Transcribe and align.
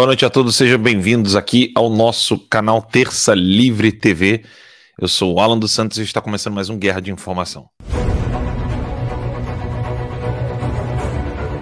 Boa 0.00 0.06
noite 0.06 0.24
a 0.24 0.30
todos, 0.30 0.56
sejam 0.56 0.78
bem-vindos 0.78 1.36
aqui 1.36 1.70
ao 1.76 1.90
nosso 1.90 2.38
canal 2.38 2.80
Terça 2.80 3.34
Livre 3.34 3.92
TV. 3.92 4.44
Eu 4.98 5.06
sou 5.06 5.34
o 5.34 5.38
Alan 5.38 5.58
dos 5.58 5.72
Santos 5.72 5.98
e 5.98 6.02
está 6.02 6.22
começando 6.22 6.54
mais 6.54 6.70
um 6.70 6.78
Guerra 6.78 7.00
de 7.00 7.12
Informação. 7.12 7.66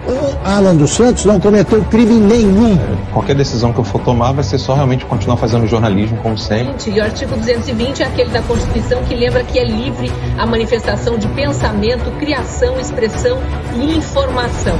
O 0.07 0.47
Alan 0.47 0.77
dos 0.77 0.91
Santos 0.91 1.25
não 1.25 1.37
cometeu 1.37 1.83
crime 1.83 2.13
nenhum. 2.13 2.77
Qualquer 3.11 3.35
decisão 3.35 3.73
que 3.73 3.79
eu 3.81 3.83
for 3.83 4.01
tomar 4.03 4.31
vai 4.31 4.45
ser 4.45 4.57
só 4.57 4.73
realmente 4.73 5.03
continuar 5.03 5.35
fazendo 5.35 5.67
jornalismo 5.67 6.17
como 6.19 6.37
sempre. 6.37 6.93
E 6.95 6.97
o 6.97 7.03
artigo 7.03 7.35
220 7.35 8.03
é 8.03 8.05
aquele 8.05 8.29
da 8.29 8.41
Constituição 8.43 9.03
que 9.03 9.15
lembra 9.15 9.43
que 9.43 9.59
é 9.59 9.65
livre 9.65 10.09
a 10.37 10.45
manifestação 10.45 11.17
de 11.17 11.27
pensamento, 11.27 12.09
criação, 12.17 12.79
expressão 12.79 13.37
e 13.75 13.97
informação. 13.97 14.79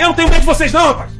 Eu 0.00 0.06
não 0.06 0.14
tenho 0.14 0.30
medo 0.30 0.40
de 0.40 0.46
vocês, 0.46 0.72
não, 0.72 0.80
rapaz! 0.80 1.12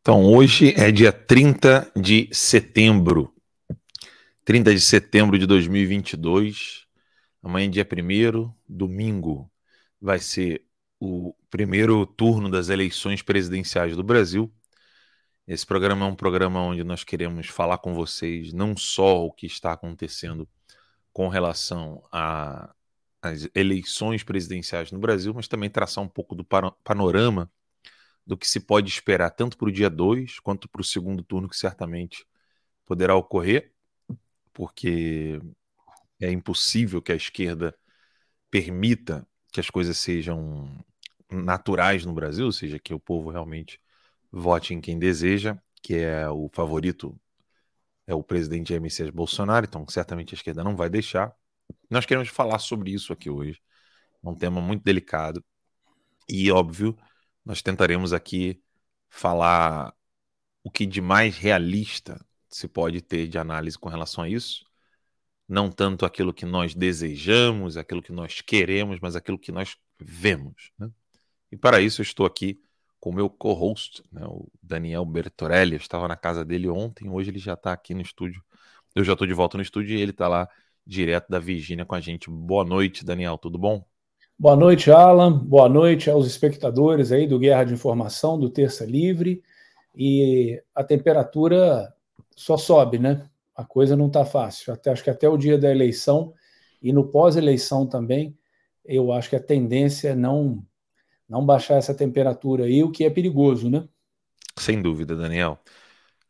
Então, 0.00 0.24
hoje 0.24 0.72
é 0.76 0.92
dia 0.92 1.10
30 1.10 1.90
de 1.96 2.28
setembro. 2.30 3.34
30 4.44 4.72
de 4.72 4.80
setembro 4.80 5.36
de 5.36 5.44
2022. 5.44 6.86
Amanhã, 7.42 7.68
dia 7.68 7.84
1 7.84 8.48
domingo, 8.68 9.50
vai 10.06 10.20
ser 10.20 10.64
o 11.00 11.34
primeiro 11.50 12.06
turno 12.06 12.48
das 12.48 12.68
eleições 12.68 13.22
presidenciais 13.22 13.96
do 13.96 14.04
Brasil. 14.04 14.54
Esse 15.48 15.66
programa 15.66 16.06
é 16.06 16.08
um 16.08 16.14
programa 16.14 16.60
onde 16.60 16.84
nós 16.84 17.02
queremos 17.02 17.48
falar 17.48 17.78
com 17.78 17.92
vocês 17.92 18.52
não 18.52 18.76
só 18.76 19.26
o 19.26 19.32
que 19.32 19.46
está 19.46 19.72
acontecendo 19.72 20.48
com 21.12 21.26
relação 21.26 22.04
às 22.12 23.48
eleições 23.52 24.22
presidenciais 24.22 24.92
no 24.92 25.00
Brasil, 25.00 25.34
mas 25.34 25.48
também 25.48 25.68
traçar 25.68 26.04
um 26.04 26.08
pouco 26.08 26.36
do 26.36 26.44
panorama 26.44 27.50
do 28.24 28.36
que 28.36 28.48
se 28.48 28.60
pode 28.60 28.88
esperar 28.88 29.30
tanto 29.30 29.58
para 29.58 29.68
o 29.68 29.72
dia 29.72 29.90
2 29.90 30.38
quanto 30.38 30.68
para 30.68 30.82
o 30.82 30.84
segundo 30.84 31.24
turno, 31.24 31.48
que 31.48 31.56
certamente 31.56 32.24
poderá 32.84 33.16
ocorrer, 33.16 33.72
porque 34.52 35.40
é 36.20 36.30
impossível 36.30 37.02
que 37.02 37.10
a 37.10 37.16
esquerda 37.16 37.76
permita 38.48 39.26
que 39.56 39.60
as 39.60 39.70
coisas 39.70 39.96
sejam 39.96 40.68
naturais 41.30 42.04
no 42.04 42.12
Brasil, 42.12 42.44
ou 42.44 42.52
seja, 42.52 42.78
que 42.78 42.92
o 42.92 43.00
povo 43.00 43.30
realmente 43.30 43.80
vote 44.30 44.74
em 44.74 44.82
quem 44.82 44.98
deseja, 44.98 45.56
que 45.82 45.94
é 45.94 46.28
o 46.28 46.50
favorito, 46.52 47.18
é 48.06 48.14
o 48.14 48.22
presidente 48.22 48.68
Jair 48.68 48.82
Messias 48.82 49.08
Bolsonaro, 49.08 49.64
então 49.64 49.88
certamente 49.88 50.34
a 50.34 50.36
esquerda 50.36 50.62
não 50.62 50.76
vai 50.76 50.90
deixar. 50.90 51.34
Nós 51.88 52.04
queremos 52.04 52.28
falar 52.28 52.58
sobre 52.58 52.92
isso 52.92 53.14
aqui 53.14 53.30
hoje, 53.30 53.58
é 54.22 54.28
um 54.28 54.34
tema 54.34 54.60
muito 54.60 54.84
delicado 54.84 55.42
e 56.28 56.52
óbvio, 56.52 56.94
nós 57.42 57.62
tentaremos 57.62 58.12
aqui 58.12 58.62
falar 59.08 59.94
o 60.62 60.70
que 60.70 60.84
de 60.84 61.00
mais 61.00 61.38
realista 61.38 62.22
se 62.50 62.68
pode 62.68 63.00
ter 63.00 63.26
de 63.26 63.38
análise 63.38 63.78
com 63.78 63.88
relação 63.88 64.22
a 64.22 64.28
isso, 64.28 64.65
não 65.48 65.70
tanto 65.70 66.04
aquilo 66.04 66.32
que 66.32 66.44
nós 66.44 66.74
desejamos, 66.74 67.76
aquilo 67.76 68.02
que 68.02 68.12
nós 68.12 68.40
queremos, 68.40 68.98
mas 69.00 69.14
aquilo 69.14 69.38
que 69.38 69.52
nós 69.52 69.76
vemos. 69.98 70.72
Né? 70.78 70.90
E 71.50 71.56
para 71.56 71.80
isso 71.80 72.00
eu 72.00 72.04
estou 72.04 72.26
aqui 72.26 72.60
com 72.98 73.10
o 73.10 73.14
meu 73.14 73.30
co-host, 73.30 74.02
né, 74.10 74.24
o 74.26 74.48
Daniel 74.62 75.04
Bertorelli. 75.04 75.74
Eu 75.74 75.80
estava 75.80 76.08
na 76.08 76.16
casa 76.16 76.44
dele 76.44 76.68
ontem, 76.68 77.08
hoje 77.08 77.30
ele 77.30 77.38
já 77.38 77.54
está 77.54 77.72
aqui 77.72 77.94
no 77.94 78.00
estúdio. 78.00 78.42
Eu 78.94 79.04
já 79.04 79.12
estou 79.12 79.26
de 79.26 79.34
volta 79.34 79.56
no 79.56 79.62
estúdio 79.62 79.96
e 79.96 80.00
ele 80.00 80.10
está 80.10 80.26
lá 80.26 80.48
direto 80.84 81.28
da 81.28 81.38
Virgínia 81.38 81.84
com 81.84 81.94
a 81.94 82.00
gente. 82.00 82.30
Boa 82.30 82.64
noite, 82.64 83.04
Daniel, 83.04 83.38
tudo 83.38 83.58
bom? 83.58 83.84
Boa 84.38 84.56
noite, 84.56 84.90
Alan. 84.90 85.32
Boa 85.32 85.68
noite 85.68 86.10
aos 86.10 86.26
espectadores 86.26 87.12
aí 87.12 87.26
do 87.26 87.38
Guerra 87.38 87.64
de 87.64 87.74
Informação, 87.74 88.38
do 88.38 88.50
Terça 88.50 88.84
Livre. 88.84 89.42
E 89.94 90.60
a 90.74 90.84
temperatura 90.84 91.92
só 92.34 92.56
sobe, 92.56 92.98
né? 92.98 93.28
A 93.56 93.64
coisa 93.64 93.96
não 93.96 94.08
está 94.08 94.24
fácil. 94.24 94.72
Até, 94.72 94.90
acho 94.90 95.02
que 95.02 95.10
até 95.10 95.28
o 95.28 95.36
dia 95.36 95.56
da 95.56 95.70
eleição 95.70 96.34
e 96.82 96.92
no 96.92 97.08
pós-eleição 97.10 97.86
também, 97.86 98.36
eu 98.84 99.10
acho 99.12 99.30
que 99.30 99.36
a 99.36 99.42
tendência 99.42 100.10
é 100.10 100.14
não, 100.14 100.64
não 101.28 101.44
baixar 101.44 101.76
essa 101.76 101.94
temperatura 101.94 102.64
aí, 102.64 102.84
o 102.84 102.90
que 102.90 103.04
é 103.04 103.10
perigoso, 103.10 103.70
né? 103.70 103.88
Sem 104.58 104.80
dúvida, 104.80 105.16
Daniel. 105.16 105.58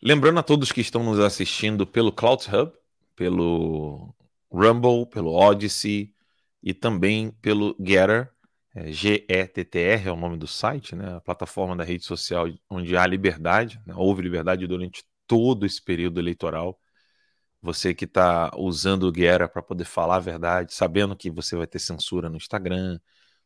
Lembrando 0.02 0.38
a 0.38 0.42
todos 0.42 0.72
que 0.72 0.80
estão 0.80 1.02
nos 1.02 1.18
assistindo 1.18 1.86
pelo 1.86 2.12
Cloud 2.12 2.44
Hub, 2.54 2.72
pelo 3.14 4.14
Rumble, 4.50 5.06
pelo 5.06 5.32
Odyssey 5.32 6.14
e 6.62 6.72
também 6.72 7.30
pelo 7.42 7.76
Getter, 7.80 8.30
é, 8.74 8.92
G-E-T-T-R 8.92 10.08
é 10.08 10.12
o 10.12 10.16
nome 10.16 10.36
do 10.36 10.46
site, 10.46 10.94
né? 10.94 11.16
a 11.16 11.20
plataforma 11.20 11.74
da 11.74 11.82
rede 11.82 12.04
social 12.04 12.46
onde 12.68 12.94
há 12.94 13.06
liberdade, 13.06 13.80
né? 13.86 13.94
houve 13.96 14.22
liberdade 14.22 14.66
durante 14.66 15.02
todo 15.26 15.64
esse 15.64 15.82
período 15.82 16.20
eleitoral 16.20 16.78
você 17.66 17.92
que 17.92 18.04
está 18.04 18.52
usando 18.56 19.04
o 19.08 19.12
Guerra 19.12 19.48
para 19.48 19.60
poder 19.60 19.84
falar 19.84 20.16
a 20.16 20.20
verdade, 20.20 20.72
sabendo 20.72 21.16
que 21.16 21.30
você 21.30 21.56
vai 21.56 21.66
ter 21.66 21.80
censura 21.80 22.30
no 22.30 22.36
Instagram, 22.36 23.00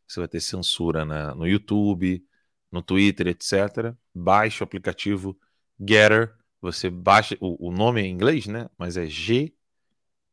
você 0.07 0.21
vai 0.21 0.29
ter 0.29 0.41
censura 0.41 1.05
na, 1.07 1.35
no 1.35 1.47
YouTube, 1.47 2.23
no 2.71 2.83
Twitter, 2.83 3.29
etc. 3.29 3.97
Baixe 4.15 4.63
o 4.63 4.65
aplicativo 4.65 5.39
Getter. 5.79 6.37
Você 6.61 6.91
baixa 6.91 7.37
o, 7.41 7.69
o 7.69 7.73
nome 7.73 8.03
é 8.03 8.05
em 8.05 8.13
inglês, 8.13 8.47
né? 8.47 8.69
Mas 8.77 8.99
é 8.99 9.07
G 9.07 9.55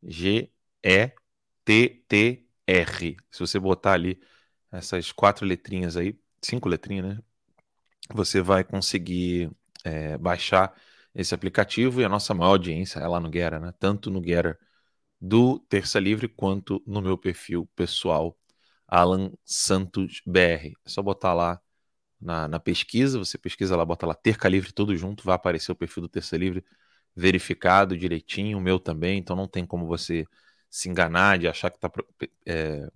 G 0.03 0.51
E 0.83 1.13
T 1.65 2.03
T 2.09 2.45
R. 2.67 3.17
Se 3.31 3.39
você 3.39 3.59
botar 3.59 3.93
ali 3.93 4.19
essas 4.71 5.11
quatro 5.13 5.45
letrinhas 5.45 5.95
aí, 5.95 6.19
cinco 6.41 6.67
letrinhas, 6.69 7.05
né? 7.15 7.23
Você 8.13 8.41
vai 8.41 8.63
conseguir 8.65 9.49
é, 9.83 10.17
baixar 10.17 10.73
esse 11.17 11.33
aplicativo 11.35 11.99
e 12.01 12.05
a 12.05 12.09
nossa 12.09 12.33
maior 12.33 12.51
audiência 12.51 12.99
é 12.99 13.07
lá 13.07 13.19
no 13.19 13.29
Guerra, 13.29 13.59
né? 13.59 13.73
Tanto 13.79 14.11
no 14.11 14.21
Guerra 14.21 14.57
do 15.19 15.59
Terça 15.59 15.99
Livre 15.99 16.27
quanto 16.27 16.83
no 16.87 17.01
meu 17.01 17.17
perfil 17.17 17.67
pessoal, 17.75 18.37
Alan 18.87 19.31
Santos 19.45 20.21
BR. 20.25 20.73
É 20.85 20.89
só 20.89 21.01
botar 21.01 21.33
lá 21.33 21.59
na, 22.21 22.47
na, 22.47 22.59
pesquisa, 22.59 23.19
você 23.19 23.37
pesquisa 23.37 23.75
lá, 23.75 23.85
bota 23.85 24.05
lá 24.05 24.13
Terça 24.15 24.47
Livre 24.47 24.71
tudo 24.73 24.95
junto, 24.95 25.23
vai 25.23 25.35
aparecer 25.35 25.71
o 25.71 25.75
perfil 25.75 26.03
do 26.03 26.09
Terça 26.09 26.37
Livre 26.37 26.63
verificado 27.15 27.97
direitinho, 27.97 28.59
o 28.59 28.61
meu 28.61 28.79
também, 28.79 29.19
então 29.19 29.35
não 29.35 29.47
tem 29.47 29.65
como 29.65 29.87
você 29.87 30.27
se 30.69 30.89
enganar 30.89 31.39
de 31.39 31.47
achar 31.47 31.71
que 31.71 31.77
está 31.77 31.91
é, 32.45 32.87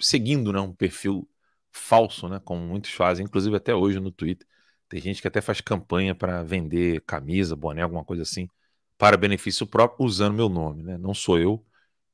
seguindo 0.00 0.52
né, 0.52 0.60
um 0.60 0.74
perfil 0.74 1.28
falso, 1.70 2.28
né, 2.28 2.40
como 2.44 2.60
muitos 2.62 2.92
fazem, 2.92 3.24
inclusive 3.24 3.56
até 3.56 3.74
hoje 3.74 4.00
no 4.00 4.10
Twitter. 4.10 4.46
Tem 4.92 5.00
gente 5.00 5.22
que 5.22 5.28
até 5.28 5.40
faz 5.40 5.58
campanha 5.62 6.14
para 6.14 6.42
vender 6.42 7.00
camisa, 7.06 7.56
boné, 7.56 7.80
alguma 7.80 8.04
coisa 8.04 8.24
assim, 8.24 8.46
para 8.98 9.16
benefício 9.16 9.66
próprio, 9.66 10.04
usando 10.04 10.34
meu 10.34 10.50
nome. 10.50 10.82
Né? 10.82 10.98
Não 10.98 11.14
sou 11.14 11.38
eu 11.38 11.64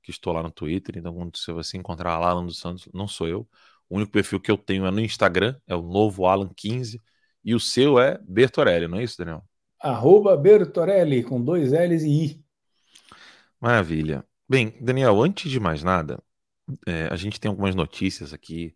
que 0.01 0.13
estou 0.13 0.33
lá 0.33 0.45
no 0.45 0.51
Twitter, 0.53 0.97
então 0.97 1.13
quando 1.13 1.37
você 1.57 1.77
encontrar 1.77 2.17
lá 2.21 2.29
Alan 2.29 2.47
dos 2.47 2.61
Santos, 2.61 2.89
não 2.95 3.09
sou 3.09 3.27
eu. 3.27 3.49
O 3.91 3.97
único 3.97 4.13
perfil 4.13 4.39
que 4.39 4.49
eu 4.49 4.57
tenho 4.57 4.87
é 4.87 4.93
no 4.93 5.01
Instagram, 5.01 5.57
é 5.67 5.75
o 5.75 5.83
novo 5.83 6.23
Alan15, 6.23 7.01
e 7.45 7.53
o 7.53 7.59
seu 7.59 7.99
é 7.99 8.17
Bertorelli, 8.23 8.87
não 8.87 8.99
é 8.99 9.03
isso, 9.03 9.19
Daniel? 9.19 9.43
Arroba 9.81 10.37
Bertorelli, 10.37 11.25
com 11.25 11.43
dois 11.43 11.73
L's 11.73 12.05
e 12.05 12.27
I. 12.27 12.45
Maravilha. 13.61 14.25
Bem, 14.49 14.79
Daniel, 14.81 15.21
antes 15.21 15.51
de 15.51 15.59
mais 15.59 15.83
nada, 15.83 16.23
é, 16.87 17.09
a 17.11 17.17
gente 17.17 17.41
tem 17.41 17.49
algumas 17.49 17.75
notícias 17.75 18.33
aqui. 18.33 18.73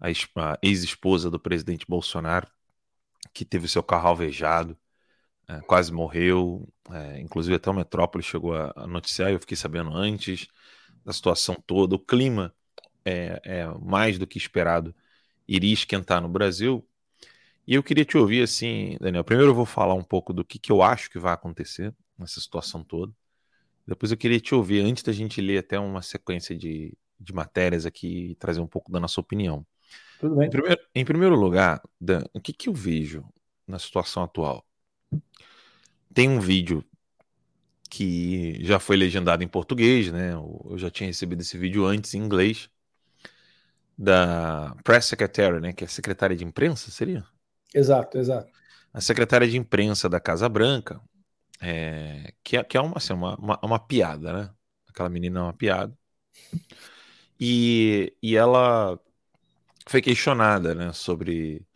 A, 0.00 0.08
a 0.08 0.58
ex-esposa 0.62 1.30
do 1.30 1.38
presidente 1.38 1.84
Bolsonaro, 1.86 2.48
que 3.32 3.44
teve 3.44 3.68
seu 3.68 3.82
carro 3.82 4.08
alvejado, 4.08 4.76
é, 5.48 5.60
quase 5.62 5.92
morreu. 5.92 6.68
É, 6.90 7.20
inclusive, 7.20 7.56
até 7.56 7.70
o 7.70 7.74
Metrópole 7.74 8.22
chegou 8.24 8.54
a, 8.54 8.72
a 8.76 8.86
noticiar, 8.86 9.30
eu 9.30 9.40
fiquei 9.40 9.56
sabendo 9.56 9.94
antes 9.94 10.48
da 11.04 11.12
situação 11.12 11.56
toda. 11.66 11.94
O 11.96 11.98
clima 11.98 12.54
é, 13.04 13.40
é 13.44 13.66
mais 13.80 14.18
do 14.18 14.26
que 14.26 14.38
esperado 14.38 14.94
iria 15.46 15.74
esquentar 15.74 16.20
no 16.22 16.28
Brasil. 16.28 16.86
E 17.66 17.74
eu 17.74 17.82
queria 17.82 18.04
te 18.04 18.16
ouvir 18.18 18.42
assim, 18.42 18.96
Daniel. 19.00 19.24
Primeiro 19.24 19.52
eu 19.52 19.54
vou 19.54 19.66
falar 19.66 19.94
um 19.94 20.02
pouco 20.02 20.32
do 20.32 20.44
que, 20.44 20.58
que 20.58 20.72
eu 20.72 20.82
acho 20.82 21.10
que 21.10 21.18
vai 21.18 21.32
acontecer 21.32 21.94
nessa 22.18 22.40
situação 22.40 22.84
toda. 22.84 23.12
Depois 23.86 24.12
eu 24.12 24.18
queria 24.18 24.40
te 24.40 24.54
ouvir, 24.54 24.80
antes 24.80 25.02
da 25.02 25.12
gente 25.12 25.40
ler 25.40 25.58
até 25.58 25.78
uma 25.78 26.02
sequência 26.02 26.56
de, 26.56 26.96
de 27.20 27.32
matérias 27.34 27.86
aqui 27.86 28.30
e 28.32 28.34
trazer 28.36 28.60
um 28.60 28.66
pouco 28.66 28.90
da 28.92 29.00
nossa 29.00 29.20
opinião. 29.20 29.66
Tudo 30.18 30.36
bem. 30.36 30.46
Em 30.46 30.50
primeiro, 30.50 30.80
em 30.94 31.04
primeiro 31.04 31.34
lugar, 31.34 31.82
Dan, 32.00 32.22
o 32.32 32.40
que, 32.40 32.52
que 32.52 32.68
eu 32.68 32.72
vejo 32.72 33.24
na 33.66 33.78
situação 33.78 34.22
atual? 34.22 34.64
Tem 36.12 36.28
um 36.28 36.40
vídeo 36.40 36.84
que 37.90 38.58
já 38.64 38.78
foi 38.78 38.96
legendado 38.96 39.42
em 39.44 39.48
português, 39.48 40.10
né? 40.10 40.32
Eu 40.32 40.74
já 40.76 40.90
tinha 40.90 41.06
recebido 41.06 41.42
esse 41.42 41.56
vídeo 41.56 41.84
antes 41.84 42.14
em 42.14 42.18
inglês 42.18 42.68
da 43.96 44.74
press 44.82 45.06
secretary, 45.06 45.60
né? 45.60 45.72
Que 45.72 45.84
é 45.84 45.86
a 45.86 45.90
secretária 45.90 46.36
de 46.36 46.44
imprensa, 46.44 46.90
seria? 46.90 47.24
Exato, 47.72 48.18
exato. 48.18 48.52
A 48.92 49.00
secretária 49.00 49.46
de 49.46 49.56
imprensa 49.56 50.08
da 50.08 50.20
Casa 50.20 50.48
Branca, 50.48 51.00
é, 51.60 52.32
que, 52.42 52.56
é, 52.56 52.64
que 52.64 52.76
é 52.76 52.80
uma, 52.80 52.96
assim, 52.96 53.12
uma, 53.12 53.36
uma, 53.36 53.60
uma, 53.62 53.78
piada, 53.78 54.32
né? 54.32 54.50
Aquela 54.88 55.08
menina 55.08 55.40
é 55.40 55.42
uma 55.42 55.52
piada. 55.52 55.96
E, 57.38 58.12
e 58.22 58.36
ela 58.36 58.98
foi 59.86 60.00
questionada 60.02 60.74
né, 60.74 60.92
sobre 60.92 61.66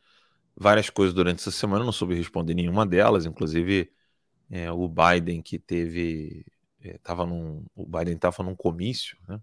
várias 0.57 0.91
coisas 0.91 1.15
durante 1.15 1.41
essa 1.41 1.51
semana, 1.51 1.85
não 1.85 1.93
soube 1.93 2.15
responder 2.15 2.55
nenhuma 2.55 2.87
delas, 2.87 3.27
inclusive 3.27 3.93
é, 4.51 4.71
o 4.71 4.89
Biden 4.89 5.43
que 5.43 5.59
teve. 5.59 6.45
É, 6.81 6.99
num, 7.27 7.65
o 7.75 7.85
Biden 7.85 8.15
estava 8.15 8.43
num 8.43 8.55
comício, 8.55 9.19
né? 9.29 9.41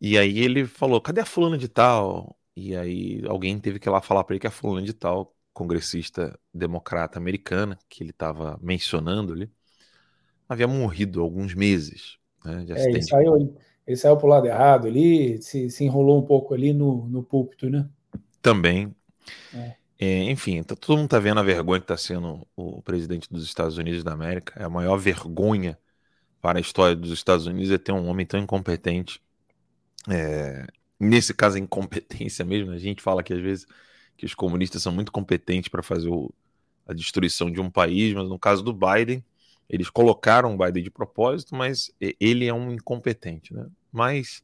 E 0.00 0.18
aí 0.18 0.38
ele 0.38 0.66
falou: 0.66 1.00
cadê 1.00 1.20
a 1.20 1.26
fulana 1.26 1.56
de 1.56 1.68
tal? 1.68 2.36
E 2.54 2.74
aí 2.74 3.22
alguém 3.26 3.58
teve 3.58 3.78
que 3.78 3.88
ir 3.88 3.92
lá 3.92 4.00
falar 4.00 4.24
para 4.24 4.34
ele 4.34 4.40
que 4.40 4.46
a 4.46 4.50
fulana 4.50 4.84
de 4.84 4.92
tal, 4.92 5.34
congressista 5.52 6.38
democrata 6.52 7.18
americana, 7.18 7.78
que 7.88 8.02
ele 8.02 8.10
estava 8.10 8.58
mencionando 8.62 9.32
ali, 9.32 9.50
havia 10.48 10.66
morrido 10.66 11.20
há 11.20 11.22
alguns 11.22 11.54
meses. 11.54 12.18
Né, 12.44 12.64
de 12.64 12.72
é, 12.72 12.88
ele 12.88 13.02
saiu, 13.02 13.58
ele 13.86 13.96
saiu 13.96 14.16
para 14.16 14.26
o 14.26 14.30
lado 14.30 14.46
errado 14.46 14.86
ali, 14.86 15.40
se, 15.40 15.70
se 15.70 15.84
enrolou 15.84 16.18
um 16.18 16.26
pouco 16.26 16.54
ali 16.54 16.72
no, 16.72 17.06
no 17.06 17.22
púlpito, 17.22 17.70
né? 17.70 17.88
Também. 18.42 18.94
É. 19.54 19.76
É, 19.98 20.30
enfim, 20.30 20.62
tá, 20.62 20.76
todo 20.76 20.96
mundo 20.96 21.06
está 21.06 21.18
vendo 21.18 21.40
a 21.40 21.42
vergonha 21.42 21.80
que 21.80 21.84
está 21.84 21.96
sendo 21.96 22.46
o 22.54 22.82
presidente 22.82 23.32
dos 23.32 23.44
Estados 23.44 23.78
Unidos 23.78 24.04
da 24.04 24.12
América. 24.12 24.60
É 24.60 24.64
a 24.64 24.68
maior 24.68 24.96
vergonha 24.98 25.78
para 26.40 26.58
a 26.58 26.60
história 26.60 26.94
dos 26.94 27.10
Estados 27.10 27.46
Unidos 27.46 27.70
é 27.70 27.78
ter 27.78 27.92
um 27.92 28.06
homem 28.08 28.26
tão 28.26 28.38
incompetente. 28.38 29.22
É, 30.08 30.66
nesse 31.00 31.32
caso, 31.32 31.56
a 31.56 31.60
incompetência 31.60 32.44
mesmo. 32.46 32.72
A 32.72 32.78
gente 32.78 33.02
fala 33.02 33.22
que 33.22 33.32
às 33.32 33.40
vezes 33.40 33.66
que 34.16 34.26
os 34.26 34.34
comunistas 34.34 34.82
são 34.82 34.92
muito 34.92 35.12
competentes 35.12 35.68
para 35.68 35.82
fazer 35.82 36.08
o, 36.08 36.32
a 36.86 36.92
destruição 36.92 37.50
de 37.50 37.60
um 37.60 37.70
país, 37.70 38.14
mas 38.14 38.28
no 38.28 38.38
caso 38.38 38.62
do 38.62 38.72
Biden, 38.72 39.24
eles 39.68 39.90
colocaram 39.90 40.54
o 40.54 40.58
Biden 40.58 40.82
de 40.82 40.90
propósito, 40.90 41.54
mas 41.54 41.90
ele 42.20 42.46
é 42.46 42.54
um 42.54 42.70
incompetente. 42.72 43.52
Né? 43.52 43.66
Mas 43.96 44.42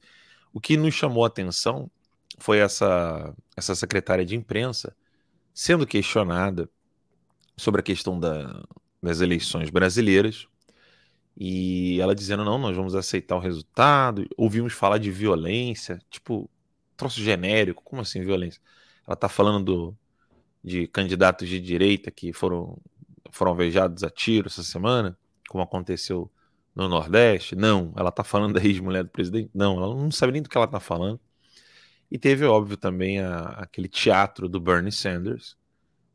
o 0.52 0.61
que 0.61 0.76
nos 0.78 0.94
chamou 0.94 1.25
a 1.25 1.26
atenção 1.26 1.90
foi 2.38 2.59
essa, 2.59 3.35
essa 3.54 3.75
secretária 3.75 4.25
de 4.25 4.35
imprensa 4.35 4.97
sendo 5.52 5.87
questionada 5.87 6.68
sobre 7.54 7.80
a 7.82 7.85
questão 7.85 8.18
da, 8.18 8.64
das 9.02 9.21
eleições 9.21 9.68
brasileiras 9.68 10.49
e 11.37 12.00
ela 12.00 12.14
dizendo: 12.14 12.44
não, 12.44 12.59
nós 12.59 12.75
vamos 12.75 12.94
aceitar 12.94 13.37
o 13.37 13.40
resultado. 13.40 14.26
Ouvimos 14.37 14.73
falar 14.73 14.97
de 14.99 15.11
violência, 15.11 16.00
tipo, 16.11 16.49
troço 16.97 17.21
genérico, 17.21 17.82
como 17.82 18.00
assim 18.00 18.23
violência? 18.23 18.61
Ela 19.06 19.14
está 19.14 19.28
falando 19.28 19.64
do, 19.64 19.99
de 20.64 20.87
candidatos 20.87 21.47
de 21.49 21.61
direita 21.61 22.11
que 22.11 22.32
foram, 22.32 22.78
foram 23.30 23.52
alvejados 23.52 24.02
a 24.02 24.11
tiro 24.11 24.49
essa 24.49 24.62
semana, 24.62 25.16
como 25.49 25.62
aconteceu 25.62 26.30
no 26.75 26.88
Nordeste? 26.88 27.55
Não. 27.55 27.93
Ela 27.97 28.09
está 28.09 28.25
falando 28.25 28.55
da 28.55 28.64
ex-mulher 28.64 29.05
do 29.05 29.11
presidente? 29.11 29.50
Não, 29.55 29.76
ela 29.83 29.95
não 29.95 30.11
sabe 30.11 30.33
nem 30.33 30.43
do 30.43 30.49
que 30.49 30.57
ela 30.57 30.67
está 30.67 30.81
falando. 30.81 31.21
E 32.11 32.19
teve, 32.19 32.45
óbvio, 32.45 32.76
também 32.76 33.21
a, 33.21 33.47
aquele 33.49 33.88
teatro 33.88 34.49
do 34.49 34.61
Bernie 34.61 34.93
Sanders, 34.93 35.57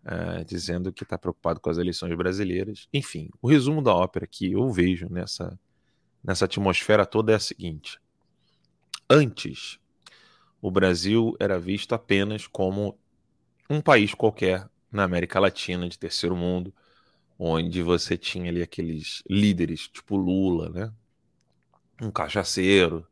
uh, 0.06 0.46
dizendo 0.46 0.94
que 0.94 1.04
está 1.04 1.18
preocupado 1.18 1.60
com 1.60 1.70
as 1.70 1.78
eleições 1.78 2.16
brasileiras. 2.16 2.88
Enfim, 2.94 3.30
o 3.42 3.50
resumo 3.50 3.82
da 3.82 3.94
ópera 3.94 4.28
que 4.28 4.52
eu 4.52 4.72
vejo 4.72 5.08
nessa, 5.10 5.60
nessa 6.24 6.46
atmosfera 6.46 7.06
toda 7.06 7.32
é 7.32 7.36
a 7.36 7.40
seguinte: 7.40 8.00
antes, 9.10 9.80
o 10.62 10.70
Brasil 10.70 11.36
era 11.40 11.60
visto 11.60 11.94
apenas 11.94 12.46
como 12.46 12.98
um 13.70 13.82
país 13.82 14.14
qualquer 14.14 14.70
na 14.92 15.04
América 15.04 15.40
Latina, 15.40 15.90
de 15.90 15.98
terceiro 15.98 16.36
mundo, 16.36 16.74
onde 17.38 17.82
você 17.82 18.18
tinha 18.18 18.50
ali 18.50 18.62
aqueles 18.62 19.24
líderes, 19.30 19.88
tipo 19.88 20.16
Lula, 20.16 20.70
né? 20.70 20.92
Um 22.02 22.12
cachaceiro, 22.12 23.06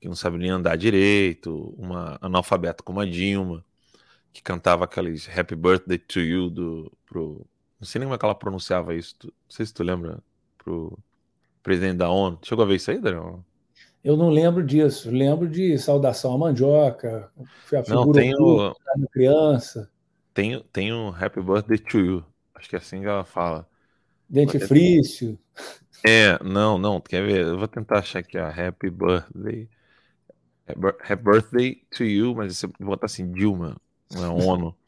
que 0.00 0.08
não 0.08 0.16
sabe 0.16 0.38
nem 0.38 0.50
andar 0.50 0.76
direito, 0.76 1.74
uma 1.78 2.18
analfabeta 2.20 2.82
como 2.82 3.00
a 3.00 3.04
Dilma, 3.04 3.64
que 4.32 4.42
cantava 4.42 4.84
aqueles 4.84 5.28
Happy 5.28 5.54
Birthday 5.54 5.98
to 5.98 6.20
You 6.20 6.50
do, 6.50 6.92
pro. 7.06 7.46
Não 7.78 7.86
sei 7.86 7.98
nem 7.98 8.06
como 8.06 8.14
é 8.14 8.18
que 8.18 8.24
ela 8.24 8.34
pronunciava 8.34 8.94
isso. 8.94 9.16
não 9.22 9.30
sei 9.48 9.66
se 9.66 9.74
tu 9.74 9.82
lembra 9.82 10.22
pro 10.58 10.98
presidente 11.62 11.96
da 11.96 12.10
ONU. 12.10 12.38
Chegou 12.42 12.64
a 12.64 12.68
ver 12.68 12.76
isso 12.76 12.90
aí, 12.90 13.00
Daniel? 13.00 13.44
Eu 14.02 14.16
não 14.16 14.30
lembro 14.30 14.64
disso. 14.64 15.10
Lembro 15.10 15.48
de 15.48 15.78
saudação 15.78 16.34
à 16.34 16.38
mandioca, 16.38 17.30
a 17.38 17.82
figura 17.82 17.94
não, 17.94 18.12
tenho, 18.12 18.74
criança. 19.12 19.90
Tenho, 20.32 20.60
tenho 20.64 21.14
Happy 21.18 21.42
Birthday 21.42 21.78
to 21.78 21.98
You. 21.98 22.24
Acho 22.60 22.68
que 22.68 22.76
é 22.76 22.78
assim 22.78 23.00
que 23.00 23.06
ela 23.06 23.24
fala. 23.24 23.66
Dentifrício. 24.28 25.38
É, 26.06 26.38
não, 26.44 26.76
não, 26.78 27.00
quer 27.00 27.24
ver? 27.26 27.46
Eu 27.46 27.58
vou 27.58 27.66
tentar 27.66 28.00
achar 28.00 28.18
aqui 28.18 28.36
a 28.36 28.48
Happy 28.48 28.90
Birthday. 28.90 29.66
Happy 30.68 31.22
Birthday 31.22 31.82
to 31.90 32.04
You, 32.04 32.34
mas 32.34 32.58
você 32.58 32.66
botar 32.78 33.06
assim, 33.06 33.32
Dilma, 33.32 33.80
não 34.12 34.24
é 34.24 34.44
ONU. 34.44 34.76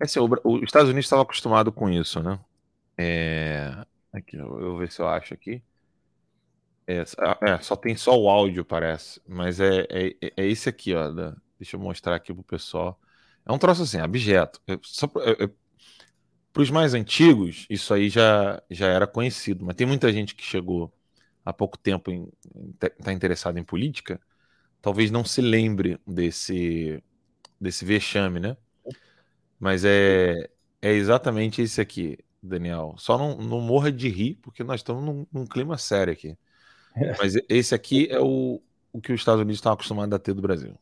É 0.00 0.04
assim, 0.04 0.18
os 0.18 0.62
Estados 0.64 0.88
Unidos 0.88 1.04
estava 1.04 1.22
acostumado 1.22 1.70
com 1.70 1.88
isso, 1.88 2.20
né? 2.20 2.36
É, 2.98 3.72
aqui, 4.12 4.36
eu 4.36 4.48
vou 4.48 4.78
ver 4.78 4.90
se 4.90 5.00
eu 5.00 5.06
acho 5.06 5.32
aqui. 5.32 5.62
É, 6.88 7.04
é, 7.40 7.58
só 7.60 7.76
tem 7.76 7.94
só 7.94 8.18
o 8.18 8.28
áudio, 8.28 8.64
parece. 8.64 9.20
Mas 9.28 9.60
é, 9.60 9.86
é, 9.88 10.14
é 10.36 10.44
esse 10.44 10.68
aqui, 10.68 10.92
ó. 10.92 11.08
Da, 11.08 11.36
deixa 11.56 11.76
eu 11.76 11.80
mostrar 11.80 12.16
aqui 12.16 12.34
pro 12.34 12.42
pessoal. 12.42 13.00
É 13.46 13.52
um 13.52 13.58
troço 13.58 13.82
assim, 13.82 13.98
abjeto. 13.98 14.60
É, 14.66 14.76
só 14.82 15.08
é, 15.18 15.44
é, 15.44 15.50
para 16.52 16.62
os 16.62 16.70
mais 16.70 16.94
antigos, 16.94 17.66
isso 17.70 17.94
aí 17.94 18.08
já, 18.08 18.62
já 18.70 18.86
era 18.86 19.06
conhecido. 19.06 19.64
Mas 19.64 19.76
tem 19.76 19.86
muita 19.86 20.12
gente 20.12 20.34
que 20.34 20.44
chegou 20.44 20.92
há 21.44 21.52
pouco 21.52 21.78
tempo 21.78 22.10
em, 22.10 22.28
tá 23.02 23.12
interessado 23.12 23.58
em 23.58 23.64
política 23.64 24.20
talvez 24.82 25.10
não 25.10 25.24
se 25.24 25.40
lembre 25.40 25.98
desse, 26.04 27.02
desse 27.58 27.84
vexame, 27.84 28.40
né? 28.40 28.56
Mas 29.58 29.84
é, 29.84 30.50
é 30.82 30.92
exatamente 30.92 31.62
isso 31.62 31.80
aqui, 31.80 32.18
Daniel. 32.42 32.96
Só 32.98 33.16
não, 33.16 33.38
não 33.38 33.60
morra 33.60 33.92
de 33.92 34.08
rir, 34.08 34.34
porque 34.42 34.64
nós 34.64 34.80
estamos 34.80 35.04
num, 35.04 35.26
num 35.32 35.46
clima 35.46 35.78
sério 35.78 36.12
aqui. 36.12 36.36
É. 36.96 37.16
Mas 37.16 37.34
esse 37.48 37.74
aqui 37.74 38.08
é 38.10 38.20
o, 38.20 38.60
o 38.92 39.00
que 39.00 39.12
os 39.12 39.20
Estados 39.20 39.40
Unidos 39.40 39.58
estão 39.58 39.72
acostumados 39.72 40.12
a 40.12 40.18
ter 40.18 40.34
do 40.34 40.42
Brasil. 40.42 40.76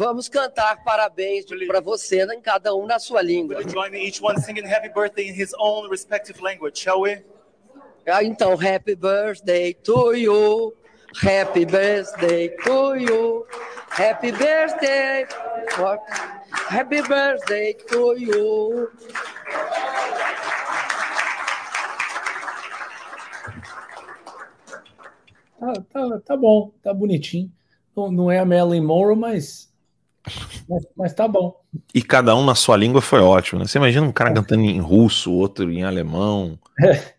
Vamos 0.00 0.30
cantar 0.30 0.82
parabéns 0.82 1.44
para 1.66 1.78
você, 1.78 2.24
em 2.32 2.40
cada 2.40 2.74
um 2.74 2.86
na 2.86 2.98
sua 2.98 3.20
língua. 3.20 3.62
Join 3.68 3.90
me, 3.90 4.06
each 4.06 4.22
one 4.22 4.40
singing 4.40 4.64
happy 4.64 4.88
birthday 4.88 5.28
in 5.28 5.34
his 5.34 5.54
own 5.58 5.90
respective 5.90 6.40
language, 6.40 6.78
shall 6.78 7.02
we? 7.02 7.22
Ah, 8.08 8.24
então, 8.24 8.56
happy 8.56 8.94
birthday 8.94 9.74
to 9.74 10.14
you. 10.14 10.74
Happy 11.20 11.66
birthday 11.66 12.48
to 12.48 12.94
you. 12.96 13.46
Happy 13.90 14.32
birthday, 14.32 15.26
for, 15.72 15.98
happy 16.70 17.02
birthday 17.02 17.74
to 17.74 18.16
you. 18.16 18.88
Tá, 25.58 25.74
tá, 25.92 26.20
tá 26.24 26.36
bom, 26.38 26.72
tá 26.82 26.94
bonitinho. 26.94 27.52
Não, 27.94 28.10
não 28.10 28.30
é 28.30 28.38
a 28.38 28.46
Marilyn 28.46 28.80
Monroe, 28.80 29.14
mas, 29.14 29.69
mas, 30.68 30.86
mas 30.96 31.14
tá 31.14 31.26
bom. 31.26 31.60
E 31.94 32.02
cada 32.02 32.34
um 32.36 32.44
na 32.44 32.54
sua 32.54 32.76
língua 32.76 33.00
foi 33.00 33.20
ótimo, 33.20 33.60
né? 33.60 33.66
Você 33.66 33.78
imagina 33.78 34.06
um 34.06 34.12
cara 34.12 34.32
cantando 34.32 34.62
em 34.62 34.80
russo, 34.80 35.32
outro 35.32 35.70
em 35.70 35.82
alemão. 35.82 36.58
É. 36.82 37.14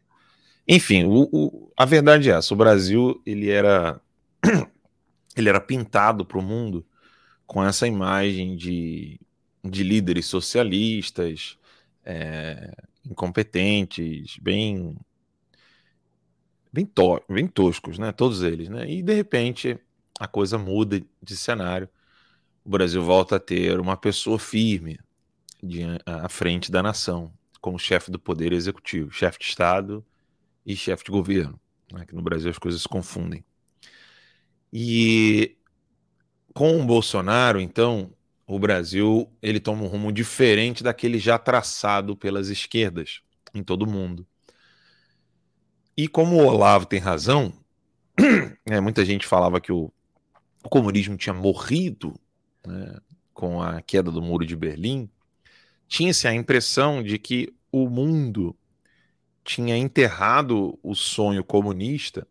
Enfim, 0.68 1.06
o, 1.06 1.28
o, 1.32 1.72
a 1.76 1.86
verdade 1.86 2.30
é 2.30 2.34
essa: 2.34 2.54
o 2.54 2.58
Brasil 2.58 3.22
ele 3.26 3.50
era 3.50 4.00
ele 5.36 5.50
era 5.50 5.60
pintado 5.60 6.26
para 6.26 6.38
o 6.38 6.42
mundo 6.42 6.86
com 7.46 7.64
essa 7.64 7.88
imagem 7.88 8.56
de, 8.56 9.20
de 9.64 9.84
líderes 9.84 10.26
socialistas, 10.28 11.58
é, 12.06 12.72
incompetentes, 13.06 14.38
bem 14.42 14.96
bem, 16.72 16.86
to 16.86 17.22
bem 17.30 17.48
toscos, 17.48 18.00
né? 18.00 18.12
Todos 18.12 18.42
eles, 18.42 18.70
né? 18.70 18.90
E 18.90 19.02
de 19.02 19.14
repente 19.14 19.78
a 20.20 20.28
coisa 20.28 20.58
muda 20.58 21.02
de 21.22 21.36
cenário. 21.36 21.90
O 22.64 22.70
Brasil 22.70 23.02
volta 23.04 23.38
a 23.38 23.40
ter 23.40 23.80
uma 23.80 23.98
pessoa 23.98 24.38
firme 24.38 25.00
de, 25.62 25.82
à 26.06 26.30
frente 26.30 26.72
da 26.72 26.84
nação, 26.84 27.34
como 27.60 27.80
chefe 27.80 28.12
do 28.12 28.20
poder 28.20 28.54
executivo, 28.54 29.12
chefe 29.12 29.40
de 29.40 29.46
Estado 29.46 30.06
e 30.66 30.76
chefe 30.76 31.06
de 31.06 31.12
governo. 31.12 31.60
Né? 31.92 32.06
Que 32.06 32.16
no 32.16 32.22
Brasil 32.22 32.50
as 32.50 32.60
coisas 32.60 32.82
se 32.82 32.88
confundem. 32.88 33.44
E 34.72 35.58
com 36.54 36.80
o 36.80 36.86
Bolsonaro, 36.86 37.60
então, 37.60 38.14
o 38.46 38.60
Brasil 38.60 39.32
ele 39.42 39.60
toma 39.60 39.84
um 39.84 39.88
rumo 39.88 40.12
diferente 40.12 40.84
daquele 40.84 41.18
já 41.18 41.38
traçado 41.38 42.16
pelas 42.16 42.50
esquerdas 42.50 43.22
em 43.54 43.64
todo 43.64 43.84
o 43.84 43.90
mundo. 43.90 44.26
E 45.98 46.08
como 46.08 46.36
o 46.36 46.46
Olavo 46.46 46.86
tem 46.86 47.00
razão, 47.00 47.54
né, 48.66 48.80
muita 48.80 49.04
gente 49.04 49.26
falava 49.26 49.60
que 49.60 49.72
o, 49.72 49.92
o 50.64 50.70
comunismo 50.70 51.18
tinha 51.18 51.34
morrido 51.34 52.14
né, 52.66 53.00
com 53.34 53.62
a 53.62 53.82
queda 53.82 54.12
do 54.12 54.22
Muro 54.22 54.46
de 54.46 54.56
Berlim, 54.56 55.10
tinha-se 55.88 56.28
a 56.28 56.34
impressão 56.34 57.04
de 57.04 57.20
que 57.20 57.54
o 57.72 57.90
mundo 57.90 58.56
tinha 59.44 59.78
enterrado 59.78 60.80
o 60.84 60.96
sonho 60.96 61.44
comunista 61.44 62.28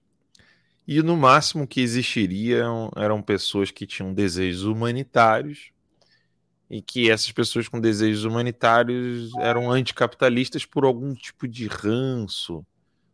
e 0.87 1.03
no 1.03 1.17
máximo 1.17 1.67
que 1.67 1.81
existiriam 1.81 2.91
eram 2.97 3.23
pessoas 3.23 3.71
que 3.71 3.87
tinham 3.87 4.13
desejos 4.15 4.65
humanitários 4.65 5.73
e 6.69 6.81
que 6.81 7.11
essas 7.11 7.33
pessoas 7.33 7.69
com 7.69 7.81
desejos 7.81 8.25
humanitários 8.25 9.33
eram 9.39 9.71
anticapitalistas 9.71 10.65
por 10.65 10.85
algum 10.85 11.15
tipo 11.15 11.49
de 11.49 11.67
ranço 11.67 12.65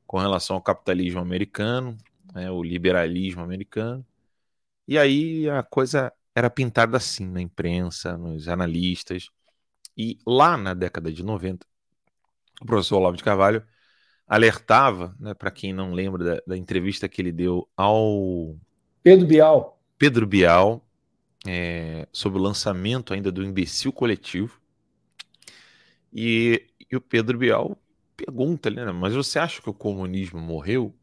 com 0.06 0.18
relação 0.18 0.56
ao 0.56 0.62
capitalismo 0.62 1.20
americano, 1.20 1.96
né, 2.34 2.50
o 2.50 2.62
liberalismo 2.62 3.42
americano. 3.42 4.06
E 4.88 4.98
aí 4.98 5.48
a 5.50 5.62
coisa 5.62 6.12
era 6.36 6.50
pintada 6.50 6.98
assim 6.98 7.26
na 7.26 7.40
imprensa, 7.40 8.18
nos 8.18 8.46
analistas. 8.46 9.30
E 9.96 10.18
lá 10.26 10.58
na 10.58 10.74
década 10.74 11.10
de 11.10 11.22
90, 11.22 11.66
o 12.60 12.66
professor 12.66 12.98
Olavo 12.98 13.16
de 13.16 13.24
Carvalho 13.24 13.64
alertava, 14.28 15.16
né, 15.18 15.32
para 15.32 15.50
quem 15.50 15.72
não 15.72 15.94
lembra 15.94 16.22
da, 16.22 16.42
da, 16.46 16.56
entrevista 16.56 17.08
que 17.08 17.22
ele 17.22 17.32
deu 17.32 17.66
ao 17.74 18.54
Pedro 19.02 19.26
Bial, 19.26 19.80
Pedro 19.96 20.26
Bial 20.26 20.84
é, 21.46 22.06
sobre 22.12 22.38
o 22.38 22.42
lançamento 22.42 23.14
ainda 23.14 23.32
do 23.32 23.42
imbecil 23.42 23.90
coletivo. 23.90 24.60
E, 26.12 26.66
e 26.90 26.96
o 26.96 27.00
Pedro 27.00 27.38
Bial 27.38 27.78
pergunta, 28.14 28.68
né, 28.68 28.84
mas 28.92 29.14
você 29.14 29.38
acha 29.38 29.62
que 29.62 29.70
o 29.70 29.74
comunismo 29.74 30.38
morreu? 30.38 30.94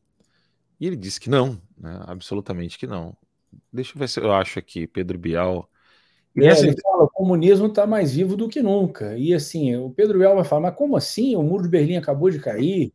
E 0.80 0.86
ele 0.86 0.96
disse 0.96 1.20
que 1.20 1.30
não, 1.30 1.60
né, 1.75 2.04
absolutamente 2.06 2.78
que 2.78 2.86
não. 2.86 3.18
Deixa 3.72 3.93
eu 3.95 4.00
ver 4.00 4.10
se 4.10 4.19
eu 4.19 4.31
acho 4.31 4.60
aqui, 4.60 4.88
Pedro 4.88 5.17
Bial. 5.17 5.69
É, 6.36 6.50
ele 6.60 6.81
fala, 6.81 7.03
o 7.03 7.10
comunismo 7.10 7.67
está 7.67 7.86
mais 7.86 8.13
vivo 8.13 8.36
do 8.36 8.50
que 8.50 8.62
nunca. 8.62 9.17
E 9.17 9.33
assim, 9.33 9.75
o 9.75 9.91
Pedro 9.91 10.17
Bial 10.17 10.36
vai 10.36 10.43
falar, 10.43 10.62
mas 10.62 10.75
como 10.75 10.98
assim? 10.98 11.36
O 11.36 11.43
muro 11.43 11.63
de 11.63 11.69
Berlim 11.69 11.98
acabou 11.98 12.29
de 12.29 12.39
cair? 12.39 12.93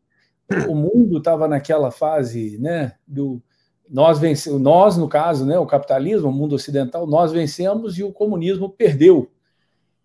o 0.69 0.75
mundo 0.75 1.19
estava 1.19 1.47
naquela 1.47 1.91
fase, 1.91 2.59
né, 2.59 2.95
do 3.07 3.43
nós 3.91 4.19
vencemos, 4.19 4.61
nós 4.61 4.97
no 4.99 5.09
caso, 5.09 5.47
né, 5.47 5.59
o 5.59 5.67
capitalismo, 5.67 6.29
o 6.29 6.33
mundo 6.33 6.55
ocidental, 6.55 7.07
nós 7.07 7.33
vencemos 7.33 7.99
e 7.99 8.05
o 8.05 8.13
comunismo 8.13 8.69
perdeu. 8.69 9.31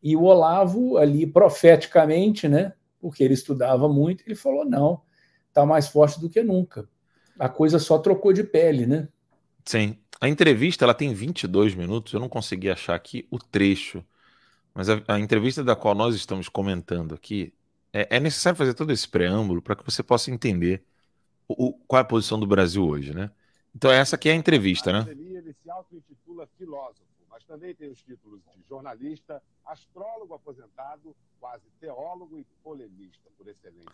E 0.01 0.15
o 0.15 0.23
Olavo 0.23 0.97
ali 0.97 1.27
profeticamente, 1.27 2.47
né, 2.47 2.73
porque 2.99 3.23
ele 3.23 3.33
estudava 3.33 3.89
muito, 3.89 4.23
ele 4.25 4.35
falou 4.35 4.63
não, 4.63 5.01
está 5.49 5.65
mais 5.65 5.87
forte 5.87 6.19
do 6.19 6.29
que 6.29 6.41
nunca. 6.41 6.87
A 7.37 7.49
coisa 7.49 7.77
só 7.77 7.97
trocou 7.97 8.31
de 8.31 8.43
pele, 8.43 8.85
né? 8.85 9.09
Sim. 9.65 9.97
A 10.19 10.29
entrevista 10.29 10.85
ela 10.85 10.93
tem 10.93 11.13
22 11.13 11.75
minutos, 11.75 12.13
eu 12.13 12.19
não 12.19 12.29
consegui 12.29 12.69
achar 12.69 12.95
aqui 12.95 13.27
o 13.29 13.37
trecho, 13.37 14.03
mas 14.73 14.89
a, 14.89 15.01
a 15.07 15.19
entrevista 15.19 15.63
da 15.63 15.75
qual 15.75 15.93
nós 15.93 16.15
estamos 16.15 16.47
comentando 16.47 17.13
aqui 17.13 17.53
é, 17.91 18.17
é 18.17 18.19
necessário 18.19 18.57
fazer 18.57 18.73
todo 18.73 18.91
esse 18.91 19.07
preâmbulo 19.07 19.61
para 19.61 19.75
que 19.75 19.83
você 19.83 20.01
possa 20.01 20.31
entender 20.31 20.83
o, 21.47 21.67
o, 21.67 21.73
qual 21.87 21.99
é 21.99 22.01
a 22.01 22.05
posição 22.05 22.39
do 22.39 22.47
Brasil 22.47 22.85
hoje, 22.85 23.13
né? 23.13 23.29
Então 23.75 23.91
essa 23.91 24.15
aqui 24.15 24.29
é 24.29 24.31
a 24.31 24.35
entrevista, 24.35 24.91
né? 24.91 25.05
Ele 25.09 25.53
se 25.61 25.69
auto-intitula 25.69 26.47
filósofo, 26.57 27.03
mas 27.29 27.43
também 27.43 27.75
tem 27.75 27.89
os 27.89 28.01
títulos 28.01 28.39
de 28.55 28.63
jornalista, 28.67 29.41
astrólogo 29.65 30.33
aposentado, 30.33 31.15
quase 31.39 31.63
teólogo 31.79 32.39
e 32.39 32.45
polemista 32.63 33.29
por 33.37 33.47
excelência. 33.47 33.91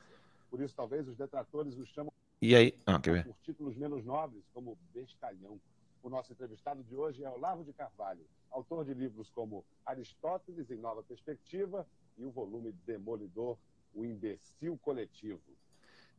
Por 0.50 0.62
isso 0.62 0.74
talvez 0.76 1.08
os 1.08 1.16
detratores 1.16 1.78
o 1.78 1.86
chamam 1.86 2.12
e 2.42 2.56
aí? 2.56 2.74
Ah, 2.86 3.00
quer 3.00 3.12
ver? 3.12 3.26
por 3.26 3.36
títulos 3.44 3.76
menos 3.76 4.06
nobres, 4.06 4.44
como 4.54 4.78
bestalhão. 4.94 5.60
O 6.02 6.10
nosso 6.10 6.32
entrevistado 6.32 6.84
de 6.84 6.96
hoje 6.96 7.24
é 7.24 7.30
Olavo 7.30 7.64
de 7.64 7.74
Carvalho, 7.74 8.26
autor 8.50 8.86
de 8.86 8.94
livros 8.94 9.30
como 9.30 9.66
Aristóteles 9.86 10.72
em 10.72 10.78
Nova 10.78 11.04
Perspectiva 11.04 11.86
e 12.18 12.26
o 12.26 12.32
volume 12.32 12.74
Demolidor 12.86 13.58
o 13.94 14.06
imbecil 14.06 14.78
coletivo. 14.82 15.42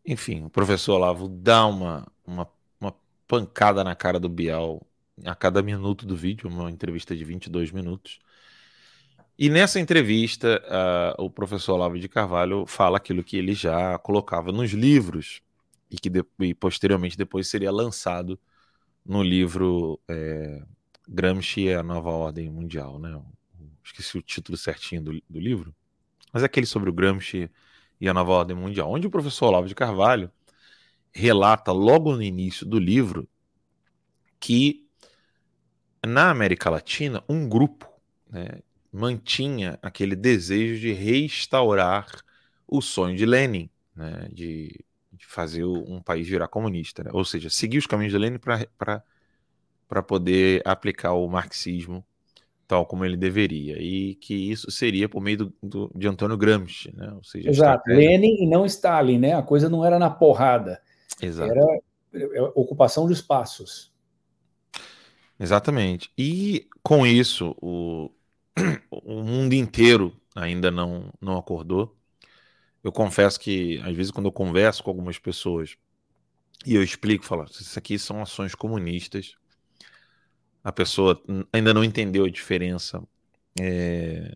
Enfim, 0.04 0.44
o 0.44 0.50
professor 0.50 0.94
Olavo 0.94 1.28
dá 1.28 1.66
uma, 1.66 2.06
uma, 2.26 2.48
uma 2.80 2.94
pancada 3.26 3.84
na 3.84 3.94
cara 3.94 4.18
do 4.18 4.28
Bial 4.28 4.82
a 5.24 5.34
cada 5.34 5.62
minuto 5.62 6.06
do 6.06 6.16
vídeo, 6.16 6.48
uma 6.48 6.70
entrevista 6.70 7.14
de 7.14 7.24
22 7.24 7.70
minutos. 7.70 8.18
E 9.38 9.48
nessa 9.48 9.80
entrevista, 9.80 10.62
uh, 11.18 11.24
o 11.24 11.30
professor 11.30 11.74
Olavo 11.74 11.98
de 11.98 12.08
Carvalho 12.08 12.66
fala 12.66 12.98
aquilo 12.98 13.24
que 13.24 13.36
ele 13.36 13.54
já 13.54 13.98
colocava 13.98 14.52
nos 14.52 14.72
livros 14.72 15.42
e 15.90 15.96
que 15.96 16.10
de, 16.10 16.24
e 16.40 16.54
posteriormente 16.54 17.16
depois 17.16 17.48
seria 17.48 17.70
lançado 17.70 18.38
no 19.10 19.24
livro 19.24 20.00
é, 20.08 20.62
Gramsci 21.08 21.62
e 21.62 21.74
a 21.74 21.82
Nova 21.82 22.10
Ordem 22.10 22.48
Mundial, 22.48 22.96
né? 22.96 23.20
Esqueci 23.84 24.16
o 24.16 24.22
título 24.22 24.56
certinho 24.56 25.02
do, 25.02 25.22
do 25.28 25.40
livro, 25.40 25.74
mas 26.32 26.44
é 26.44 26.46
aquele 26.46 26.64
sobre 26.64 26.88
o 26.88 26.92
Gramsci 26.92 27.50
e 28.00 28.08
a 28.08 28.14
nova 28.14 28.30
ordem 28.30 28.56
mundial, 28.56 28.88
onde 28.88 29.08
o 29.08 29.10
professor 29.10 29.46
Olavo 29.46 29.66
de 29.66 29.74
Carvalho 29.74 30.30
relata 31.10 31.72
logo 31.72 32.14
no 32.14 32.22
início 32.22 32.64
do 32.64 32.78
livro 32.78 33.28
que 34.38 34.86
na 36.06 36.30
América 36.30 36.70
Latina 36.70 37.24
um 37.28 37.48
grupo 37.48 37.88
né, 38.30 38.60
mantinha 38.92 39.76
aquele 39.82 40.14
desejo 40.14 40.80
de 40.80 40.92
restaurar 40.92 42.06
o 42.64 42.80
sonho 42.80 43.16
de 43.16 43.26
Lenin, 43.26 43.68
né, 43.92 44.28
de, 44.32 44.84
de, 45.20 45.26
fazer 45.26 45.64
um 45.64 46.00
país 46.00 46.26
virar 46.26 46.48
comunista, 46.48 47.04
né? 47.04 47.10
ou 47.12 47.24
seja, 47.24 47.50
seguir 47.50 47.78
os 47.78 47.86
caminhos 47.86 48.12
de 48.12 48.18
Lenin 48.18 48.38
para 48.38 50.02
poder 50.02 50.62
aplicar 50.64 51.12
o 51.12 51.28
marxismo 51.28 52.04
tal 52.66 52.86
como 52.86 53.04
ele 53.04 53.16
deveria, 53.16 53.82
e 53.82 54.14
que 54.14 54.32
isso 54.32 54.70
seria 54.70 55.08
por 55.08 55.20
meio 55.20 55.38
do, 55.38 55.54
do 55.60 55.90
de 55.92 56.06
Antônio 56.06 56.36
Gramsci, 56.36 56.94
né? 56.96 57.12
Ou 57.16 57.24
seja, 57.24 57.50
Exato, 57.50 57.78
estratégia... 57.78 58.10
Lenin 58.10 58.44
e 58.44 58.46
não 58.46 58.64
Stalin, 58.64 59.18
né? 59.18 59.34
A 59.34 59.42
coisa 59.42 59.68
não 59.68 59.84
era 59.84 59.98
na 59.98 60.08
porrada, 60.08 60.80
Exato. 61.20 61.50
era 61.50 61.80
é, 62.14 62.42
ocupação 62.54 63.08
de 63.08 63.12
espaços. 63.12 63.92
Exatamente. 65.40 66.12
E 66.16 66.68
com 66.80 67.04
isso, 67.04 67.56
o, 67.60 68.08
o 68.88 69.22
mundo 69.24 69.54
inteiro 69.54 70.14
ainda 70.32 70.70
não, 70.70 71.12
não 71.20 71.36
acordou. 71.36 71.96
Eu 72.82 72.92
confesso 72.92 73.38
que, 73.38 73.78
às 73.84 73.94
vezes, 73.94 74.10
quando 74.10 74.26
eu 74.26 74.32
converso 74.32 74.82
com 74.82 74.90
algumas 74.90 75.18
pessoas 75.18 75.76
e 76.66 76.74
eu 76.74 76.82
explico, 76.82 77.24
falo, 77.24 77.44
isso 77.44 77.78
aqui 77.78 77.98
são 77.98 78.22
ações 78.22 78.54
comunistas, 78.54 79.34
a 80.62 80.72
pessoa 80.72 81.20
ainda 81.52 81.72
não 81.72 81.82
entendeu 81.82 82.24
a 82.24 82.30
diferença 82.30 83.02
é, 83.60 84.34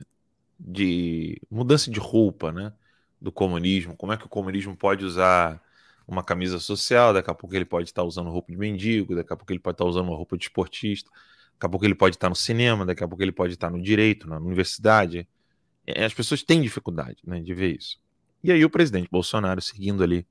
de 0.59 1.41
mudança 1.51 1.91
de 1.91 2.01
roupa, 2.01 2.51
né? 2.53 2.73
Do 3.21 3.33
comunismo, 3.33 3.97
como 3.97 4.13
é 4.13 4.17
que 4.17 4.27
o 4.27 4.29
comunismo 4.29 4.77
pode 4.77 5.05
usar 5.05 5.63
uma 6.07 6.23
camisa 6.23 6.59
social, 6.59 7.15
daqui 7.15 7.31
a 7.31 7.35
pouco 7.35 7.55
ele 7.55 7.65
pode 7.65 7.89
estar 7.89 8.03
usando 8.03 8.31
roupa 8.31 8.53
de 8.53 8.59
mendigo, 8.59 9.15
daqui 9.15 9.33
a 9.33 9.37
pouco 9.37 9.51
ele 9.53 9.61
pode 9.61 9.75
estar 9.75 9.87
usando 9.87 10.09
uma 10.09 10.17
roupa 10.17 10.37
de 10.37 10.45
esportista, 10.45 11.11
Daqui 11.55 11.67
a 11.67 11.69
pouco 11.69 11.85
ele 11.85 11.95
pode 11.95 12.17
estar 12.17 12.29
no 12.29 12.37
cinema, 12.37 12.85
daqui 12.85 13.03
a 13.05 13.09
pouco 13.09 13.23
ele 13.23 13.33
pode 13.33 13.55
estar 13.55 13.71
no 13.71 13.81
direito, 13.81 14.29
na 14.29 14.39
universidade. 14.39 15.27
É, 15.87 16.05
as 16.05 16.13
pessoas 16.13 16.43
têm 16.43 16.61
dificuldade 16.61 17.19
né, 17.25 17.41
de 17.41 17.55
ver 17.55 17.77
isso. 17.77 17.99
E 18.45 18.53
aí 18.53 18.63
o 18.63 18.69
presidente 18.69 19.09
Bolsonaro, 19.11 19.63
seguindo 19.63 20.05
ali 20.05 20.27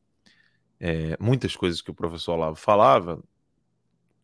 é, 0.79 1.17
muitas 1.19 1.55
coisas 1.55 1.81
que 1.81 1.89
o 1.89 1.95
professor 1.95 2.33
Olavo 2.33 2.55
falava, 2.55 3.23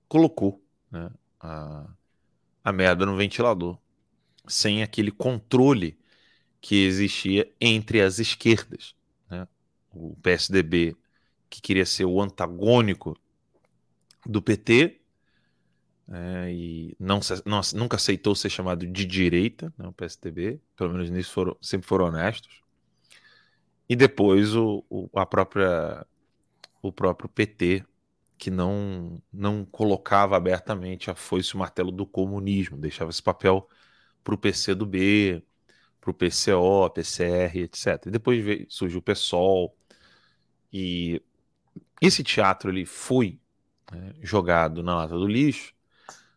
colocou 0.07 0.63
né, 0.91 1.09
a, 1.39 1.89
a 2.63 2.71
merda 2.71 3.03
no 3.03 3.17
ventilador, 3.17 3.79
sem 4.47 4.83
aquele 4.83 5.09
controle 5.09 5.97
que 6.61 6.85
existia 6.85 7.51
entre 7.59 7.99
as 7.99 8.19
esquerdas. 8.19 8.95
Né? 9.27 9.47
O 9.91 10.15
PSDB, 10.21 10.95
que 11.49 11.59
queria 11.59 11.85
ser 11.85 12.05
o 12.05 12.21
antagônico 12.21 13.17
do 14.23 14.39
PT, 14.39 15.01
é, 16.11 16.53
e 16.53 16.95
não, 16.99 17.19
não, 17.43 17.61
nunca 17.73 17.95
aceitou 17.95 18.35
ser 18.35 18.51
chamado 18.51 18.85
de 18.85 19.03
direita, 19.03 19.73
né, 19.75 19.87
o 19.87 19.93
PSDB, 19.93 20.61
pelo 20.75 20.93
menos 20.93 21.09
nisso 21.09 21.31
foram, 21.31 21.57
sempre 21.59 21.87
foram 21.87 22.05
honestos. 22.05 22.68
E 23.89 23.95
depois 23.95 24.55
o, 24.55 24.85
o, 24.89 25.09
a 25.15 25.25
própria, 25.25 26.05
o 26.81 26.91
próprio 26.91 27.29
PT, 27.29 27.83
que 28.37 28.51
não, 28.51 29.21
não 29.33 29.65
colocava 29.65 30.37
abertamente 30.37 31.11
a 31.11 31.15
foice 31.15 31.51
e 31.51 31.55
o 31.55 31.59
martelo 31.59 31.91
do 31.91 32.05
comunismo, 32.05 32.77
deixava 32.77 33.09
esse 33.11 33.23
papel 33.23 33.67
para 34.23 34.35
o 34.35 34.37
PCdoB, 34.37 35.43
para 35.99 36.11
o 36.11 36.13
PCO, 36.13 36.89
PCR, 36.91 37.59
etc. 37.63 38.05
E 38.07 38.11
depois 38.11 38.43
veio, 38.43 38.65
surgiu 38.69 38.99
o 38.99 39.01
PSOL, 39.01 39.75
e 40.71 41.21
esse 42.01 42.23
teatro 42.23 42.69
ele 42.71 42.85
foi 42.85 43.39
né, 43.91 44.13
jogado 44.21 44.83
na 44.83 44.95
lata 44.95 45.15
do 45.17 45.27
lixo, 45.27 45.73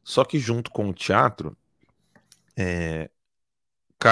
só 0.05 0.25
que 0.25 0.39
junto 0.39 0.71
com 0.71 0.89
o 0.89 0.95
teatro 0.95 1.57
é, 2.57 3.11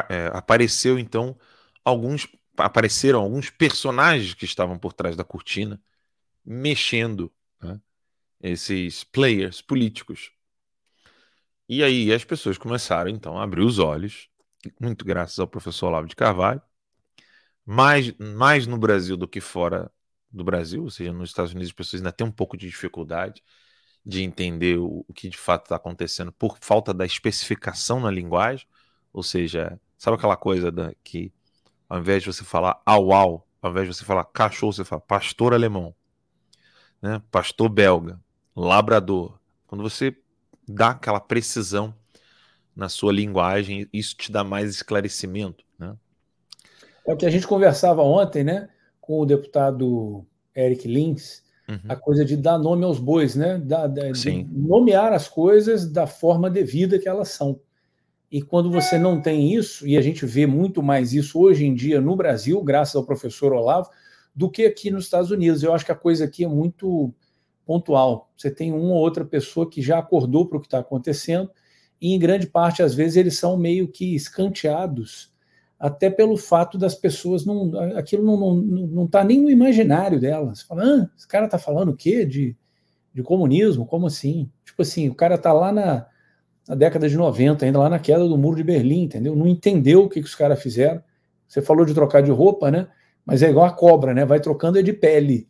é, 0.08 0.26
apareceu 0.32 0.98
então 0.98 1.36
alguns 1.84 2.26
apareceram 2.60 3.20
alguns 3.20 3.50
personagens 3.50 4.34
que 4.34 4.44
estavam 4.44 4.78
por 4.78 4.92
trás 4.92 5.16
da 5.16 5.24
cortina 5.24 5.80
mexendo 6.44 7.32
né, 7.62 7.80
esses 8.42 9.04
players 9.04 9.60
políticos. 9.62 10.32
E 11.68 11.82
aí 11.82 12.12
as 12.12 12.24
pessoas 12.24 12.58
começaram 12.58 13.10
então 13.10 13.38
a 13.38 13.44
abrir 13.44 13.62
os 13.62 13.78
olhos 13.78 14.28
muito 14.80 15.04
graças 15.04 15.38
ao 15.38 15.48
professor 15.48 15.88
Olavo 15.88 16.06
de 16.06 16.16
Carvalho 16.16 16.62
mais, 17.64 18.12
mais 18.18 18.66
no 18.66 18.78
Brasil 18.78 19.16
do 19.16 19.28
que 19.28 19.40
fora 19.40 19.90
do 20.30 20.44
Brasil, 20.44 20.82
ou 20.82 20.90
seja, 20.90 21.12
nos 21.12 21.30
Estados 21.30 21.52
Unidos 21.52 21.70
as 21.70 21.74
pessoas 21.74 22.00
ainda 22.00 22.12
têm 22.12 22.26
um 22.26 22.32
pouco 22.32 22.56
de 22.56 22.66
dificuldade 22.66 23.42
de 24.04 24.22
entender 24.22 24.78
o, 24.78 25.04
o 25.06 25.12
que 25.12 25.28
de 25.28 25.36
fato 25.36 25.64
está 25.64 25.76
acontecendo 25.76 26.32
por 26.32 26.58
falta 26.60 26.94
da 26.94 27.04
especificação 27.04 28.00
na 28.00 28.10
linguagem, 28.10 28.66
ou 29.12 29.22
seja, 29.22 29.80
sabe 29.98 30.16
aquela 30.16 30.36
coisa 30.36 30.70
da, 30.72 30.94
que 31.04 31.32
ao 31.90 31.98
invés 31.98 32.22
de 32.22 32.32
você 32.32 32.42
falar 32.42 32.80
au 32.86 33.12
au, 33.12 33.46
ao 33.60 33.70
invés 33.70 33.88
de 33.88 33.94
você 33.94 34.04
falar 34.04 34.24
cachorro, 34.24 34.72
você 34.72 34.84
fala 34.84 35.02
pastor 35.02 35.52
alemão, 35.52 35.94
né? 37.02 37.20
pastor 37.30 37.68
belga, 37.68 38.18
labrador. 38.56 39.38
Quando 39.66 39.82
você 39.82 40.16
dá 40.66 40.90
aquela 40.90 41.20
precisão 41.20 41.94
na 42.74 42.88
sua 42.88 43.12
linguagem, 43.12 43.86
isso 43.92 44.16
te 44.16 44.32
dá 44.32 44.42
mais 44.42 44.70
esclarecimento, 44.70 45.64
né? 45.78 45.94
É 47.06 47.12
o 47.12 47.16
que 47.16 47.26
a 47.26 47.30
gente 47.30 47.46
conversava 47.46 48.02
ontem, 48.02 48.42
né? 48.44 48.68
com 49.10 49.18
o 49.18 49.26
deputado 49.26 50.24
Eric 50.56 50.86
Lins, 50.86 51.42
uhum. 51.68 51.80
a 51.88 51.96
coisa 51.96 52.24
de 52.24 52.36
dar 52.36 52.56
nome 52.58 52.84
aos 52.84 53.00
bois, 53.00 53.34
né? 53.34 53.58
Da, 53.58 53.88
da, 53.88 54.02
nomear 54.52 55.12
as 55.12 55.26
coisas 55.26 55.90
da 55.90 56.06
forma 56.06 56.48
devida 56.48 56.96
que 56.96 57.08
elas 57.08 57.30
são. 57.30 57.58
E 58.30 58.40
quando 58.40 58.70
você 58.70 58.96
não 58.96 59.20
tem 59.20 59.54
isso, 59.54 59.86
e 59.86 59.96
a 59.96 60.00
gente 60.00 60.24
vê 60.24 60.46
muito 60.46 60.82
mais 60.82 61.12
isso 61.12 61.40
hoje 61.40 61.66
em 61.66 61.74
dia 61.74 62.00
no 62.00 62.14
Brasil, 62.14 62.62
graças 62.62 62.94
ao 62.94 63.04
professor 63.04 63.52
Olavo, 63.52 63.90
do 64.34 64.48
que 64.48 64.64
aqui 64.64 64.90
nos 64.90 65.04
Estados 65.04 65.30
Unidos. 65.32 65.62
Eu 65.62 65.74
acho 65.74 65.84
que 65.84 65.90
a 65.90 65.96
coisa 65.96 66.24
aqui 66.24 66.44
é 66.44 66.48
muito 66.48 67.12
pontual. 67.66 68.30
Você 68.36 68.50
tem 68.50 68.72
uma 68.72 68.94
ou 68.94 69.00
outra 69.00 69.24
pessoa 69.24 69.68
que 69.68 69.82
já 69.82 69.98
acordou 69.98 70.46
para 70.46 70.58
o 70.58 70.60
que 70.60 70.68
está 70.68 70.78
acontecendo, 70.78 71.50
e 72.00 72.14
em 72.14 72.18
grande 72.18 72.46
parte, 72.46 72.82
às 72.82 72.94
vezes, 72.94 73.16
eles 73.16 73.36
são 73.36 73.56
meio 73.56 73.88
que 73.88 74.14
escanteados 74.14 75.30
até 75.80 76.10
pelo 76.10 76.36
fato 76.36 76.76
das 76.76 76.94
pessoas 76.94 77.46
não. 77.46 77.72
aquilo 77.96 78.22
não 78.22 79.06
está 79.06 79.20
tá 79.20 79.24
nem 79.24 79.40
no 79.40 79.50
imaginário 79.50 80.20
delas. 80.20 80.60
Fala, 80.60 80.84
ah, 80.84 81.10
esse 81.16 81.26
cara 81.26 81.46
está 81.46 81.58
falando 81.58 81.88
o 81.88 81.96
quê? 81.96 82.26
De, 82.26 82.54
de 83.14 83.22
comunismo? 83.22 83.86
Como 83.86 84.06
assim? 84.06 84.50
Tipo 84.62 84.82
assim, 84.82 85.08
o 85.08 85.14
cara 85.14 85.36
está 85.36 85.54
lá 85.54 85.72
na, 85.72 86.06
na, 86.70 86.76
década 86.76 87.08
de 87.08 87.16
90, 87.16 87.64
ainda 87.64 87.78
lá 87.78 87.88
na 87.88 87.98
queda 87.98 88.26
do 88.26 88.38
muro 88.38 88.56
de 88.56 88.62
Berlim, 88.62 89.02
entendeu? 89.02 89.34
Não 89.34 89.46
entendeu 89.46 90.04
o 90.04 90.08
que, 90.08 90.20
que 90.20 90.26
os 90.26 90.34
caras 90.34 90.62
fizeram. 90.62 91.02
Você 91.46 91.60
falou 91.60 91.84
de 91.84 91.92
trocar 91.92 92.22
de 92.22 92.30
roupa, 92.30 92.70
né? 92.70 92.88
Mas 93.26 93.42
é 93.42 93.50
igual 93.50 93.66
a 93.66 93.72
cobra, 93.72 94.14
né? 94.14 94.24
Vai 94.24 94.40
trocando 94.40 94.78
é 94.78 94.82
de 94.82 94.92
pele. 94.92 95.48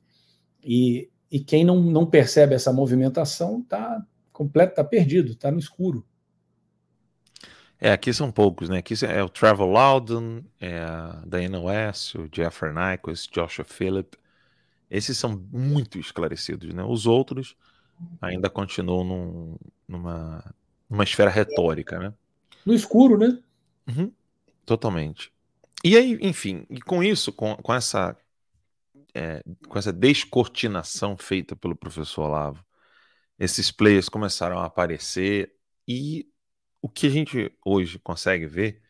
E, 0.62 1.11
e 1.30 1.40
quem 1.40 1.64
não, 1.64 1.80
não 1.80 2.06
percebe 2.06 2.54
essa 2.54 2.72
movimentação 2.72 3.61
está 3.61 4.02
completo, 4.33 4.72
está 4.72 4.85
perdido, 4.85 5.33
está 5.33 5.50
no 5.50 5.59
escuro. 5.59 6.04
É, 7.78 7.92
aqui 7.92 8.12
são 8.12 8.30
poucos, 8.30 8.68
né? 8.68 8.78
Aqui 8.78 8.94
é 9.06 9.22
o 9.22 9.28
Trevor 9.28 9.66
Loudon, 9.66 10.42
é 10.61 10.78
a 10.78 11.22
Diana 11.26 11.61
West, 11.61 12.14
o 12.14 12.28
Jeffrey 12.30 12.72
Nyquist, 12.72 13.30
Joshua 13.33 13.64
Phillip. 13.64 14.18
Esses 14.90 15.16
são 15.16 15.42
muito 15.50 15.98
esclarecidos, 15.98 16.74
né? 16.74 16.83
Os 16.83 17.06
outros 17.06 17.56
ainda 18.20 18.50
continuam 18.50 19.04
num, 19.04 19.56
numa, 19.88 20.44
numa 20.90 21.05
esfera 21.05 21.31
retórica, 21.31 21.98
né? 21.98 22.12
No 22.66 22.74
escuro, 22.74 23.16
né? 23.16 23.38
Uhum, 23.88 24.12
totalmente. 24.66 25.33
E 25.85 25.96
aí, 25.96 26.18
enfim, 26.20 26.66
e 26.68 26.81
com 26.81 27.03
isso, 27.03 27.33
com, 27.33 27.57
com 27.57 27.72
essa 27.72 28.16
é, 29.14 29.42
com 29.68 29.79
essa 29.79 29.92
descortinação 29.92 31.16
feita 31.16 31.57
pelo 31.57 31.76
professor 31.76 32.24
Olavo, 32.24 32.64
esses 33.38 33.70
players 33.70 34.09
começaram 34.09 34.59
a 34.59 34.66
aparecer 34.66 35.55
e 35.88 36.29
o 36.83 36.88
que 36.88 37.07
a 37.07 37.11
gente 37.11 37.53
hoje 37.64 37.98
consegue 37.98 38.46
ver 38.46 38.83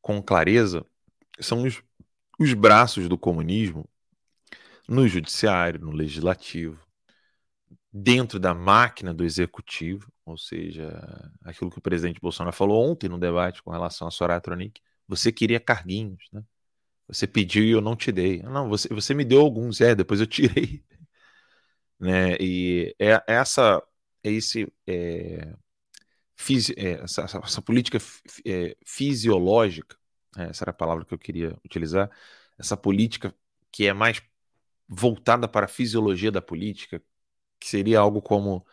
com 0.00 0.22
clareza 0.22 0.84
são 1.38 1.62
os, 1.64 1.82
os 2.38 2.54
braços 2.54 3.08
do 3.08 3.18
comunismo 3.18 3.88
no 4.88 5.06
judiciário, 5.06 5.80
no 5.80 5.92
legislativo, 5.92 6.84
dentro 7.92 8.38
da 8.38 8.54
máquina 8.54 9.12
do 9.14 9.24
executivo, 9.24 10.10
ou 10.30 10.38
seja, 10.38 10.90
aquilo 11.44 11.70
que 11.70 11.78
o 11.78 11.82
presidente 11.82 12.20
Bolsonaro 12.20 12.54
falou 12.56 12.90
ontem 12.90 13.08
no 13.08 13.18
debate 13.18 13.62
com 13.62 13.70
relação 13.70 14.08
a 14.08 14.10
Soraya 14.10 14.40
Tronic, 14.40 14.80
você 15.06 15.32
queria 15.32 15.60
carguinhos, 15.60 16.28
né? 16.32 16.42
Você 17.08 17.26
pediu 17.26 17.64
e 17.64 17.70
eu 17.70 17.80
não 17.80 17.96
te 17.96 18.12
dei. 18.12 18.42
Não, 18.42 18.68
você, 18.68 18.88
você 18.88 19.14
me 19.14 19.24
deu 19.24 19.40
alguns, 19.40 19.80
é, 19.80 19.94
depois 19.94 20.20
eu 20.20 20.26
tirei. 20.26 20.84
né? 21.98 22.36
E 22.40 22.94
é, 22.98 23.14
é 23.14 23.34
essa, 23.34 23.82
é 24.22 24.30
esse 24.30 24.72
é, 24.86 25.54
fisi, 26.36 26.74
é, 26.76 26.92
essa, 27.02 27.22
essa, 27.22 27.62
política 27.62 27.98
é, 28.46 28.76
fisiológica, 28.86 29.96
é, 30.36 30.44
essa 30.44 30.64
era 30.64 30.70
a 30.70 30.74
palavra 30.74 31.04
que 31.04 31.12
eu 31.14 31.18
queria 31.18 31.56
utilizar, 31.64 32.10
essa 32.58 32.76
política 32.76 33.34
que 33.72 33.86
é 33.86 33.92
mais 33.92 34.22
voltada 34.88 35.48
para 35.48 35.66
a 35.66 35.68
fisiologia 35.68 36.32
da 36.32 36.42
política, 36.42 37.02
que 37.60 37.68
seria 37.68 38.00
algo 38.00 38.22
como 38.22 38.66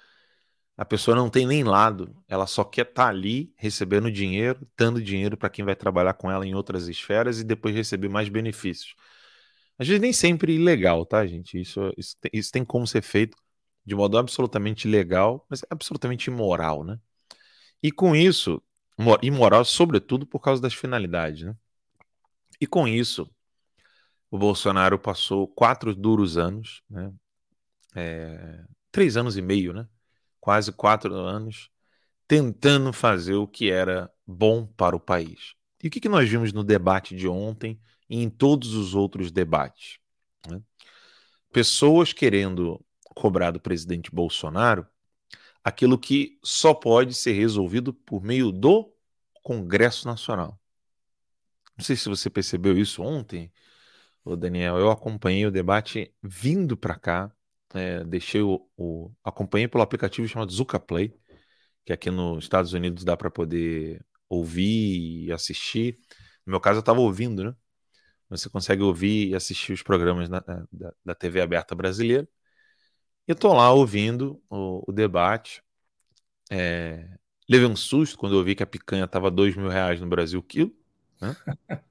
a 0.78 0.86
pessoa 0.86 1.18
não 1.18 1.30
tem 1.30 1.48
nem 1.48 1.64
lado, 1.64 2.16
ela 2.28 2.46
só 2.46 2.64
quer 2.64 2.84
estar 2.84 3.06
tá 3.06 3.10
ali 3.10 3.52
recebendo 3.58 4.12
dinheiro, 4.12 4.68
dando 4.78 5.02
dinheiro 5.02 5.36
para 5.36 5.50
quem 5.50 5.66
vai 5.66 5.76
trabalhar 5.76 6.14
com 6.14 6.30
ela 6.30 6.46
em 6.46 6.54
outras 6.54 6.88
esferas 6.88 7.40
e 7.40 7.44
depois 7.44 7.74
receber 7.76 8.10
mais 8.10 8.30
benefícios. 8.30 8.96
Às 9.80 9.88
vezes 9.88 10.02
nem 10.02 10.14
sempre 10.14 10.54
ilegal, 10.54 11.06
tá, 11.06 11.26
gente? 11.26 11.60
Isso, 11.60 11.92
isso, 11.98 12.16
isso 12.32 12.52
tem 12.52 12.64
como 12.64 12.86
ser 12.86 13.02
feito 13.02 13.36
de 13.86 13.96
modo 13.96 14.18
absolutamente 14.18 14.88
legal, 14.88 15.46
mas 15.50 15.64
absolutamente 15.70 16.30
imoral, 16.30 16.84
né? 16.84 17.00
E 17.82 17.92
com 17.92 18.16
isso, 18.16 18.62
imoral, 19.22 19.64
sobretudo 19.66 20.28
por 20.28 20.40
causa 20.40 20.62
das 20.62 20.74
finalidades. 20.74 21.44
Né? 21.44 21.56
E 22.60 22.68
com 22.68 22.88
isso, 22.88 23.30
o 24.30 24.38
Bolsonaro 24.38 25.00
passou 25.00 25.48
quatro 25.48 25.96
duros 25.96 26.38
anos, 26.38 26.84
né? 26.90 27.12
É, 27.96 28.64
três 28.92 29.18
anos 29.18 29.38
e 29.38 29.42
meio, 29.42 29.74
né? 29.74 29.88
Quase 30.48 30.72
quatro 30.72 31.14
anos, 31.14 31.70
tentando 32.26 32.94
fazer 32.94 33.34
o 33.34 33.46
que 33.46 33.70
era 33.70 34.10
bom 34.26 34.66
para 34.66 34.96
o 34.96 35.00
país. 35.00 35.56
E 35.84 35.90
o 35.90 35.92
que, 35.92 36.00
que 36.00 36.08
nós 36.08 36.30
vimos 36.30 36.54
no 36.54 36.64
debate 36.64 37.18
de 37.18 37.28
ontem 37.28 37.78
e 38.10 38.24
em 38.24 38.30
todos 38.30 38.74
os 38.74 38.96
outros 38.96 39.30
debates? 39.30 40.00
Né? 40.50 40.62
Pessoas 41.52 42.14
querendo 42.14 42.82
cobrar 43.14 43.52
do 43.52 43.60
presidente 43.60 44.10
Bolsonaro 44.10 44.88
aquilo 45.62 46.00
que 46.00 46.40
só 46.42 46.74
pode 46.74 47.14
ser 47.14 47.34
resolvido 47.34 47.94
por 47.94 48.24
meio 48.24 48.50
do 48.50 48.90
Congresso 49.44 50.08
Nacional. 50.08 50.58
Não 51.78 51.84
sei 51.84 51.98
se 51.98 52.08
você 52.08 52.30
percebeu 52.30 52.78
isso 52.78 53.04
ontem, 53.04 53.52
Daniel. 54.38 54.78
Eu 54.78 54.92
acompanhei 54.92 55.46
o 55.46 55.52
debate 55.52 56.16
vindo 56.24 56.78
para 56.78 56.98
cá, 56.98 57.37
é, 57.74 58.04
deixei 58.04 58.42
o, 58.42 58.68
o, 58.78 59.12
acompanhei 59.24 59.68
pelo 59.68 59.84
aplicativo 59.84 60.28
chamado 60.28 60.52
Zuka 60.52 60.80
Play, 60.80 61.14
que 61.86 61.94
aqui 61.94 62.10
nos 62.10 62.44
Estados 62.44 62.74
Unidos 62.74 63.04
dá 63.04 63.16
para 63.16 63.30
poder 63.30 64.04
ouvir 64.30 65.26
e 65.26 65.32
assistir. 65.32 66.00
No 66.46 66.52
meu 66.52 66.60
caso, 66.60 66.78
eu 66.78 66.82
estava 66.82 67.00
ouvindo, 67.00 67.44
né? 67.44 67.56
Você 68.30 68.50
consegue 68.50 68.82
ouvir 68.82 69.30
e 69.30 69.36
assistir 69.36 69.72
os 69.72 69.82
programas 69.82 70.30
na, 70.30 70.40
da, 70.40 70.94
da, 71.04 71.16
TV 71.16 71.42
aberta 71.42 71.74
brasileira. 71.74 72.28
E 73.28 73.32
eu 73.32 73.34
estou 73.34 73.54
lá 73.54 73.72
ouvindo 73.72 74.42
o, 74.50 74.84
o 74.86 74.92
debate. 74.92 75.64
É, 76.52 77.08
levei 77.50 77.68
um 77.68 77.76
susto 77.76 78.18
quando 78.18 78.38
eu 78.38 78.44
vi 78.44 78.54
que 78.54 78.64
a 78.64 78.68
picanha 78.68 79.06
estava 79.06 79.32
dois 79.32 79.56
mil 79.56 79.70
reais 79.70 80.02
no 80.02 80.08
Brasil 80.08 80.44
quilo. 80.44 80.76
Né? 81.22 81.36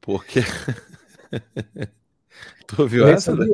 Porque. 0.00 0.40
tu 2.66 2.88
viu 2.88 3.06
essa? 3.06 3.32
Recebi, 3.32 3.52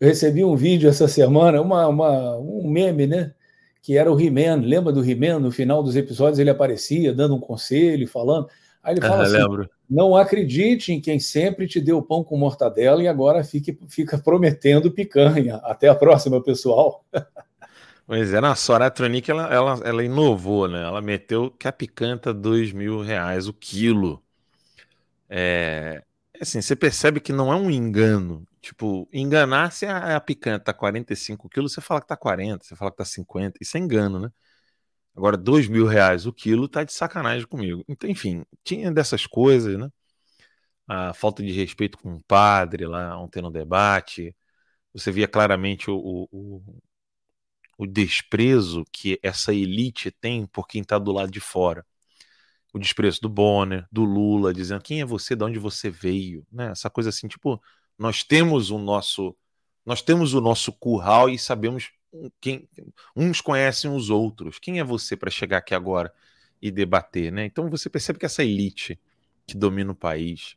eu 0.00 0.08
recebi 0.08 0.42
um 0.42 0.56
vídeo 0.56 0.88
essa 0.88 1.06
semana, 1.06 1.60
uma, 1.60 1.86
uma, 1.86 2.36
um 2.38 2.66
meme, 2.66 3.06
né? 3.06 3.34
Que 3.82 3.98
era 3.98 4.10
o 4.10 4.18
He-Man. 4.18 4.62
Lembra 4.64 4.92
do 4.92 5.04
He-Man? 5.04 5.40
No 5.40 5.52
final 5.52 5.82
dos 5.82 5.94
episódios 5.94 6.38
ele 6.38 6.48
aparecia 6.48 7.12
dando 7.12 7.36
um 7.36 7.40
conselho, 7.40 8.08
falando. 8.08 8.48
Aí 8.82 8.94
ele 8.94 9.02
fala 9.02 9.18
ah, 9.18 9.26
assim: 9.26 9.36
lembro. 9.36 9.68
não 9.88 10.16
acredite 10.16 10.92
em 10.92 11.00
quem 11.00 11.20
sempre 11.20 11.68
te 11.68 11.80
deu 11.80 12.00
pão 12.00 12.24
com 12.24 12.36
mortadela 12.36 13.02
e 13.02 13.08
agora 13.08 13.44
fique, 13.44 13.78
fica 13.88 14.16
prometendo 14.16 14.90
picanha. 14.90 15.56
Até 15.56 15.88
a 15.88 15.94
próxima, 15.94 16.42
pessoal. 16.42 17.04
Pois 18.06 18.34
é, 18.34 18.40
na 18.40 18.56
Soraya 18.56 18.90
Tronic 18.90 19.30
ela, 19.30 19.54
ela, 19.54 19.80
ela 19.84 20.04
inovou, 20.04 20.66
né? 20.66 20.82
Ela 20.82 21.00
meteu 21.00 21.48
que 21.48 21.68
a 21.68 21.72
picanha 21.72 22.18
tá 22.18 22.32
dois 22.32 22.72
mil 22.72 23.02
reais 23.02 23.46
o 23.46 23.52
quilo. 23.52 24.20
É, 25.28 26.02
assim, 26.40 26.60
você 26.62 26.76
percebe 26.76 27.20
que 27.20 27.32
não 27.32 27.52
é 27.52 27.56
um 27.56 27.70
engano. 27.70 28.46
Tipo, 28.60 29.08
enganar 29.12 29.72
se 29.72 29.86
a, 29.86 30.16
a 30.16 30.20
picanha 30.20 30.58
tá 30.60 30.72
45 30.74 31.48
quilos, 31.48 31.72
você 31.72 31.80
fala 31.80 32.00
que 32.00 32.06
tá 32.08 32.16
40, 32.16 32.64
você 32.64 32.76
fala 32.76 32.90
que 32.90 32.98
tá 32.98 33.04
50. 33.04 33.58
Isso 33.60 33.76
é 33.76 33.80
engano, 33.80 34.18
né? 34.20 34.30
Agora, 35.16 35.36
dois 35.36 35.68
mil 35.68 35.86
reais 35.86 36.26
o 36.26 36.32
quilo 36.32 36.68
tá 36.68 36.84
de 36.84 36.92
sacanagem 36.92 37.46
comigo. 37.46 37.84
Então, 37.88 38.08
enfim, 38.08 38.44
tinha 38.64 38.90
dessas 38.92 39.26
coisas, 39.26 39.78
né? 39.78 39.90
A 40.86 41.14
falta 41.14 41.42
de 41.42 41.52
respeito 41.52 41.98
com 41.98 42.14
o 42.16 42.22
padre 42.24 42.86
lá 42.86 43.18
ontem 43.18 43.40
no 43.42 43.50
debate. 43.50 44.34
Você 44.92 45.12
via 45.12 45.28
claramente 45.28 45.90
o, 45.90 46.28
o, 46.32 46.62
o 47.78 47.86
desprezo 47.86 48.84
que 48.92 49.18
essa 49.22 49.52
elite 49.54 50.10
tem 50.10 50.46
por 50.46 50.66
quem 50.68 50.82
está 50.82 50.98
do 50.98 51.12
lado 51.12 51.30
de 51.30 51.40
fora. 51.40 51.84
O 52.72 52.78
desprezo 52.78 53.20
do 53.20 53.28
Bonner, 53.28 53.86
do 53.90 54.04
Lula, 54.04 54.54
dizendo 54.54 54.82
quem 54.82 55.00
é 55.00 55.04
você, 55.04 55.34
de 55.34 55.44
onde 55.44 55.58
você 55.58 55.90
veio, 55.90 56.46
né? 56.52 56.70
Essa 56.70 56.88
coisa 56.88 57.10
assim, 57.10 57.26
tipo, 57.26 57.60
nós 57.98 58.22
temos 58.22 58.70
o 58.70 58.78
nosso, 58.78 59.36
nós 59.84 60.02
temos 60.02 60.34
o 60.34 60.40
nosso 60.40 60.72
curral 60.72 61.28
e 61.28 61.38
sabemos 61.38 61.90
quem 62.40 62.68
uns 63.14 63.40
conhecem 63.40 63.90
os 63.94 64.10
outros. 64.10 64.58
Quem 64.58 64.78
é 64.78 64.84
você 64.84 65.16
para 65.16 65.30
chegar 65.30 65.58
aqui 65.58 65.74
agora 65.74 66.12
e 66.60 66.70
debater, 66.70 67.32
né? 67.32 67.44
Então 67.44 67.68
você 67.68 67.88
percebe 67.88 68.18
que 68.18 68.26
essa 68.26 68.42
elite 68.42 69.00
que 69.46 69.56
domina 69.56 69.92
o 69.92 69.94
país, 69.94 70.56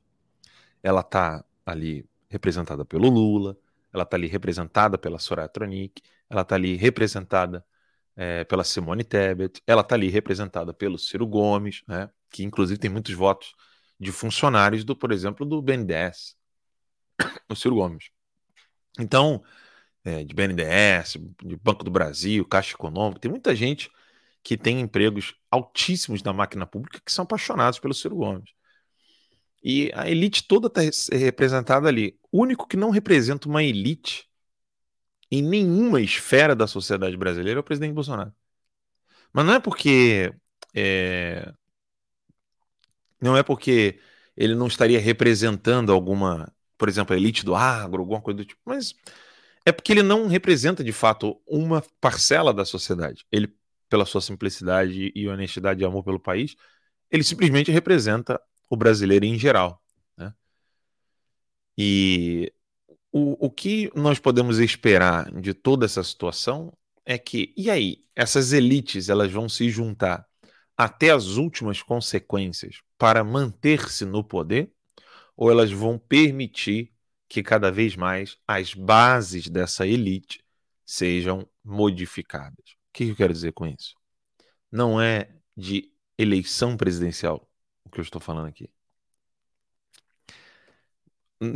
ela 0.81 1.01
está 1.01 1.43
ali 1.65 2.05
representada 2.29 2.85
pelo 2.85 3.09
Lula, 3.09 3.57
ela 3.91 4.03
está 4.03 4.17
ali 4.17 4.27
representada 4.27 4.97
pela 4.97 5.19
Soraya 5.19 5.47
Tronic, 5.47 6.01
ela 6.29 6.41
está 6.41 6.55
ali 6.55 6.75
representada 6.75 7.65
é, 8.15 8.43
pela 8.43 8.63
Simone 8.63 9.03
Tebet, 9.03 9.61
ela 9.65 9.81
está 9.81 9.95
ali 9.95 10.09
representada 10.09 10.73
pelo 10.73 10.97
Ciro 10.97 11.25
Gomes, 11.27 11.83
né? 11.87 12.09
Que 12.29 12.43
inclusive 12.43 12.79
tem 12.79 12.89
muitos 12.89 13.13
votos 13.13 13.53
de 13.99 14.11
funcionários 14.11 14.83
do, 14.83 14.95
por 14.95 15.11
exemplo, 15.11 15.45
do 15.45 15.61
BNDES, 15.61 16.35
o 17.49 17.55
Ciro 17.55 17.75
Gomes. 17.75 18.09
Então, 18.99 19.43
é, 20.03 20.23
de 20.23 20.33
BNDES, 20.33 21.17
de 21.43 21.55
Banco 21.57 21.83
do 21.83 21.91
Brasil, 21.91 22.45
Caixa 22.45 22.73
Econômica, 22.75 23.19
tem 23.21 23.31
muita 23.31 23.55
gente 23.55 23.89
que 24.43 24.57
tem 24.57 24.81
empregos 24.81 25.35
altíssimos 25.49 26.21
na 26.21 26.33
máquina 26.33 26.67
pública 26.67 27.01
que 27.03 27.11
são 27.11 27.23
apaixonados 27.23 27.79
pelo 27.79 27.93
Ciro 27.93 28.17
Gomes. 28.17 28.51
E 29.63 29.91
a 29.95 30.09
elite 30.09 30.45
toda 30.45 30.67
está 30.67 30.81
representada 31.15 31.87
ali. 31.87 32.19
O 32.31 32.41
único 32.41 32.67
que 32.67 32.75
não 32.75 32.89
representa 32.89 33.47
uma 33.47 33.63
elite 33.63 34.29
em 35.33 35.41
nenhuma 35.41 35.99
esfera 35.99 36.55
da 36.55 36.67
sociedade 36.67 37.17
brasileira 37.17 37.59
é 37.59 37.61
o 37.61 37.63
presidente 37.63 37.93
Bolsonaro. 37.93 38.31
Mas 39.33 39.45
não 39.45 39.53
é 39.53 39.59
porque. 39.59 40.33
É, 40.75 41.51
não 43.21 43.35
é 43.37 43.41
porque 43.43 43.99
ele 44.37 44.55
não 44.55 44.67
estaria 44.67 44.99
representando 44.99 45.91
alguma, 45.91 46.53
por 46.77 46.89
exemplo, 46.89 47.15
a 47.15 47.17
elite 47.17 47.45
do 47.45 47.55
agro, 47.55 48.01
alguma 48.01 48.21
coisa 48.21 48.37
do 48.37 48.45
tipo, 48.45 48.61
mas 48.65 48.93
é 49.65 49.71
porque 49.71 49.91
ele 49.91 50.03
não 50.03 50.27
representa 50.27 50.83
de 50.83 50.91
fato 50.91 51.41
uma 51.47 51.83
parcela 52.01 52.53
da 52.53 52.65
sociedade. 52.65 53.25
Ele, 53.31 53.55
pela 53.89 54.05
sua 54.05 54.21
simplicidade 54.21 55.11
e 55.15 55.27
honestidade 55.27 55.81
e 55.81 55.85
amor 55.85 56.03
pelo 56.03 56.19
país, 56.19 56.55
ele 57.09 57.23
simplesmente 57.23 57.71
representa 57.71 58.41
o 58.69 58.75
brasileiro 58.77 59.25
em 59.25 59.37
geral. 59.39 59.81
Né? 60.17 60.33
E 61.77 62.53
o, 63.13 63.45
o 63.45 63.51
que 63.51 63.91
nós 63.95 64.17
podemos 64.17 64.57
esperar 64.57 65.31
de 65.39 65.53
toda 65.53 65.85
essa 65.85 66.03
situação 66.03 66.75
é 67.05 67.15
que, 67.17 67.53
e 67.55 67.69
aí, 67.69 68.03
essas 68.15 68.51
elites 68.53 69.07
elas 69.07 69.31
vão 69.31 69.47
se 69.47 69.69
juntar 69.69 70.27
até 70.75 71.11
as 71.11 71.37
últimas 71.37 71.83
consequências 71.83 72.81
para 72.97 73.23
manter-se 73.23 74.03
no 74.03 74.23
poder? 74.23 74.71
Ou 75.37 75.51
elas 75.51 75.71
vão 75.71 75.97
permitir 75.97 76.91
que 77.29 77.43
cada 77.43 77.71
vez 77.71 77.95
mais 77.95 78.37
as 78.47 78.73
bases 78.73 79.47
dessa 79.47 79.85
elite 79.85 80.43
sejam 80.85 81.47
modificadas. 81.63 82.71
O 82.89 82.93
que 82.93 83.09
eu 83.09 83.15
quero 83.15 83.33
dizer 83.33 83.53
com 83.53 83.67
isso? 83.67 83.95
Não 84.71 84.99
é 84.99 85.29
de 85.55 85.91
eleição 86.17 86.75
presidencial 86.75 87.47
o 87.85 87.89
que 87.89 87.99
eu 87.99 88.03
estou 88.03 88.21
falando 88.21 88.47
aqui. 88.47 88.69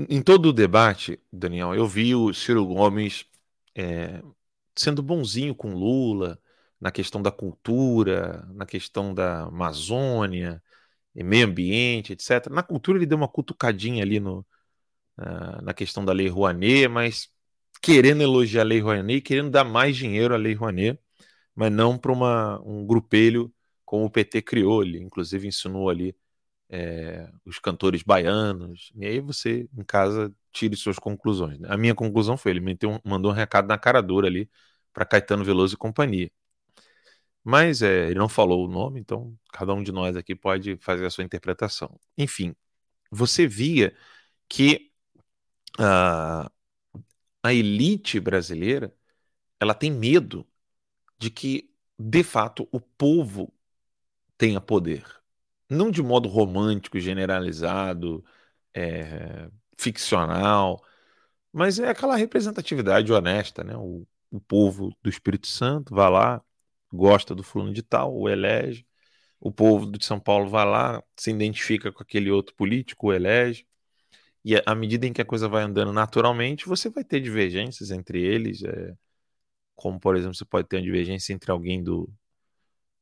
Em 0.09 0.21
todo 0.21 0.47
o 0.49 0.53
debate, 0.53 1.19
Daniel, 1.31 1.73
eu 1.73 1.87
vi 1.87 2.13
o 2.13 2.33
Ciro 2.33 2.65
Gomes 2.65 3.25
é, 3.75 4.21
sendo 4.75 5.01
bonzinho 5.01 5.55
com 5.55 5.73
Lula 5.73 6.39
na 6.79 6.91
questão 6.91 7.21
da 7.21 7.31
cultura, 7.31 8.45
na 8.53 8.65
questão 8.65 9.13
da 9.13 9.43
Amazônia, 9.43 10.61
meio 11.15 11.45
ambiente, 11.47 12.13
etc. 12.13 12.47
Na 12.51 12.63
cultura 12.63 12.97
ele 12.97 13.05
deu 13.05 13.17
uma 13.17 13.27
cutucadinha 13.27 14.03
ali 14.03 14.19
no, 14.19 14.45
uh, 15.19 15.61
na 15.63 15.73
questão 15.73 16.05
da 16.05 16.13
Lei 16.13 16.27
Rouanet, 16.27 16.87
mas 16.87 17.29
querendo 17.81 18.21
elogiar 18.21 18.61
a 18.61 18.65
Lei 18.65 18.79
Rouanet, 18.81 19.21
querendo 19.21 19.49
dar 19.51 19.63
mais 19.63 19.95
dinheiro 19.97 20.33
à 20.33 20.37
Lei 20.37 20.53
Rouanet, 20.53 20.99
mas 21.55 21.71
não 21.71 21.97
para 21.97 22.11
um 22.63 22.85
grupelho 22.85 23.53
como 23.85 24.05
o 24.05 24.11
PT 24.11 24.41
criou. 24.43 24.83
Ele, 24.83 24.99
inclusive, 24.99 25.47
ensinou 25.47 25.89
ali 25.89 26.15
é, 26.69 27.29
os 27.45 27.59
cantores 27.59 28.03
baianos. 28.03 28.91
E 28.95 29.05
aí 29.05 29.19
você, 29.19 29.69
em 29.77 29.83
casa, 29.83 30.33
tire 30.51 30.75
suas 30.75 30.99
conclusões. 30.99 31.59
Né? 31.59 31.67
A 31.71 31.77
minha 31.77 31.95
conclusão 31.95 32.37
foi: 32.37 32.51
ele 32.51 32.59
meteu, 32.61 32.99
mandou 33.05 33.31
um 33.31 33.33
recado 33.35 33.67
na 33.67 33.77
cara 33.77 34.01
dura 34.01 34.27
ali 34.27 34.49
para 34.93 35.05
Caetano 35.05 35.43
Veloso 35.43 35.75
e 35.75 35.77
companhia. 35.77 36.31
Mas 37.43 37.81
é, 37.81 38.07
ele 38.09 38.19
não 38.19 38.27
falou 38.29 38.65
o 38.65 38.69
nome, 38.69 38.99
então 38.99 39.37
cada 39.53 39.73
um 39.73 39.81
de 39.83 39.91
nós 39.91 40.15
aqui 40.17 40.35
pode 40.35 40.77
fazer 40.77 41.05
a 41.05 41.09
sua 41.09 41.23
interpretação. 41.23 41.99
Enfim, 42.17 42.55
você 43.11 43.47
via 43.47 43.95
que 44.49 44.91
a, 45.79 46.51
a 47.43 47.53
elite 47.53 48.19
brasileira 48.19 48.93
ela 49.59 49.73
tem 49.75 49.91
medo 49.91 50.47
de 51.19 51.31
que, 51.31 51.73
de 51.99 52.23
fato, 52.23 52.67
o 52.71 52.79
povo 52.81 53.53
tenha 54.37 54.61
poder. 54.61 55.05
Não 55.69 55.91
de 55.91 56.01
modo 56.01 56.29
romântico, 56.29 56.99
generalizado, 56.99 58.23
é, 58.73 59.49
ficcional, 59.77 60.83
mas 61.53 61.79
é 61.79 61.89
aquela 61.89 62.15
representatividade 62.15 63.11
honesta, 63.13 63.63
né? 63.63 63.75
O, 63.77 64.07
o 64.31 64.39
povo 64.41 64.95
do 65.01 65.09
Espírito 65.09 65.47
Santo 65.47 65.95
vai 65.95 66.09
lá, 66.11 66.43
gosta 66.93 67.35
do 67.35 67.43
fulano 67.43 67.73
de 67.73 67.83
tal, 67.83 68.15
o 68.15 68.29
elege. 68.29 68.85
O 69.39 69.51
povo 69.51 69.91
de 69.91 70.05
São 70.05 70.19
Paulo 70.19 70.49
vai 70.49 70.65
lá, 70.65 71.03
se 71.17 71.31
identifica 71.31 71.91
com 71.91 72.03
aquele 72.03 72.31
outro 72.31 72.55
político, 72.55 73.07
o 73.07 73.13
elege. 73.13 73.67
E 74.45 74.55
à 74.65 74.75
medida 74.75 75.05
em 75.07 75.13
que 75.13 75.21
a 75.21 75.25
coisa 75.25 75.47
vai 75.49 75.63
andando 75.63 75.93
naturalmente, 75.93 76.67
você 76.67 76.89
vai 76.89 77.03
ter 77.03 77.19
divergências 77.21 77.91
entre 77.91 78.21
eles, 78.21 78.63
é, 78.63 78.95
como 79.75 79.99
por 79.99 80.15
exemplo, 80.15 80.35
você 80.35 80.45
pode 80.45 80.67
ter 80.67 80.77
uma 80.77 80.83
divergência 80.83 81.33
entre 81.33 81.51
alguém 81.51 81.83
do 81.83 82.09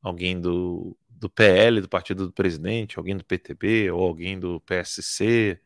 alguém 0.01 0.39
do, 0.39 0.97
do 1.19 1.29
PL, 1.29 1.81
do 1.81 1.89
partido 1.89 2.27
do 2.27 2.33
presidente, 2.33 2.97
alguém 2.97 3.15
do 3.15 3.23
PTB 3.23 3.91
ou 3.91 4.01
alguém 4.01 4.39
do 4.39 4.59
PSC, 4.61 5.59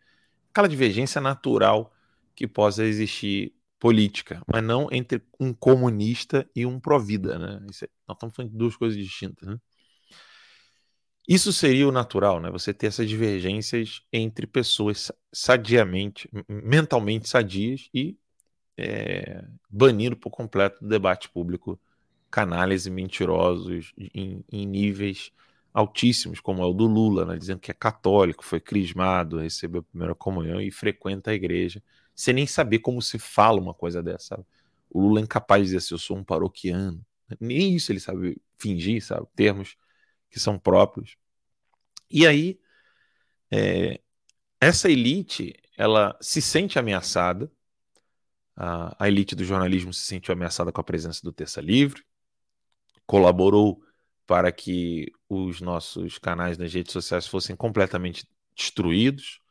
aquela 0.51 0.67
divergência 0.67 1.19
natural 1.21 1.93
que 2.35 2.47
possa 2.47 2.85
existir 2.85 3.53
política, 3.79 4.41
mas 4.51 4.63
não 4.63 4.89
entre 4.91 5.21
um 5.39 5.53
comunista 5.53 6.49
e 6.55 6.65
um 6.65 6.79
pró-vida, 6.79 7.39
né? 7.39 7.55
É, 7.55 7.89
nós 8.07 8.15
estamos 8.15 8.35
falando 8.35 8.51
de 8.51 8.57
duas 8.57 8.75
coisas 8.75 8.97
distintas, 8.97 9.47
né? 9.47 9.57
Isso 11.27 11.53
seria 11.53 11.87
o 11.87 11.91
natural, 11.91 12.41
né? 12.41 12.49
Você 12.49 12.73
ter 12.73 12.87
essas 12.87 13.07
divergências 13.07 14.01
entre 14.11 14.47
pessoas 14.47 15.11
sadiamente, 15.31 16.29
mentalmente 16.47 17.29
sadias 17.29 17.87
e 17.93 18.17
é, 18.75 19.43
por 20.19 20.31
completo 20.31 20.83
o 20.83 20.87
debate 20.87 21.29
público 21.29 21.79
canalhas 22.29 22.85
e 22.85 22.91
mentirosos 22.91 23.93
em, 23.97 24.43
em 24.51 24.65
níveis 24.65 25.31
altíssimos, 25.73 26.39
como 26.39 26.61
é 26.63 26.65
o 26.65 26.73
do 26.73 26.85
Lula, 26.87 27.25
né, 27.25 27.37
dizendo 27.37 27.59
que 27.59 27.71
é 27.71 27.73
católico, 27.73 28.43
foi 28.43 28.59
crismado, 28.59 29.39
recebeu 29.39 29.81
a 29.81 29.83
primeira 29.83 30.15
comunhão 30.15 30.59
e 30.61 30.71
frequenta 30.71 31.31
a 31.31 31.33
igreja, 31.33 31.81
sem 32.15 32.33
nem 32.33 32.47
saber 32.47 32.79
como 32.79 33.01
se 33.01 33.19
fala 33.19 33.59
uma 33.59 33.73
coisa 33.73 34.01
dessa. 34.03 34.43
O 34.89 35.01
Lula 35.01 35.19
é 35.19 35.23
incapaz 35.23 35.61
de 35.61 35.65
dizer 35.67 35.77
assim, 35.77 35.93
eu 35.93 35.99
sou 35.99 36.17
um 36.17 36.23
paroquiano. 36.23 37.03
Nem 37.39 37.75
isso 37.75 37.91
ele 37.91 37.99
sabe 37.99 38.41
fingir, 38.57 39.03
sabe? 39.03 39.27
Termos 39.35 39.77
que 40.29 40.39
são 40.39 40.57
próprios. 40.57 41.15
E 42.09 42.25
aí, 42.25 42.59
é, 43.51 43.99
essa 44.59 44.89
elite, 44.89 45.55
ela 45.77 46.17
se 46.19 46.41
sente 46.41 46.77
ameaçada, 46.79 47.51
a, 48.55 49.05
a 49.05 49.07
elite 49.07 49.35
do 49.35 49.45
jornalismo 49.45 49.93
se 49.93 50.01
sentiu 50.01 50.33
ameaçada 50.33 50.71
com 50.71 50.81
a 50.81 50.83
presença 50.83 51.21
do 51.23 51.31
Terça 51.31 51.61
Livre, 51.61 52.03
colaborou 53.09 53.81
para 54.27 54.51
que 54.51 55.11
os 55.27 55.61
nossos 55.61 56.19
canais 56.19 56.59
nas 56.59 56.71
redes 56.71 56.93
sociais 56.93 57.25
fossem 57.25 57.55
completamente 57.55 58.23
destruídos, 58.55 59.41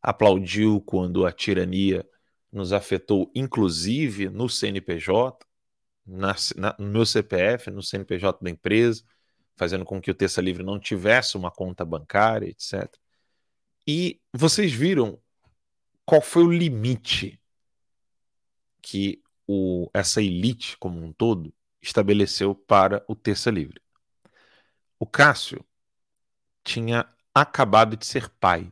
aplaudiu 0.00 0.80
quando 0.80 1.26
a 1.26 1.30
tirania 1.30 2.08
nos 2.50 2.72
afetou, 2.72 3.30
inclusive 3.34 4.30
no 4.30 4.48
CNPJ, 4.48 5.46
na, 6.06 6.34
na, 6.56 6.74
no 6.78 6.86
meu 6.86 7.04
CPF, 7.04 7.70
no 7.70 7.82
CNPJ 7.82 8.42
da 8.42 8.48
empresa, 8.48 9.04
fazendo 9.56 9.84
com 9.84 10.00
que 10.00 10.10
o 10.10 10.14
Terça 10.14 10.40
Livre 10.40 10.62
não 10.62 10.80
tivesse 10.80 11.36
uma 11.36 11.50
conta 11.50 11.84
bancária, 11.84 12.48
etc. 12.48 12.90
E 13.86 14.22
vocês 14.32 14.72
viram 14.72 15.20
qual 16.06 16.22
foi 16.22 16.44
o 16.44 16.50
limite 16.50 17.38
que 18.80 19.22
o, 19.46 19.90
essa 19.92 20.22
elite 20.22 20.78
como 20.78 20.98
um 21.04 21.12
todo 21.12 21.52
estabeleceu 21.86 22.54
para 22.54 23.04
o 23.08 23.14
Terça 23.14 23.50
Livre. 23.50 23.80
O 24.98 25.06
Cássio 25.06 25.64
tinha 26.64 27.08
acabado 27.34 27.96
de 27.96 28.04
ser 28.06 28.28
pai. 28.28 28.70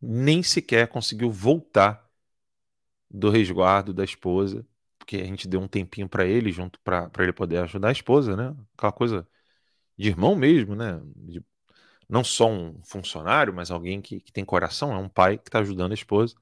Nem 0.00 0.42
sequer 0.42 0.88
conseguiu 0.88 1.30
voltar 1.30 2.08
do 3.10 3.30
resguardo 3.30 3.92
da 3.92 4.04
esposa, 4.04 4.66
porque 4.98 5.16
a 5.16 5.24
gente 5.24 5.48
deu 5.48 5.60
um 5.60 5.68
tempinho 5.68 6.08
para 6.08 6.26
ele 6.26 6.52
junto 6.52 6.78
para 6.80 7.10
ele 7.18 7.32
poder 7.32 7.58
ajudar 7.58 7.88
a 7.88 7.92
esposa, 7.92 8.36
né? 8.36 8.54
Aquela 8.76 8.92
coisa 8.92 9.26
de 9.98 10.08
irmão 10.08 10.36
mesmo, 10.36 10.76
né? 10.76 11.00
De, 11.16 11.44
não 12.08 12.24
só 12.24 12.50
um 12.50 12.80
funcionário, 12.84 13.54
mas 13.54 13.70
alguém 13.70 14.00
que, 14.02 14.20
que 14.20 14.32
tem 14.32 14.44
coração, 14.44 14.92
é 14.94 14.98
um 14.98 15.08
pai 15.08 15.38
que 15.38 15.48
está 15.48 15.60
ajudando 15.60 15.92
a 15.92 15.94
esposa. 15.94 16.36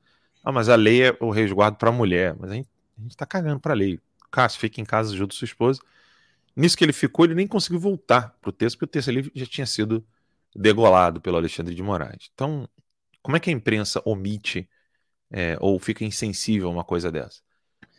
Ah, 0.44 0.52
mas 0.52 0.68
a 0.68 0.76
lei 0.76 1.09
é 1.11 1.18
o 1.20 1.31
resguardo 1.31 1.79
para 1.79 1.90
a 1.90 1.92
mulher, 1.92 2.37
mas 2.38 2.50
a 2.52 2.55
gente, 2.55 2.68
a 2.98 3.02
gente 3.02 3.16
tá 3.16 3.26
cagando 3.26 3.61
para 3.61 3.72
a 3.74 3.76
lei. 3.76 4.00
Cássio 4.30 4.60
fica 4.60 4.80
em 4.80 4.84
casa 4.84 5.12
ajuda 5.12 5.34
sua 5.34 5.46
esposa. 5.46 5.80
Nisso 6.54 6.76
que 6.76 6.84
ele 6.84 6.92
ficou, 6.92 7.24
ele 7.24 7.34
nem 7.34 7.46
conseguiu 7.46 7.78
voltar 7.78 8.36
para 8.40 8.48
o 8.48 8.52
texto, 8.52 8.76
porque 8.76 8.84
o 8.84 8.92
texto 8.92 9.08
ali 9.08 9.30
já 9.34 9.46
tinha 9.46 9.66
sido 9.66 10.04
degolado 10.54 11.20
pelo 11.20 11.36
Alexandre 11.36 11.74
de 11.74 11.82
Moraes. 11.82 12.30
Então, 12.32 12.68
como 13.22 13.36
é 13.36 13.40
que 13.40 13.50
a 13.50 13.52
imprensa 13.52 14.00
omite 14.04 14.68
é, 15.30 15.56
ou 15.60 15.78
fica 15.78 16.04
insensível 16.04 16.68
a 16.68 16.72
uma 16.72 16.84
coisa 16.84 17.10
dessa? 17.10 17.40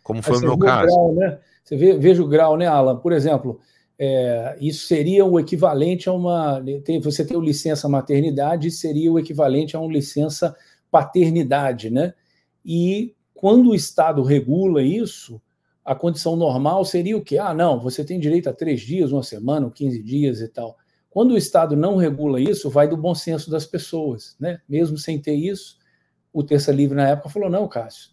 Como 0.02 0.24
foi 0.24 0.38
o 0.38 0.42
meu 0.42 0.58
caso. 0.58 0.88
O 0.88 1.14
grau, 1.14 1.16
né? 1.16 1.40
Você 1.64 1.76
vê, 1.76 1.98
veja 1.98 2.24
o 2.24 2.28
grau, 2.28 2.58
né, 2.58 2.66
Alan? 2.66 2.98
Por 2.98 3.12
exemplo, 3.12 3.60
é, 4.00 4.58
isso 4.62 4.88
seria 4.88 5.26
o 5.26 5.40
equivalente 5.40 6.08
a 6.08 6.14
uma. 6.14 6.64
Tem, 6.84 7.00
você 7.00 7.26
tem 7.26 7.36
o 7.36 7.42
licença 7.42 7.90
maternidade, 7.90 8.72
seria 8.72 9.12
o 9.12 9.20
equivalente 9.20 9.76
a 9.76 9.80
uma 9.80 9.92
licença 9.92 10.56
paternidade, 10.90 11.90
né? 11.90 12.14
E 12.66 13.14
quando 13.34 13.72
o 13.72 13.76
Estado 13.76 14.24
regula 14.24 14.82
isso, 14.82 15.42
a 15.88 15.96
condição 15.96 16.36
normal 16.36 16.84
seria 16.84 17.16
o 17.16 17.22
quê? 17.22 17.38
Ah, 17.38 17.54
não, 17.54 17.80
você 17.80 18.04
tem 18.04 18.20
direito 18.20 18.50
a 18.50 18.54
três 18.54 18.82
dias, 18.82 19.14
uma 19.14 19.24
semana, 19.24 19.72
15 19.72 20.04
dias 20.04 20.42
e 20.42 20.50
tal. 20.50 20.78
Quando 21.10 21.32
o 21.32 21.38
Estado 21.38 21.78
não 21.78 21.96
regula 21.96 22.42
isso, 22.42 22.70
vai 22.70 22.90
do 22.90 22.98
bom 22.98 23.16
senso 23.16 23.50
das 23.50 23.66
pessoas, 23.66 24.36
né? 24.38 24.60
Mesmo 24.68 24.98
sem 24.98 25.18
ter 25.18 25.36
isso, 25.36 25.78
o 26.34 26.44
Terça 26.44 26.74
Livre 26.74 26.94
na 26.94 27.08
época 27.08 27.30
falou: 27.30 27.50
não, 27.50 27.70
Cássio, 27.70 28.12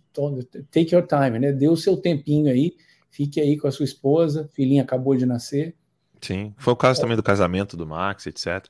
take 0.71 0.95
your 0.95 1.05
time, 1.05 1.41
né? 1.41 1.51
Dê 1.51 1.69
o 1.69 1.77
seu 1.77 1.97
tempinho 1.97 2.49
aí, 2.49 2.77
fique 3.11 3.41
aí 3.41 3.59
com 3.59 3.67
a 3.67 3.73
sua 3.73 3.85
esposa, 3.85 4.49
filhinha 4.55 4.85
acabou 4.85 5.17
de 5.17 5.27
nascer. 5.27 5.75
Sim, 6.21 6.55
foi 6.57 6.73
o 6.75 6.77
caso 6.77 7.01
é. 7.01 7.03
também 7.03 7.17
do 7.17 7.25
casamento 7.25 7.77
do 7.77 7.85
Max, 7.85 8.29
etc. 8.29 8.69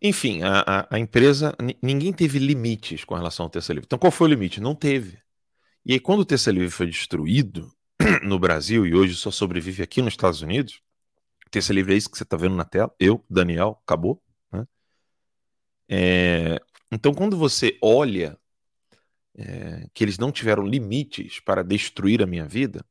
Enfim, 0.00 0.40
a, 0.42 0.64
a, 0.66 0.96
a, 0.96 0.98
empresa, 0.98 1.54
ninguém 1.82 2.12
teve 2.12 2.38
limites 2.38 3.04
com 3.04 3.14
relação 3.14 3.44
ao 3.44 3.50
Terça 3.50 3.70
Livre. 3.74 3.84
Então, 3.86 3.98
qual 3.98 4.10
foi 4.10 4.28
o 4.28 4.30
limite? 4.30 4.62
Não 4.62 4.74
teve. 4.74 5.18
E 5.84 5.92
aí, 5.92 6.00
quando 6.00 6.20
o 6.20 6.24
Terça 6.24 6.50
Livre 6.50 6.70
foi 6.70 6.86
destruído 6.86 7.70
no 8.22 8.38
Brasil 8.38 8.86
e 8.86 8.94
hoje 8.94 9.14
só 9.14 9.30
sobrevive 9.30 9.82
aqui 9.82 10.00
nos 10.00 10.12
Estados 10.12 10.42
Unidos, 10.42 10.80
Terça 11.50 11.72
Livre 11.72 11.94
é 11.94 11.96
isso 11.96 12.10
que 12.10 12.16
você 12.16 12.24
está 12.24 12.36
vendo 12.36 12.54
na 12.54 12.64
tela, 12.64 12.94
eu, 13.00 13.24
Daniel, 13.28 13.80
acabou. 13.82 14.22
Né? 14.52 14.66
É, 15.88 16.60
então, 16.90 17.14
quando 17.14 17.36
você 17.36 17.78
olha 17.82 18.38
é, 19.36 19.86
que 19.94 20.04
eles 20.04 20.18
não 20.18 20.30
tiveram 20.30 20.66
limites 20.66 21.40
para 21.40 21.62
destruir 21.62 22.22
a 22.22 22.26
minha 22.26 22.46
vida, 22.46 22.84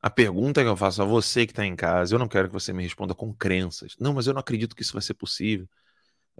a 0.00 0.08
pergunta 0.08 0.62
que 0.62 0.68
eu 0.68 0.76
faço 0.76 1.02
a 1.02 1.04
você 1.04 1.44
que 1.44 1.52
está 1.52 1.66
em 1.66 1.76
casa, 1.76 2.14
eu 2.14 2.18
não 2.18 2.28
quero 2.28 2.48
que 2.48 2.54
você 2.54 2.72
me 2.72 2.82
responda 2.82 3.14
com 3.14 3.34
crenças. 3.34 3.94
Não, 4.00 4.14
mas 4.14 4.26
eu 4.26 4.32
não 4.32 4.40
acredito 4.40 4.74
que 4.74 4.82
isso 4.82 4.94
vai 4.94 5.02
ser 5.02 5.14
possível. 5.14 5.68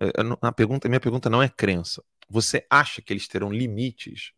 É, 0.01 0.11
a 0.41 0.53
pergunta, 0.53 0.89
minha 0.89 1.01
pergunta 1.01 1.29
não 1.29 1.43
é 1.43 1.49
crença. 1.49 2.03
Você 2.29 2.65
acha 2.71 3.03
que 3.03 3.13
eles 3.13 3.29
terão 3.29 3.53
limites 3.53 4.33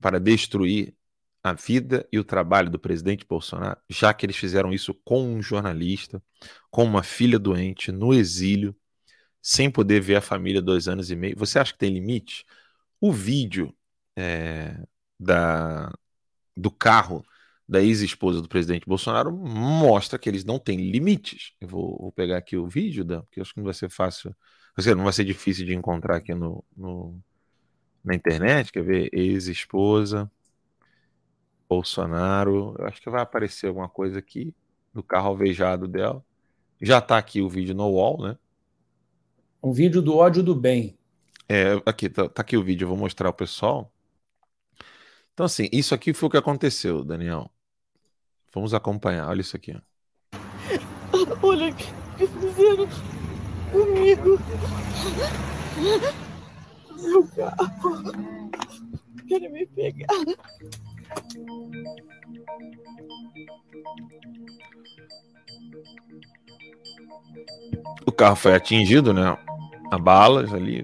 para 0.00 0.20
destruir 0.20 0.94
a 1.42 1.52
vida 1.52 2.06
e 2.12 2.18
o 2.18 2.24
trabalho 2.24 2.70
do 2.70 2.78
presidente 2.78 3.26
Bolsonaro, 3.26 3.80
já 3.88 4.14
que 4.14 4.24
eles 4.24 4.36
fizeram 4.36 4.72
isso 4.72 4.94
com 5.04 5.24
um 5.24 5.42
jornalista, 5.42 6.22
com 6.70 6.84
uma 6.84 7.02
filha 7.02 7.38
doente, 7.38 7.90
no 7.90 8.14
exílio, 8.14 8.76
sem 9.40 9.70
poder 9.70 10.00
ver 10.00 10.16
a 10.16 10.20
família 10.20 10.62
dois 10.62 10.86
anos 10.86 11.10
e 11.10 11.16
meio? 11.16 11.36
Você 11.38 11.58
acha 11.58 11.72
que 11.72 11.78
tem 11.78 11.92
limite? 11.92 12.44
O 13.00 13.12
vídeo 13.12 13.74
é, 14.16 14.76
da, 15.18 15.92
do 16.56 16.70
carro 16.70 17.24
da 17.68 17.82
ex-esposa 17.82 18.40
do 18.40 18.48
presidente 18.48 18.86
Bolsonaro 18.86 19.32
mostra 19.32 20.18
que 20.18 20.28
eles 20.28 20.44
não 20.44 20.58
têm 20.58 20.90
limites. 20.90 21.52
Eu 21.60 21.68
vou, 21.68 21.98
vou 21.98 22.12
pegar 22.12 22.38
aqui 22.38 22.56
o 22.56 22.68
vídeo, 22.68 23.04
Dan, 23.04 23.22
porque 23.22 23.40
acho 23.40 23.52
que 23.52 23.58
não 23.58 23.64
vai 23.64 23.74
ser 23.74 23.90
fácil, 23.90 24.34
não 24.96 25.04
vai 25.04 25.12
ser 25.12 25.24
difícil 25.24 25.66
de 25.66 25.74
encontrar 25.74 26.16
aqui 26.16 26.34
no, 26.34 26.64
no 26.76 27.20
na 28.04 28.14
internet. 28.14 28.70
Quer 28.72 28.84
ver? 28.84 29.10
Ex-esposa 29.12 30.30
Bolsonaro. 31.72 32.74
Eu 32.78 32.86
acho 32.86 33.00
que 33.00 33.08
vai 33.08 33.22
aparecer 33.22 33.68
alguma 33.68 33.88
coisa 33.88 34.18
aqui 34.18 34.54
do 34.92 35.02
carro 35.02 35.28
alvejado 35.28 35.88
dela. 35.88 36.22
Já 36.80 36.98
está 36.98 37.16
aqui 37.16 37.40
o 37.40 37.48
vídeo 37.48 37.74
no 37.74 37.88
wall, 37.88 38.22
né? 38.22 38.36
Um 39.62 39.72
vídeo 39.72 40.02
do 40.02 40.16
ódio 40.16 40.42
do 40.42 40.54
bem. 40.54 40.98
É, 41.48 41.80
aqui, 41.86 42.10
tá, 42.10 42.28
tá 42.28 42.42
aqui 42.42 42.56
o 42.56 42.62
vídeo, 42.62 42.84
eu 42.84 42.88
vou 42.90 42.96
mostrar 42.96 43.28
ao 43.28 43.32
pessoal. 43.32 43.90
Então, 45.32 45.46
assim, 45.46 45.68
isso 45.72 45.94
aqui 45.94 46.12
foi 46.12 46.26
o 46.26 46.30
que 46.30 46.36
aconteceu, 46.36 47.02
Daniel. 47.02 47.50
Vamos 48.52 48.74
acompanhar. 48.74 49.28
Olha 49.28 49.40
isso 49.40 49.56
aqui. 49.56 49.74
Olha 51.42 51.72
o 51.72 51.74
que 51.74 52.26
fizeram 52.26 52.88
comigo. 53.72 54.38
Meu 57.00 57.26
carro. 57.28 58.12
Querem 59.26 59.50
me 59.50 59.66
pegar. 59.66 60.06
O 68.06 68.12
carro 68.12 68.36
foi 68.36 68.54
atingido, 68.54 69.12
né? 69.14 69.36
A 69.90 69.98
balas 69.98 70.52
ali. 70.52 70.82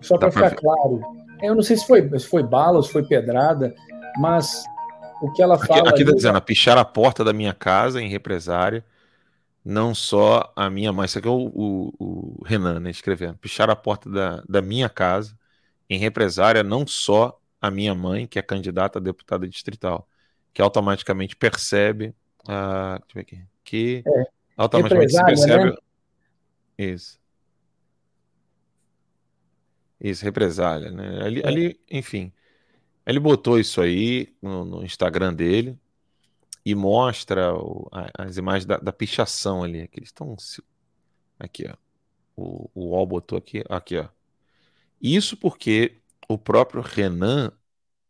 Só 0.00 0.18
para 0.18 0.30
ficar 0.30 0.54
claro, 0.54 1.00
eu 1.42 1.54
não 1.54 1.62
sei 1.62 1.76
se 1.76 1.86
foi, 1.86 2.06
se 2.18 2.26
foi 2.26 2.42
bala, 2.42 2.82
se 2.82 2.90
foi 2.90 3.02
pedrada, 3.02 3.74
mas 4.18 4.64
o 5.20 5.32
que 5.32 5.42
ela 5.42 5.58
fala. 5.58 5.80
Aqui, 5.80 6.02
aqui 6.02 6.04
tá 6.04 6.12
dizendo, 6.12 6.40
pichar 6.42 6.76
a 6.76 6.84
porta 6.84 7.24
da 7.24 7.32
minha 7.32 7.54
casa 7.54 8.02
em 8.02 8.08
represária, 8.08 8.84
não 9.64 9.94
só 9.94 10.52
a 10.54 10.68
minha 10.68 10.92
mãe, 10.92 11.06
isso 11.06 11.18
aqui 11.18 11.28
é 11.28 11.30
o, 11.30 11.50
o, 11.54 11.92
o 11.98 12.44
Renan, 12.44 12.80
né, 12.80 12.90
escrevendo, 12.90 13.36
pichar 13.38 13.70
a 13.70 13.76
porta 13.76 14.10
da, 14.10 14.42
da 14.48 14.60
minha 14.60 14.88
casa 14.88 15.34
em 15.88 15.98
represária, 15.98 16.62
não 16.62 16.86
só 16.86 17.38
a 17.64 17.70
minha 17.70 17.94
mãe, 17.94 18.26
que 18.26 18.38
é 18.38 18.42
candidata 18.42 18.98
a 18.98 19.02
deputada 19.02 19.48
distrital, 19.48 20.06
que 20.52 20.60
automaticamente 20.60 21.34
percebe 21.34 22.14
a. 22.46 22.98
Deixa 22.98 23.10
eu 23.10 23.14
ver 23.14 23.20
aqui. 23.20 23.42
Que 23.64 24.04
é, 24.06 24.26
automaticamente 24.54 25.12
se 25.12 25.24
percebe. 25.24 25.70
Né? 25.70 25.76
Isso. 26.76 27.18
Isso, 29.98 30.22
represália, 30.22 30.90
né? 30.90 31.22
Ali, 31.24 31.40
é. 31.40 31.48
ali, 31.48 31.80
enfim. 31.90 32.30
Ele 33.06 33.18
botou 33.18 33.58
isso 33.58 33.80
aí 33.80 34.34
no, 34.42 34.64
no 34.64 34.84
Instagram 34.84 35.32
dele 35.32 35.78
e 36.66 36.74
mostra 36.74 37.54
o, 37.54 37.88
a, 37.90 38.24
as 38.24 38.36
imagens 38.36 38.66
da, 38.66 38.76
da, 38.76 38.92
pichação 38.92 39.62
ali. 39.62 39.88
Que 39.88 40.00
eles 40.00 40.10
estão. 40.10 40.36
Aqui, 41.38 41.66
ó. 41.66 41.76
O, 42.36 42.70
o 42.74 42.88
UOL 42.90 43.06
botou 43.06 43.38
aqui, 43.38 43.64
aqui, 43.70 43.96
ó. 43.96 44.08
Isso 45.00 45.34
porque 45.36 46.02
o 46.28 46.38
próprio 46.38 46.82
Renan 46.82 47.52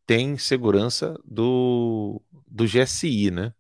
tem 0.06 0.36
segurança 0.36 1.18
do, 1.24 2.20
do 2.46 2.64
GSI, 2.64 3.30
né? 3.30 3.52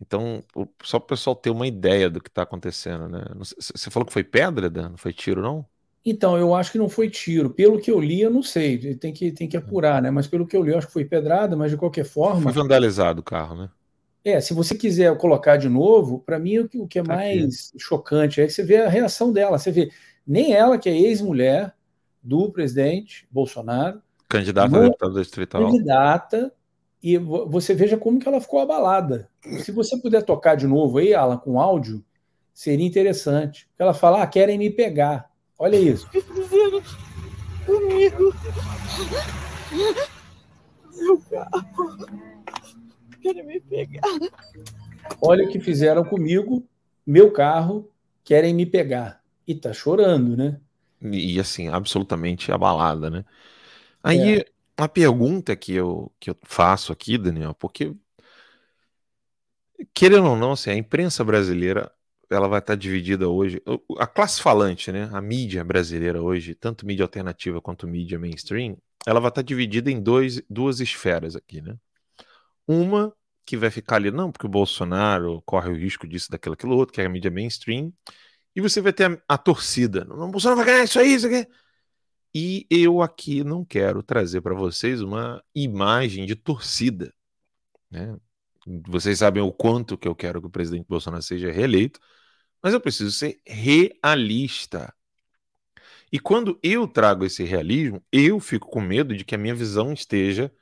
Então, 0.00 0.42
só 0.82 0.98
para 0.98 1.04
o 1.04 1.08
pessoal 1.08 1.36
ter 1.36 1.50
uma 1.50 1.66
ideia 1.66 2.08
do 2.08 2.20
que 2.20 2.28
está 2.28 2.42
acontecendo, 2.42 3.08
né? 3.08 3.22
Você 3.36 3.90
falou 3.90 4.06
que 4.06 4.12
foi 4.12 4.24
pedra, 4.24 4.70
Dan? 4.70 4.90
Não 4.90 4.96
foi 4.96 5.12
tiro, 5.12 5.42
não? 5.42 5.66
Então, 6.02 6.38
eu 6.38 6.54
acho 6.54 6.72
que 6.72 6.78
não 6.78 6.88
foi 6.88 7.10
tiro. 7.10 7.50
Pelo 7.50 7.78
que 7.78 7.90
eu 7.90 8.00
li, 8.00 8.22
eu 8.22 8.30
não 8.30 8.42
sei. 8.42 8.94
Tem 8.94 9.12
que, 9.12 9.30
tem 9.30 9.46
que 9.46 9.56
apurar, 9.56 10.00
né? 10.00 10.10
Mas 10.10 10.26
pelo 10.26 10.46
que 10.46 10.56
eu 10.56 10.62
li, 10.62 10.70
eu 10.72 10.78
acho 10.78 10.86
que 10.86 10.92
foi 10.92 11.04
pedrada, 11.04 11.54
mas 11.54 11.70
de 11.70 11.76
qualquer 11.76 12.04
forma. 12.04 12.40
Foi 12.40 12.52
vandalizado 12.52 13.20
o 13.20 13.24
carro, 13.24 13.54
né? 13.54 13.70
É, 14.24 14.40
se 14.40 14.54
você 14.54 14.74
quiser 14.74 15.16
colocar 15.18 15.56
de 15.56 15.68
novo, 15.68 16.18
para 16.20 16.38
mim 16.38 16.58
o 16.58 16.86
que 16.86 16.98
é 16.98 17.02
tá 17.02 17.14
mais 17.14 17.70
Aqui. 17.70 17.78
chocante 17.78 18.40
é 18.40 18.46
que 18.46 18.52
você 18.52 18.62
vê 18.62 18.78
a 18.78 18.88
reação 18.88 19.32
dela. 19.32 19.58
Você 19.58 19.70
vê, 19.70 19.90
nem 20.26 20.54
ela, 20.54 20.78
que 20.78 20.88
é 20.88 20.96
ex-mulher 20.96 21.74
do 22.22 22.50
presidente 22.50 23.26
Bolsonaro. 23.30 24.00
Candidata 24.28 24.76
a 24.76 24.80
deputada 24.80 25.20
distrital. 25.20 25.62
Candidata, 25.62 26.52
e 27.02 27.16
você 27.16 27.74
veja 27.74 27.96
como 27.96 28.18
que 28.18 28.28
ela 28.28 28.40
ficou 28.40 28.60
abalada. 28.60 29.28
Se 29.64 29.72
você 29.72 29.96
puder 29.96 30.22
tocar 30.22 30.54
de 30.54 30.66
novo 30.66 30.98
aí, 30.98 31.14
Alan, 31.14 31.38
com 31.38 31.60
áudio, 31.60 32.04
seria 32.52 32.86
interessante. 32.86 33.68
Ela 33.78 33.94
fala, 33.94 34.22
ah, 34.22 34.26
querem 34.26 34.58
me 34.58 34.70
pegar. 34.70 35.30
Olha 35.58 35.76
isso. 35.76 36.08
Fizeram 36.10 36.82
comigo. 37.66 38.34
Meu 40.96 41.18
carro. 41.30 41.66
Querem 43.22 43.46
me 43.46 43.60
pegar. 43.60 44.02
Olha 45.22 45.44
o 45.44 45.48
que 45.48 45.58
fizeram 45.58 46.04
comigo, 46.04 46.66
meu 47.06 47.32
carro, 47.32 47.90
querem 48.22 48.54
me 48.54 48.66
pegar. 48.66 49.22
E 49.46 49.54
tá 49.54 49.72
chorando, 49.72 50.36
né? 50.36 50.60
E 51.02 51.40
assim, 51.40 51.68
absolutamente 51.68 52.52
abalada, 52.52 53.08
né? 53.10 53.24
Aí, 54.02 54.40
é. 54.40 54.44
a 54.76 54.88
pergunta 54.88 55.54
que 55.56 55.74
eu, 55.74 56.12
que 56.18 56.30
eu 56.30 56.36
faço 56.42 56.92
aqui, 56.92 57.16
Daniel, 57.16 57.54
porque 57.54 57.94
querendo 59.94 60.28
ou 60.28 60.36
não, 60.36 60.52
assim, 60.52 60.70
a 60.70 60.76
imprensa 60.76 61.24
brasileira 61.24 61.90
ela 62.30 62.46
vai 62.46 62.60
estar 62.60 62.76
dividida 62.76 63.28
hoje. 63.28 63.60
A 63.98 64.06
classe 64.06 64.40
falante, 64.40 64.92
né? 64.92 65.10
A 65.12 65.20
mídia 65.20 65.64
brasileira 65.64 66.22
hoje, 66.22 66.54
tanto 66.54 66.86
mídia 66.86 67.04
alternativa 67.04 67.60
quanto 67.60 67.88
mídia 67.88 68.18
mainstream, 68.18 68.76
ela 69.06 69.20
vai 69.20 69.30
estar 69.30 69.42
dividida 69.42 69.90
em 69.90 70.00
dois, 70.00 70.40
duas 70.48 70.80
esferas 70.80 71.34
aqui, 71.34 71.60
né? 71.60 71.76
Uma 72.68 73.12
que 73.44 73.56
vai 73.56 73.70
ficar 73.70 73.96
ali, 73.96 74.12
não, 74.12 74.30
porque 74.30 74.46
o 74.46 74.50
Bolsonaro 74.50 75.42
corre 75.44 75.70
o 75.70 75.74
risco 75.74 76.06
disso, 76.06 76.30
daquilo, 76.30 76.54
aquilo 76.54 76.76
outro, 76.76 76.94
que 76.94 77.00
é 77.00 77.06
a 77.06 77.08
mídia 77.08 77.30
mainstream. 77.30 77.92
E 78.54 78.60
você 78.60 78.80
vai 78.80 78.92
ter 78.92 79.10
a, 79.10 79.34
a 79.34 79.38
torcida. 79.38 80.04
Não, 80.04 80.30
Bolsonaro 80.30 80.58
vai 80.58 80.66
ganhar 80.66 80.84
isso 80.84 80.98
aí, 80.98 81.14
isso 81.14 81.26
aqui. 81.26 81.46
E 82.34 82.66
eu 82.70 83.02
aqui 83.02 83.42
não 83.42 83.64
quero 83.64 84.02
trazer 84.02 84.40
para 84.40 84.54
vocês 84.54 85.02
uma 85.02 85.42
imagem 85.54 86.26
de 86.26 86.36
torcida. 86.36 87.12
Né? 87.90 88.16
Vocês 88.86 89.18
sabem 89.18 89.42
o 89.42 89.52
quanto 89.52 89.98
que 89.98 90.06
eu 90.06 90.14
quero 90.14 90.40
que 90.40 90.46
o 90.46 90.50
presidente 90.50 90.86
Bolsonaro 90.88 91.22
seja 91.22 91.50
reeleito, 91.50 92.00
mas 92.62 92.72
eu 92.74 92.80
preciso 92.80 93.10
ser 93.12 93.40
realista. 93.46 94.94
E 96.12 96.18
quando 96.18 96.58
eu 96.62 96.86
trago 96.88 97.24
esse 97.24 97.44
realismo, 97.44 98.04
eu 98.12 98.40
fico 98.40 98.68
com 98.68 98.80
medo 98.80 99.16
de 99.16 99.24
que 99.24 99.34
a 99.34 99.38
minha 99.38 99.54
visão 99.54 99.92
esteja 99.92 100.52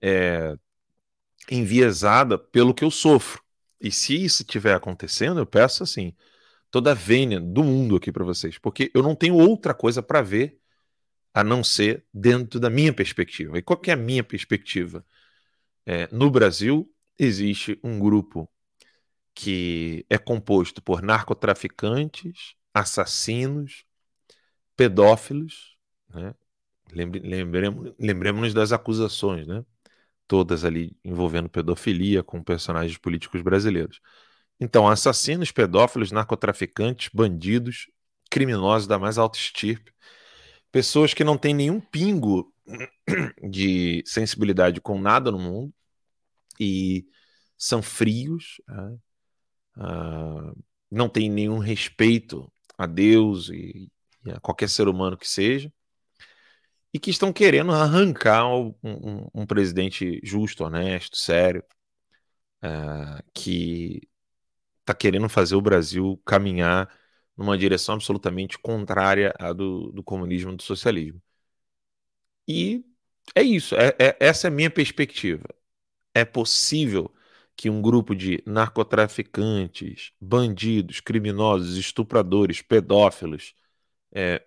é, 0.00 0.56
enviesada 1.50 2.38
pelo 2.38 2.74
que 2.74 2.84
eu 2.84 2.90
sofro. 2.90 3.42
E 3.80 3.90
se 3.90 4.14
isso 4.24 4.42
estiver 4.42 4.74
acontecendo, 4.74 5.40
eu 5.40 5.46
peço 5.46 5.82
assim, 5.82 6.14
toda 6.76 6.90
a 6.90 6.94
vênia 6.94 7.40
do 7.40 7.64
mundo 7.64 7.96
aqui 7.96 8.12
para 8.12 8.22
vocês, 8.22 8.58
porque 8.58 8.90
eu 8.92 9.02
não 9.02 9.14
tenho 9.14 9.34
outra 9.34 9.72
coisa 9.72 10.02
para 10.02 10.20
ver 10.20 10.60
a 11.32 11.42
não 11.42 11.64
ser 11.64 12.04
dentro 12.12 12.60
da 12.60 12.68
minha 12.68 12.92
perspectiva. 12.92 13.56
E 13.56 13.62
qual 13.62 13.78
que 13.80 13.90
é 13.90 13.94
a 13.94 13.96
minha 13.96 14.22
perspectiva? 14.22 15.02
É, 15.86 16.06
no 16.12 16.30
Brasil, 16.30 16.86
existe 17.18 17.80
um 17.82 17.98
grupo 17.98 18.46
que 19.34 20.04
é 20.10 20.18
composto 20.18 20.82
por 20.82 21.00
narcotraficantes, 21.00 22.56
assassinos, 22.74 23.86
pedófilos, 24.76 25.78
né? 26.10 26.34
Lembremos, 26.92 27.94
lembremos 27.98 28.52
das 28.52 28.70
acusações, 28.70 29.46
né? 29.46 29.64
Todas 30.28 30.62
ali 30.62 30.94
envolvendo 31.02 31.48
pedofilia 31.48 32.22
com 32.22 32.44
personagens 32.44 32.98
políticos 32.98 33.40
brasileiros. 33.40 33.98
Então, 34.58 34.88
assassinos, 34.88 35.52
pedófilos, 35.52 36.10
narcotraficantes, 36.10 37.10
bandidos, 37.12 37.90
criminosos 38.30 38.88
da 38.88 38.98
mais 38.98 39.18
alta 39.18 39.38
estirpe, 39.38 39.92
pessoas 40.72 41.14
que 41.14 41.24
não 41.24 41.36
têm 41.38 41.54
nenhum 41.54 41.80
pingo 41.80 42.52
de 43.50 44.02
sensibilidade 44.06 44.80
com 44.80 45.00
nada 45.00 45.30
no 45.30 45.38
mundo 45.38 45.72
e 46.58 47.06
são 47.56 47.82
frios, 47.82 48.60
né? 48.68 48.98
uh, 49.78 50.64
não 50.90 51.08
têm 51.08 51.30
nenhum 51.30 51.58
respeito 51.58 52.50
a 52.78 52.86
Deus 52.86 53.48
e, 53.50 53.90
e, 54.24 54.30
a 54.30 54.40
qualquer 54.40 54.68
ser 54.68 54.88
humano 54.88 55.16
que 55.16 55.28
seja, 55.28 55.72
e 56.92 56.98
que 56.98 57.10
estão 57.10 57.32
querendo 57.32 57.72
arrancar 57.72 58.46
um, 58.48 58.74
um, 58.82 59.28
um 59.34 59.46
presidente 59.46 60.20
justo, 60.22 60.64
honesto, 60.64 61.16
sério, 61.16 61.62
uh, 62.64 63.22
que 63.34 64.02
está 64.86 64.94
querendo 64.94 65.28
fazer 65.28 65.56
o 65.56 65.60
Brasil 65.60 66.20
caminhar 66.24 66.88
numa 67.36 67.58
direção 67.58 67.96
absolutamente 67.96 68.58
contrária 68.58 69.34
à 69.38 69.52
do, 69.52 69.92
do 69.92 70.02
comunismo 70.02 70.52
e 70.52 70.56
do 70.56 70.62
socialismo. 70.62 71.20
E 72.48 72.84
é 73.34 73.42
isso, 73.42 73.74
é, 73.74 73.94
é, 73.98 74.16
essa 74.20 74.46
é 74.46 74.50
a 74.50 74.50
minha 74.50 74.70
perspectiva. 74.70 75.44
É 76.14 76.24
possível 76.24 77.12
que 77.56 77.70
um 77.70 77.82
grupo 77.82 78.14
de 78.16 78.42
narcotraficantes, 78.46 80.12
bandidos, 80.20 81.00
criminosos, 81.00 81.76
estupradores, 81.78 82.62
pedófilos 82.62 83.54
é, 84.12 84.44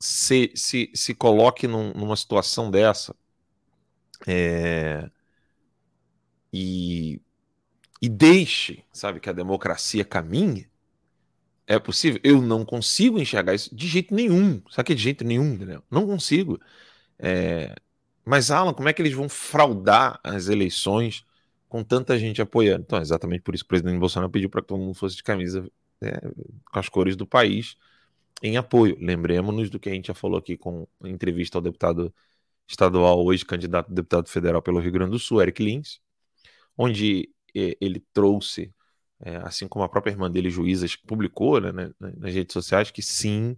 se, 0.00 0.52
se, 0.56 0.90
se 0.94 1.14
coloque 1.14 1.68
num, 1.68 1.92
numa 1.94 2.16
situação 2.16 2.70
dessa 2.70 3.16
é, 4.26 5.10
e, 6.52 7.20
e 8.00 8.08
deixe, 8.08 8.84
sabe, 8.92 9.20
que 9.20 9.28
a 9.28 9.32
democracia 9.32 10.04
caminhe, 10.04 10.68
é 11.66 11.78
possível? 11.78 12.20
Eu 12.24 12.40
não 12.40 12.64
consigo 12.64 13.18
enxergar 13.20 13.54
isso 13.54 13.74
de 13.74 13.86
jeito 13.86 14.14
nenhum. 14.14 14.62
Sabe 14.70 14.86
que 14.86 14.94
de 14.94 15.02
jeito 15.02 15.24
nenhum, 15.24 15.52
entendeu? 15.54 15.82
Não 15.90 16.06
consigo. 16.06 16.58
É... 17.18 17.74
Mas, 18.24 18.50
Alan, 18.50 18.72
como 18.72 18.88
é 18.88 18.92
que 18.92 19.02
eles 19.02 19.12
vão 19.12 19.28
fraudar 19.28 20.18
as 20.24 20.48
eleições 20.48 21.26
com 21.68 21.84
tanta 21.84 22.18
gente 22.18 22.40
apoiando? 22.40 22.84
Então, 22.86 22.98
é 22.98 23.02
exatamente 23.02 23.42
por 23.42 23.54
isso 23.54 23.64
que 23.64 23.68
o 23.68 23.70
presidente 23.70 23.98
Bolsonaro 23.98 24.30
pediu 24.30 24.48
para 24.50 24.62
que 24.62 24.68
todo 24.68 24.80
mundo 24.80 24.94
fosse 24.94 25.16
de 25.16 25.22
camisa 25.22 25.70
é, 26.00 26.20
com 26.72 26.78
as 26.78 26.88
cores 26.88 27.16
do 27.16 27.26
país 27.26 27.76
em 28.42 28.56
apoio. 28.56 28.96
Lembremos-nos 29.00 29.70
do 29.70 29.78
que 29.78 29.88
a 29.90 29.92
gente 29.92 30.08
já 30.08 30.14
falou 30.14 30.38
aqui 30.38 30.56
com 30.56 30.86
entrevista 31.04 31.58
ao 31.58 31.62
deputado 31.62 32.12
estadual, 32.66 33.24
hoje 33.24 33.44
candidato 33.44 33.90
a 33.90 33.94
deputado 33.94 34.28
federal 34.28 34.62
pelo 34.62 34.80
Rio 34.80 34.92
Grande 34.92 35.12
do 35.12 35.18
Sul, 35.18 35.42
Eric 35.42 35.62
Lins, 35.62 36.00
onde 36.76 37.30
é, 37.30 37.37
ele 37.54 38.04
trouxe 38.12 38.72
é, 39.20 39.36
assim 39.38 39.66
como 39.68 39.84
a 39.84 39.88
própria 39.88 40.12
irmã 40.12 40.30
dele, 40.30 40.50
juízas, 40.50 40.96
publicou 40.96 41.60
né, 41.60 41.72
né, 41.72 41.92
nas 41.98 42.32
redes 42.34 42.52
sociais, 42.52 42.90
que 42.90 43.02
sim, 43.02 43.56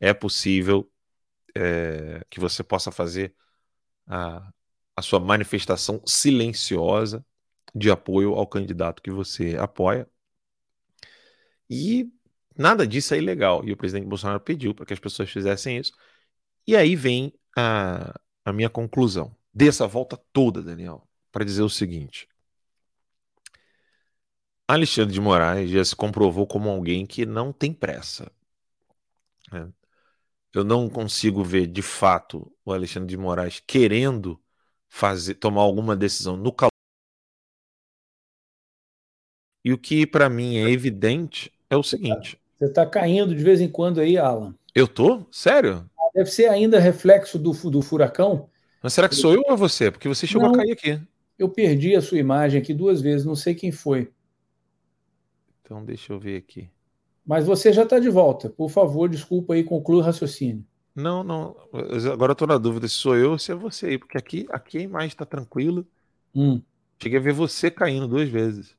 é 0.00 0.14
possível 0.14 0.90
é, 1.54 2.24
que 2.30 2.40
você 2.40 2.62
possa 2.64 2.90
fazer 2.90 3.34
a, 4.06 4.52
a 4.96 5.02
sua 5.02 5.20
manifestação 5.20 6.02
silenciosa 6.06 7.24
de 7.74 7.90
apoio 7.90 8.34
ao 8.34 8.46
candidato 8.46 9.02
que 9.02 9.10
você 9.10 9.56
apoia. 9.56 10.08
E 11.68 12.10
nada 12.56 12.86
disso 12.86 13.14
é 13.14 13.18
ilegal. 13.18 13.64
E 13.64 13.72
o 13.72 13.76
presidente 13.76 14.06
Bolsonaro 14.06 14.40
pediu 14.40 14.74
para 14.74 14.86
que 14.86 14.92
as 14.92 15.00
pessoas 15.00 15.30
fizessem 15.30 15.78
isso. 15.78 15.92
E 16.66 16.76
aí 16.76 16.96
vem 16.96 17.32
a, 17.56 18.18
a 18.44 18.52
minha 18.52 18.70
conclusão 18.70 19.36
dessa 19.52 19.86
volta 19.86 20.16
toda, 20.32 20.62
Daniel, 20.62 21.08
para 21.32 21.44
dizer 21.44 21.62
o 21.62 21.70
seguinte: 21.70 22.28
Alexandre 24.66 25.12
de 25.12 25.20
Moraes 25.20 25.70
já 25.70 25.84
se 25.84 25.94
comprovou 25.94 26.46
como 26.46 26.70
alguém 26.70 27.04
que 27.04 27.26
não 27.26 27.52
tem 27.52 27.72
pressa. 27.72 28.30
Né? 29.52 29.70
Eu 30.54 30.64
não 30.64 30.88
consigo 30.88 31.42
ver 31.44 31.66
de 31.66 31.82
fato 31.82 32.50
o 32.64 32.72
Alexandre 32.72 33.08
de 33.08 33.16
Moraes 33.16 33.60
querendo 33.66 34.40
fazer, 34.88 35.34
tomar 35.34 35.62
alguma 35.62 35.94
decisão 35.94 36.36
no 36.36 36.52
calor. 36.52 36.70
E 39.64 39.72
o 39.72 39.78
que 39.78 40.06
para 40.06 40.28
mim 40.30 40.58
é 40.58 40.70
evidente 40.70 41.52
é 41.68 41.76
o 41.76 41.82
seguinte. 41.82 42.38
Você 42.58 42.66
está 42.66 42.86
caindo 42.86 43.34
de 43.34 43.42
vez 43.42 43.60
em 43.60 43.68
quando 43.68 44.00
aí, 44.00 44.16
Alan. 44.16 44.54
Eu 44.74 44.86
tô? 44.86 45.26
Sério? 45.30 45.88
Deve 46.14 46.30
ser 46.30 46.48
ainda 46.48 46.78
reflexo 46.78 47.38
do, 47.38 47.52
do 47.70 47.82
furacão. 47.82 48.48
Mas 48.82 48.92
será 48.92 49.08
que 49.08 49.16
sou 49.16 49.34
eu 49.34 49.42
ou 49.48 49.56
você? 49.56 49.90
Porque 49.90 50.06
você 50.06 50.26
chegou 50.26 50.48
não, 50.48 50.54
a 50.54 50.58
cair 50.58 50.72
aqui. 50.72 51.00
Eu 51.38 51.48
perdi 51.48 51.96
a 51.96 52.00
sua 52.00 52.18
imagem 52.18 52.60
aqui 52.60 52.72
duas 52.72 53.00
vezes, 53.00 53.26
não 53.26 53.34
sei 53.34 53.54
quem 53.54 53.72
foi. 53.72 54.12
Então, 55.64 55.82
deixa 55.82 56.12
eu 56.12 56.20
ver 56.20 56.36
aqui. 56.36 56.70
Mas 57.26 57.46
você 57.46 57.72
já 57.72 57.84
está 57.84 57.98
de 57.98 58.10
volta. 58.10 58.50
Por 58.50 58.68
favor, 58.68 59.08
desculpa 59.08 59.54
aí, 59.54 59.64
conclua 59.64 60.02
o 60.02 60.04
raciocínio. 60.04 60.64
Não, 60.94 61.24
não. 61.24 61.56
Agora 62.12 62.30
eu 62.30 62.34
estou 62.34 62.46
na 62.46 62.58
dúvida 62.58 62.86
se 62.86 62.94
sou 62.94 63.16
eu 63.16 63.32
ou 63.32 63.38
se 63.38 63.50
é 63.50 63.54
você 63.54 63.86
aí, 63.86 63.98
porque 63.98 64.18
aqui, 64.18 64.46
aqui 64.50 64.78
a 64.78 64.82
imagem 64.82 65.08
está 65.08 65.24
tranquila. 65.24 65.84
Hum. 66.34 66.60
Cheguei 67.02 67.18
a 67.18 67.22
ver 67.22 67.32
você 67.32 67.70
caindo 67.70 68.06
duas 68.06 68.28
vezes. 68.28 68.76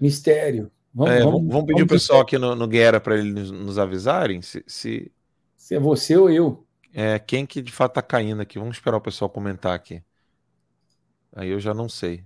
Mistério. 0.00 0.70
Vamos, 0.94 1.12
é, 1.12 1.22
vamos, 1.22 1.46
vamos 1.46 1.66
pedir 1.66 1.82
o 1.82 1.86
pessoal 1.86 2.20
aqui 2.20 2.38
no, 2.38 2.54
no 2.54 2.66
Guerra 2.66 3.00
para 3.00 3.18
eles 3.18 3.50
nos, 3.50 3.78
avisarem 3.78 4.40
se, 4.40 4.64
se... 4.66 5.12
se 5.56 5.74
é 5.74 5.78
você 5.78 6.16
ou 6.16 6.30
eu. 6.30 6.64
É, 6.94 7.18
quem 7.18 7.44
que 7.44 7.60
de 7.60 7.70
fato 7.70 7.94
tá 7.94 8.02
caindo 8.02 8.40
aqui? 8.40 8.58
Vamos 8.58 8.76
esperar 8.76 8.96
o 8.96 9.00
pessoal 9.00 9.28
comentar 9.28 9.74
aqui. 9.74 10.02
Aí 11.34 11.50
eu 11.50 11.60
já 11.60 11.74
não 11.74 11.88
sei. 11.88 12.24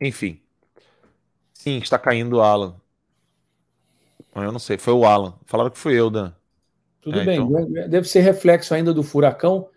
Enfim. 0.00 0.40
Sim, 1.52 1.78
está 1.78 1.98
caindo 1.98 2.36
o 2.36 2.40
Alan. 2.40 2.76
Eu 4.34 4.52
não 4.52 4.58
sei, 4.58 4.76
foi 4.76 4.92
o 4.92 5.04
Alan. 5.04 5.34
Falaram 5.46 5.70
que 5.70 5.78
foi 5.78 5.94
eu, 5.94 6.10
Dan. 6.10 6.32
Tudo 7.00 7.20
é, 7.20 7.24
bem, 7.24 7.40
então... 7.40 7.88
deve 7.88 8.08
ser 8.08 8.20
reflexo 8.20 8.74
ainda 8.74 8.92
do 8.92 9.02
furacão, 9.02 9.68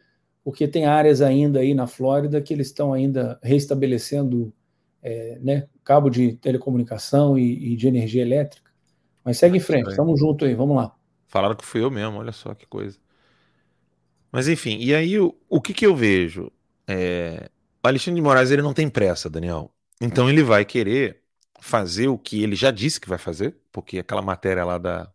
porque 0.43 0.67
tem 0.67 0.85
áreas 0.85 1.21
ainda 1.21 1.59
aí 1.59 1.73
na 1.73 1.87
Flórida 1.87 2.41
que 2.41 2.53
eles 2.53 2.67
estão 2.67 2.91
ainda 2.91 3.39
restabelecendo 3.41 4.53
é, 5.01 5.37
né, 5.41 5.67
cabo 5.83 6.09
de 6.09 6.33
telecomunicação 6.33 7.37
e, 7.37 7.73
e, 7.73 7.75
de 7.75 7.87
energia 7.87 8.21
elétrica. 8.21 8.69
Mas 9.23 9.37
segue 9.37 9.57
em 9.57 9.61
frente, 9.61 9.89
estamos 9.89 10.19
juntos 10.19 10.47
aí, 10.47 10.55
vamos 10.55 10.75
lá. 10.75 10.95
Falaram 11.27 11.55
que 11.55 11.65
fui 11.65 11.83
eu 11.83 11.91
mesmo, 11.91 12.17
olha 12.17 12.31
só 12.31 12.53
que 12.53 12.65
coisa. 12.65 12.97
Mas 14.31 14.47
enfim, 14.47 14.77
e 14.79 14.93
aí 14.93 15.19
o, 15.19 15.35
o 15.47 15.61
que, 15.61 15.73
que 15.73 15.85
eu 15.85 15.95
vejo? 15.95 16.51
É, 16.87 17.49
o 17.83 17.87
Alexandre 17.87 18.19
de 18.19 18.23
Moraes 18.23 18.51
ele 18.51 18.61
não 18.61 18.73
tem 18.73 18.89
pressa, 18.89 19.29
Daniel. 19.29 19.71
Então 20.01 20.29
ele 20.29 20.43
vai 20.43 20.65
querer 20.65 21.23
fazer 21.61 22.07
o 22.07 22.17
que 22.17 22.41
ele 22.41 22.55
já 22.55 22.71
disse 22.71 22.99
que 22.99 23.09
vai 23.09 23.17
fazer, 23.17 23.57
porque 23.71 23.99
aquela 23.99 24.21
matéria 24.21 24.63
lá 24.65 24.77
da. 24.77 25.11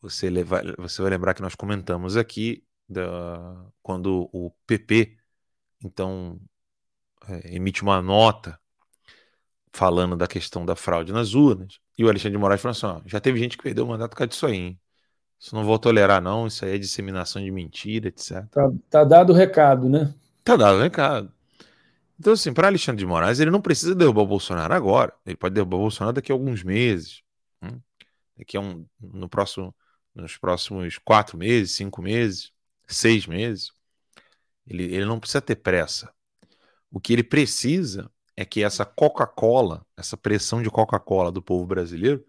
Você, 0.00 0.28
leva, 0.28 0.62
você 0.78 1.00
vai 1.00 1.10
lembrar 1.10 1.34
que 1.34 1.42
nós 1.42 1.54
comentamos 1.54 2.16
aqui 2.16 2.64
da, 2.88 3.66
quando 3.82 4.28
o 4.32 4.50
PP 4.66 5.16
então 5.82 6.40
é, 7.28 7.56
emite 7.56 7.82
uma 7.82 8.00
nota 8.02 8.58
falando 9.72 10.16
da 10.16 10.26
questão 10.26 10.64
da 10.64 10.76
fraude 10.76 11.12
nas 11.12 11.34
urnas. 11.34 11.80
E 11.98 12.04
o 12.04 12.08
Alexandre 12.08 12.32
de 12.32 12.38
Moraes 12.38 12.60
falou 12.60 12.72
assim: 12.72 12.86
ó, 12.86 13.00
já 13.06 13.20
teve 13.20 13.38
gente 13.38 13.56
que 13.56 13.62
perdeu 13.62 13.84
o 13.84 13.88
mandato 13.88 14.10
por 14.10 14.18
causa 14.18 14.28
disso 14.28 14.46
aí. 14.46 14.56
Hein? 14.56 14.80
Isso 15.38 15.54
não 15.54 15.64
vou 15.64 15.78
tolerar, 15.78 16.22
não. 16.22 16.46
Isso 16.46 16.64
aí 16.64 16.74
é 16.74 16.78
disseminação 16.78 17.42
de 17.42 17.50
mentira, 17.50 18.08
etc. 18.08 18.46
Tá, 18.50 18.70
tá 18.88 19.04
dado 19.04 19.32
o 19.32 19.36
recado, 19.36 19.88
né? 19.88 20.14
Tá 20.42 20.56
dado 20.56 20.78
o 20.78 20.82
recado. 20.82 21.30
Então, 22.18 22.32
assim, 22.32 22.52
para 22.52 22.68
Alexandre 22.68 23.00
de 23.00 23.06
Moraes, 23.06 23.40
ele 23.40 23.50
não 23.50 23.60
precisa 23.60 23.94
derrubar 23.94 24.22
o 24.22 24.26
Bolsonaro 24.26 24.72
agora. 24.72 25.12
Ele 25.26 25.36
pode 25.36 25.54
derrubar 25.54 25.76
o 25.76 25.80
Bolsonaro 25.80 26.14
daqui 26.14 26.30
a 26.30 26.34
alguns 26.34 26.62
meses. 26.62 27.22
Hum? 27.62 27.80
Daqui 28.36 28.56
a 28.56 28.60
um. 28.60 28.86
No 29.00 29.28
próximo, 29.28 29.74
nos 30.14 30.36
próximos 30.36 30.98
quatro 30.98 31.36
meses, 31.36 31.72
cinco 31.72 32.00
meses, 32.00 32.52
seis 32.86 33.26
meses. 33.26 33.72
Ele, 34.66 34.84
ele 34.84 35.04
não 35.04 35.18
precisa 35.18 35.40
ter 35.40 35.56
pressa. 35.56 36.12
O 36.90 37.00
que 37.00 37.12
ele 37.12 37.24
precisa 37.24 38.10
é 38.36 38.44
que 38.44 38.62
essa 38.62 38.84
Coca-Cola, 38.84 39.84
essa 39.96 40.16
pressão 40.16 40.62
de 40.62 40.70
Coca-Cola 40.70 41.30
do 41.30 41.42
povo 41.42 41.66
brasileiro, 41.66 42.24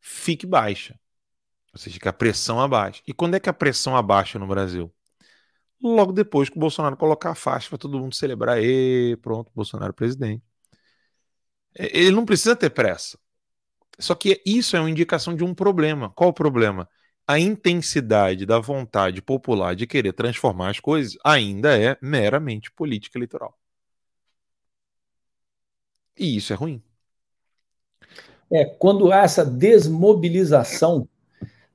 fique 0.00 0.46
baixa. 0.46 0.98
Ou 1.72 1.78
seja, 1.78 1.98
que 1.98 2.08
a 2.08 2.12
pressão 2.12 2.60
abaixe. 2.60 3.02
E 3.06 3.14
quando 3.14 3.34
é 3.34 3.40
que 3.40 3.48
a 3.48 3.52
pressão 3.52 3.96
abaixa 3.96 4.38
no 4.38 4.46
Brasil? 4.46 4.92
Logo 5.82 6.12
depois 6.12 6.48
que 6.48 6.56
o 6.56 6.60
Bolsonaro 6.60 6.96
colocar 6.96 7.30
a 7.30 7.34
faixa 7.34 7.68
para 7.68 7.78
todo 7.78 7.98
mundo 7.98 8.14
celebrar, 8.14 8.62
e 8.62 9.16
pronto, 9.20 9.50
Bolsonaro 9.54 9.90
é 9.90 9.94
presidente. 9.94 10.42
Ele 11.74 12.12
não 12.12 12.24
precisa 12.24 12.54
ter 12.54 12.70
pressa. 12.70 13.18
Só 13.98 14.14
que 14.14 14.40
isso 14.44 14.76
é 14.76 14.80
uma 14.80 14.90
indicação 14.90 15.34
de 15.34 15.44
um 15.44 15.54
problema. 15.54 16.10
Qual 16.10 16.30
o 16.30 16.32
problema? 16.32 16.88
A 17.26 17.38
intensidade 17.38 18.46
da 18.46 18.58
vontade 18.58 19.22
popular 19.22 19.74
de 19.74 19.86
querer 19.86 20.12
transformar 20.12 20.70
as 20.70 20.80
coisas 20.80 21.16
ainda 21.24 21.76
é 21.78 21.96
meramente 22.02 22.70
política 22.72 23.18
eleitoral. 23.18 23.56
E 26.18 26.36
isso 26.36 26.52
é 26.52 26.56
ruim. 26.56 26.82
É, 28.50 28.64
quando 28.66 29.10
há 29.10 29.22
essa 29.22 29.44
desmobilização 29.44 31.08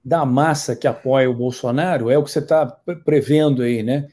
da 0.08 0.26
massa 0.26 0.74
que 0.74 0.88
apoia 0.88 1.30
o 1.30 1.34
Bolsonaro, 1.34 2.10
é 2.10 2.18
o 2.18 2.24
que 2.24 2.32
você 2.32 2.40
está 2.40 2.66
prevendo 3.04 3.62
aí, 3.62 3.84
né? 3.84 4.08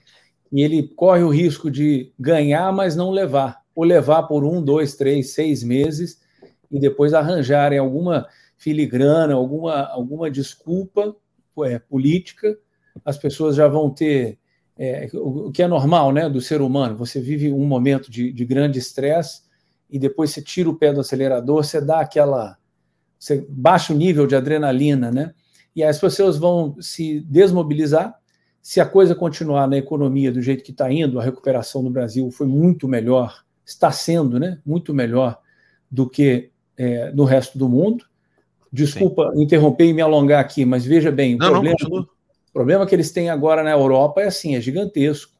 E 0.51 0.61
ele 0.61 0.89
corre 0.89 1.23
o 1.23 1.29
risco 1.29 1.71
de 1.71 2.13
ganhar, 2.19 2.73
mas 2.73 2.97
não 2.97 3.13
levar. 3.13 3.61
Ou 3.77 3.85
levar 3.85 4.25
por 4.25 4.45
um, 4.45 4.61
dois, 4.61 4.97
três, 4.97 5.35
seis 5.35 5.63
meses 5.63 6.21
e 6.69 6.81
depois 6.81 7.15
arranjarem 7.15 7.79
alguma 7.79 8.27
filigrana, 8.57 9.35
alguma, 9.35 9.87
alguma 9.87 10.29
desculpa 10.29 11.15
é, 11.65 11.79
política, 11.79 12.59
as 13.05 13.17
pessoas 13.17 13.55
já 13.55 13.69
vão 13.69 13.89
ter 13.89 14.37
é, 14.77 15.09
o, 15.15 15.53
que 15.53 15.63
é 15.63 15.69
normal 15.69 16.11
né, 16.11 16.29
do 16.29 16.41
ser 16.41 16.61
humano. 16.61 16.97
Você 16.97 17.21
vive 17.21 17.53
um 17.53 17.65
momento 17.65 18.11
de, 18.11 18.33
de 18.33 18.45
grande 18.45 18.81
estresse 18.81 19.43
e 19.89 19.97
depois 19.97 20.33
você 20.33 20.43
tira 20.43 20.69
o 20.69 20.75
pé 20.75 20.93
do 20.93 20.99
acelerador, 20.99 21.63
você 21.63 21.81
dá 21.81 22.01
aquela. 22.01 22.59
Você 23.17 23.47
baixa 23.49 23.93
o 23.93 23.97
nível 23.97 24.27
de 24.27 24.35
adrenalina, 24.35 25.13
né? 25.13 25.33
E 25.75 25.83
as 25.83 25.99
pessoas 25.99 26.37
vão 26.37 26.77
se 26.81 27.21
desmobilizar. 27.21 28.15
Se 28.63 28.81
a 28.81 28.87
coisa 28.87 29.15
continuar 29.15 29.67
na 29.67 29.77
economia 29.77 30.33
do 30.33 30.41
jeito 30.41 30.65
que 30.65 30.71
está 30.71 30.91
indo, 30.91 31.19
a 31.19 31.23
recuperação 31.23 31.83
no 31.83 31.91
Brasil 31.91 32.31
foi 32.31 32.47
muito 32.47 32.89
melhor, 32.89 33.45
está 33.65 33.91
sendo, 33.91 34.39
né? 34.39 34.59
Muito 34.65 34.95
melhor 34.95 35.39
do 35.91 36.09
que 36.09 36.51
é, 36.77 37.13
no 37.13 37.25
resto 37.25 37.59
do 37.59 37.69
mundo. 37.69 38.05
Desculpa 38.73 39.31
Sim. 39.33 39.43
interromper 39.43 39.87
e 39.87 39.93
me 39.93 40.03
alongar 40.03 40.41
aqui, 40.41 40.65
mas 40.65 40.85
veja 40.85 41.13
bem, 41.13 41.37
não, 41.37 41.47
o 41.47 41.51
problema, 41.51 41.77
não, 41.83 42.01
o 42.01 42.53
problema 42.53 42.87
que 42.87 42.95
eles 42.95 43.13
têm 43.13 43.31
agora 43.31 43.63
na 43.63 43.71
Europa 43.71 44.21
é 44.21 44.27
assim, 44.27 44.57
é 44.57 44.61
gigantesco. 44.61 45.33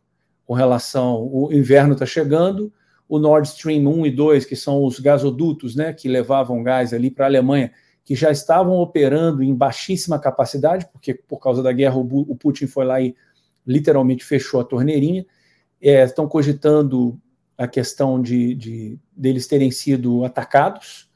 Com 0.47 0.55
relação, 0.55 1.29
o 1.33 1.53
inverno 1.53 1.95
está 1.95 2.05
chegando, 2.05 2.73
o 3.09 3.19
Nord 3.19 3.49
Stream 3.49 3.87
1 3.87 4.07
e 4.07 4.11
2, 4.11 4.45
que 4.45 4.55
são 4.55 4.85
os 4.85 5.01
gasodutos 5.01 5.75
né, 5.75 5.93
que 5.93 6.09
levavam 6.09 6.63
gás 6.63 6.93
ali 6.93 7.11
para 7.11 7.25
a 7.25 7.29
Alemanha, 7.29 7.73
que 8.05 8.15
já 8.15 8.31
estavam 8.31 8.75
operando 8.75 9.43
em 9.43 9.55
baixíssima 9.55 10.19
capacidade, 10.19 10.87
porque 10.93 11.15
por 11.15 11.39
causa 11.39 11.63
da 11.63 11.73
guerra 11.73 11.97
o 11.97 12.37
Putin 12.37 12.67
foi 12.67 12.85
lá 12.85 13.01
e 13.01 13.17
literalmente 13.67 14.25
fechou 14.25 14.61
a 14.61 14.65
torneirinha. 14.65 15.25
É, 15.81 16.05
estão 16.05 16.29
cogitando 16.29 17.19
a 17.57 17.67
questão 17.67 18.21
de, 18.21 18.55
de 18.55 18.99
deles 19.17 19.47
terem 19.47 19.71
sido 19.71 20.25
atacados, 20.25 21.09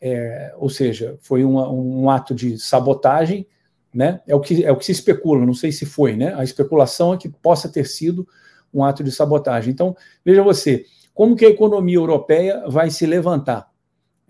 é, 0.00 0.52
ou 0.58 0.68
seja, 0.68 1.16
foi 1.20 1.44
uma, 1.44 1.70
um 1.70 2.10
ato 2.10 2.34
de 2.34 2.58
sabotagem, 2.58 3.46
né? 3.92 4.20
É 4.26 4.34
o 4.34 4.40
que 4.40 4.64
é 4.64 4.72
o 4.72 4.76
que 4.76 4.84
se 4.84 4.92
especula, 4.92 5.46
não 5.46 5.54
sei 5.54 5.72
se 5.72 5.86
foi, 5.86 6.16
né? 6.16 6.34
A 6.34 6.44
especulação 6.44 7.14
é 7.14 7.16
que 7.16 7.28
possa 7.28 7.68
ter 7.68 7.86
sido 7.86 8.26
um 8.72 8.84
ato 8.84 9.02
de 9.04 9.12
sabotagem. 9.12 9.72
Então, 9.72 9.96
veja 10.24 10.42
você, 10.42 10.84
como 11.14 11.36
que 11.36 11.46
a 11.46 11.48
economia 11.48 11.96
europeia 11.96 12.64
vai 12.68 12.90
se 12.90 13.06
levantar? 13.06 13.70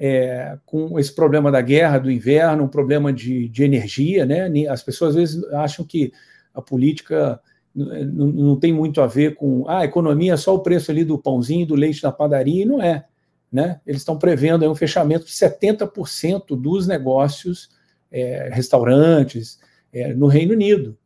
É, 0.06 0.58
com 0.66 0.98
esse 0.98 1.14
problema 1.14 1.50
da 1.50 1.62
guerra, 1.62 1.98
do 1.98 2.10
inverno, 2.10 2.64
um 2.64 2.68
problema 2.68 3.10
de, 3.10 3.48
de 3.48 3.64
energia, 3.64 4.26
né? 4.26 4.50
As 4.68 4.82
pessoas 4.82 5.10
às 5.10 5.16
vezes 5.16 5.44
acham 5.54 5.82
que 5.82 6.12
a 6.52 6.60
política 6.60 7.40
não, 7.74 8.58
tem 8.58 8.72
muito 8.72 9.00
a 9.00 9.06
ver 9.06 9.34
com 9.34 9.64
ah, 9.66 9.78
a 9.78 9.84
economia 9.84 10.34
é 10.34 10.36
só 10.36 10.54
o 10.54 10.60
preço 10.60 10.90
ali 10.90 11.04
do 11.04 11.18
pãozinho, 11.18 11.66
do 11.66 11.74
leite 11.74 12.02
na 12.02 12.12
padaria, 12.12 12.62
e 12.62 12.66
não 12.66 12.82
é. 12.82 13.04
Né? 13.50 13.80
Eles 13.86 14.02
estão 14.02 14.18
prevendo 14.18 14.70
um 14.70 14.74
fechamento 14.74 15.24
de 15.24 15.32
70% 15.32 16.56
dos 16.60 16.86
negócios, 16.86 17.70
é, 18.10 18.48
restaurantes, 18.52 19.58
é, 19.92 20.12
no 20.12 20.26
Reino 20.26 20.52
Unido, 20.52 20.96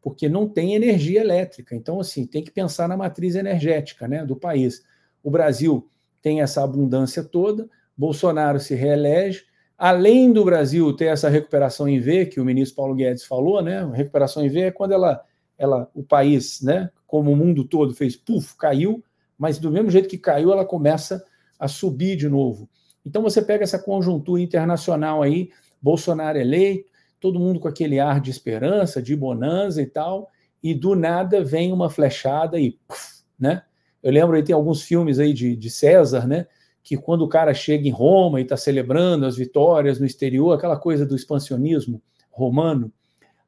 porque 0.00 0.28
não 0.28 0.48
tem 0.48 0.74
energia 0.74 1.20
elétrica. 1.20 1.74
Então, 1.74 2.00
assim, 2.00 2.26
tem 2.26 2.42
que 2.42 2.50
pensar 2.50 2.88
na 2.88 2.96
matriz 2.96 3.34
energética 3.34 4.06
né, 4.08 4.24
do 4.24 4.36
país. 4.36 4.82
O 5.22 5.30
Brasil 5.30 5.88
tem 6.22 6.40
essa 6.40 6.62
abundância 6.62 7.22
toda, 7.22 7.68
Bolsonaro 7.96 8.58
se 8.58 8.74
reelege. 8.74 9.44
Além 9.76 10.32
do 10.32 10.44
Brasil 10.44 10.92
ter 10.94 11.06
essa 11.06 11.28
recuperação 11.28 11.88
em 11.88 11.98
V, 11.98 12.26
que 12.26 12.40
o 12.40 12.44
ministro 12.44 12.76
Paulo 12.76 12.94
Guedes 12.94 13.24
falou, 13.24 13.62
né? 13.62 13.84
Recuperação 13.92 14.44
em 14.44 14.48
V 14.48 14.60
é 14.60 14.70
quando 14.70 14.92
ela, 14.92 15.22
ela, 15.58 15.90
o 15.94 16.02
país, 16.02 16.60
né, 16.62 16.90
como 17.06 17.32
o 17.32 17.36
mundo 17.36 17.64
todo 17.64 17.94
fez, 17.94 18.16
puf, 18.16 18.56
caiu, 18.56 19.02
mas 19.36 19.58
do 19.58 19.70
mesmo 19.70 19.90
jeito 19.90 20.08
que 20.08 20.18
caiu, 20.18 20.52
ela 20.52 20.64
começa 20.64 21.24
a 21.58 21.68
subir 21.68 22.16
de 22.16 22.28
novo. 22.28 22.68
Então 23.04 23.22
você 23.22 23.42
pega 23.42 23.64
essa 23.64 23.78
conjuntura 23.78 24.40
internacional 24.40 25.22
aí, 25.22 25.50
Bolsonaro 25.80 26.38
eleito, 26.38 26.90
todo 27.20 27.40
mundo 27.40 27.60
com 27.60 27.68
aquele 27.68 27.98
ar 28.00 28.20
de 28.20 28.30
esperança, 28.30 29.02
de 29.02 29.14
bonança 29.14 29.82
e 29.82 29.86
tal, 29.86 30.30
e 30.62 30.74
do 30.74 30.94
nada 30.94 31.44
vem 31.44 31.72
uma 31.72 31.90
flechada 31.90 32.58
e, 32.58 32.78
puf, 32.86 33.22
né? 33.38 33.62
Eu 34.02 34.12
lembro 34.12 34.36
aí, 34.36 34.42
tem 34.42 34.54
alguns 34.54 34.82
filmes 34.82 35.18
aí 35.18 35.32
de, 35.32 35.56
de 35.56 35.70
César, 35.70 36.26
né? 36.26 36.46
Que 36.84 36.96
quando 36.96 37.22
o 37.22 37.28
cara 37.28 37.52
chega 37.52 37.88
em 37.88 37.90
Roma 37.90 38.38
e 38.38 38.44
está 38.44 38.56
celebrando 38.56 39.26
as 39.26 39.36
vitórias 39.36 39.98
no 39.98 40.06
exterior, 40.06 40.52
aquela 40.52 40.76
coisa 40.76 41.04
do 41.04 41.16
expansionismo 41.16 42.00
romano, 42.30 42.92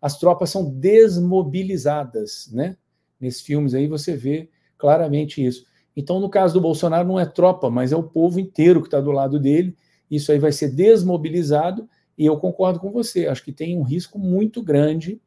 as 0.02 0.18
tropas 0.18 0.50
são 0.50 0.68
desmobilizadas, 0.68 2.50
né? 2.52 2.76
Nesses 3.20 3.42
filmes 3.42 3.74
aí 3.74 3.86
você 3.86 4.16
vê 4.16 4.48
claramente 4.76 5.44
isso. 5.44 5.64
Então, 5.96 6.18
no 6.18 6.28
caso 6.28 6.54
do 6.54 6.60
Bolsonaro, 6.60 7.06
não 7.06 7.20
é 7.20 7.24
tropa, 7.24 7.70
mas 7.70 7.92
é 7.92 7.96
o 7.96 8.02
povo 8.02 8.40
inteiro 8.40 8.80
que 8.80 8.88
está 8.88 9.00
do 9.00 9.12
lado 9.12 9.38
dele. 9.38 9.76
Isso 10.10 10.32
aí 10.32 10.38
vai 10.38 10.52
ser 10.52 10.68
desmobilizado, 10.68 11.88
e 12.16 12.24
eu 12.24 12.36
concordo 12.38 12.78
com 12.78 12.90
você. 12.90 13.26
Acho 13.26 13.44
que 13.44 13.52
tem 13.52 13.76
um 13.78 13.82
risco 13.82 14.18
muito 14.18 14.62
grande 14.62 15.20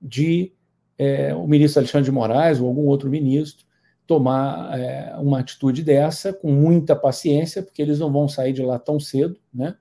de 0.00 0.52
é, 0.98 1.34
o 1.34 1.46
ministro 1.46 1.80
Alexandre 1.80 2.06
de 2.06 2.12
Moraes 2.12 2.60
ou 2.60 2.68
algum 2.68 2.86
outro 2.86 3.08
ministro 3.08 3.66
tomar 4.06 4.78
é, 4.78 5.16
uma 5.16 5.40
atitude 5.40 5.82
dessa 5.82 6.32
com 6.32 6.52
muita 6.52 6.94
paciência, 6.94 7.62
porque 7.62 7.80
eles 7.80 7.98
não 7.98 8.12
vão 8.12 8.28
sair 8.28 8.52
de 8.52 8.62
lá 8.62 8.78
tão 8.78 9.00
cedo, 9.00 9.38
né? 9.52 9.76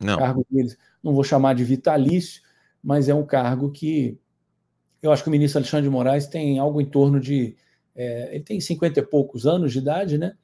Não. 0.00 0.14
O 0.14 0.18
cargo 0.18 0.46
deles, 0.50 0.78
não 1.02 1.14
vou 1.14 1.24
chamar 1.24 1.54
de 1.54 1.64
vitalício, 1.64 2.42
mas 2.82 3.08
é 3.08 3.14
um 3.14 3.24
cargo 3.24 3.70
que 3.70 4.18
eu 5.02 5.12
acho 5.12 5.22
que 5.22 5.28
o 5.28 5.32
ministro 5.32 5.58
Alexandre 5.58 5.84
de 5.84 5.90
Moraes 5.90 6.26
tem 6.26 6.58
algo 6.58 6.80
em 6.80 6.86
torno 6.86 7.20
de. 7.20 7.56
É, 7.94 8.34
ele 8.34 8.44
tem 8.44 8.60
50 8.60 9.00
e 9.00 9.02
poucos 9.02 9.46
anos 9.46 9.72
de 9.72 9.78
idade, 9.78 10.18
né? 10.18 10.34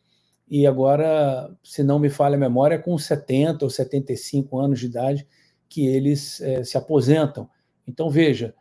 E 0.49 0.67
agora, 0.67 1.51
se 1.63 1.83
não 1.83 1.99
me 1.99 2.11
falha 2.11 2.37
a 2.37 2.39
memória, 2.39 2.77
é 2.77 2.79
com 2.79 2.97
70 2.97 3.65
ou 3.65 3.71
75 3.71 4.59
anos 4.59 4.81
de 4.81 4.87
idade 4.87 5.27
que 5.69 5.87
eles 5.87 6.41
é, 6.41 6.63
se 6.63 6.77
aposentam. 6.77 7.49
Então, 7.87 8.11
veja, 8.11 8.55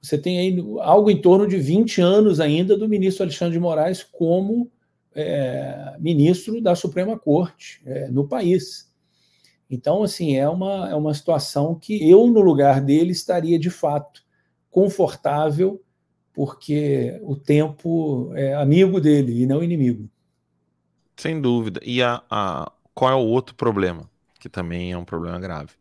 você 0.00 0.16
tem 0.16 0.38
aí 0.38 0.58
algo 0.80 1.10
em 1.10 1.20
torno 1.20 1.46
de 1.46 1.58
20 1.58 2.00
anos 2.00 2.40
ainda 2.40 2.76
do 2.76 2.88
ministro 2.88 3.24
Alexandre 3.24 3.54
de 3.54 3.60
Moraes 3.60 4.02
como 4.02 4.70
é, 5.14 5.96
ministro 5.98 6.60
da 6.60 6.74
Suprema 6.74 7.18
Corte 7.18 7.82
é, 7.84 8.08
no 8.08 8.26
país. 8.26 8.90
Então, 9.68 10.02
assim, 10.02 10.36
é 10.36 10.48
uma, 10.48 10.88
é 10.90 10.94
uma 10.94 11.12
situação 11.12 11.74
que 11.74 12.08
eu, 12.08 12.26
no 12.26 12.40
lugar 12.40 12.80
dele, 12.80 13.12
estaria 13.12 13.58
de 13.58 13.70
fato 13.70 14.22
confortável, 14.70 15.82
porque 16.32 17.20
o 17.22 17.36
tempo 17.36 18.32
é 18.34 18.54
amigo 18.54 19.00
dele 19.00 19.42
e 19.42 19.46
não 19.46 19.62
inimigo. 19.62 20.08
Sem 21.16 21.40
dúvida. 21.40 21.80
E 21.84 22.02
a, 22.02 22.22
a, 22.30 22.72
qual 22.94 23.10
é 23.12 23.14
o 23.14 23.26
outro 23.26 23.54
problema? 23.54 24.10
Que 24.40 24.48
também 24.48 24.92
é 24.92 24.96
um 24.96 25.04
problema 25.04 25.38
grave. 25.38 25.72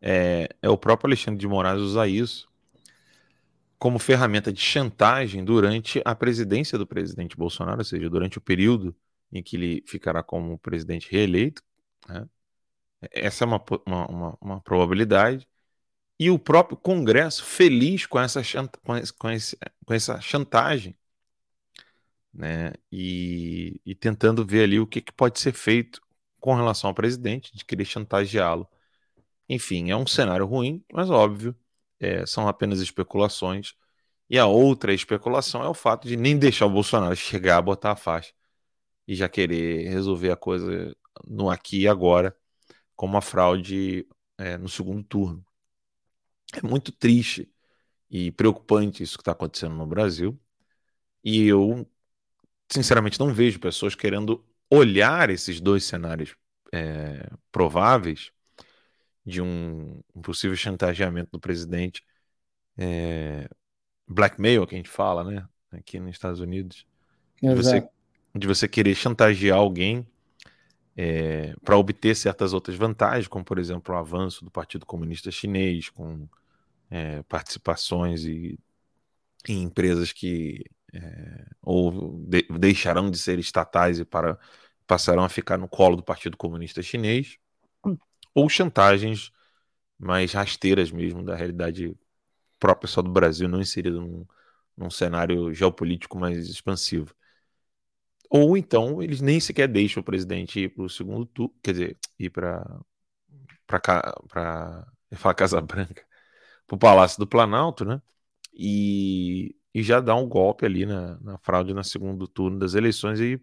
É, 0.00 0.48
é 0.62 0.68
o 0.68 0.78
próprio 0.78 1.08
Alexandre 1.08 1.38
de 1.38 1.46
Moraes 1.46 1.80
usar 1.80 2.08
isso 2.08 2.48
como 3.78 3.98
ferramenta 3.98 4.52
de 4.52 4.60
chantagem 4.60 5.44
durante 5.44 6.00
a 6.04 6.14
presidência 6.14 6.78
do 6.78 6.86
presidente 6.86 7.36
Bolsonaro, 7.36 7.78
ou 7.78 7.84
seja, 7.84 8.08
durante 8.08 8.38
o 8.38 8.40
período 8.40 8.94
em 9.32 9.42
que 9.42 9.56
ele 9.56 9.84
ficará 9.86 10.22
como 10.22 10.58
presidente 10.58 11.10
reeleito. 11.10 11.62
Né? 12.08 12.28
Essa 13.12 13.44
é 13.44 13.46
uma, 13.46 13.62
uma, 13.86 14.38
uma, 14.40 14.60
probabilidade. 14.60 15.46
E 16.18 16.30
o 16.30 16.38
próprio 16.38 16.76
Congresso 16.76 17.44
feliz 17.44 18.06
com 18.06 18.20
essa, 18.20 18.42
com, 18.84 18.96
esse, 18.96 19.12
com, 19.12 19.30
esse, 19.30 19.58
com 19.84 19.94
essa 19.94 20.20
chantagem 20.20 20.96
né? 22.32 22.72
e, 22.90 23.80
e 23.84 23.94
tentando 23.94 24.44
ver 24.46 24.64
ali 24.64 24.78
o 24.80 24.86
que, 24.86 25.00
que 25.00 25.12
pode 25.12 25.40
ser 25.40 25.52
feito 25.52 26.00
com 26.40 26.54
relação 26.54 26.88
ao 26.88 26.94
presidente, 26.94 27.56
de 27.56 27.64
querer 27.64 27.84
chantageá-lo. 27.86 28.68
Enfim, 29.48 29.90
é 29.90 29.96
um 29.96 30.06
cenário 30.06 30.46
ruim, 30.46 30.84
mas 30.92 31.10
óbvio, 31.10 31.56
é, 32.00 32.26
são 32.26 32.48
apenas 32.48 32.80
especulações. 32.80 33.74
E 34.28 34.38
a 34.38 34.46
outra 34.46 34.92
especulação 34.94 35.62
é 35.62 35.68
o 35.68 35.74
fato 35.74 36.08
de 36.08 36.16
nem 36.16 36.38
deixar 36.38 36.66
o 36.66 36.70
Bolsonaro 36.70 37.16
chegar 37.16 37.58
a 37.58 37.62
botar 37.62 37.92
a 37.92 37.96
faixa 37.96 38.32
e 39.06 39.14
já 39.14 39.28
querer 39.28 39.88
resolver 39.88 40.30
a 40.30 40.36
coisa 40.36 40.96
no 41.26 41.50
aqui 41.50 41.82
e 41.82 41.88
agora, 41.88 42.36
com 42.96 43.06
uma 43.06 43.20
fraude 43.20 44.06
é, 44.38 44.56
no 44.58 44.68
segundo 44.68 45.02
turno. 45.04 45.44
É 46.54 46.66
muito 46.66 46.92
triste 46.92 47.50
e 48.10 48.30
preocupante 48.32 49.02
isso 49.02 49.16
que 49.18 49.22
está 49.22 49.32
acontecendo 49.32 49.74
no 49.74 49.86
Brasil. 49.86 50.38
E 51.22 51.46
eu, 51.46 51.86
sinceramente, 52.70 53.18
não 53.20 53.32
vejo 53.32 53.60
pessoas 53.60 53.94
querendo 53.94 54.44
olhar 54.70 55.30
esses 55.30 55.60
dois 55.60 55.84
cenários 55.84 56.36
é, 56.72 57.30
prováveis 57.52 58.32
de 59.24 59.40
um, 59.40 60.00
um 60.14 60.20
possível 60.20 60.56
chantageamento 60.56 61.30
do 61.32 61.40
presidente, 61.40 62.04
é, 62.76 63.48
blackmail, 64.06 64.66
que 64.66 64.74
a 64.74 64.78
gente 64.78 64.90
fala, 64.90 65.24
né? 65.24 65.48
Aqui 65.72 65.98
nos 65.98 66.10
Estados 66.10 66.40
Unidos. 66.40 66.86
De 67.40 67.54
você, 67.54 67.88
de 68.34 68.46
você, 68.46 68.68
querer 68.68 68.94
chantagear 68.94 69.58
alguém 69.58 70.06
é, 70.96 71.54
para 71.64 71.76
obter 71.76 72.14
certas 72.14 72.52
outras 72.52 72.76
vantagens, 72.76 73.26
como, 73.26 73.44
por 73.44 73.58
exemplo, 73.58 73.94
o 73.94 73.98
avanço 73.98 74.44
do 74.44 74.50
Partido 74.50 74.86
Comunista 74.86 75.30
Chinês, 75.30 75.88
com 75.88 76.28
é, 76.90 77.22
participações 77.24 78.24
e, 78.24 78.58
em 79.48 79.62
empresas 79.62 80.12
que 80.12 80.64
é, 80.92 81.46
ou 81.60 82.18
de, 82.20 82.46
deixarão 82.58 83.10
de 83.10 83.18
ser 83.18 83.38
estatais 83.38 83.98
e 83.98 84.04
para, 84.04 84.38
passarão 84.86 85.24
a 85.24 85.28
ficar 85.28 85.58
no 85.58 85.68
colo 85.68 85.96
do 85.96 86.02
Partido 86.02 86.36
Comunista 86.36 86.82
Chinês 86.82 87.38
ou 88.34 88.48
chantagens 88.48 89.32
mais 89.98 90.32
rasteiras 90.32 90.90
mesmo 90.92 91.24
da 91.24 91.36
realidade 91.36 91.96
própria 92.58 92.88
só 92.88 93.02
do 93.02 93.10
Brasil, 93.10 93.48
não 93.48 93.60
inserido 93.60 94.00
num, 94.00 94.26
num 94.76 94.90
cenário 94.90 95.52
geopolítico 95.54 96.18
mais 96.18 96.48
expansivo. 96.48 97.14
Ou 98.30 98.56
então 98.56 99.02
eles 99.02 99.20
nem 99.20 99.38
sequer 99.40 99.68
deixam 99.68 100.00
o 100.00 100.04
presidente 100.04 100.60
ir 100.60 100.74
para 100.74 100.84
o 100.84 100.88
segundo 100.90 101.24
turno, 101.26 101.54
quer 101.62 101.72
dizer, 101.72 101.98
ir 102.18 102.30
para 102.30 102.80
para 103.66 104.86
falar 105.16 105.34
Casa 105.34 105.60
Branca, 105.60 106.04
para 106.66 106.76
o 106.76 106.78
Palácio 106.78 107.18
do 107.18 107.26
Planalto, 107.26 107.84
né? 107.84 108.00
E, 108.54 109.56
e 109.74 109.82
já 109.82 110.00
dá 110.00 110.14
um 110.16 110.28
golpe 110.28 110.66
ali 110.66 110.86
na, 110.86 111.18
na 111.20 111.38
fraude 111.38 111.74
no 111.74 111.84
segundo 111.84 112.28
turno 112.28 112.58
das 112.58 112.74
eleições 112.74 113.20
e, 113.20 113.40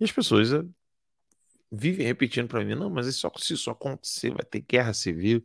e 0.00 0.04
as 0.04 0.12
pessoas 0.12 0.50
vivem 1.70 2.06
repetindo 2.06 2.48
para 2.48 2.64
mim, 2.64 2.74
não, 2.74 2.90
mas 2.90 3.06
isso, 3.06 3.30
se 3.38 3.54
isso 3.54 3.70
acontecer, 3.70 4.30
vai 4.30 4.44
ter 4.44 4.60
guerra 4.60 4.92
civil. 4.92 5.44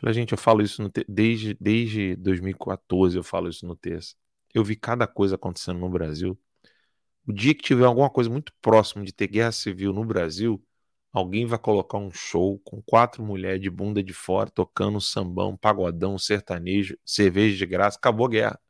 Falei, 0.00 0.14
gente, 0.14 0.32
eu 0.32 0.38
falo 0.38 0.62
isso 0.62 0.88
te... 0.90 1.04
desde, 1.08 1.56
desde 1.60 2.16
2014, 2.16 3.16
eu 3.16 3.24
falo 3.24 3.48
isso 3.48 3.66
no 3.66 3.76
texto. 3.76 4.16
Eu 4.54 4.64
vi 4.64 4.76
cada 4.76 5.06
coisa 5.06 5.36
acontecendo 5.36 5.78
no 5.78 5.88
Brasil. 5.88 6.38
O 7.26 7.32
dia 7.32 7.54
que 7.54 7.62
tiver 7.62 7.84
alguma 7.84 8.10
coisa 8.10 8.28
muito 8.28 8.52
próximo 8.60 9.04
de 9.04 9.12
ter 9.12 9.28
guerra 9.28 9.52
civil 9.52 9.92
no 9.92 10.04
Brasil, 10.04 10.62
alguém 11.12 11.46
vai 11.46 11.58
colocar 11.58 11.98
um 11.98 12.10
show 12.10 12.58
com 12.64 12.82
quatro 12.82 13.22
mulheres 13.24 13.60
de 13.60 13.70
bunda 13.70 14.02
de 14.02 14.12
fora 14.12 14.50
tocando 14.50 15.00
sambão, 15.00 15.56
pagodão, 15.56 16.18
sertanejo, 16.18 16.98
cerveja 17.04 17.56
de 17.56 17.66
graça, 17.66 17.98
acabou 17.98 18.26
a 18.26 18.30
guerra. 18.30 18.60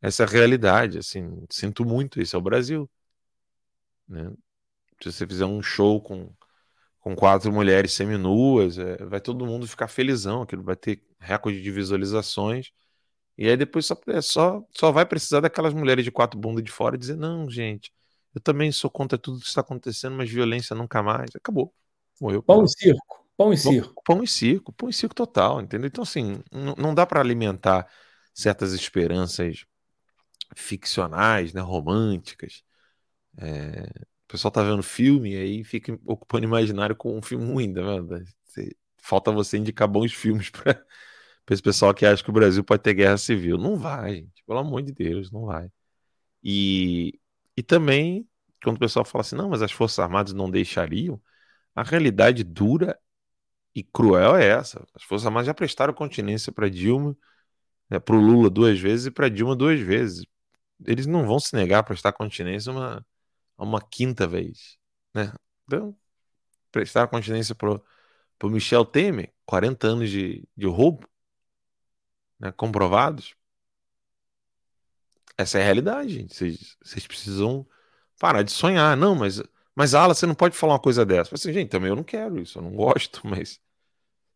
Essa 0.00 0.22
é 0.24 0.26
a 0.26 0.28
realidade, 0.28 0.98
assim, 0.98 1.44
sinto 1.50 1.84
muito, 1.84 2.20
isso 2.20 2.36
é 2.36 2.38
o 2.38 2.42
Brasil. 2.42 2.88
Né? 4.08 4.30
Se 5.10 5.18
você 5.18 5.26
fizer 5.26 5.46
um 5.46 5.62
show 5.62 6.00
com, 6.00 6.30
com 7.00 7.14
quatro 7.14 7.52
mulheres 7.52 7.92
seminuas, 7.92 8.78
é, 8.78 9.04
vai 9.04 9.20
todo 9.20 9.46
mundo 9.46 9.66
ficar 9.66 9.88
felizão, 9.88 10.42
aquilo 10.42 10.62
vai 10.62 10.76
ter 10.76 11.02
recorde 11.18 11.62
de 11.62 11.70
visualizações. 11.70 12.70
E 13.36 13.48
aí 13.48 13.56
depois 13.56 13.86
só, 13.86 13.96
é, 14.08 14.20
só, 14.20 14.64
só 14.70 14.92
vai 14.92 15.04
precisar 15.04 15.40
daquelas 15.40 15.74
mulheres 15.74 16.04
de 16.04 16.10
quatro 16.10 16.38
bundas 16.38 16.62
de 16.64 16.70
fora 16.70 16.96
e 16.96 16.98
dizer, 16.98 17.16
não, 17.16 17.50
gente, 17.50 17.92
eu 18.34 18.40
também 18.40 18.72
sou 18.72 18.90
contra 18.90 19.16
tudo 19.16 19.40
que 19.40 19.46
está 19.46 19.60
acontecendo, 19.60 20.16
mas 20.16 20.30
violência 20.30 20.74
nunca 20.74 21.02
mais. 21.02 21.30
Acabou. 21.36 21.72
Morreu. 22.20 22.42
Pão 22.42 22.64
e 22.64 22.68
circo. 22.68 23.24
Pão 23.36 23.52
e 23.52 23.56
circo. 23.56 24.02
Pão, 24.04 24.22
e 24.22 24.28
circo. 24.28 24.72
Pão 24.72 24.88
e 24.88 24.92
circo 24.92 25.14
total, 25.14 25.60
entendeu? 25.60 25.88
Então, 25.88 26.02
assim, 26.02 26.42
não, 26.52 26.94
dá 26.94 27.06
para 27.06 27.20
alimentar 27.20 27.88
certas 28.32 28.72
esperanças 28.72 29.64
ficcionais, 30.56 31.52
né, 31.52 31.60
românticas. 31.60 32.62
É, 33.38 33.88
pessoal 34.34 34.50
tá 34.50 34.62
vendo 34.64 34.82
filme 34.82 35.32
e 35.34 35.36
aí 35.36 35.64
fica 35.64 35.96
ocupando 36.04 36.44
imaginário 36.44 36.96
com 36.96 37.16
um 37.16 37.22
filme 37.22 37.46
ruim, 37.46 37.72
tá 37.72 37.80
vendo? 37.82 38.24
Falta 38.98 39.30
você 39.30 39.58
indicar 39.58 39.86
bons 39.86 40.12
filmes 40.12 40.50
para 40.50 40.76
esse 41.50 41.62
pessoal 41.62 41.94
que 41.94 42.04
acha 42.04 42.22
que 42.22 42.30
o 42.30 42.32
Brasil 42.32 42.64
pode 42.64 42.82
ter 42.82 42.94
guerra 42.94 43.16
civil. 43.16 43.56
Não 43.56 43.76
vai, 43.76 44.16
gente. 44.16 44.42
Pelo 44.44 44.58
amor 44.58 44.82
de 44.82 44.92
Deus, 44.92 45.30
não 45.30 45.46
vai. 45.46 45.70
E, 46.42 47.20
e 47.56 47.62
também, 47.62 48.28
quando 48.62 48.76
o 48.76 48.80
pessoal 48.80 49.04
fala 49.04 49.22
assim, 49.22 49.36
não, 49.36 49.50
mas 49.50 49.62
as 49.62 49.72
Forças 49.72 50.00
Armadas 50.00 50.32
não 50.32 50.50
deixariam, 50.50 51.20
a 51.74 51.84
realidade 51.84 52.44
dura 52.44 52.98
e 53.74 53.84
cruel 53.84 54.36
é 54.36 54.46
essa. 54.48 54.84
As 54.94 55.04
Forças 55.04 55.26
Armadas 55.26 55.46
já 55.46 55.54
prestaram 55.54 55.94
continência 55.94 56.52
para 56.52 56.68
Dilma, 56.68 57.16
né, 57.90 58.00
para 58.00 58.16
o 58.16 58.20
Lula 58.20 58.50
duas 58.50 58.80
vezes 58.80 59.06
e 59.06 59.10
para 59.12 59.28
Dilma 59.28 59.56
duas 59.56 59.80
vezes. 59.80 60.26
Eles 60.86 61.06
não 61.06 61.26
vão 61.26 61.38
se 61.40 61.54
negar 61.56 61.80
a 61.80 61.82
prestar 61.84 62.12
continência 62.12 62.72
uma, 62.72 63.04
uma 63.58 63.80
quinta 63.80 64.26
vez, 64.26 64.78
né? 65.14 65.32
Então, 65.64 65.96
prestar 66.70 67.08
continência 67.08 67.54
pro, 67.54 67.84
pro 68.38 68.50
Michel 68.50 68.84
Temer, 68.84 69.32
40 69.46 69.86
anos 69.86 70.10
de, 70.10 70.46
de 70.56 70.66
roubo, 70.66 71.08
né, 72.38 72.52
comprovados. 72.52 73.34
Essa 75.36 75.58
é 75.58 75.62
a 75.62 75.64
realidade, 75.64 76.10
gente. 76.10 76.34
Vocês, 76.34 77.06
precisam 77.06 77.66
parar 78.20 78.42
de 78.42 78.52
sonhar. 78.52 78.96
Não, 78.96 79.14
mas, 79.14 79.42
mas 79.74 79.94
Ala, 79.94 80.14
você 80.14 80.26
não 80.26 80.34
pode 80.34 80.56
falar 80.56 80.74
uma 80.74 80.80
coisa 80.80 81.04
dessa. 81.04 81.34
Assim, 81.34 81.52
gente, 81.52 81.70
também 81.70 81.90
eu 81.90 81.96
não 81.96 82.04
quero 82.04 82.40
isso, 82.40 82.58
eu 82.58 82.62
não 82.62 82.72
gosto, 82.74 83.20
mas 83.26 83.60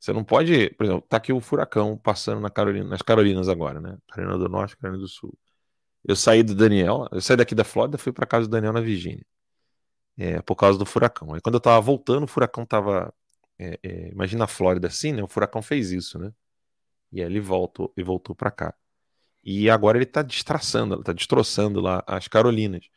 você 0.01 0.13
não 0.13 0.25
pode. 0.25 0.71
Por 0.71 0.85
exemplo, 0.85 1.03
tá 1.09 1.17
aqui 1.19 1.33
o 1.33 1.41
furacão 1.41 1.97
passando 1.97 2.41
na 2.41 2.51
Carolina, 2.51 2.89
nas 2.89 3.03
Carolinas 3.03 3.49
agora, 3.49 3.81
né? 3.81 3.99
Carolina 4.09 4.39
do 4.39 4.49
Norte, 4.49 4.77
Carolina 4.77 5.03
do 5.03 5.09
Sul. 5.09 5.37
Eu 6.09 6.17
saí 6.17 6.43
do 6.43 6.55
Daniel, 6.55 7.07
eu 7.13 7.21
saí 7.21 7.37
daqui 7.37 7.55
da 7.55 7.65
Flórida, 7.65 7.99
fui 7.99 8.13
para 8.13 8.27
casa 8.27 8.49
do 8.49 8.51
Daniel 8.51 8.73
na 8.73 8.81
Virgínia. 8.81 9.25
É, 10.17 10.43
por 10.43 10.57
causa 10.57 10.79
do 10.79 10.87
furacão. 10.87 11.35
Aí 11.35 11.41
quando 11.41 11.57
eu 11.57 11.61
tava 11.61 11.81
voltando, 11.81 12.25
o 12.25 12.27
furacão 12.27 12.67
tava. 12.67 13.15
É, 13.59 13.79
é, 13.83 14.09
imagina 14.11 14.45
a 14.45 14.49
Flórida 14.49 14.89
assim, 14.89 15.13
né? 15.13 15.23
O 15.23 15.29
furacão 15.29 15.63
fez 15.63 15.93
isso, 15.93 16.19
né? 16.19 16.33
E 17.13 17.21
aí 17.23 17.27
ele 17.27 17.41
voltou 17.41 17.93
e 17.97 18.03
voltou 18.03 18.35
para 18.37 18.51
cá. 18.51 18.75
E 19.45 19.71
agora 19.71 19.99
ele 19.99 20.05
está 20.05 20.23
destraçando, 20.23 21.01
está 21.01 21.13
destroçando 21.13 21.81
lá 21.81 22.03
as 22.07 22.29
Carolinas. 22.29 22.89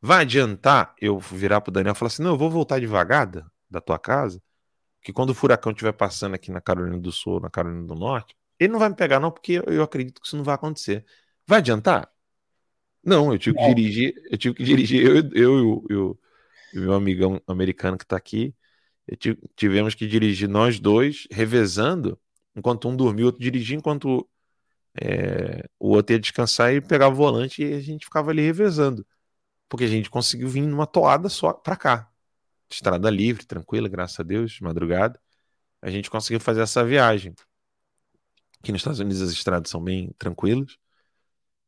Vai 0.00 0.22
adiantar 0.22 0.94
eu 1.00 1.18
virar 1.18 1.60
pro 1.62 1.72
Daniel 1.72 1.94
e 1.94 1.96
falar 1.96 2.08
assim: 2.08 2.22
não, 2.22 2.32
eu 2.32 2.38
vou 2.38 2.50
voltar 2.50 2.80
devagar 2.80 3.26
da, 3.26 3.80
tua 3.80 3.98
casa, 3.98 4.42
que 5.02 5.12
quando 5.12 5.30
o 5.30 5.34
furacão 5.34 5.72
estiver 5.72 5.92
passando 5.92 6.34
aqui 6.34 6.52
na 6.52 6.60
Carolina 6.60 6.98
do 6.98 7.12
Sul, 7.12 7.40
na 7.40 7.50
Carolina 7.50 7.86
do 7.86 7.94
Norte, 7.96 8.36
ele 8.60 8.72
não 8.72 8.80
vai 8.80 8.90
me 8.90 8.96
pegar, 8.96 9.20
não, 9.20 9.30
porque 9.32 9.62
eu 9.66 9.82
acredito 9.82 10.20
que 10.20 10.26
isso 10.28 10.36
não 10.36 10.44
vai 10.44 10.54
acontecer. 10.56 11.04
Vai 11.46 11.58
adiantar? 11.60 12.13
Não, 13.04 13.32
eu 13.32 13.38
tive 13.38 13.56
que 13.56 13.62
é. 13.62 13.74
dirigir, 13.74 14.14
eu 14.30 14.38
tive 14.38 14.54
que 14.54 14.64
dirigir, 14.64 15.04
eu, 15.04 15.16
eu, 15.34 15.84
eu, 15.90 16.20
e 16.72 16.78
o 16.78 16.82
meu 16.82 16.94
amigão 16.94 17.40
americano 17.46 17.98
que 17.98 18.04
está 18.04 18.16
aqui, 18.16 18.54
tivemos 19.54 19.94
que 19.94 20.06
dirigir 20.06 20.48
nós 20.48 20.80
dois, 20.80 21.26
revezando, 21.30 22.18
enquanto 22.56 22.88
um 22.88 22.96
dormiu, 22.96 23.24
o 23.24 23.26
outro 23.26 23.42
dirigia, 23.42 23.76
enquanto 23.76 24.28
é, 25.00 25.68
o 25.78 25.90
outro 25.90 26.14
ia 26.14 26.20
descansar 26.20 26.72
e 26.72 26.80
pegava 26.80 27.12
o 27.14 27.16
volante 27.16 27.62
e 27.62 27.74
a 27.74 27.80
gente 27.80 28.04
ficava 28.06 28.30
ali 28.30 28.42
revezando. 28.42 29.06
Porque 29.68 29.84
a 29.84 29.88
gente 29.88 30.08
conseguiu 30.10 30.48
vir 30.48 30.62
numa 30.62 30.86
toada 30.86 31.28
só 31.28 31.52
para 31.52 31.76
cá. 31.76 32.08
Estrada 32.70 33.10
livre, 33.10 33.44
tranquila, 33.44 33.88
graças 33.88 34.18
a 34.20 34.22
Deus, 34.22 34.52
de 34.52 34.62
madrugada. 34.62 35.20
A 35.82 35.90
gente 35.90 36.10
conseguiu 36.10 36.40
fazer 36.40 36.62
essa 36.62 36.84
viagem. 36.84 37.34
Aqui 38.60 38.72
nos 38.72 38.80
Estados 38.80 39.00
Unidos 39.00 39.20
as 39.20 39.30
estradas 39.30 39.70
são 39.70 39.82
bem 39.82 40.12
tranquilas. 40.18 40.78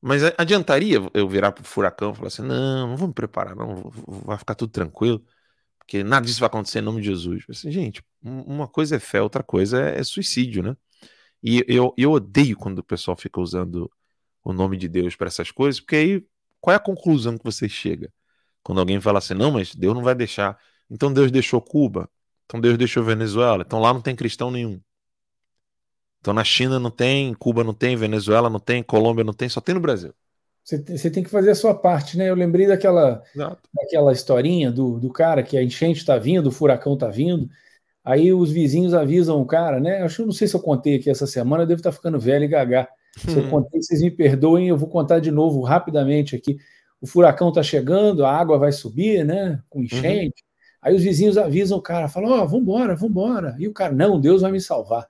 Mas 0.06 0.22
adiantaria 0.38 0.98
eu 1.12 1.28
virar 1.28 1.50
pro 1.50 1.64
furacão 1.64 2.12
e 2.12 2.14
falar 2.14 2.28
assim: 2.28 2.42
não, 2.42 2.90
não 2.90 2.96
vou 2.96 3.08
me 3.08 3.14
preparar, 3.14 3.56
não, 3.56 3.90
vai 4.24 4.38
ficar 4.38 4.54
tudo 4.54 4.70
tranquilo, 4.70 5.20
porque 5.78 6.04
nada 6.04 6.24
disso 6.24 6.38
vai 6.38 6.46
acontecer 6.46 6.78
em 6.78 6.82
nome 6.82 7.00
de 7.00 7.08
Jesus. 7.08 7.44
Assim, 7.50 7.72
gente, 7.72 8.04
uma 8.22 8.68
coisa 8.68 8.96
é 8.96 8.98
fé, 9.00 9.20
outra 9.20 9.42
coisa 9.42 9.82
é, 9.82 9.98
é 9.98 10.04
suicídio, 10.04 10.62
né? 10.62 10.76
E 11.42 11.64
eu, 11.68 11.92
eu 11.98 12.12
odeio 12.12 12.56
quando 12.56 12.78
o 12.80 12.84
pessoal 12.84 13.16
fica 13.16 13.40
usando 13.40 13.90
o 14.44 14.52
nome 14.52 14.76
de 14.76 14.88
Deus 14.88 15.16
para 15.16 15.26
essas 15.26 15.50
coisas, 15.50 15.80
porque 15.80 15.96
aí 15.96 16.26
qual 16.60 16.72
é 16.74 16.76
a 16.76 16.80
conclusão 16.80 17.36
que 17.36 17.44
você 17.44 17.68
chega? 17.68 18.12
Quando 18.62 18.80
alguém 18.80 19.00
fala 19.00 19.18
assim, 19.18 19.34
não, 19.34 19.50
mas 19.50 19.74
Deus 19.74 19.94
não 19.94 20.02
vai 20.04 20.14
deixar. 20.14 20.56
Então 20.88 21.12
Deus 21.12 21.32
deixou 21.32 21.60
Cuba, 21.60 22.08
então 22.44 22.60
Deus 22.60 22.78
deixou 22.78 23.02
Venezuela, 23.04 23.64
então 23.66 23.80
lá 23.80 23.92
não 23.92 24.00
tem 24.00 24.14
cristão 24.14 24.52
nenhum. 24.52 24.80
Então 26.26 26.34
na 26.34 26.42
China 26.42 26.80
não 26.80 26.90
tem, 26.90 27.32
Cuba 27.34 27.62
não 27.62 27.72
tem, 27.72 27.94
Venezuela 27.94 28.50
não 28.50 28.58
tem, 28.58 28.82
Colômbia 28.82 29.22
não 29.22 29.32
tem, 29.32 29.48
só 29.48 29.60
tem 29.60 29.76
no 29.76 29.80
Brasil. 29.80 30.12
Você, 30.64 30.76
você 30.82 31.08
tem 31.08 31.22
que 31.22 31.30
fazer 31.30 31.52
a 31.52 31.54
sua 31.54 31.72
parte, 31.72 32.18
né? 32.18 32.28
Eu 32.28 32.34
lembrei 32.34 32.66
daquela, 32.66 33.22
daquela 33.72 34.12
historinha 34.12 34.72
do, 34.72 34.98
do 34.98 35.08
cara 35.08 35.40
que 35.44 35.56
a 35.56 35.62
enchente 35.62 36.00
está 36.00 36.18
vindo, 36.18 36.48
o 36.48 36.50
furacão 36.50 36.94
está 36.94 37.06
vindo, 37.06 37.48
aí 38.04 38.32
os 38.32 38.50
vizinhos 38.50 38.92
avisam 38.92 39.40
o 39.40 39.46
cara, 39.46 39.78
né? 39.78 40.02
Acho 40.02 40.16
que 40.16 40.26
não 40.26 40.32
sei 40.32 40.48
se 40.48 40.56
eu 40.56 40.60
contei 40.60 40.96
aqui 40.96 41.08
essa 41.08 41.28
semana, 41.28 41.62
eu 41.62 41.66
devo 41.68 41.78
estar 41.78 41.92
tá 41.92 41.96
ficando 41.96 42.18
velho 42.18 42.44
e 42.44 42.48
gagar. 42.48 42.88
Se 43.16 43.38
eu 43.38 43.48
contei, 43.48 43.80
vocês 43.80 44.02
me 44.02 44.10
perdoem, 44.10 44.66
eu 44.66 44.76
vou 44.76 44.88
contar 44.88 45.20
de 45.20 45.30
novo 45.30 45.60
rapidamente 45.60 46.34
aqui. 46.34 46.56
O 47.00 47.06
furacão 47.06 47.50
está 47.50 47.62
chegando, 47.62 48.24
a 48.24 48.36
água 48.36 48.58
vai 48.58 48.72
subir, 48.72 49.24
né? 49.24 49.62
Com 49.70 49.80
enchente. 49.80 50.42
Uhum. 50.42 50.82
Aí 50.82 50.92
os 50.96 51.04
vizinhos 51.04 51.38
avisam 51.38 51.78
o 51.78 51.82
cara, 51.82 52.08
falam: 52.08 52.32
Ó, 52.32 52.42
oh, 52.42 52.48
vambora, 52.48 52.96
vambora. 52.96 53.54
E 53.60 53.68
o 53.68 53.72
cara, 53.72 53.94
não, 53.94 54.20
Deus 54.20 54.42
vai 54.42 54.50
me 54.50 54.60
salvar. 54.60 55.06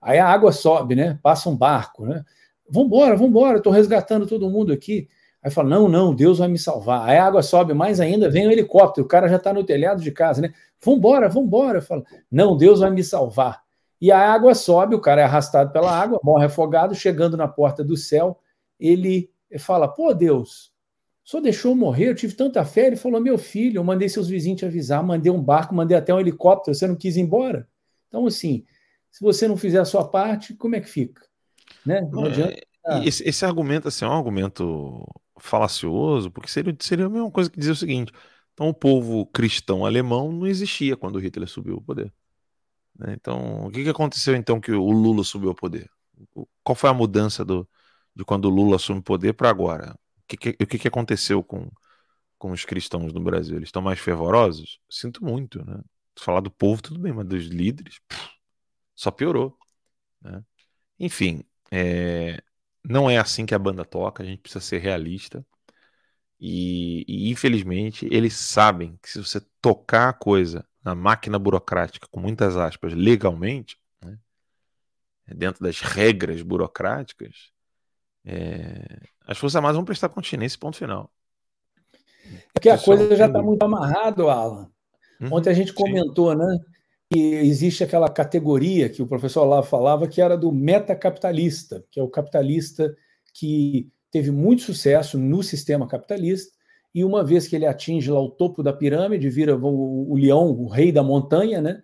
Aí 0.00 0.18
a 0.18 0.28
água 0.28 0.52
sobe, 0.52 0.94
né? 0.94 1.18
Passa 1.22 1.48
um 1.48 1.56
barco, 1.56 2.06
né? 2.06 2.24
Vambora, 2.68 3.16
vambora, 3.16 3.58
estou 3.58 3.72
resgatando 3.72 4.26
todo 4.26 4.50
mundo 4.50 4.72
aqui. 4.72 5.08
Aí 5.42 5.50
fala: 5.50 5.68
não, 5.68 5.88
não, 5.88 6.14
Deus 6.14 6.38
vai 6.38 6.48
me 6.48 6.58
salvar. 6.58 7.08
Aí 7.08 7.16
a 7.16 7.26
água 7.26 7.42
sobe 7.42 7.74
mais 7.74 8.00
ainda, 8.00 8.30
vem 8.30 8.46
o 8.46 8.48
um 8.48 8.52
helicóptero, 8.52 9.04
o 9.04 9.08
cara 9.08 9.28
já 9.28 9.36
está 9.36 9.52
no 9.52 9.64
telhado 9.64 10.02
de 10.02 10.10
casa, 10.10 10.42
né? 10.42 10.52
Vambora, 10.84 11.28
vambora. 11.28 11.80
Fala: 11.80 12.04
não, 12.30 12.56
Deus 12.56 12.80
vai 12.80 12.90
me 12.90 13.04
salvar. 13.04 13.62
E 14.00 14.12
a 14.12 14.18
água 14.18 14.54
sobe, 14.54 14.94
o 14.94 15.00
cara 15.00 15.22
é 15.22 15.24
arrastado 15.24 15.72
pela 15.72 15.90
água, 15.90 16.20
morre 16.22 16.46
afogado, 16.46 16.94
chegando 16.94 17.36
na 17.36 17.48
porta 17.48 17.82
do 17.84 17.96
céu, 17.96 18.38
ele 18.78 19.30
fala: 19.58 19.88
pô, 19.88 20.12
Deus, 20.12 20.72
senhor 21.26 21.42
deixou 21.42 21.72
eu 21.72 21.76
morrer, 21.76 22.08
eu 22.08 22.14
tive 22.14 22.34
tanta 22.34 22.64
fé. 22.64 22.86
Ele 22.86 22.96
falou: 22.96 23.20
meu 23.20 23.36
filho, 23.36 23.78
eu 23.78 23.84
mandei 23.84 24.08
seus 24.08 24.28
vizinhos 24.28 24.60
te 24.60 24.64
avisar, 24.64 25.02
mandei 25.02 25.30
um 25.30 25.42
barco, 25.42 25.74
mandei 25.74 25.96
até 25.96 26.14
um 26.14 26.20
helicóptero, 26.20 26.74
você 26.74 26.86
não 26.86 26.94
quis 26.94 27.16
ir 27.16 27.20
embora. 27.20 27.68
Então, 28.08 28.26
assim, 28.26 28.64
se 29.16 29.24
você 29.24 29.48
não 29.48 29.56
fizer 29.56 29.80
a 29.80 29.84
sua 29.86 30.06
parte, 30.06 30.52
como 30.52 30.76
é 30.76 30.80
que 30.80 30.90
fica? 30.90 31.26
Né? 31.86 32.02
Não 32.12 32.26
é, 32.26 32.28
adianta. 32.28 32.60
Esse, 33.02 33.26
esse, 33.26 33.46
argumento 33.46 33.88
assim, 33.88 34.04
é 34.04 34.08
um 34.08 34.12
argumento 34.12 35.06
falacioso, 35.38 36.30
porque 36.30 36.50
seria, 36.50 36.76
seria 36.78 37.06
a 37.06 37.08
mesma 37.08 37.30
coisa 37.30 37.48
que 37.48 37.58
dizer 37.58 37.70
o 37.70 37.76
seguinte: 37.76 38.12
então 38.52 38.68
o 38.68 38.74
povo 38.74 39.24
cristão 39.24 39.86
alemão 39.86 40.30
não 40.30 40.46
existia 40.46 40.98
quando 40.98 41.18
Hitler 41.18 41.48
subiu 41.48 41.76
ao 41.76 41.80
poder. 41.80 42.12
Né? 42.94 43.14
Então, 43.14 43.64
o 43.64 43.70
que, 43.70 43.84
que 43.84 43.88
aconteceu 43.88 44.36
então 44.36 44.60
que 44.60 44.72
o 44.72 44.90
Lula 44.90 45.24
subiu 45.24 45.48
ao 45.48 45.54
poder? 45.54 45.90
Qual 46.62 46.76
foi 46.76 46.90
a 46.90 46.94
mudança 46.94 47.42
do, 47.42 47.66
de 48.14 48.22
quando 48.22 48.44
o 48.44 48.50
Lula 48.50 48.76
assume 48.76 49.00
o 49.00 49.02
poder 49.02 49.32
para 49.32 49.48
agora? 49.48 49.92
O 50.18 50.26
que, 50.28 50.36
que, 50.36 50.62
o 50.62 50.66
que, 50.66 50.78
que 50.78 50.88
aconteceu 50.88 51.42
com, 51.42 51.70
com 52.36 52.50
os 52.50 52.66
cristãos 52.66 53.14
no 53.14 53.20
Brasil? 53.20 53.56
Eles 53.56 53.68
estão 53.68 53.80
mais 53.80 53.98
fervorosos? 53.98 54.78
Sinto 54.90 55.24
muito, 55.24 55.64
né? 55.64 55.80
Falar 56.18 56.40
do 56.40 56.50
povo, 56.50 56.82
tudo 56.82 57.00
bem, 57.00 57.14
mas 57.14 57.26
dos 57.26 57.46
líderes. 57.46 57.98
Pff, 58.06 58.35
só 58.96 59.10
piorou. 59.12 59.56
Né? 60.20 60.42
Enfim, 60.98 61.44
é, 61.70 62.42
não 62.82 63.08
é 63.08 63.18
assim 63.18 63.46
que 63.46 63.54
a 63.54 63.58
banda 63.58 63.84
toca, 63.84 64.22
a 64.22 64.26
gente 64.26 64.40
precisa 64.40 64.64
ser 64.64 64.78
realista. 64.78 65.44
E, 66.38 67.04
e, 67.08 67.30
infelizmente 67.30 68.06
eles 68.10 68.34
sabem 68.34 68.98
que 69.02 69.08
se 69.08 69.18
você 69.18 69.40
tocar 69.60 70.10
a 70.10 70.12
coisa 70.12 70.66
na 70.84 70.94
máquina 70.94 71.38
burocrática, 71.38 72.06
com 72.10 72.20
muitas 72.20 72.56
aspas, 72.56 72.92
legalmente, 72.92 73.78
né, 74.04 74.18
dentro 75.28 75.64
das 75.64 75.80
regras 75.80 76.42
burocráticas, 76.42 77.50
é, 78.24 79.00
as 79.26 79.38
Forças 79.38 79.56
Armadas 79.56 79.76
vão 79.76 79.84
prestar 79.84 80.08
continência, 80.08 80.58
ponto 80.58 80.76
final. 80.76 81.10
Porque 82.52 82.68
a 82.68 82.78
coisa 82.78 83.14
já 83.16 83.26
está 83.26 83.42
muito 83.42 83.62
amarrado, 83.62 84.28
Alan. 84.28 84.70
Uhum, 85.20 85.28
Ontem 85.32 85.50
a 85.50 85.54
gente 85.54 85.72
comentou, 85.72 86.32
sim. 86.32 86.38
né? 86.38 86.58
Que 87.10 87.18
existe 87.18 87.82
aquela 87.84 88.08
categoria 88.08 88.88
que 88.88 89.02
o 89.02 89.06
professor 89.06 89.44
lá 89.44 89.62
falava 89.62 90.08
que 90.08 90.20
era 90.20 90.36
do 90.36 90.50
metacapitalista, 90.50 91.84
que 91.90 92.00
é 92.00 92.02
o 92.02 92.08
capitalista 92.08 92.96
que 93.32 93.88
teve 94.10 94.30
muito 94.30 94.62
sucesso 94.62 95.18
no 95.18 95.42
sistema 95.42 95.86
capitalista 95.86 96.56
e 96.94 97.04
uma 97.04 97.22
vez 97.22 97.46
que 97.46 97.54
ele 97.54 97.66
atinge 97.66 98.10
lá 98.10 98.18
o 98.18 98.30
topo 98.30 98.62
da 98.62 98.72
pirâmide, 98.72 99.28
vira 99.28 99.54
o, 99.54 100.10
o 100.10 100.16
leão, 100.16 100.50
o 100.50 100.66
rei 100.66 100.90
da 100.90 101.02
montanha, 101.02 101.60
né? 101.60 101.82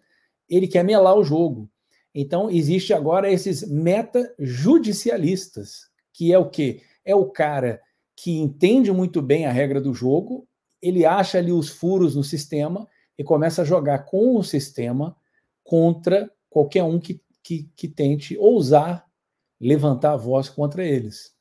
Ele 0.48 0.66
quer 0.66 0.82
melar 0.82 1.14
o 1.14 1.22
jogo. 1.22 1.68
Então 2.14 2.50
existe 2.50 2.94
agora 2.94 3.30
esses 3.30 3.68
meta-judicialistas, 3.68 5.90
que 6.14 6.32
é 6.32 6.38
o 6.38 6.48
quê? 6.48 6.80
É 7.04 7.14
o 7.14 7.26
cara 7.26 7.78
que 8.16 8.38
entende 8.38 8.90
muito 8.90 9.20
bem 9.20 9.44
a 9.44 9.52
regra 9.52 9.78
do 9.80 9.92
jogo, 9.92 10.48
ele 10.80 11.04
acha 11.04 11.36
ali 11.36 11.52
os 11.52 11.68
furos 11.68 12.16
no 12.16 12.24
sistema 12.24 12.88
e 13.22 13.24
começa 13.24 13.62
a 13.62 13.64
jogar 13.64 14.00
com 14.00 14.36
o 14.36 14.42
sistema 14.42 15.16
contra 15.62 16.28
qualquer 16.50 16.82
um 16.82 16.98
que, 16.98 17.22
que, 17.40 17.70
que 17.76 17.86
tente 17.86 18.36
ousar 18.36 19.08
levantar 19.60 20.14
a 20.14 20.16
voz 20.16 20.48
contra 20.48 20.84
eles. 20.84 21.32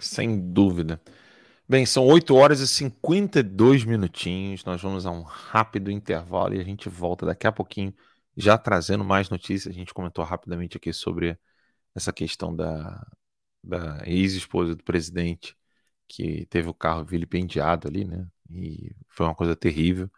Sem 0.00 0.40
dúvida. 0.52 1.00
Bem, 1.68 1.84
são 1.84 2.06
8 2.06 2.34
horas 2.34 2.60
e 2.60 2.66
52 2.66 3.84
minutinhos. 3.84 4.64
Nós 4.64 4.80
vamos 4.80 5.04
a 5.04 5.10
um 5.10 5.22
rápido 5.22 5.90
intervalo 5.90 6.54
e 6.54 6.60
a 6.60 6.64
gente 6.64 6.88
volta 6.88 7.26
daqui 7.26 7.46
a 7.46 7.52
pouquinho, 7.52 7.94
já 8.34 8.56
trazendo 8.56 9.04
mais 9.04 9.28
notícias. 9.28 9.74
A 9.74 9.78
gente 9.78 9.92
comentou 9.92 10.24
rapidamente 10.24 10.78
aqui 10.78 10.94
sobre 10.94 11.38
essa 11.94 12.10
questão 12.10 12.56
da, 12.56 13.06
da 13.62 14.02
ex-esposa 14.06 14.74
do 14.74 14.82
presidente 14.82 15.54
que 16.08 16.46
teve 16.46 16.68
o 16.70 16.74
carro 16.74 17.04
vilipendiado 17.04 17.86
ali, 17.88 18.04
né? 18.06 18.26
E 18.50 18.94
foi 19.08 19.26
uma 19.26 19.34
coisa 19.34 19.56
terrível. 19.56 20.10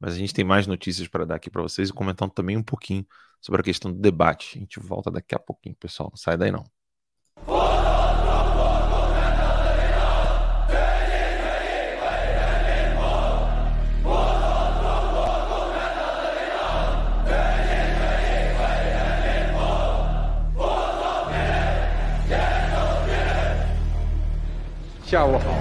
Mas 0.00 0.14
a 0.14 0.16
gente 0.16 0.34
tem 0.34 0.44
mais 0.44 0.66
notícias 0.66 1.08
para 1.08 1.24
dar 1.24 1.36
aqui 1.36 1.50
para 1.50 1.62
vocês 1.62 1.88
e 1.88 1.92
comentando 1.92 2.30
também 2.30 2.56
um 2.56 2.62
pouquinho 2.62 3.06
sobre 3.40 3.60
a 3.60 3.64
questão 3.64 3.92
do 3.92 3.98
debate. 3.98 4.58
A 4.58 4.60
gente 4.60 4.80
volta 4.80 5.10
daqui 5.10 5.34
a 5.34 5.38
pouquinho, 5.38 5.74
pessoal. 5.76 6.10
Não 6.10 6.16
sai 6.16 6.36
daí 6.36 6.52
não. 6.52 6.64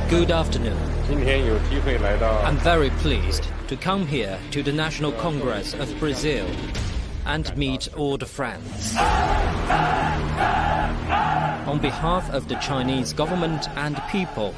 Good 0.09 0.31
afternoon. 0.31 0.96
I'm 1.09 2.57
very 2.57 2.89
pleased 2.89 3.47
to 3.69 3.77
come 3.77 4.05
here 4.05 4.37
to 4.51 4.61
the 4.61 4.73
National 4.73 5.13
Congress 5.13 5.73
of 5.73 5.97
Brazil 5.99 6.45
and 7.25 7.55
meet 7.55 7.87
all 7.95 8.17
the 8.17 8.25
friends. 8.25 8.93
On 11.65 11.79
behalf 11.79 12.29
of 12.31 12.49
the 12.49 12.55
Chinese 12.55 13.13
government 13.13 13.69
and 13.77 14.01
people, 14.09 14.53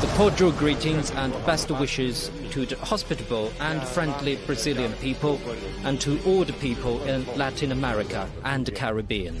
the 0.00 0.10
cordial 0.16 0.50
greetings 0.50 1.12
and 1.12 1.32
best 1.46 1.70
wishes 1.70 2.28
to 2.50 2.66
the 2.66 2.76
hospitable 2.76 3.52
and 3.60 3.80
friendly 3.82 4.34
Brazilian 4.46 4.92
people 4.94 5.40
and 5.84 6.00
to 6.00 6.20
all 6.26 6.44
the 6.44 6.52
people 6.54 7.00
in 7.04 7.24
Latin 7.36 7.70
America 7.70 8.28
and 8.42 8.66
the 8.66 8.72
Caribbean. 8.72 9.40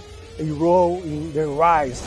a 0.39 0.51
role 0.53 1.01
in 1.03 1.31
their 1.33 1.47
rise. 1.47 2.01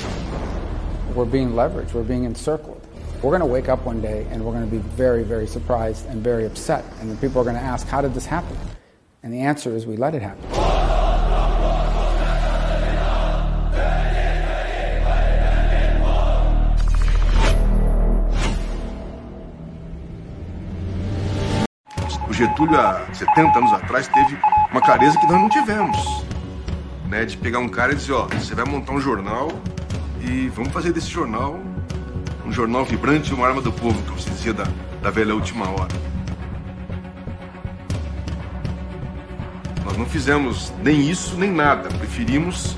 We're 1.14 1.25
being 1.25 1.51
leveraged, 1.53 1.93
we're 1.93 2.03
being 2.03 2.25
encircled. 2.25 2.81
We're 3.22 3.31
going 3.31 3.41
to 3.41 3.47
wake 3.47 3.68
up 3.68 3.85
one 3.87 4.01
day 4.01 4.27
and 4.31 4.45
we're 4.45 4.53
going 4.53 4.68
to 4.68 4.70
be 4.70 4.83
very, 4.97 5.22
very 5.22 5.47
surprised 5.47 6.07
and 6.07 6.22
very 6.22 6.45
upset. 6.45 6.85
And 7.01 7.09
then 7.09 7.16
people 7.18 7.41
are 7.41 7.45
going 7.45 7.57
to 7.57 7.62
ask, 7.62 7.87
how 7.87 8.03
did 8.03 8.12
this 8.14 8.27
happen? 8.27 8.57
And 9.22 9.33
the 9.33 9.41
answer 9.41 9.75
is 9.75 9.87
we 9.87 9.97
let 9.97 10.14
it 10.14 10.22
happen. 10.22 10.45
O 22.29 22.37
Getúlio, 22.37 22.81
há 22.81 23.07
70 23.14 23.59
anos 23.59 23.72
atrás, 23.72 24.09
teve 24.09 24.37
uma 24.72 24.81
clareza 24.83 25.18
que 25.18 25.27
nós 25.27 25.41
não 25.41 25.49
tivemos. 25.49 25.97
Né, 27.09 27.25
de 27.25 27.37
pegar 27.37 27.59
um 27.59 27.69
cara 27.69 27.93
e 27.93 27.97
dizer, 27.97 28.13
ó, 28.13 28.27
você 28.27 28.55
vai 28.55 28.65
montar 28.65 28.93
um 28.93 29.01
jornal 29.01 29.53
e 30.21 30.49
vamos 30.49 30.73
fazer 30.73 30.93
desse 30.93 31.11
jornal 31.11 31.61
um 32.45 32.53
jornal 32.53 32.85
vibrante 32.85 33.31
e 33.31 33.35
uma 33.35 33.47
arma 33.47 33.61
do 33.61 33.73
povo, 33.73 34.03
como 34.03 34.19
se 34.19 34.31
dizia 34.31 34.53
da, 34.53 34.67
da 35.03 35.11
velha 35.11 35.35
última 35.35 35.69
hora. 35.69 35.95
Nós 39.85 39.97
não 39.97 40.07
fizemos 40.07 40.73
nem 40.83 41.09
isso 41.09 41.37
nem 41.37 41.51
nada, 41.51 41.89
preferimos 41.89 42.77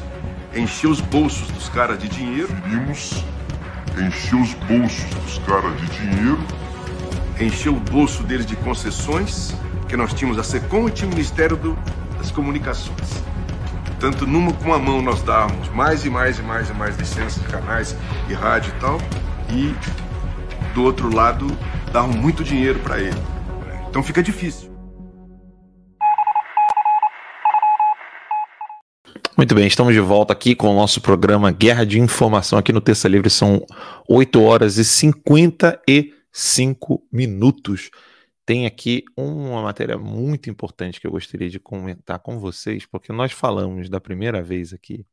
encher 0.54 0.88
os 0.88 1.00
bolsos 1.00 1.50
dos 1.50 1.68
caras 1.68 1.98
de 1.98 2.08
dinheiro. 2.08 2.48
Preferimos 2.48 3.24
encher 3.98 4.36
os 4.36 4.54
bolsos 4.54 5.04
dos 5.14 5.38
caras 5.38 5.80
de 5.80 5.86
dinheiro. 5.86 6.38
Encher 7.40 7.70
o 7.70 7.80
bolso 7.80 8.22
deles 8.22 8.46
de 8.46 8.56
concessões, 8.56 9.54
que 9.88 9.96
nós 9.96 10.14
tínhamos 10.14 10.38
a 10.38 10.42
SECOM 10.42 10.88
e 10.88 10.90
tinha 10.90 11.06
o 11.06 11.10
Ministério 11.10 11.56
do, 11.56 11.76
das 12.18 12.30
Comunicações. 12.30 13.22
Tanto 13.98 14.26
numa 14.26 14.52
com 14.52 14.74
a 14.74 14.78
mão 14.78 15.00
nós 15.00 15.22
dávamos 15.22 15.68
mais 15.70 16.04
e 16.04 16.10
mais 16.10 16.38
e 16.38 16.42
mais 16.42 16.68
e 16.68 16.72
mais 16.72 16.96
licenças 16.96 17.42
de 17.42 17.48
canais 17.48 17.96
e 18.28 18.34
rádio 18.34 18.72
e 18.76 18.80
tal, 18.80 18.98
e 19.50 19.74
do 20.74 20.82
outro 20.82 21.14
lado 21.14 21.46
davam 21.92 22.12
muito 22.12 22.44
dinheiro 22.44 22.78
para 22.80 23.00
ele. 23.00 23.16
Então 23.88 24.02
fica 24.02 24.22
difícil. 24.22 24.74
Muito 29.36 29.54
bem, 29.54 29.66
estamos 29.66 29.92
de 29.92 30.00
volta 30.00 30.32
aqui 30.32 30.54
com 30.54 30.68
o 30.68 30.74
nosso 30.74 31.00
programa 31.00 31.50
Guerra 31.50 31.84
de 31.84 32.00
Informação 32.00 32.58
aqui 32.58 32.72
no 32.72 32.80
Terça 32.80 33.06
Livre. 33.06 33.28
São 33.28 33.66
8 34.08 34.42
horas 34.42 34.78
e 34.78 34.84
55 34.84 37.02
minutos. 37.12 37.90
Tem 38.46 38.66
aqui 38.66 39.04
uma 39.16 39.62
matéria 39.62 39.98
muito 39.98 40.48
importante 40.50 41.00
que 41.00 41.06
eu 41.06 41.10
gostaria 41.10 41.50
de 41.50 41.58
comentar 41.60 42.20
com 42.20 42.38
vocês, 42.38 42.86
porque 42.86 43.12
nós 43.12 43.32
falamos 43.32 43.88
da 43.90 44.00
primeira 44.00 44.42
vez 44.42 44.72
aqui, 44.72 45.06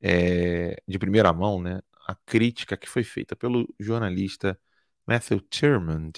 é, 0.00 0.82
de 0.88 0.98
primeira 0.98 1.32
mão, 1.32 1.60
né, 1.62 1.80
a 2.06 2.14
crítica 2.26 2.76
que 2.76 2.88
foi 2.88 3.04
feita 3.04 3.36
pelo 3.36 3.68
jornalista 3.78 4.58
Matthew 5.06 5.40
Tierman 5.42 6.12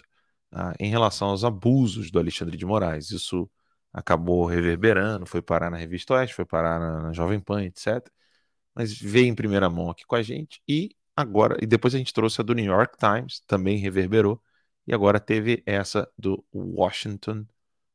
ah, 0.52 0.74
em 0.80 0.90
relação 0.90 1.28
aos 1.30 1.44
abusos 1.44 2.10
do 2.10 2.18
Alexandre 2.18 2.56
de 2.56 2.66
Moraes. 2.66 3.10
Isso 3.10 3.50
acabou 3.92 4.46
reverberando, 4.46 5.26
foi 5.26 5.42
parar 5.42 5.70
na 5.70 5.76
Revista 5.76 6.14
Oeste, 6.14 6.34
foi 6.34 6.44
parar 6.44 6.78
na, 6.80 7.02
na 7.04 7.12
Jovem 7.12 7.40
Pan, 7.40 7.64
etc. 7.64 8.08
Mas 8.74 8.92
veio 8.98 9.26
em 9.28 9.34
primeira 9.34 9.68
mão 9.70 9.90
aqui 9.90 10.04
com 10.06 10.16
a 10.16 10.22
gente 10.22 10.62
e 10.68 10.96
agora, 11.16 11.56
e 11.62 11.66
depois 11.66 11.94
a 11.94 11.98
gente 11.98 12.12
trouxe 12.12 12.40
a 12.40 12.44
do 12.44 12.54
New 12.54 12.64
York 12.64 12.96
Times, 12.98 13.40
também 13.46 13.78
reverberou, 13.78 14.40
e 14.90 14.94
agora 14.94 15.20
teve 15.20 15.62
essa 15.64 16.10
do 16.18 16.44
Washington, 16.52 17.46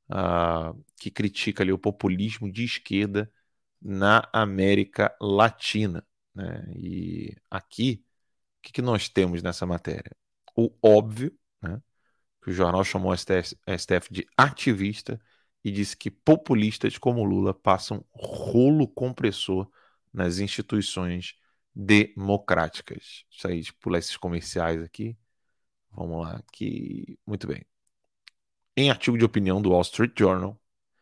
uh, 0.09 0.81
que 0.97 1.11
critica 1.11 1.61
ali 1.61 1.73
o 1.73 1.77
populismo 1.77 2.49
de 2.49 2.63
esquerda 2.63 3.29
na 3.81 4.25
América 4.31 5.13
Latina. 5.19 6.07
Né? 6.33 6.65
E 6.73 7.35
aqui, 7.51 8.01
o 8.59 8.61
que, 8.61 8.71
que 8.71 8.81
nós 8.81 9.09
temos 9.09 9.43
nessa 9.43 9.65
matéria? 9.65 10.09
O 10.55 10.71
óbvio, 10.81 11.37
né? 11.61 11.81
que 12.41 12.49
o 12.51 12.53
jornal 12.53 12.85
chamou 12.85 13.11
a 13.11 13.15
STF, 13.15 13.57
a 13.67 13.77
STF 13.77 14.13
de 14.13 14.25
ativista 14.37 15.19
e 15.65 15.71
disse 15.71 15.97
que 15.97 16.09
populistas 16.09 16.97
como 16.97 17.25
Lula 17.25 17.53
passam 17.53 18.05
rolo 18.13 18.87
compressor 18.87 19.69
nas 20.13 20.37
instituições 20.39 21.35
democráticas. 21.75 23.25
Aí, 23.43 23.63
tipo, 23.63 23.79
pular 23.81 23.99
esses 23.99 24.15
comerciais 24.15 24.81
aqui. 24.81 25.17
Vamos 25.95 26.25
lá, 26.25 26.37
aqui. 26.37 27.17
Muito 27.25 27.47
bem. 27.47 27.65
Em 28.75 28.89
artigo 28.89 29.17
de 29.17 29.25
opinião 29.25 29.61
do 29.61 29.69
Wall 29.71 29.81
Street 29.81 30.13
Journal, 30.17 30.59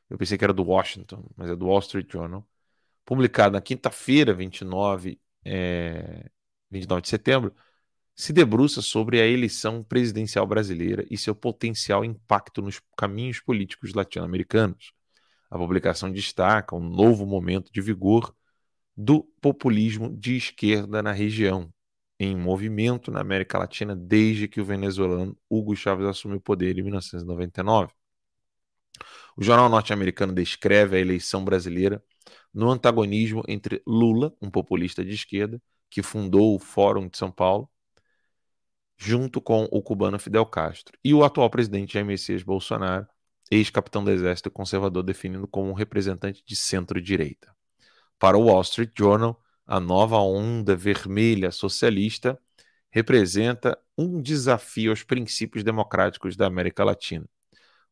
eu 0.09 0.17
pensei 0.17 0.37
que 0.37 0.43
era 0.43 0.53
do 0.53 0.63
Washington, 0.63 1.27
mas 1.35 1.49
é 1.49 1.55
do 1.55 1.65
Wall 1.65 1.79
Street 1.79 2.11
Journal, 2.11 2.47
publicado 3.05 3.53
na 3.53 3.61
quinta-feira, 3.61 4.33
29 4.33 5.19
é, 5.45 6.29
29 6.71 7.01
de 7.01 7.09
setembro, 7.09 7.53
se 8.15 8.31
debruça 8.31 8.81
sobre 8.81 9.19
a 9.19 9.27
eleição 9.27 9.83
presidencial 9.83 10.45
brasileira 10.45 11.05
e 11.09 11.17
seu 11.17 11.35
potencial 11.35 12.05
impacto 12.05 12.61
nos 12.61 12.79
caminhos 12.97 13.39
políticos 13.39 13.93
latino-americanos. 13.93 14.93
A 15.49 15.57
publicação 15.57 16.11
destaca 16.11 16.75
um 16.75 16.79
novo 16.79 17.25
momento 17.25 17.71
de 17.71 17.81
vigor 17.81 18.35
do 18.95 19.23
populismo 19.41 20.15
de 20.15 20.37
esquerda 20.37 21.01
na 21.01 21.11
região, 21.11 21.73
em 22.20 22.36
movimento 22.36 23.11
na 23.11 23.22
América 23.22 23.57
Latina 23.57 23.95
desde 23.95 24.47
que 24.47 24.61
o 24.61 24.66
venezuelano 24.66 25.38
Hugo 25.49 25.76
Chávez 25.76 26.07
assumiu 26.07 26.38
o 26.38 26.41
poder 26.41 26.78
em 26.78 26.84
1999. 26.84 27.93
O 29.36 29.43
jornal 29.43 29.70
norte-americano 29.70 30.34
descreve 30.34 30.97
a 30.97 30.99
eleição 30.99 31.43
brasileira 31.43 32.03
no 32.53 32.70
antagonismo 32.70 33.43
entre 33.47 33.82
Lula, 33.86 34.34
um 34.41 34.49
populista 34.49 35.03
de 35.03 35.14
esquerda, 35.14 35.61
que 35.89 36.03
fundou 36.03 36.55
o 36.55 36.59
Fórum 36.59 37.07
de 37.07 37.18
São 37.18 37.32
Paulo, 37.32 37.70
junto 38.97 39.41
com 39.41 39.68
o 39.72 39.82
cubano 39.82 40.20
Fidel 40.20 40.45
Castro, 40.45 40.97
e 41.03 41.14
o 41.14 41.24
atual 41.24 41.49
presidente 41.49 41.93
Jair 41.93 42.05
Messias 42.05 42.43
Bolsonaro, 42.43 43.07
ex-capitão 43.51 44.03
do 44.03 44.11
Exército 44.11 44.49
conservador 44.49 45.03
definido 45.03 45.47
como 45.47 45.70
um 45.70 45.74
representante 45.74 46.43
de 46.45 46.55
centro-direita. 46.55 47.53
Para 48.18 48.38
o 48.38 48.45
Wall 48.45 48.61
Street 48.61 48.91
Journal, 48.97 49.42
a 49.66 49.80
nova 49.80 50.18
onda 50.20 50.76
vermelha 50.76 51.51
socialista 51.51 52.39
representa 52.91 53.78
um 53.97 54.22
desafio 54.22 54.91
aos 54.91 55.03
princípios 55.03 55.64
democráticos 55.64 56.36
da 56.36 56.45
América 56.45 56.84
Latina. 56.84 57.28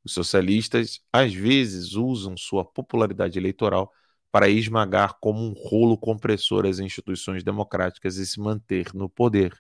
Os 0.03 0.13
socialistas 0.13 0.99
às 1.11 1.33
vezes 1.33 1.93
usam 1.93 2.35
sua 2.37 2.65
popularidade 2.65 3.37
eleitoral 3.37 3.91
para 4.31 4.49
esmagar 4.49 5.17
como 5.19 5.39
um 5.41 5.53
rolo 5.53 5.97
compressor 5.97 6.65
as 6.65 6.79
instituições 6.79 7.43
democráticas 7.43 8.17
e 8.17 8.25
se 8.25 8.39
manter 8.39 8.93
no 8.93 9.09
poder. 9.09 9.57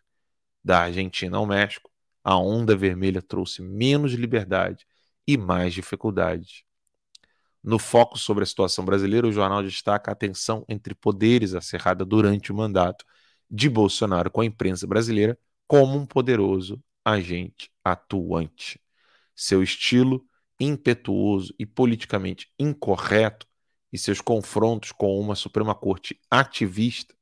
Da 0.63 0.81
Argentina 0.81 1.37
ao 1.37 1.45
México, 1.45 1.89
a 2.23 2.37
onda 2.37 2.75
vermelha 2.75 3.21
trouxe 3.21 3.61
menos 3.61 4.13
liberdade 4.13 4.85
e 5.27 5.37
mais 5.37 5.73
dificuldades. 5.73 6.63
No 7.63 7.77
foco 7.77 8.17
sobre 8.17 8.43
a 8.43 8.47
situação 8.47 8.83
brasileira, 8.83 9.27
o 9.27 9.31
jornal 9.31 9.61
destaca 9.61 10.11
a 10.11 10.15
tensão 10.15 10.65
entre 10.67 10.95
poderes 10.95 11.53
acerrada 11.53 12.03
durante 12.03 12.51
o 12.51 12.55
mandato 12.55 13.05
de 13.49 13.69
Bolsonaro 13.69 14.31
com 14.31 14.41
a 14.41 14.45
imprensa 14.45 14.87
brasileira 14.87 15.37
como 15.67 15.97
um 15.97 16.05
poderoso 16.05 16.81
agente 17.05 17.71
atuante. 17.83 18.79
Seu 19.35 19.61
estilo 19.61 20.25
impetuoso 20.59 21.53
e 21.57 21.65
politicamente 21.65 22.51
incorreto 22.57 23.47
e 23.91 23.97
seus 23.97 24.21
confrontos 24.21 24.91
com 24.91 25.19
uma 25.19 25.35
Suprema 25.35 25.75
Corte 25.75 26.19
ativista 26.29 27.15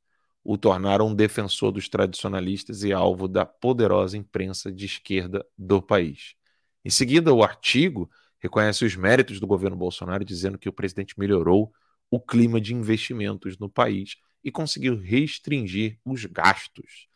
o 0.43 0.57
tornaram 0.57 1.07
um 1.07 1.15
defensor 1.15 1.71
dos 1.71 1.89
tradicionalistas 1.89 2.83
e 2.83 2.93
alvo 2.93 3.27
da 3.27 3.45
poderosa 3.45 4.17
imprensa 4.17 4.71
de 4.71 4.85
esquerda 4.85 5.45
do 5.57 5.81
país. 5.81 6.35
Em 6.83 6.89
seguida, 6.89 7.33
o 7.33 7.43
artigo 7.43 8.09
reconhece 8.39 8.85
os 8.85 8.95
méritos 8.95 9.39
do 9.39 9.47
governo 9.47 9.75
Bolsonaro, 9.75 10.23
dizendo 10.25 10.57
que 10.57 10.69
o 10.69 10.73
presidente 10.73 11.17
melhorou 11.17 11.71
o 12.09 12.19
clima 12.19 12.59
de 12.59 12.73
investimentos 12.73 13.57
no 13.57 13.69
país 13.69 14.15
e 14.43 14.51
conseguiu 14.51 14.97
restringir 14.97 15.99
os 16.03 16.25
gastos, 16.25 17.07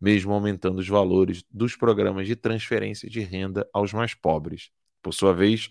mesmo 0.00 0.32
aumentando 0.32 0.78
os 0.78 0.88
valores 0.88 1.44
dos 1.50 1.76
programas 1.76 2.26
de 2.26 2.34
transferência 2.34 3.08
de 3.08 3.20
renda 3.20 3.68
aos 3.72 3.92
mais 3.92 4.14
pobres. 4.14 4.70
Por 5.02 5.12
sua 5.12 5.34
vez, 5.34 5.70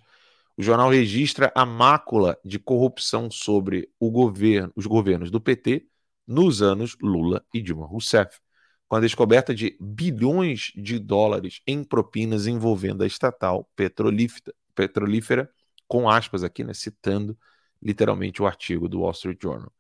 o 0.56 0.62
jornal 0.62 0.90
registra 0.90 1.52
a 1.56 1.66
mácula 1.66 2.38
de 2.44 2.60
corrupção 2.60 3.32
sobre 3.32 3.90
governo, 4.00 4.72
os 4.76 4.86
governos 4.86 5.32
do 5.32 5.42
PT 5.42 5.88
nos 6.28 6.62
anos 6.62 6.96
Lula 7.02 7.44
e 7.54 7.62
Dilma 7.62 7.88
Rousseff, 7.88 8.40
com 8.88 8.96
a 8.96 9.00
descoberta 9.00 9.54
de 9.54 9.78
bilhões 9.80 10.72
de 10.76 11.00
dólares 11.00 11.62
em 11.66 11.84
propinas 11.84 12.46
envolvendo 12.46 13.04
a 13.04 13.08
estatal 13.08 13.70
petrolífera, 13.76 14.54
petrolífera 14.80 15.52
com 15.88 16.10
aspas 16.10 16.42
aqui, 16.42 16.64
né, 16.64 16.74
citando 16.74 17.38
literalmente 17.82 18.42
o 18.42 18.48
artigo 18.48 18.88
do 18.88 19.02
Wall 19.02 19.12
Street 19.12 19.42
Journal. 19.42 19.74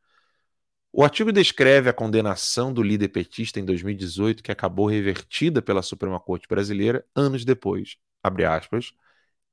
O 0.91 1.03
artigo 1.03 1.31
descreve 1.31 1.89
a 1.89 1.93
condenação 1.93 2.73
do 2.73 2.83
líder 2.83 3.09
petista 3.09 3.59
em 3.59 3.65
2018, 3.65 4.43
que 4.43 4.51
acabou 4.51 4.87
revertida 4.87 5.61
pela 5.61 5.81
Suprema 5.81 6.19
Corte 6.19 6.47
Brasileira 6.49 7.05
anos 7.15 7.45
depois, 7.45 7.95
abre 8.21 8.43
aspas, 8.43 8.91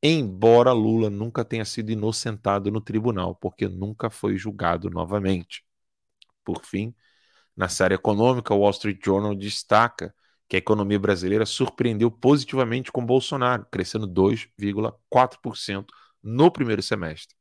embora 0.03 0.72
Lula 0.72 1.11
nunca 1.11 1.44
tenha 1.44 1.64
sido 1.64 1.90
inocentado 1.92 2.70
no 2.70 2.80
tribunal, 2.80 3.36
porque 3.36 3.68
nunca 3.68 4.11
foi 4.11 4.36
julgado 4.36 4.90
novamente. 4.90 5.64
Por 6.44 6.64
fim, 6.64 6.94
na 7.57 7.68
série 7.68 7.94
econômica, 7.94 8.55
o 8.55 8.61
Wall 8.61 8.70
Street 8.70 8.99
Journal 9.05 9.34
destaca 9.34 10.14
que 10.49 10.57
a 10.57 10.59
economia 10.59 10.99
brasileira 10.99 11.44
surpreendeu 11.44 12.11
positivamente 12.11 12.92
com 12.92 13.05
Bolsonaro, 13.05 13.66
crescendo 13.70 14.07
2,4% 14.07 15.86
no 16.22 16.51
primeiro 16.51 16.82
semestre. 16.82 17.36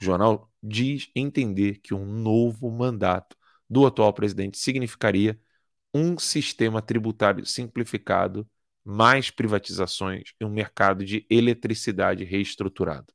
O 0.00 0.04
jornal 0.04 0.50
diz 0.62 1.10
entender 1.14 1.78
que 1.78 1.94
um 1.94 2.04
novo 2.04 2.70
mandato 2.70 3.36
do 3.68 3.86
atual 3.86 4.12
presidente 4.12 4.58
significaria 4.58 5.40
um 5.94 6.18
sistema 6.18 6.82
tributário 6.82 7.44
simplificado, 7.46 8.48
mais 8.84 9.30
privatizações 9.30 10.32
e 10.40 10.44
um 10.44 10.50
mercado 10.50 11.04
de 11.04 11.26
eletricidade 11.30 12.24
reestruturado. 12.24 13.12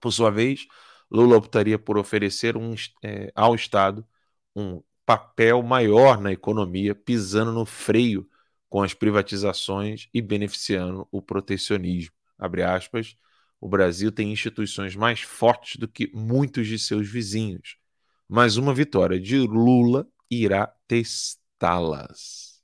Por 0.00 0.12
sua 0.12 0.30
vez, 0.30 0.66
Lula 1.10 1.36
optaria 1.36 1.78
por 1.78 1.98
oferecer 1.98 2.56
um, 2.56 2.74
é, 3.02 3.32
ao 3.34 3.54
Estado 3.54 4.06
um 4.54 4.82
papel 5.04 5.62
maior 5.62 6.20
na 6.20 6.32
economia, 6.32 6.94
pisando 6.94 7.52
no 7.52 7.64
freio 7.64 8.28
com 8.68 8.82
as 8.82 8.94
privatizações 8.94 10.08
e 10.12 10.20
beneficiando 10.20 11.06
o 11.10 11.22
protecionismo. 11.22 12.12
Abre 12.38 12.62
aspas, 12.62 13.16
o 13.60 13.68
Brasil 13.68 14.12
tem 14.12 14.32
instituições 14.32 14.94
mais 14.94 15.20
fortes 15.20 15.76
do 15.76 15.88
que 15.88 16.10
muitos 16.14 16.66
de 16.66 16.78
seus 16.78 17.08
vizinhos, 17.08 17.76
mas 18.28 18.56
uma 18.56 18.74
vitória 18.74 19.18
de 19.20 19.38
Lula 19.38 20.06
irá 20.30 20.66
testá-las. 20.86 22.62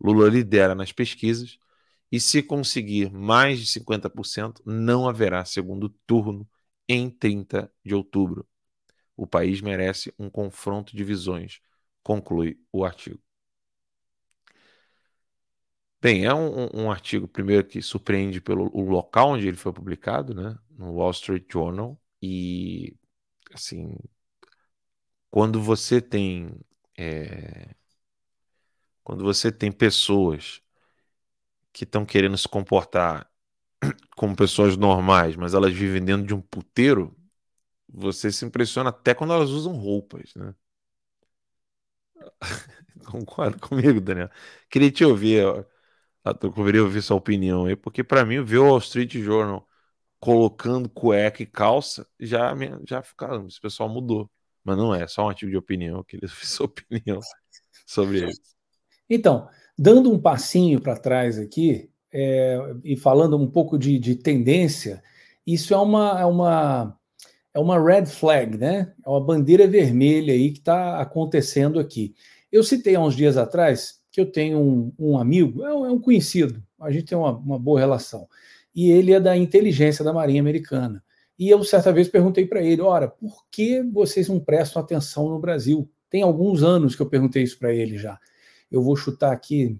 Lula 0.00 0.28
lidera 0.28 0.74
nas 0.74 0.92
pesquisas 0.92 1.58
e, 2.10 2.18
se 2.18 2.42
conseguir 2.42 3.10
mais 3.12 3.60
de 3.60 3.66
50%, 3.66 4.62
não 4.64 5.08
haverá 5.08 5.44
segundo 5.44 5.88
turno 6.06 6.48
em 6.88 7.10
30 7.10 7.70
de 7.84 7.94
outubro. 7.94 8.46
O 9.16 9.26
país 9.26 9.60
merece 9.60 10.12
um 10.18 10.30
confronto 10.30 10.96
de 10.96 11.04
visões, 11.04 11.60
conclui 12.02 12.58
o 12.72 12.84
artigo. 12.84 13.20
Bem, 16.02 16.24
é 16.24 16.32
um, 16.34 16.68
um, 16.84 16.90
artigo, 16.90 17.28
primeiro, 17.28 17.66
que 17.66 17.82
surpreende 17.82 18.40
pelo 18.40 18.64
local 18.82 19.30
onde 19.30 19.46
ele 19.46 19.56
foi 19.56 19.72
publicado, 19.72 20.34
né? 20.34 20.58
No 20.70 20.94
Wall 20.94 21.10
Street 21.10 21.44
Journal. 21.52 22.00
E, 22.22 22.96
assim, 23.54 23.94
quando 25.30 25.60
você 25.62 26.00
tem. 26.00 26.50
É, 26.98 27.74
quando 29.04 29.22
você 29.24 29.50
tem 29.52 29.70
pessoas 29.72 30.62
que 31.72 31.84
estão 31.84 32.04
querendo 32.04 32.36
se 32.36 32.48
comportar 32.48 33.30
como 34.16 34.36
pessoas 34.36 34.76
normais, 34.76 35.36
mas 35.36 35.54
elas 35.54 35.72
vivem 35.74 36.04
dentro 36.04 36.26
de 36.26 36.34
um 36.34 36.40
puteiro, 36.40 37.16
você 37.88 38.32
se 38.32 38.44
impressiona 38.46 38.90
até 38.90 39.14
quando 39.14 39.32
elas 39.34 39.50
usam 39.50 39.74
roupas, 39.74 40.34
né? 40.36 40.54
Concorda 43.04 43.58
comigo, 43.58 44.00
Daniel? 44.00 44.30
Queria 44.68 44.90
te 44.90 45.04
ouvir. 45.04 45.44
Eu 46.24 46.52
queria 46.52 46.82
ouvir 46.82 47.02
sua 47.02 47.16
opinião 47.16 47.64
aí, 47.64 47.74
porque 47.74 48.04
para 48.04 48.24
mim 48.24 48.42
ver 48.42 48.58
o 48.58 48.66
Wall 48.66 48.78
Street 48.78 49.14
Journal 49.14 49.66
colocando 50.18 50.88
cueca 50.88 51.42
e 51.42 51.46
calça 51.46 52.06
já 52.18 52.54
já 52.86 53.02
ficaram, 53.02 53.46
esse 53.46 53.60
pessoal 53.60 53.88
mudou, 53.88 54.30
mas 54.62 54.76
não 54.76 54.94
é, 54.94 55.06
só 55.06 55.24
um 55.24 55.28
artigo 55.30 55.50
de 55.50 55.56
opinião, 55.56 55.98
eu 55.98 56.04
queria 56.04 56.28
ver 56.28 56.46
sua 56.46 56.66
opinião 56.66 57.20
sobre 57.86 58.28
isso. 58.28 58.40
Então, 59.08 59.48
dando 59.78 60.12
um 60.12 60.20
passinho 60.20 60.80
para 60.80 60.98
trás 60.98 61.38
aqui 61.38 61.90
é, 62.12 62.58
e 62.84 62.96
falando 62.96 63.36
um 63.36 63.50
pouco 63.50 63.78
de, 63.78 63.98
de 63.98 64.14
tendência, 64.14 65.02
isso 65.46 65.72
é 65.72 65.78
uma, 65.78 66.20
é 66.20 66.26
uma 66.26 67.00
é 67.52 67.58
uma 67.58 67.82
red 67.82 68.06
flag, 68.06 68.56
né? 68.56 68.92
É 69.04 69.08
uma 69.08 69.24
bandeira 69.24 69.66
vermelha 69.66 70.32
aí 70.32 70.52
que 70.52 70.58
está 70.58 71.00
acontecendo 71.00 71.80
aqui. 71.80 72.14
Eu 72.50 72.62
citei 72.62 72.94
há 72.94 73.00
uns 73.00 73.16
dias 73.16 73.36
atrás 73.36 73.99
que 74.10 74.20
eu 74.20 74.26
tenho 74.26 74.58
um, 74.58 74.92
um 74.98 75.18
amigo, 75.18 75.64
é 75.64 75.72
um, 75.72 75.86
é 75.86 75.90
um, 75.90 75.98
conhecido, 75.98 76.62
a 76.80 76.90
gente 76.90 77.06
tem 77.06 77.16
uma, 77.16 77.30
uma, 77.30 77.58
boa 77.58 77.78
relação, 77.78 78.28
e 78.74 78.90
ele 78.90 79.12
é 79.12 79.20
da 79.20 79.36
inteligência 79.36 80.04
da 80.04 80.12
Marinha 80.12 80.40
Americana. 80.40 81.02
E 81.38 81.48
eu, 81.48 81.62
certa 81.64 81.92
vez, 81.92 82.08
perguntei 82.08 82.46
para 82.46 82.62
ele: 82.62 82.82
ora, 82.82 83.08
por 83.08 83.46
que 83.50 83.82
vocês 83.82 84.28
não 84.28 84.38
prestam 84.38 84.82
atenção 84.82 85.28
no 85.28 85.38
Brasil? 85.38 85.90
Tem 86.08 86.22
alguns 86.22 86.62
anos 86.62 86.94
que 86.94 87.02
eu 87.02 87.08
perguntei 87.08 87.42
isso 87.42 87.58
para 87.58 87.72
ele 87.72 87.96
já. 87.96 88.18
Eu 88.70 88.82
vou 88.82 88.96
chutar 88.96 89.32
aqui, 89.32 89.78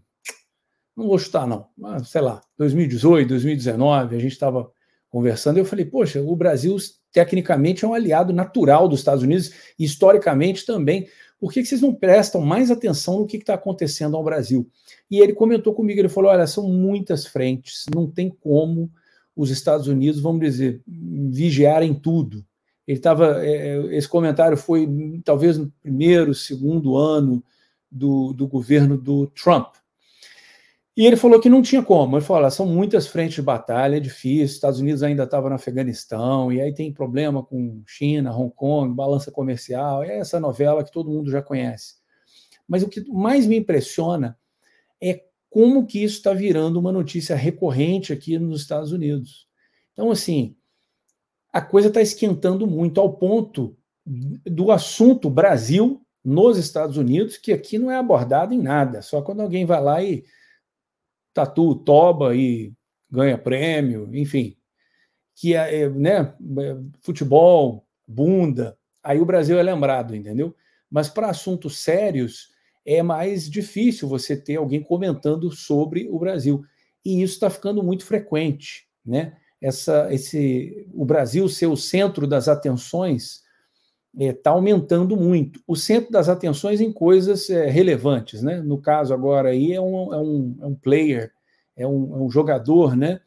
não 0.96 1.06
vou 1.06 1.18
chutar, 1.18 1.46
não, 1.46 1.68
mas, 1.76 2.08
sei 2.08 2.20
lá, 2.20 2.40
2018, 2.56 3.28
2019, 3.28 4.16
a 4.16 4.18
gente 4.18 4.32
estava 4.32 4.70
conversando, 5.08 5.58
eu 5.58 5.64
falei: 5.64 5.84
poxa, 5.84 6.22
o 6.22 6.36
Brasil 6.36 6.76
tecnicamente 7.12 7.84
é 7.84 7.88
um 7.88 7.94
aliado 7.94 8.32
natural 8.32 8.88
dos 8.88 9.00
Estados 9.00 9.22
Unidos, 9.22 9.52
historicamente 9.78 10.64
também 10.64 11.08
por 11.40 11.50
que, 11.52 11.64
vocês 11.64 11.80
não 11.80 11.94
prestam 11.94 12.42
mais 12.42 12.70
atenção 12.70 13.20
no 13.20 13.26
que 13.26 13.38
está 13.38 13.54
acontecendo 13.54 14.14
ao 14.14 14.22
Brasil? 14.22 14.68
E 15.10 15.20
ele 15.20 15.32
comentou 15.32 15.72
comigo, 15.72 15.98
ele 15.98 16.08
falou, 16.08 16.30
olha, 16.30 16.46
são 16.46 16.68
muitas 16.68 17.26
frentes, 17.26 17.86
não 17.94 18.06
tem 18.06 18.28
como 18.28 18.90
os 19.34 19.50
Estados 19.50 19.86
Unidos, 19.86 20.20
vamos 20.20 20.40
dizer, 20.40 20.82
vigiarem 20.86 21.94
tudo. 21.94 22.44
Ele 22.86 22.98
estava, 22.98 23.42
é, 23.42 23.68
é, 23.68 23.96
esse 23.96 24.08
comentário 24.08 24.56
foi 24.56 24.86
talvez 25.24 25.56
no 25.56 25.72
primeiro, 25.82 26.34
segundo 26.34 26.96
ano 26.96 27.42
do, 27.90 28.34
do 28.34 28.46
governo 28.46 28.98
do 28.98 29.26
Trump. 29.28 29.76
E 31.00 31.06
ele 31.06 31.16
falou 31.16 31.40
que 31.40 31.48
não 31.48 31.62
tinha 31.62 31.82
como. 31.82 32.18
Ele 32.18 32.24
falou: 32.26 32.50
são 32.50 32.66
muitas 32.66 33.06
frentes 33.06 33.36
de 33.36 33.40
batalha, 33.40 33.96
é 33.96 34.00
difícil. 34.00 34.54
Estados 34.54 34.80
Unidos 34.80 35.02
ainda 35.02 35.22
estava 35.22 35.48
no 35.48 35.54
Afeganistão, 35.54 36.52
e 36.52 36.60
aí 36.60 36.74
tem 36.74 36.92
problema 36.92 37.42
com 37.42 37.82
China, 37.86 38.36
Hong 38.36 38.52
Kong, 38.54 38.94
balança 38.94 39.30
comercial. 39.30 40.04
É 40.04 40.18
essa 40.18 40.38
novela 40.38 40.84
que 40.84 40.92
todo 40.92 41.08
mundo 41.08 41.30
já 41.30 41.40
conhece. 41.40 41.94
Mas 42.68 42.82
o 42.82 42.88
que 42.88 43.02
mais 43.10 43.46
me 43.46 43.56
impressiona 43.56 44.38
é 45.02 45.24
como 45.48 45.86
que 45.86 46.04
isso 46.04 46.18
está 46.18 46.34
virando 46.34 46.78
uma 46.78 46.92
notícia 46.92 47.34
recorrente 47.34 48.12
aqui 48.12 48.38
nos 48.38 48.60
Estados 48.60 48.92
Unidos. 48.92 49.48
Então, 49.94 50.10
assim, 50.10 50.54
a 51.50 51.62
coisa 51.62 51.88
está 51.88 52.02
esquentando 52.02 52.66
muito 52.66 53.00
ao 53.00 53.14
ponto 53.14 53.74
do 54.04 54.70
assunto 54.70 55.30
Brasil 55.30 56.02
nos 56.22 56.58
Estados 56.58 56.98
Unidos, 56.98 57.38
que 57.38 57.54
aqui 57.54 57.78
não 57.78 57.90
é 57.90 57.96
abordado 57.96 58.52
em 58.52 58.60
nada. 58.60 59.00
Só 59.00 59.22
quando 59.22 59.40
alguém 59.40 59.64
vai 59.64 59.82
lá 59.82 60.02
e 60.02 60.22
tatu 61.32 61.74
toba 61.74 62.34
e 62.34 62.72
ganha 63.10 63.38
prêmio, 63.38 64.08
enfim, 64.12 64.56
que 65.34 65.54
é, 65.54 65.82
é 65.82 65.88
né, 65.88 66.34
futebol, 67.00 67.86
bunda, 68.06 68.76
aí 69.02 69.20
o 69.20 69.26
Brasil 69.26 69.58
é 69.58 69.62
lembrado, 69.62 70.14
entendeu? 70.14 70.54
Mas 70.90 71.08
para 71.08 71.30
assuntos 71.30 71.78
sérios 71.78 72.50
é 72.84 73.02
mais 73.02 73.48
difícil 73.48 74.08
você 74.08 74.36
ter 74.36 74.56
alguém 74.56 74.82
comentando 74.82 75.50
sobre 75.50 76.08
o 76.10 76.18
Brasil. 76.18 76.64
E 77.04 77.22
isso 77.22 77.34
está 77.34 77.48
ficando 77.48 77.82
muito 77.82 78.04
frequente, 78.04 78.88
né? 79.04 79.36
Essa, 79.60 80.08
esse, 80.12 80.86
o 80.92 81.04
Brasil 81.04 81.48
ser 81.48 81.66
o 81.66 81.76
centro 81.76 82.26
das 82.26 82.48
atenções 82.48 83.42
está 84.12 84.24
é, 84.24 84.32
tá 84.32 84.50
aumentando 84.50 85.16
muito. 85.16 85.60
O 85.66 85.76
centro 85.76 86.10
das 86.10 86.28
atenções 86.28 86.80
em 86.80 86.92
coisas 86.92 87.48
é, 87.48 87.66
relevantes, 87.66 88.42
né? 88.42 88.60
No 88.60 88.80
caso 88.80 89.14
agora 89.14 89.50
aí 89.50 89.72
é 89.72 89.80
um, 89.80 90.12
é 90.12 90.18
um, 90.18 90.56
é 90.62 90.66
um 90.66 90.74
player, 90.74 91.32
é 91.76 91.86
um, 91.86 92.16
é 92.16 92.18
um 92.18 92.30
jogador, 92.30 92.96
né? 92.96 93.20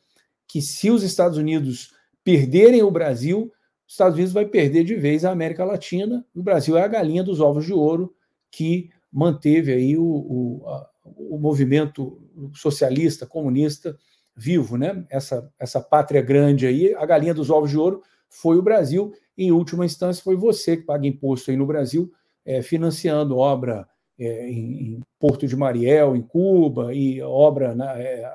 Que 0.47 0.61
se 0.61 0.91
os 0.91 1.03
Estados 1.03 1.37
Unidos 1.37 1.93
perderem 2.23 2.83
o 2.83 2.91
Brasil, 2.91 3.51
os 3.87 3.93
Estados 3.93 4.15
Unidos 4.15 4.33
vai 4.33 4.45
perder 4.45 4.83
de 4.83 4.95
vez 4.95 5.23
a 5.23 5.31
América 5.31 5.63
Latina. 5.63 6.25
E 6.35 6.39
o 6.39 6.43
Brasil 6.43 6.77
é 6.77 6.83
a 6.83 6.87
galinha 6.87 7.23
dos 7.23 7.39
ovos 7.39 7.65
de 7.65 7.73
ouro 7.73 8.13
que 8.51 8.89
manteve 9.11 9.73
aí 9.73 9.97
o, 9.97 10.03
o, 10.03 10.63
a, 10.67 10.89
o 11.05 11.37
movimento 11.37 12.21
socialista, 12.53 13.25
comunista 13.25 13.97
vivo, 14.35 14.77
né? 14.77 15.05
Essa, 15.09 15.49
essa 15.59 15.79
pátria 15.79 16.21
grande 16.21 16.65
aí, 16.65 16.93
a 16.95 17.05
galinha 17.05 17.33
dos 17.33 17.49
ovos 17.49 17.69
de 17.69 17.77
ouro 17.77 18.01
foi 18.27 18.57
o 18.57 18.63
Brasil 18.63 19.13
em 19.37 19.51
última 19.51 19.85
instância, 19.85 20.23
foi 20.23 20.35
você 20.35 20.77
que 20.77 20.83
paga 20.83 21.07
imposto 21.07 21.51
aí 21.51 21.57
no 21.57 21.65
Brasil, 21.65 22.11
é, 22.45 22.61
financiando 22.61 23.37
obra 23.37 23.87
é, 24.19 24.49
em, 24.49 24.95
em, 24.95 24.99
Porto 25.19 25.47
de 25.47 25.55
Mariel, 25.55 26.15
em 26.15 26.21
Cuba, 26.21 26.93
e 26.93 27.21
obra 27.21 27.73
na, 27.73 27.97
é, 27.99 28.29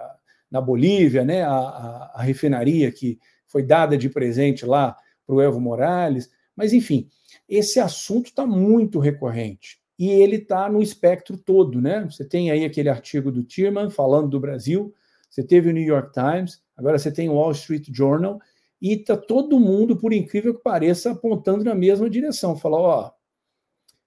na 0.50 0.60
Bolívia, 0.60 1.24
né, 1.24 1.42
a, 1.42 1.52
a, 1.52 2.12
a, 2.14 2.22
refinaria 2.22 2.90
que 2.90 3.18
foi 3.46 3.62
dada 3.62 3.96
de 3.96 4.08
presente 4.08 4.64
lá 4.64 4.96
para 5.26 5.36
o 5.36 5.42
Evo 5.42 5.60
Morales. 5.60 6.30
Mas, 6.56 6.72
enfim, 6.72 7.08
esse 7.48 7.78
assunto 7.78 8.26
está 8.26 8.46
muito 8.46 8.98
recorrente. 8.98 9.78
e 9.98 10.10
ele 10.10 10.36
está 10.36 10.68
no 10.68 10.80
espectro 10.80 11.36
todo, 11.36 11.80
né? 11.80 12.06
Você 12.10 12.24
tem 12.24 12.50
aí 12.50 12.64
aquele 12.64 12.88
artigo 12.88 13.32
do 13.32 13.42
Tierman 13.42 13.90
falando 13.90 14.28
do 14.28 14.40
Brasil, 14.40 14.94
você 15.28 15.42
teve 15.42 15.68
o 15.68 15.72
New 15.72 15.82
York 15.82 16.12
Times, 16.12 16.62
agora 16.76 16.98
você 16.98 17.12
tem 17.12 17.28
o 17.28 17.34
Wall 17.34 17.52
Street 17.52 17.88
Journal, 17.92 18.40
e 18.80 18.92
está 18.92 19.16
todo 19.16 19.58
mundo, 19.58 19.96
por 19.96 20.12
incrível 20.12 20.54
que 20.54 20.62
pareça, 20.62 21.10
apontando 21.10 21.64
na 21.64 21.74
mesma 21.74 22.08
direção. 22.08 22.56
Falar, 22.56 22.78
ó, 22.78 23.10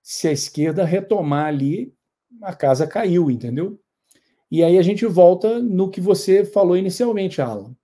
se 0.02 0.28
a 0.28 0.32
esquerda 0.32 0.86
retomar 0.86 1.48
ali, 1.48 1.94
a 2.42 2.54
casa 2.54 2.88
caiu, 2.88 3.30
entendeu? 3.30 3.80
E 4.50 4.64
aí 4.64 4.78
a 4.78 4.82
gente 4.82 5.06
volta 5.06 5.60
no 5.60 5.90
que 5.90 6.02
você 6.02 6.44
falou 6.44 6.76
inicialmente, 6.76 7.42
Alan. 7.42 7.70
O 7.70 7.76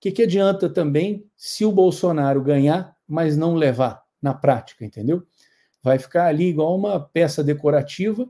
que, 0.00 0.10
que 0.10 0.22
adianta 0.22 0.68
também 0.68 1.24
se 1.36 1.64
o 1.64 1.72
Bolsonaro 1.72 2.42
ganhar, 2.42 2.96
mas 3.06 3.36
não 3.36 3.54
levar 3.54 4.02
na 4.20 4.34
prática, 4.34 4.84
entendeu? 4.84 5.22
Vai 5.82 5.98
ficar 5.98 6.26
ali 6.26 6.48
igual 6.48 6.76
uma 6.76 7.00
peça 7.00 7.42
decorativa, 7.42 8.28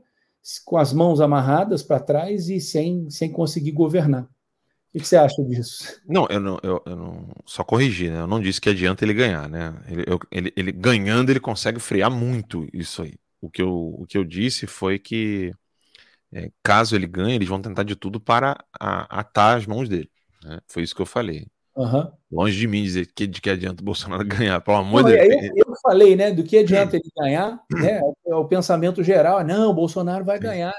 com 0.63 0.77
as 0.77 0.93
mãos 0.93 1.19
amarradas 1.19 1.83
para 1.83 1.99
trás 1.99 2.49
e 2.49 2.59
sem, 2.61 3.09
sem 3.09 3.31
conseguir 3.31 3.71
governar. 3.71 4.29
O 4.97 4.99
que 4.99 5.07
você 5.07 5.15
acha 5.15 5.43
disso? 5.43 6.01
Não, 6.07 6.25
eu 6.27 6.39
não, 6.39 6.59
eu, 6.63 6.81
eu 6.83 6.95
não 6.95 7.29
só 7.45 7.63
corrigi, 7.63 8.09
né? 8.09 8.19
Eu 8.19 8.25
não 8.25 8.41
disse 8.41 8.59
que 8.59 8.67
adianta 8.67 9.05
ele 9.05 9.13
ganhar, 9.13 9.47
né? 9.47 9.75
Ele, 9.87 10.03
eu, 10.07 10.19
ele, 10.31 10.51
ele, 10.57 10.71
ganhando, 10.71 11.29
ele 11.29 11.39
consegue 11.39 11.79
frear 11.79 12.09
muito 12.09 12.67
isso 12.73 13.03
aí. 13.03 13.13
O 13.39 13.47
que 13.47 13.61
eu, 13.61 13.95
o 13.95 14.07
que 14.07 14.17
eu 14.17 14.23
disse 14.23 14.65
foi 14.65 14.97
que 14.97 15.53
é, 16.33 16.49
caso 16.63 16.95
ele 16.95 17.05
ganhe, 17.05 17.35
eles 17.35 17.47
vão 17.47 17.61
tentar 17.61 17.83
de 17.83 17.95
tudo 17.95 18.19
para 18.19 18.57
a, 18.79 19.19
atar 19.19 19.55
as 19.55 19.67
mãos 19.67 19.87
dele. 19.87 20.09
Né? 20.43 20.59
Foi 20.67 20.81
isso 20.81 20.95
que 20.95 21.01
eu 21.01 21.05
falei. 21.05 21.45
Uhum. 21.75 22.11
Longe 22.31 22.57
de 22.57 22.67
mim 22.67 22.81
dizer 22.81 23.07
que, 23.13 23.27
de 23.27 23.39
que 23.39 23.51
adianta 23.51 23.83
o 23.83 23.85
Bolsonaro 23.85 24.25
ganhar, 24.25 24.59
pelo 24.61 24.77
amor 24.77 25.03
de 25.03 25.11
Deus. 25.11 25.43
Eu, 25.55 25.63
eu, 25.67 25.75
falei, 25.83 26.15
né? 26.15 26.31
Do 26.31 26.43
que 26.43 26.57
adianta 26.57 26.95
ele 26.95 27.11
ganhar, 27.15 27.63
né? 27.71 28.01
É 28.25 28.33
o 28.33 28.45
pensamento 28.45 29.03
geral, 29.03 29.43
não, 29.43 29.69
o 29.69 29.75
Bolsonaro 29.75 30.25
vai 30.25 30.39
ganhar. 30.39 30.73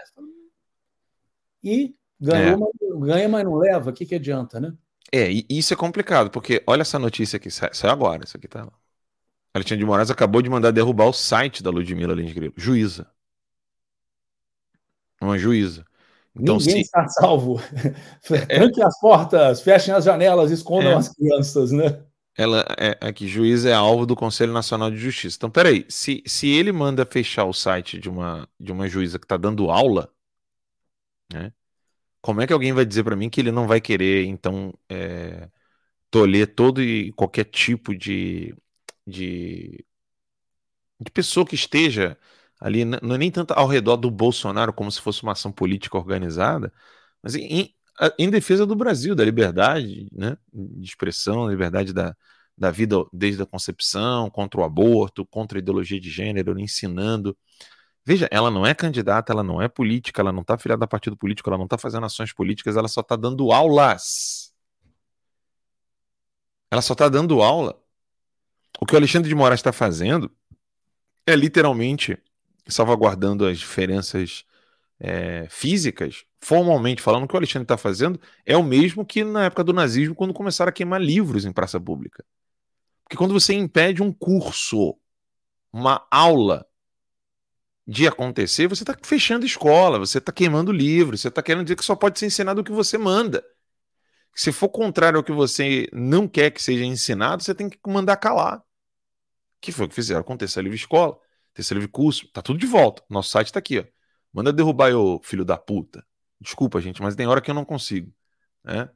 E 1.62 1.95
ganhou, 2.21 2.55
é. 2.55 2.57
mas, 2.57 3.01
ganha, 3.07 3.29
mas 3.29 3.45
não 3.45 3.57
leva, 3.57 3.91
o 3.91 3.93
que, 3.93 4.07
que 4.07 4.14
adianta, 4.14 4.61
né? 4.61 4.73
É, 5.12 5.31
e 5.31 5.47
isso 5.49 5.73
é 5.73 5.77
complicado, 5.77 6.31
porque 6.31 6.62
olha 6.66 6.83
essa 6.83 6.99
notícia 6.99 7.37
aqui, 7.37 7.51
saiu 7.51 7.91
agora, 7.91 8.25
isso 8.25 8.37
aqui 8.37 8.47
tá. 8.47 8.69
Alexandre 9.55 9.79
de 9.79 9.87
Moraes 9.87 10.11
acabou 10.11 10.43
de 10.43 10.51
mandar 10.51 10.71
derrubar 10.71 11.07
o 11.07 11.12
site 11.12 11.62
da 11.62 11.71
Ludmilla 11.71 12.14
Lins 12.14 12.33
Grilo, 12.33 12.53
juíza. 12.57 13.07
Uma 15.21 15.39
juíza. 15.39 15.85
Então, 16.37 16.59
Ninguém 16.59 16.75
se... 16.75 16.81
está 16.83 17.09
salvo. 17.09 17.61
É... 18.49 18.85
as 18.85 19.01
portas, 19.01 19.61
fechem 19.62 19.93
as 19.95 20.05
janelas, 20.05 20.51
escondam 20.51 20.93
é... 20.93 20.95
as 20.95 21.09
crianças, 21.09 21.73
né? 21.73 22.03
Ela 22.37 22.64
é 22.79 22.97
aqui, 23.01 23.27
juiz 23.27 23.64
é 23.64 23.73
alvo 23.73 24.07
do 24.07 24.14
Conselho 24.14 24.53
Nacional 24.53 24.93
de 24.93 24.97
Justiça. 24.97 25.37
Então, 25.37 25.51
peraí, 25.51 25.85
se, 25.89 26.23
se 26.25 26.49
ele 26.49 26.71
manda 26.71 27.05
fechar 27.05 27.45
o 27.45 27.53
site 27.53 27.99
de 27.99 28.09
uma, 28.09 28.49
de 28.61 28.71
uma 28.71 28.87
juíza 28.87 29.19
que 29.19 29.25
está 29.25 29.37
dando 29.37 29.71
aula, 29.73 30.09
né? 31.33 31.53
Como 32.21 32.41
é 32.41 32.47
que 32.47 32.53
alguém 32.53 32.73
vai 32.73 32.85
dizer 32.85 33.05
para 33.05 33.16
mim 33.16 33.31
que 33.31 33.41
ele 33.41 33.53
não 33.53 33.66
vai 33.66 33.81
querer, 33.81 34.25
então, 34.27 34.73
é, 34.89 35.49
tolher 36.11 36.55
todo 36.55 36.83
e 36.83 37.12
qualquer 37.12 37.45
tipo 37.45 37.97
de, 37.97 38.55
de, 39.07 39.85
de 41.01 41.11
pessoa 41.11 41.47
que 41.47 41.55
esteja 41.55 42.16
ali, 42.61 42.85
não 42.85 43.14
é 43.14 43.19
nem 43.19 43.31
tanto 43.31 43.53
ao 43.53 43.66
redor 43.66 43.97
do 43.97 44.11
Bolsonaro 44.11 44.73
como 44.73 44.91
se 44.91 45.01
fosse 45.01 45.23
uma 45.23 45.33
ação 45.33 45.53
política 45.53 45.97
organizada, 45.97 46.73
mas 47.23 47.35
em, 47.37 47.75
em 48.19 48.31
defesa 48.31 48.66
do 48.66 48.75
Brasil, 48.77 49.14
da 49.14 49.25
liberdade 49.25 50.09
né, 50.12 50.37
de 50.53 50.85
expressão, 50.85 51.49
liberdade 51.49 51.93
da, 51.93 52.16
da 52.57 52.71
vida 52.71 52.97
desde 53.12 53.43
a 53.43 53.47
concepção, 53.47 54.31
contra 54.31 54.61
o 54.61 54.64
aborto, 54.64 55.25
contra 55.27 55.59
a 55.59 55.61
ideologia 55.61 56.01
de 56.01 56.11
gênero, 56.11 56.59
ensinando. 56.59 57.37
Veja, 58.09 58.26
ela 58.30 58.50
não 58.50 58.64
é 58.64 58.74
candidata, 58.74 59.34
ela 59.34 59.42
não 59.42 59.61
é 59.61 59.68
política, 59.68 60.22
ela 60.22 60.32
não 60.32 60.40
está 60.40 60.54
afiliada 60.54 60.82
a 60.82 60.88
partido 60.88 61.14
político, 61.14 61.50
ela 61.50 61.59
não 61.59 61.66
está 61.66 61.76
fazendo 61.76 62.06
ações 62.06 62.32
políticas, 62.32 62.74
ela 62.74 62.88
só 62.88 63.02
está 63.02 63.16
dando 63.16 63.52
aulas. 63.52 64.50
Ela 66.70 66.80
só 66.80 66.94
está 66.94 67.06
dando 67.06 67.42
aula. 67.42 67.78
O 68.80 68.86
que 68.86 68.94
o 68.94 68.96
Alexandre 68.96 69.28
de 69.28 69.34
Moraes 69.34 69.61
está 69.61 69.74
fazendo 69.74 70.34
é 71.26 71.36
literalmente 71.36 72.16
salvaguardando 72.66 73.44
as 73.46 73.59
diferenças 73.59 74.46
é, 74.98 75.46
físicas, 75.50 76.24
formalmente 76.40 77.02
falando, 77.02 77.24
o 77.24 77.28
que 77.28 77.34
o 77.34 77.36
Alexandre 77.36 77.64
está 77.64 77.76
fazendo 77.76 78.18
é 78.46 78.56
o 78.56 78.64
mesmo 78.64 79.04
que 79.04 79.22
na 79.22 79.44
época 79.44 79.62
do 79.62 79.74
nazismo, 79.74 80.14
quando 80.14 80.32
começaram 80.32 80.70
a 80.70 80.72
queimar 80.72 80.98
livros 80.98 81.44
em 81.44 81.52
praça 81.52 81.78
pública. 81.78 82.24
Porque 83.04 83.18
quando 83.18 83.34
você 83.34 83.52
impede 83.52 84.02
um 84.02 84.11
curso, 84.11 84.98
uma 85.70 86.06
aula 86.11 86.68
de 87.89 88.07
acontecer, 88.07 88.68
você 88.68 88.82
está 88.82 88.95
fechando 89.03 89.47
escola, 89.47 89.99
você 89.99 90.18
está 90.18 90.30
queimando 90.30 90.70
livros, 90.70 91.22
você 91.22 91.28
está 91.28 91.43
querendo 91.43 91.64
dizer 91.64 91.74
que 91.74 91.84
só 91.84 91.97
pode 91.97 92.18
ser 92.18 92.26
ensinado 92.26 92.61
o 92.61 92.64
que 92.64 92.70
você 92.70 92.99
manda. 92.99 93.43
Se 94.34 94.53
for 94.53 94.68
contrário 94.68 95.16
ao 95.16 95.24
que 95.24 95.32
você 95.32 95.89
não 95.91 96.28
quer 96.28 96.51
que 96.51 96.62
seja 96.62 96.84
ensinado, 96.84 97.43
você 97.43 97.55
tem 97.55 97.70
que 97.70 97.78
mandar 97.86 98.18
calar. 98.18 98.62
Que 99.59 99.72
foi 99.72 99.86
o 99.86 99.89
que 99.89 99.95
fizeram 99.95 100.22
com 100.22 100.34
o 100.34 100.36
Terceira 100.36 100.64
Livre 100.64 100.78
Escola. 100.78 101.18
Terceira 101.55 101.80
Livre 101.80 101.91
Curso, 101.91 102.28
tá 102.30 102.43
tudo 102.43 102.59
de 102.59 102.66
volta. 102.66 103.03
Nosso 103.09 103.30
site 103.30 103.51
tá 103.53 103.59
aqui, 103.59 103.78
ó. 103.78 103.84
Manda 104.34 104.53
derrubar 104.53 104.91
eu, 104.91 105.18
filho 105.24 105.45
da 105.45 105.57
puta. 105.57 106.07
Desculpa, 106.39 106.80
gente, 106.82 107.01
mas 107.01 107.16
tem 107.16 107.26
hora 107.26 107.41
que 107.41 107.51
eu 107.51 107.55
não 107.55 107.64
consigo. 107.64 108.12
Né? 108.62 108.89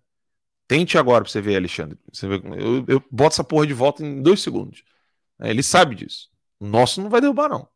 Tente 0.69 0.99
agora 0.99 1.25
pra 1.25 1.33
você 1.33 1.41
ver, 1.41 1.57
Alexandre. 1.57 1.99
Você 2.13 2.29
vê, 2.29 2.35
eu, 2.59 2.85
eu 2.87 3.05
boto 3.11 3.35
essa 3.35 3.43
porra 3.43 3.67
de 3.67 3.73
volta 3.73 4.05
em 4.05 4.23
dois 4.23 4.43
segundos. 4.43 4.85
É, 5.41 5.49
ele 5.51 5.63
sabe 5.63 5.95
disso. 5.95 6.31
O 6.61 6.67
nosso 6.67 7.01
não 7.01 7.09
vai 7.09 7.21
derrubar, 7.23 7.49
não. 7.49 7.72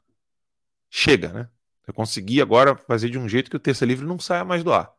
Chega, 0.91 1.32
né? 1.32 1.51
Eu 1.87 1.95
consegui 1.95 2.41
agora 2.43 2.76
fazer 2.76 3.11
de 3.11 3.18
um 3.18 3.28
jeito 3.28 3.51
que 3.51 3.57
o 3.57 3.61
Terça 3.61 3.84
Livre 3.84 4.07
não 4.07 4.18
saia 4.18 4.45
mais 4.45 4.64
do 4.64 4.72
ar. 4.72 4.93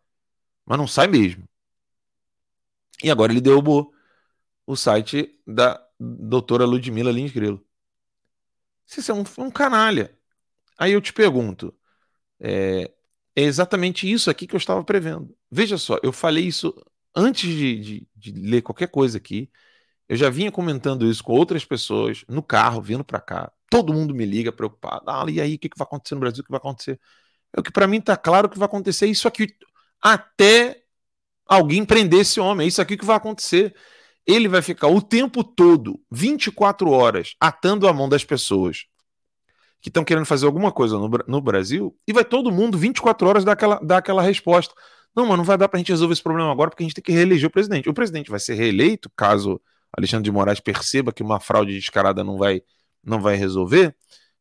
Mas 0.65 0.77
não 0.77 0.87
sai 0.87 1.07
mesmo. 1.07 1.47
E 3.03 3.11
agora 3.11 3.31
ele 3.31 3.41
derrubou 3.41 3.93
o 4.65 4.75
site 4.75 5.39
da 5.45 5.81
doutora 5.99 6.65
Ludmila 6.65 7.11
Lins 7.11 7.31
Grilo. 7.31 7.65
Você 8.85 9.11
é 9.11 9.13
um, 9.13 9.23
um 9.37 9.51
canalha. 9.51 10.17
Aí 10.77 10.93
eu 10.93 11.01
te 11.01 11.11
pergunto, 11.13 11.75
é, 12.39 12.91
é, 13.35 13.41
exatamente 13.43 14.11
isso 14.11 14.29
aqui 14.29 14.47
que 14.47 14.55
eu 14.55 14.59
estava 14.59 14.83
prevendo. 14.83 15.35
Veja 15.51 15.77
só, 15.77 15.99
eu 16.03 16.13
falei 16.13 16.45
isso 16.45 16.73
antes 17.15 17.49
de, 17.49 17.79
de, 17.79 18.07
de 18.15 18.31
ler 18.33 18.61
qualquer 18.61 18.87
coisa 18.89 19.17
aqui. 19.17 19.51
Eu 20.09 20.17
já 20.17 20.29
vinha 20.29 20.51
comentando 20.51 21.09
isso 21.09 21.23
com 21.23 21.33
outras 21.33 21.65
pessoas 21.65 22.23
no 22.27 22.43
carro, 22.43 22.81
vindo 22.81 23.03
para 23.03 23.19
cá. 23.19 23.51
Todo 23.69 23.93
mundo 23.93 24.13
me 24.13 24.25
liga 24.25 24.51
preocupado. 24.51 25.03
Ah, 25.07 25.25
e 25.29 25.41
aí, 25.41 25.55
o 25.55 25.59
que, 25.59 25.69
que 25.69 25.77
vai 25.77 25.85
acontecer 25.85 26.15
no 26.15 26.21
Brasil? 26.21 26.41
O 26.41 26.45
que 26.45 26.51
vai 26.51 26.59
acontecer? 26.59 26.99
É 27.55 27.59
o 27.59 27.63
que 27.63 27.71
para 27.71 27.87
mim 27.87 27.97
está 27.97 28.15
claro 28.17 28.49
que 28.49 28.57
vai 28.57 28.65
acontecer 28.65 29.07
isso 29.07 29.27
aqui 29.27 29.47
até 30.01 30.83
alguém 31.45 31.85
prender 31.85 32.21
esse 32.21 32.39
homem. 32.39 32.65
É 32.65 32.67
isso 32.67 32.81
aqui 32.81 32.97
que 32.97 33.05
vai 33.05 33.17
acontecer 33.17 33.73
ele 34.27 34.49
vai 34.49 34.61
ficar 34.61 34.89
o 34.89 35.01
tempo 35.01 35.41
todo, 35.41 35.97
24 36.11 36.91
horas, 36.91 37.33
atando 37.39 37.87
a 37.87 37.93
mão 37.93 38.09
das 38.09 38.25
pessoas 38.25 38.85
que 39.79 39.89
estão 39.89 40.03
querendo 40.03 40.25
fazer 40.25 40.45
alguma 40.45 40.71
coisa 40.71 40.97
no, 40.97 41.09
no, 41.25 41.39
Brasil, 41.39 41.95
e 42.05 42.11
vai 42.11 42.25
todo 42.25 42.51
mundo 42.51 42.77
24 42.77 43.25
horas 43.25 43.45
dar 43.45 43.53
aquela, 43.53 43.79
dar 43.79 43.97
aquela 43.97 44.21
resposta. 44.21 44.73
Não, 45.15 45.25
mas 45.25 45.37
não 45.37 45.45
vai 45.45 45.57
dar 45.57 45.69
para 45.69 45.77
a 45.77 45.79
gente 45.79 45.91
resolver 45.91 46.11
esse 46.11 46.21
problema 46.21 46.51
agora, 46.51 46.69
porque 46.69 46.83
a 46.83 46.85
gente 46.85 46.95
tem 46.95 47.03
que 47.03 47.11
reeleger 47.11 47.47
o 47.47 47.51
presidente. 47.51 47.87
O 47.87 47.93
presidente 47.93 48.29
vai 48.29 48.39
ser 48.39 48.55
reeleito, 48.55 49.09
caso 49.15 49.61
Alexandre 49.95 50.25
de 50.25 50.31
Moraes 50.31 50.59
perceba 50.59 51.13
que 51.13 51.23
uma 51.23 51.39
fraude 51.39 51.73
descarada 51.73 52.21
não 52.23 52.37
vai, 52.37 52.61
não 53.07 53.21
vai 53.21 53.35
resolver, 53.35 53.95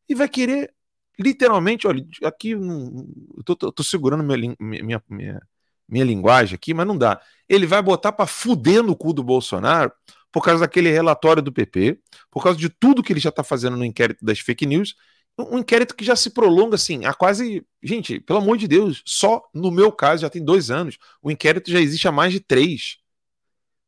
e 0.09 0.15
vai 0.15 0.29
querer, 0.29 0.73
literalmente, 1.19 1.87
olha, 1.87 2.05
aqui, 2.23 2.51
eu 2.51 3.43
tô, 3.45 3.55
tô, 3.55 3.71
tô 3.71 3.83
segurando 3.83 4.23
minha, 4.23 4.55
minha, 4.59 5.03
minha, 5.09 5.41
minha 5.87 6.05
linguagem 6.05 6.55
aqui, 6.55 6.73
mas 6.73 6.85
não 6.85 6.97
dá. 6.97 7.21
Ele 7.47 7.65
vai 7.65 7.81
botar 7.81 8.11
para 8.11 8.27
fuder 8.27 8.83
no 8.83 8.95
cu 8.95 9.13
do 9.13 9.23
Bolsonaro 9.23 9.91
por 10.31 10.43
causa 10.43 10.61
daquele 10.61 10.91
relatório 10.91 11.41
do 11.41 11.51
PP, 11.51 11.99
por 12.29 12.43
causa 12.43 12.59
de 12.59 12.69
tudo 12.69 13.01
que 13.01 13.13
ele 13.13 13.19
já 13.19 13.29
está 13.29 13.43
fazendo 13.43 13.77
no 13.77 13.85
inquérito 13.85 14.23
das 14.23 14.39
fake 14.39 14.65
news, 14.65 14.95
um 15.39 15.59
inquérito 15.59 15.95
que 15.95 16.03
já 16.03 16.15
se 16.15 16.31
prolonga 16.31 16.75
assim 16.75 17.05
há 17.05 17.13
quase. 17.13 17.65
Gente, 17.81 18.19
pelo 18.19 18.39
amor 18.39 18.57
de 18.57 18.67
Deus, 18.67 19.03
só 19.05 19.43
no 19.53 19.69
meu 19.71 19.91
caso 19.91 20.23
já 20.23 20.29
tem 20.29 20.43
dois 20.43 20.71
anos. 20.71 20.97
O 21.21 21.29
inquérito 21.29 21.71
já 21.71 21.79
existe 21.79 22.07
há 22.07 22.11
mais 22.11 22.33
de 22.33 22.39
três. 22.39 22.97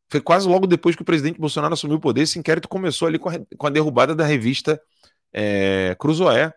Foi 0.09 0.19
quase 0.19 0.47
logo 0.47 0.65
depois 0.65 0.95
que 0.95 1.01
o 1.01 1.05
presidente 1.05 1.39
Bolsonaro 1.39 1.73
assumiu 1.73 1.97
o 1.97 1.99
poder. 1.99 2.23
Esse 2.23 2.39
inquérito 2.39 2.67
começou 2.67 3.07
ali 3.07 3.19
com 3.19 3.29
a, 3.29 3.33
com 3.57 3.67
a 3.67 3.69
derrubada 3.69 4.15
da 4.15 4.25
revista 4.25 4.81
é, 5.31 5.95
Cruzoé, 5.99 6.53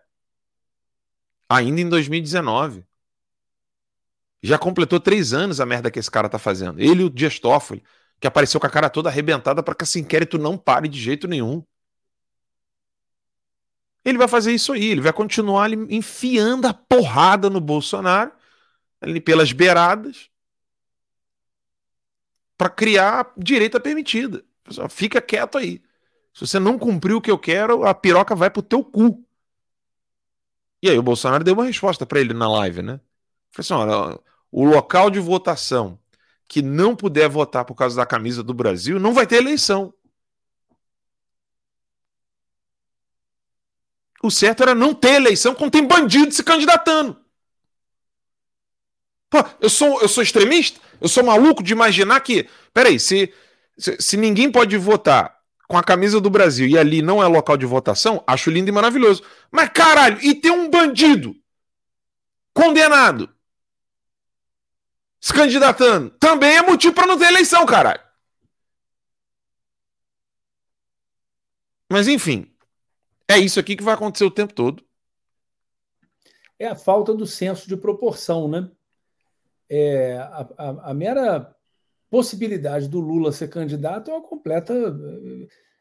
ainda 1.47 1.81
em 1.81 1.87
2019. 1.87 2.83
Já 4.41 4.57
completou 4.57 4.99
três 4.99 5.33
anos 5.33 5.61
a 5.61 5.65
merda 5.65 5.91
que 5.91 5.99
esse 5.99 6.09
cara 6.09 6.27
tá 6.27 6.39
fazendo. 6.39 6.81
Ele 6.81 7.03
e 7.03 7.05
o 7.05 7.09
Dias 7.09 7.39
Toffoli, 7.39 7.83
que 8.19 8.27
apareceu 8.27 8.59
com 8.59 8.67
a 8.67 8.69
cara 8.69 8.89
toda 8.89 9.09
arrebentada 9.09 9.61
para 9.61 9.75
que 9.75 9.83
esse 9.83 9.99
inquérito 9.99 10.37
não 10.37 10.57
pare 10.57 10.87
de 10.87 10.99
jeito 10.99 11.27
nenhum. 11.27 11.63
Ele 14.03 14.17
vai 14.17 14.27
fazer 14.27 14.51
isso 14.51 14.73
aí, 14.73 14.85
ele 14.85 14.99
vai 14.99 15.13
continuar 15.13 15.71
enfiando 15.71 16.65
a 16.67 16.73
porrada 16.73 17.49
no 17.49 17.61
Bolsonaro, 17.61 18.33
ali 18.99 19.21
pelas 19.21 19.53
beiradas, 19.53 20.29
para 22.57 22.69
criar 22.69 23.31
direita 23.37 23.79
permitida. 23.79 24.43
Pessoal, 24.63 24.89
fica 24.89 25.21
quieto 25.21 25.57
aí. 25.57 25.81
Se 26.33 26.47
você 26.47 26.59
não 26.59 26.79
cumpriu 26.79 27.17
o 27.17 27.21
que 27.21 27.29
eu 27.29 27.37
quero, 27.37 27.85
a 27.85 27.93
piroca 27.93 28.35
vai 28.35 28.49
pro 28.49 28.61
teu 28.61 28.83
cu. 28.83 29.23
E 30.81 30.89
aí 30.89 30.97
o 30.97 31.03
Bolsonaro 31.03 31.43
deu 31.43 31.53
uma 31.53 31.65
resposta 31.65 32.05
para 32.05 32.19
ele 32.19 32.33
na 32.33 32.49
live, 32.49 32.81
né? 32.81 32.99
Falei 33.51 33.59
assim: 33.59 33.73
olha, 33.73 34.19
o 34.51 34.65
local 34.65 35.09
de 35.09 35.19
votação 35.19 35.99
que 36.47 36.61
não 36.61 36.95
puder 36.95 37.29
votar 37.29 37.65
por 37.65 37.75
causa 37.75 37.95
da 37.95 38.05
camisa 38.05 38.43
do 38.43 38.53
Brasil 38.53 38.99
não 38.99 39.13
vai 39.13 39.25
ter 39.25 39.37
eleição. 39.37 39.93
O 44.21 44.31
certo 44.31 44.63
era 44.63 44.73
não 44.73 44.93
ter 44.93 45.15
eleição 45.15 45.53
quando 45.53 45.71
tem 45.71 45.85
bandido 45.85 46.31
se 46.31 46.43
candidatando. 46.43 47.22
Pô, 49.33 49.43
eu 49.59 49.67
sou, 49.67 49.99
eu 49.99 50.07
sou 50.07 50.21
extremista? 50.21 50.79
Eu 51.01 51.07
sou 51.07 51.23
maluco 51.23 51.63
de 51.63 51.73
imaginar 51.73 52.19
que. 52.19 52.47
Peraí, 52.71 52.99
se, 52.99 53.33
se, 53.75 53.97
se 53.99 54.15
ninguém 54.15 54.51
pode 54.51 54.77
votar 54.77 55.39
com 55.67 55.75
a 55.75 55.83
camisa 55.83 56.21
do 56.21 56.29
Brasil 56.29 56.67
e 56.67 56.77
ali 56.77 57.01
não 57.01 57.21
é 57.21 57.25
local 57.25 57.57
de 57.57 57.65
votação, 57.65 58.23
acho 58.27 58.51
lindo 58.51 58.69
e 58.69 58.71
maravilhoso. 58.71 59.23
Mas 59.51 59.69
caralho, 59.69 60.19
e 60.21 60.35
tem 60.35 60.51
um 60.51 60.69
bandido 60.69 61.35
condenado 62.53 63.27
se 65.19 65.33
candidatando, 65.33 66.11
também 66.19 66.57
é 66.57 66.61
motivo 66.61 66.93
para 66.93 67.07
não 67.07 67.17
ter 67.17 67.25
eleição, 67.25 67.65
caralho. 67.65 68.03
Mas 71.91 72.07
enfim, 72.07 72.53
é 73.27 73.39
isso 73.39 73.59
aqui 73.59 73.75
que 73.75 73.83
vai 73.83 73.95
acontecer 73.95 74.25
o 74.25 74.31
tempo 74.31 74.53
todo. 74.53 74.85
É 76.59 76.67
a 76.67 76.75
falta 76.75 77.15
do 77.15 77.25
senso 77.25 77.67
de 77.67 77.75
proporção, 77.75 78.47
né? 78.47 78.69
É, 79.75 80.17
a, 80.17 80.47
a, 80.57 80.91
a 80.91 80.93
mera 80.93 81.55
possibilidade 82.09 82.87
do 82.87 82.99
Lula 82.99 83.31
ser 83.31 83.47
candidato 83.47 84.11
é 84.11 84.13
uma 84.13 84.21
completa. 84.21 84.73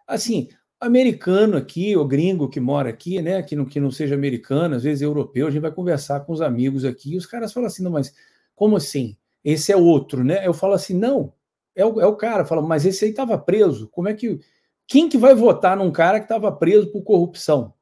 Assim, 0.06 0.48
americano 0.80 1.58
aqui, 1.58 1.94
o 1.94 2.06
gringo 2.06 2.48
que 2.48 2.58
mora 2.58 2.88
aqui, 2.88 3.20
né, 3.20 3.42
que 3.42 3.54
não, 3.54 3.66
que 3.66 3.78
não 3.78 3.90
seja 3.90 4.14
americano, 4.14 4.76
às 4.76 4.82
vezes 4.82 5.02
europeu, 5.02 5.46
a 5.46 5.50
gente 5.50 5.60
vai 5.60 5.70
conversar 5.70 6.20
com 6.20 6.32
os 6.32 6.40
amigos 6.40 6.86
aqui 6.86 7.12
e 7.12 7.16
os 7.18 7.26
caras 7.26 7.52
falam 7.52 7.66
assim: 7.66 7.82
não, 7.82 7.90
mas 7.90 8.14
como 8.54 8.76
assim? 8.76 9.16
Esse 9.44 9.72
é 9.72 9.76
outro, 9.76 10.24
né? 10.24 10.46
Eu 10.46 10.54
falo 10.54 10.72
assim: 10.72 10.94
não, 10.94 11.34
é 11.74 11.84
o, 11.84 12.00
é 12.00 12.06
o 12.06 12.16
cara. 12.16 12.44
Fala, 12.46 12.62
mas 12.62 12.86
esse 12.86 13.04
aí 13.04 13.10
estava 13.10 13.36
preso. 13.36 13.88
Como 13.88 14.08
é 14.08 14.14
que. 14.14 14.40
Quem 14.86 15.08
que 15.08 15.18
vai 15.18 15.34
votar 15.34 15.76
num 15.76 15.90
cara 15.90 16.18
que 16.18 16.24
estava 16.24 16.50
preso 16.50 16.90
por 16.90 17.02
corrupção? 17.02 17.74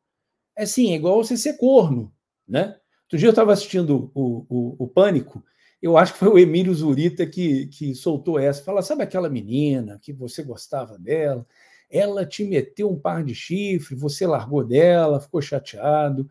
É 0.56 0.64
assim, 0.64 0.92
é 0.92 0.96
igual 0.96 1.22
você 1.22 1.36
ser 1.36 1.54
corno, 1.54 2.12
né? 2.46 2.76
Outro 3.04 3.18
dia 3.18 3.28
eu 3.28 3.30
estava 3.30 3.52
assistindo 3.52 4.12
o, 4.14 4.46
o, 4.48 4.76
o, 4.84 4.86
Pânico, 4.86 5.42
eu 5.82 5.96
acho 5.96 6.12
que 6.12 6.18
foi 6.18 6.28
o 6.28 6.38
Emílio 6.38 6.74
Zurita 6.74 7.26
que, 7.26 7.66
que 7.66 7.94
soltou 7.94 8.38
essa. 8.38 8.62
Fala, 8.62 8.82
sabe 8.82 9.02
aquela 9.02 9.28
menina 9.28 9.98
que 10.00 10.12
você 10.12 10.42
gostava 10.42 10.98
dela? 10.98 11.46
Ela 11.90 12.26
te 12.26 12.44
meteu 12.44 12.90
um 12.90 12.98
par 12.98 13.24
de 13.24 13.34
chifre, 13.34 13.94
você 13.94 14.26
largou 14.26 14.64
dela, 14.64 15.20
ficou 15.20 15.42
chateado, 15.42 16.28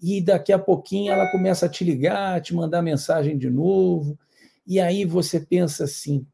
e 0.00 0.20
daqui 0.20 0.52
a 0.52 0.58
pouquinho 0.58 1.12
ela 1.12 1.30
começa 1.30 1.66
a 1.66 1.68
te 1.68 1.84
ligar, 1.84 2.40
te 2.40 2.54
mandar 2.54 2.82
mensagem 2.82 3.38
de 3.38 3.50
novo, 3.50 4.18
e 4.66 4.80
aí 4.80 5.04
você 5.04 5.38
pensa 5.38 5.84
assim: 5.84 6.26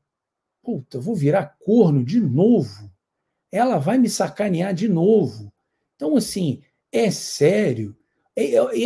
puta, 0.63 0.99
vou 0.99 1.15
virar 1.15 1.57
corno 1.61 2.05
de 2.05 2.21
novo 2.21 2.93
ela 3.53 3.79
vai 3.79 3.99
me 3.99 4.09
sacanear 4.09 4.73
de 4.73 4.89
novo. 4.89 5.53
Então, 5.95 6.17
assim, 6.17 6.63
é 6.91 7.11
sério. 7.11 7.95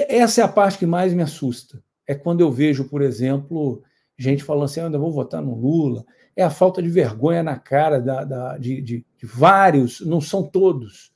Essa 0.08 0.40
é 0.40 0.44
a 0.44 0.48
parte 0.48 0.76
que 0.76 0.84
mais 0.84 1.14
me 1.14 1.22
assusta. 1.22 1.82
É 2.06 2.14
quando 2.14 2.40
eu 2.40 2.50
vejo, 2.50 2.84
por 2.84 3.02
exemplo, 3.02 3.82
gente 4.18 4.42
falando 4.42 4.64
assim: 4.64 4.80
ah, 4.80 4.90
eu 4.90 5.00
vou 5.00 5.12
votar 5.12 5.42
no 5.42 5.54
Lula. 5.54 6.04
É 6.34 6.42
a 6.42 6.50
falta 6.50 6.82
de 6.82 6.88
vergonha 6.88 7.42
na 7.42 7.58
cara 7.58 8.00
da, 8.00 8.24
da 8.24 8.58
de, 8.58 8.80
de, 8.80 9.06
de, 9.16 9.26
vários, 9.26 10.00
não 10.00 10.20
são 10.20 10.42
todos, 10.42 11.12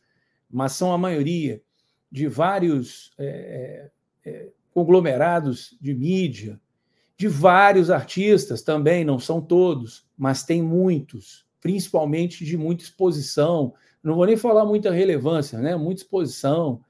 mas 0.50 0.72
são 0.72 0.92
a 0.92 0.98
maioria, 0.98 1.60
de 2.10 2.26
vários 2.26 3.12
é, 3.18 3.90
é, 4.24 4.30
é 4.30 4.48
conglomerados 4.72 5.76
de 5.80 5.94
mídia, 5.94 6.58
de 7.18 7.28
vários 7.28 7.90
artistas 7.90 8.62
também, 8.62 9.04
não 9.04 9.18
são 9.18 9.42
todos, 9.42 10.06
mas 10.16 10.42
tem 10.42 10.62
muitos, 10.62 11.46
principalmente 11.60 12.44
de 12.44 12.56
muita 12.56 12.82
exposição, 12.82 13.74
não 14.02 14.14
vou 14.14 14.24
nem 14.24 14.36
falar 14.36 14.64
muita 14.64 14.90
relevância, 14.90 15.58
né? 15.58 15.76
Muita 15.76 16.00
exposição. 16.00 16.82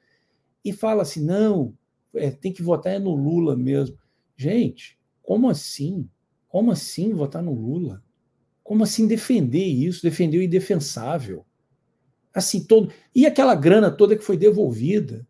E 0.65 0.73
fala 0.73 1.03
assim: 1.03 1.25
não, 1.25 1.75
é, 2.15 2.31
tem 2.31 2.53
que 2.53 2.63
votar 2.63 2.95
é 2.95 2.99
no 2.99 3.15
Lula 3.15 3.57
mesmo. 3.57 3.97
Gente, 4.37 4.99
como 5.23 5.49
assim? 5.49 6.09
Como 6.49 6.71
assim 6.71 7.13
votar 7.13 7.43
no 7.43 7.53
Lula? 7.53 8.03
Como 8.63 8.85
assim 8.85 9.07
defender 9.07 9.65
isso? 9.65 10.03
Defender 10.03 10.39
o 10.39 10.43
indefensável? 10.43 11.45
Assim, 12.33 12.65
todo. 12.65 12.93
E 13.15 13.27
aquela 13.27 13.55
grana 13.55 13.91
toda 13.91 14.17
que 14.17 14.25
foi 14.25 14.37
devolvida, 14.37 15.27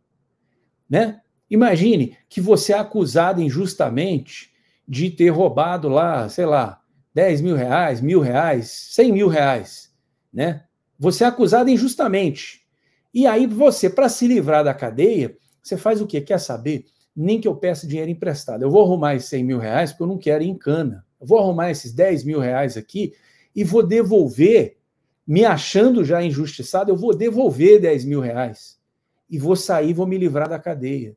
né? 0.89 1.21
Imagine 1.49 2.17
que 2.29 2.41
você 2.41 2.73
é 2.73 2.79
acusado 2.79 3.43
injustamente 3.43 4.53
de 4.87 5.11
ter 5.11 5.31
roubado 5.31 5.89
lá, 5.89 6.29
sei 6.29 6.47
lá, 6.47 6.81
10 7.15 7.41
mil 7.41 7.57
reais, 7.57 8.01
mil 8.01 8.21
reais, 8.21 8.71
100 8.93 9.13
mil 9.13 9.29
reais, 9.29 9.93
né? 10.33 10.65
Você 10.99 11.25
é 11.25 11.27
acusado 11.27 11.71
injustamente. 11.71 12.61
E 13.13 13.27
aí 13.27 13.47
você, 13.47 13.91
para 13.91 14.09
se 14.09 14.29
livrar 14.29 14.63
da 14.63 14.75
cadeia, 14.75 15.37
você 15.63 15.77
faz 15.77 16.01
o 16.01 16.07
quê? 16.07 16.21
Quer 16.21 16.39
saber? 16.39 16.87
Nem 17.15 17.41
que 17.41 17.49
eu 17.49 17.55
peça 17.55 17.87
dinheiro 17.87 18.11
emprestado. 18.11 18.63
Eu 18.63 18.71
vou 18.71 18.83
arrumar 18.83 19.15
esses 19.15 19.29
100 19.29 19.45
mil 19.45 19.59
reais 19.59 19.93
porque 19.93 20.03
eu 20.03 20.07
não 20.07 20.19
quero 20.19 20.43
ir 20.43 20.49
em 20.49 20.57
cana. 20.57 21.05
Eu 21.21 21.27
vou 21.27 21.39
arrumar 21.39 21.71
esses 21.71 21.93
10 21.93 22.25
mil 22.25 22.41
reais 22.41 22.77
aqui 22.77 23.13
e 23.55 23.65
vou 23.65 23.83
devolver, 23.87 24.79
me 25.27 25.45
achando 25.45 26.05
já 26.05 26.23
injustiçado, 26.23 26.91
eu 26.91 26.97
vou 26.97 27.15
devolver 27.15 27.81
10 27.81 28.05
mil 28.05 28.21
reais. 28.21 28.79
E 29.29 29.39
vou 29.39 29.55
sair, 29.55 29.93
vou 29.93 30.07
me 30.07 30.17
livrar 30.17 30.49
da 30.49 30.59
cadeia. 30.59 31.17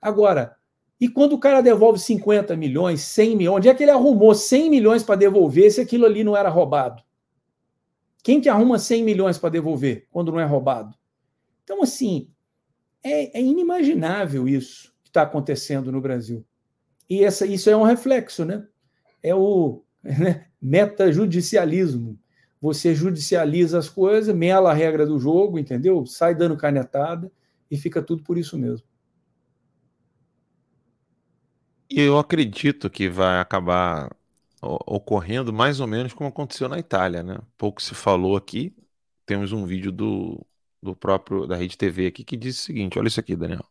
Agora, 0.00 0.56
e 1.00 1.08
quando 1.08 1.32
o 1.32 1.38
cara 1.38 1.60
devolve 1.60 1.98
50 1.98 2.56
milhões, 2.56 3.00
100 3.02 3.36
milhões, 3.36 3.56
onde 3.56 3.68
é 3.68 3.74
que 3.74 3.82
ele 3.82 3.90
arrumou 3.90 4.34
100 4.34 4.70
milhões 4.70 5.02
para 5.02 5.16
devolver 5.16 5.70
se 5.70 5.80
aquilo 5.80 6.06
ali 6.06 6.22
não 6.22 6.36
era 6.36 6.48
roubado? 6.48 7.02
Quem 8.22 8.40
que 8.40 8.48
arruma 8.48 8.78
100 8.78 9.02
milhões 9.02 9.36
para 9.36 9.50
devolver 9.50 10.06
quando 10.10 10.30
não 10.30 10.38
é 10.38 10.44
roubado? 10.44 10.96
Então, 11.64 11.82
assim, 11.82 12.28
é, 13.02 13.38
é 13.38 13.42
inimaginável 13.42 14.48
isso 14.48 14.92
que 15.02 15.10
está 15.10 15.22
acontecendo 15.22 15.90
no 15.90 16.00
Brasil. 16.00 16.44
E 17.08 17.24
essa, 17.24 17.44
isso 17.46 17.68
é 17.68 17.76
um 17.76 17.82
reflexo, 17.82 18.44
né? 18.44 18.66
É 19.22 19.34
o 19.34 19.84
né, 20.02 20.46
metajudicialismo. 20.60 22.18
Você 22.60 22.94
judicializa 22.94 23.78
as 23.78 23.88
coisas, 23.88 24.34
mela 24.34 24.70
a 24.70 24.74
regra 24.74 25.04
do 25.04 25.18
jogo, 25.18 25.58
entendeu? 25.58 26.06
Sai 26.06 26.34
dando 26.34 26.56
canetada 26.56 27.30
e 27.70 27.76
fica 27.76 28.00
tudo 28.00 28.22
por 28.22 28.38
isso 28.38 28.56
mesmo. 28.56 28.86
E 31.90 32.00
eu 32.00 32.16
acredito 32.18 32.88
que 32.88 33.08
vai 33.08 33.40
acabar 33.40 34.10
ocorrendo 34.62 35.52
mais 35.52 35.80
ou 35.80 35.86
menos 35.86 36.14
como 36.14 36.30
aconteceu 36.30 36.68
na 36.68 36.78
Itália, 36.78 37.22
né? 37.22 37.38
Pouco 37.58 37.82
se 37.82 37.94
falou 37.94 38.36
aqui. 38.36 38.74
Temos 39.26 39.52
um 39.52 39.66
vídeo 39.66 39.90
do, 39.90 40.46
do 40.82 40.96
próprio 40.96 41.46
da 41.46 41.54
Rede 41.54 41.78
TV 41.78 42.08
aqui 42.08 42.24
que 42.24 42.36
diz 42.36 42.58
o 42.58 42.62
seguinte: 42.62 42.98
olha 42.98 43.06
isso 43.06 43.20
aqui, 43.20 43.36
Daniel. 43.36 43.64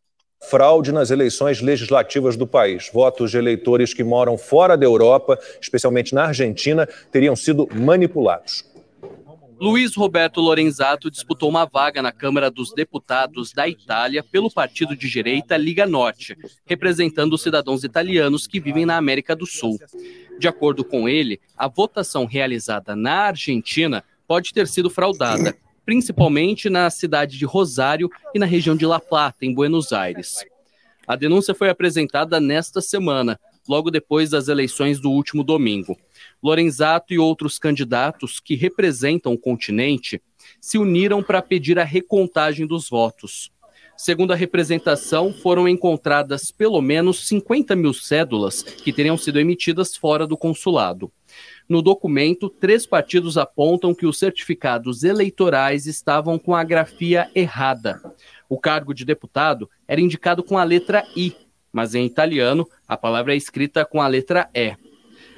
Fraude 0.49 0.91
nas 0.91 1.11
eleições 1.11 1.61
legislativas 1.61 2.35
do 2.35 2.47
país. 2.47 2.89
Votos 2.91 3.29
de 3.29 3.37
eleitores 3.37 3.93
que 3.93 4.03
moram 4.03 4.37
fora 4.37 4.75
da 4.75 4.85
Europa, 4.85 5.37
especialmente 5.61 6.15
na 6.15 6.25
Argentina, 6.25 6.87
teriam 7.11 7.35
sido 7.35 7.67
manipulados. 7.75 8.65
Luiz 9.59 9.95
Roberto 9.95 10.41
Lorenzato 10.41 11.11
disputou 11.11 11.47
uma 11.47 11.65
vaga 11.65 12.01
na 12.01 12.11
Câmara 12.11 12.49
dos 12.49 12.73
Deputados 12.73 13.53
da 13.53 13.69
Itália 13.69 14.23
pelo 14.23 14.49
partido 14.49 14.95
de 14.95 15.07
direita 15.07 15.55
Liga 15.55 15.85
Norte, 15.85 16.35
representando 16.65 17.33
os 17.33 17.43
cidadãos 17.43 17.83
italianos 17.83 18.47
que 18.47 18.59
vivem 18.59 18.87
na 18.87 18.97
América 18.97 19.35
do 19.35 19.45
Sul. 19.45 19.77
De 20.39 20.47
acordo 20.47 20.83
com 20.83 21.07
ele, 21.07 21.39
a 21.55 21.67
votação 21.67 22.25
realizada 22.25 22.95
na 22.95 23.27
Argentina 23.27 24.03
pode 24.27 24.51
ter 24.51 24.67
sido 24.67 24.89
fraudada, 24.89 25.55
principalmente 25.85 26.69
na 26.69 26.89
cidade 26.89 27.37
de 27.37 27.45
Rosário 27.45 28.09
e 28.33 28.39
na 28.39 28.45
região 28.45 28.75
de 28.75 28.85
La 28.85 28.99
Plata, 28.99 29.45
em 29.45 29.53
Buenos 29.53 29.91
Aires. 29.91 30.43
A 31.07 31.15
denúncia 31.15 31.53
foi 31.53 31.69
apresentada 31.69 32.39
nesta 32.39 32.81
semana, 32.81 33.39
logo 33.67 33.91
depois 33.91 34.29
das 34.29 34.47
eleições 34.47 34.99
do 34.99 35.11
último 35.11 35.43
domingo. 35.43 35.97
Lorenzato 36.41 37.13
e 37.13 37.19
outros 37.19 37.59
candidatos 37.59 38.39
que 38.39 38.55
representam 38.55 39.33
o 39.33 39.37
continente 39.37 40.21
se 40.59 40.77
uniram 40.77 41.21
para 41.21 41.41
pedir 41.41 41.79
a 41.79 41.83
recontagem 41.83 42.65
dos 42.65 42.89
votos. 42.89 43.51
Segundo 43.97 44.31
a 44.31 44.35
representação, 44.35 45.31
foram 45.31 45.67
encontradas 45.67 46.49
pelo 46.49 46.81
menos 46.81 47.27
50 47.27 47.75
mil 47.75 47.93
cédulas 47.93 48.63
que 48.63 48.91
teriam 48.91 49.15
sido 49.17 49.39
emitidas 49.39 49.95
fora 49.95 50.25
do 50.25 50.35
consulado. 50.35 51.11
No 51.71 51.81
documento, 51.81 52.49
três 52.49 52.85
partidos 52.85 53.37
apontam 53.37 53.95
que 53.95 54.05
os 54.05 54.19
certificados 54.19 55.05
eleitorais 55.05 55.85
estavam 55.85 56.37
com 56.37 56.53
a 56.53 56.65
grafia 56.65 57.31
errada. 57.33 58.01
O 58.49 58.59
cargo 58.59 58.93
de 58.93 59.05
deputado 59.05 59.69
era 59.87 60.01
indicado 60.01 60.43
com 60.43 60.57
a 60.57 60.65
letra 60.65 61.01
I, 61.15 61.33
mas 61.71 61.95
em 61.95 62.05
italiano 62.05 62.67
a 62.85 62.97
palavra 62.97 63.33
é 63.33 63.37
escrita 63.37 63.85
com 63.85 64.01
a 64.01 64.07
letra 64.07 64.49
E. 64.53 64.75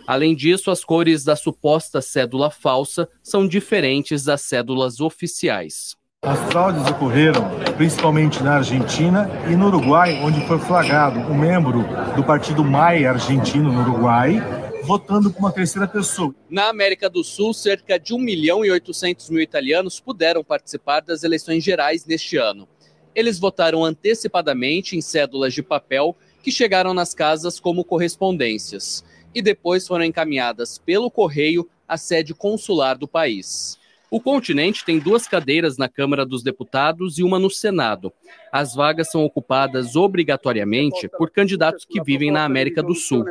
Além 0.08 0.34
disso, 0.34 0.72
as 0.72 0.84
cores 0.84 1.24
da 1.24 1.36
suposta 1.36 2.02
cédula 2.02 2.50
falsa 2.50 3.08
são 3.22 3.48
diferentes 3.48 4.24
das 4.24 4.42
cédulas 4.42 5.00
oficiais. 5.00 5.96
As 6.26 6.40
fraudes 6.52 6.90
ocorreram 6.90 7.44
principalmente 7.78 8.42
na 8.42 8.56
Argentina 8.56 9.30
e 9.52 9.56
no 9.56 9.68
Uruguai, 9.68 10.20
onde 10.24 10.48
foi 10.48 10.58
flagrado 10.58 11.20
um 11.20 11.38
membro 11.38 11.86
do 12.16 12.24
partido 12.24 12.64
MAI 12.64 13.06
argentino 13.06 13.72
no 13.72 13.82
Uruguai 13.82 14.63
votando 14.84 15.32
por 15.32 15.40
uma 15.40 15.52
terceira 15.52 15.88
pessoa. 15.88 16.36
Na 16.50 16.68
América 16.68 17.10
do 17.10 17.24
Sul, 17.24 17.54
cerca 17.54 17.98
de 17.98 18.14
1 18.14 18.20
milhão 18.20 18.66
e 18.66 18.70
800 18.70 19.30
mil 19.30 19.42
italianos 19.42 20.00
puderam 20.00 20.44
participar 20.44 21.00
das 21.00 21.24
eleições 21.24 21.64
gerais 21.64 22.06
neste 22.06 22.38
ano. 22.38 22.68
Eles 23.16 23.40
votaram 23.40 23.84
antecipadamente 23.84 24.98
em 24.98 25.02
cédulas 25.02 25.54
de 25.54 25.64
papel 25.64 26.16
que 26.42 26.52
chegaram 26.52 26.94
nas 26.94 27.14
casas 27.14 27.60
como 27.60 27.86
correspondências 27.86 29.04
e 29.34 29.42
depois 29.42 29.88
foram 29.88 30.04
encaminhadas 30.04 30.78
pelo 30.78 31.10
correio 31.10 31.68
à 31.88 31.98
sede 31.98 32.34
consular 32.34 32.98
do 32.98 33.08
país. 33.08 33.78
O 34.14 34.22
continente 34.22 34.86
tem 34.86 35.00
duas 35.00 35.28
cadeiras 35.28 35.76
na 35.76 35.90
Câmara 35.90 36.24
dos 36.24 36.44
Deputados 36.44 37.18
e 37.18 37.24
uma 37.24 37.40
no 37.40 37.50
Senado. 37.50 38.14
As 38.52 38.76
vagas 38.76 39.10
são 39.10 39.26
ocupadas 39.26 39.96
obrigatoriamente 39.96 41.10
por 41.18 41.32
candidatos 41.32 41.84
que 41.84 42.00
vivem 42.00 42.30
na 42.30 42.46
América 42.46 42.84
do 42.84 42.94
Sul. 42.94 43.26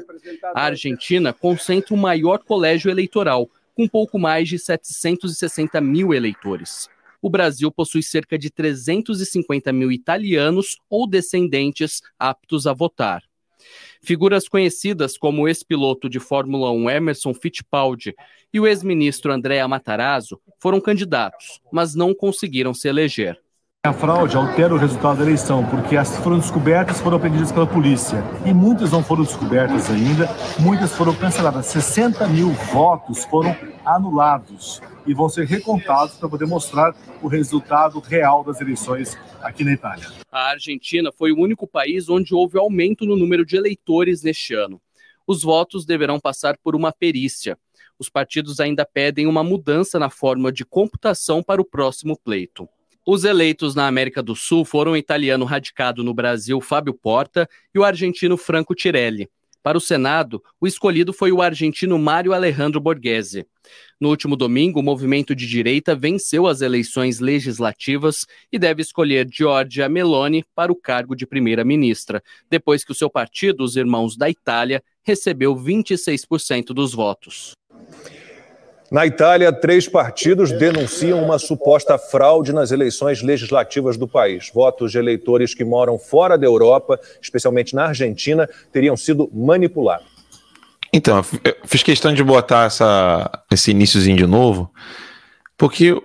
A 0.53 0.65
Argentina 0.65 1.33
concentra 1.33 1.95
o 1.95 1.97
maior 1.97 2.41
colégio 2.41 2.91
eleitoral, 2.91 3.49
com 3.77 3.87
pouco 3.87 4.19
mais 4.19 4.49
de 4.49 4.59
760 4.59 5.81
mil 5.81 6.13
eleitores. 6.13 6.89
O 7.23 7.31
Brasil 7.31 7.71
possui 7.71 8.03
cerca 8.03 8.37
de 8.37 8.51
350 8.51 9.73
mil 9.73 9.93
italianos 9.93 10.79
ou 10.91 11.09
descendentes 11.09 12.03
aptos 12.19 12.67
a 12.67 12.73
votar. 12.73 13.23
Figuras 14.05 14.49
conhecidas 14.49 15.17
como 15.17 15.43
o 15.43 15.49
ex-piloto 15.49 16.09
de 16.09 16.19
Fórmula 16.19 16.73
1 16.73 16.91
Emerson 16.91 17.33
Fittipaldi 17.33 18.15
e 18.53 18.59
o 18.59 18.67
ex-ministro 18.67 19.33
Andréa 19.33 19.69
Matarazzo 19.69 20.41
foram 20.59 20.81
candidatos, 20.81 21.61
mas 21.73 21.95
não 21.95 22.13
conseguiram 22.13 22.75
se 22.75 22.89
eleger. 22.89 23.41
A 23.85 23.93
fraude 23.93 24.37
altera 24.37 24.73
o 24.73 24.79
resultado 24.79 25.17
da 25.17 25.25
eleição, 25.25 25.69
porque 25.69 25.97
as 25.97 26.15
que 26.17 26.23
foram 26.23 26.39
descobertas 26.39 27.01
foram 27.01 27.17
apreendidas 27.17 27.51
pela 27.51 27.67
polícia. 27.67 28.23
E 28.47 28.55
muitas 28.55 28.93
não 28.93 29.03
foram 29.03 29.25
descobertas 29.25 29.91
ainda, 29.91 30.29
muitas 30.61 30.93
foram 30.93 31.13
canceladas. 31.13 31.67
60 31.67 32.29
mil 32.29 32.51
votos 32.73 33.25
foram 33.25 33.57
anulados 33.85 34.81
e 35.05 35.13
vão 35.13 35.29
ser 35.29 35.47
recontados 35.47 36.15
para 36.15 36.29
poder 36.29 36.47
mostrar 36.47 36.95
o 37.21 37.27
resultado 37.27 37.99
real 37.99 38.45
das 38.45 38.61
eleições 38.61 39.19
aqui 39.41 39.65
na 39.65 39.73
Itália. 39.73 40.13
A 40.31 40.51
Argentina 40.51 41.11
foi 41.11 41.33
o 41.33 41.41
único 41.41 41.67
país 41.67 42.09
onde 42.09 42.33
houve 42.33 42.57
aumento 42.57 43.05
no 43.05 43.17
número 43.17 43.45
de 43.45 43.57
eleitores 43.57 44.23
neste 44.23 44.55
ano. 44.55 44.81
Os 45.27 45.43
votos 45.43 45.85
deverão 45.85 46.21
passar 46.21 46.57
por 46.63 46.77
uma 46.77 46.93
perícia. 46.93 47.59
Os 47.99 48.09
partidos 48.09 48.61
ainda 48.61 48.87
pedem 48.87 49.27
uma 49.27 49.43
mudança 49.43 49.99
na 49.99 50.09
forma 50.09 50.53
de 50.53 50.65
computação 50.65 51.43
para 51.43 51.61
o 51.61 51.65
próximo 51.65 52.17
pleito. 52.17 52.69
Os 53.05 53.25
eleitos 53.25 53.75
na 53.75 53.89
América 53.89 54.23
do 54.23 54.37
Sul 54.37 54.65
foram 54.65 54.93
o 54.93 54.97
italiano 54.97 55.45
radicado 55.45 56.05
no 56.05 56.15
Brasil 56.15 56.61
Fábio 56.61 56.95
Porta 56.95 57.49
e 57.75 57.79
o 57.79 57.83
argentino 57.83 58.37
Franco 58.37 58.77
Tirelli. 58.77 59.29
Para 59.61 59.77
o 59.77 59.81
Senado, 59.81 60.41
o 60.61 60.69
escolhido 60.69 61.13
foi 61.13 61.33
o 61.33 61.43
argentino 61.43 61.99
Mário 61.99 62.33
Alejandro 62.33 62.81
Borghese. 62.81 63.45
No 64.01 64.09
último 64.09 64.37
domingo, 64.37 64.79
o 64.79 64.83
movimento 64.85 65.35
de 65.35 65.49
direita 65.49 65.97
venceu 65.97 66.47
as 66.47 66.61
eleições 66.61 67.19
legislativas 67.19 68.25
e 68.53 68.59
deve 68.59 68.83
escolher 68.83 69.27
Giorgia 69.29 69.89
Meloni 69.89 70.45
para 70.55 70.71
o 70.71 70.77
cargo 70.77 71.17
de 71.17 71.27
primeira-ministra, 71.27 72.23
depois 72.49 72.85
que 72.85 72.93
o 72.93 72.95
seu 72.95 73.11
partido, 73.11 73.65
os 73.65 73.77
Irmãos 73.77 74.17
da 74.17 74.31
Itália, 74.31 74.83
recebeu 75.03 75.57
26% 75.57 76.67
dos 76.67 76.93
votos. 76.93 77.53
Na 78.93 79.07
Itália, 79.07 79.51
três 79.51 79.89
partidos 79.89 80.53
denunciam 80.53 81.25
uma 81.25 81.39
suposta 81.39 81.97
fraude 81.97 82.53
nas 82.53 82.73
eleições 82.73 83.23
legislativas 83.23 83.97
do 83.97 84.07
país. 84.07 84.51
Votos 84.53 84.93
de 84.93 84.99
eleitores 84.99 85.55
que 85.55 85.65
moram 85.65 85.99
fora 85.99 86.37
da 86.37 86.45
Europa, 86.45 87.01
especialmente 87.19 87.75
na 87.75 87.87
Argentina, 87.87 88.47
teriam 88.71 88.95
sido 88.95 89.31
manipulados. 89.33 90.07
Então, 90.93 91.25
eu 91.43 91.57
fiz 91.65 91.83
questão 91.83 92.13
de 92.13 92.23
botar 92.23 92.67
essa, 92.67 93.31
esse 93.51 93.71
iníciozinho 93.71 94.19
de 94.19 94.27
novo, 94.27 94.71
porque 95.57 95.99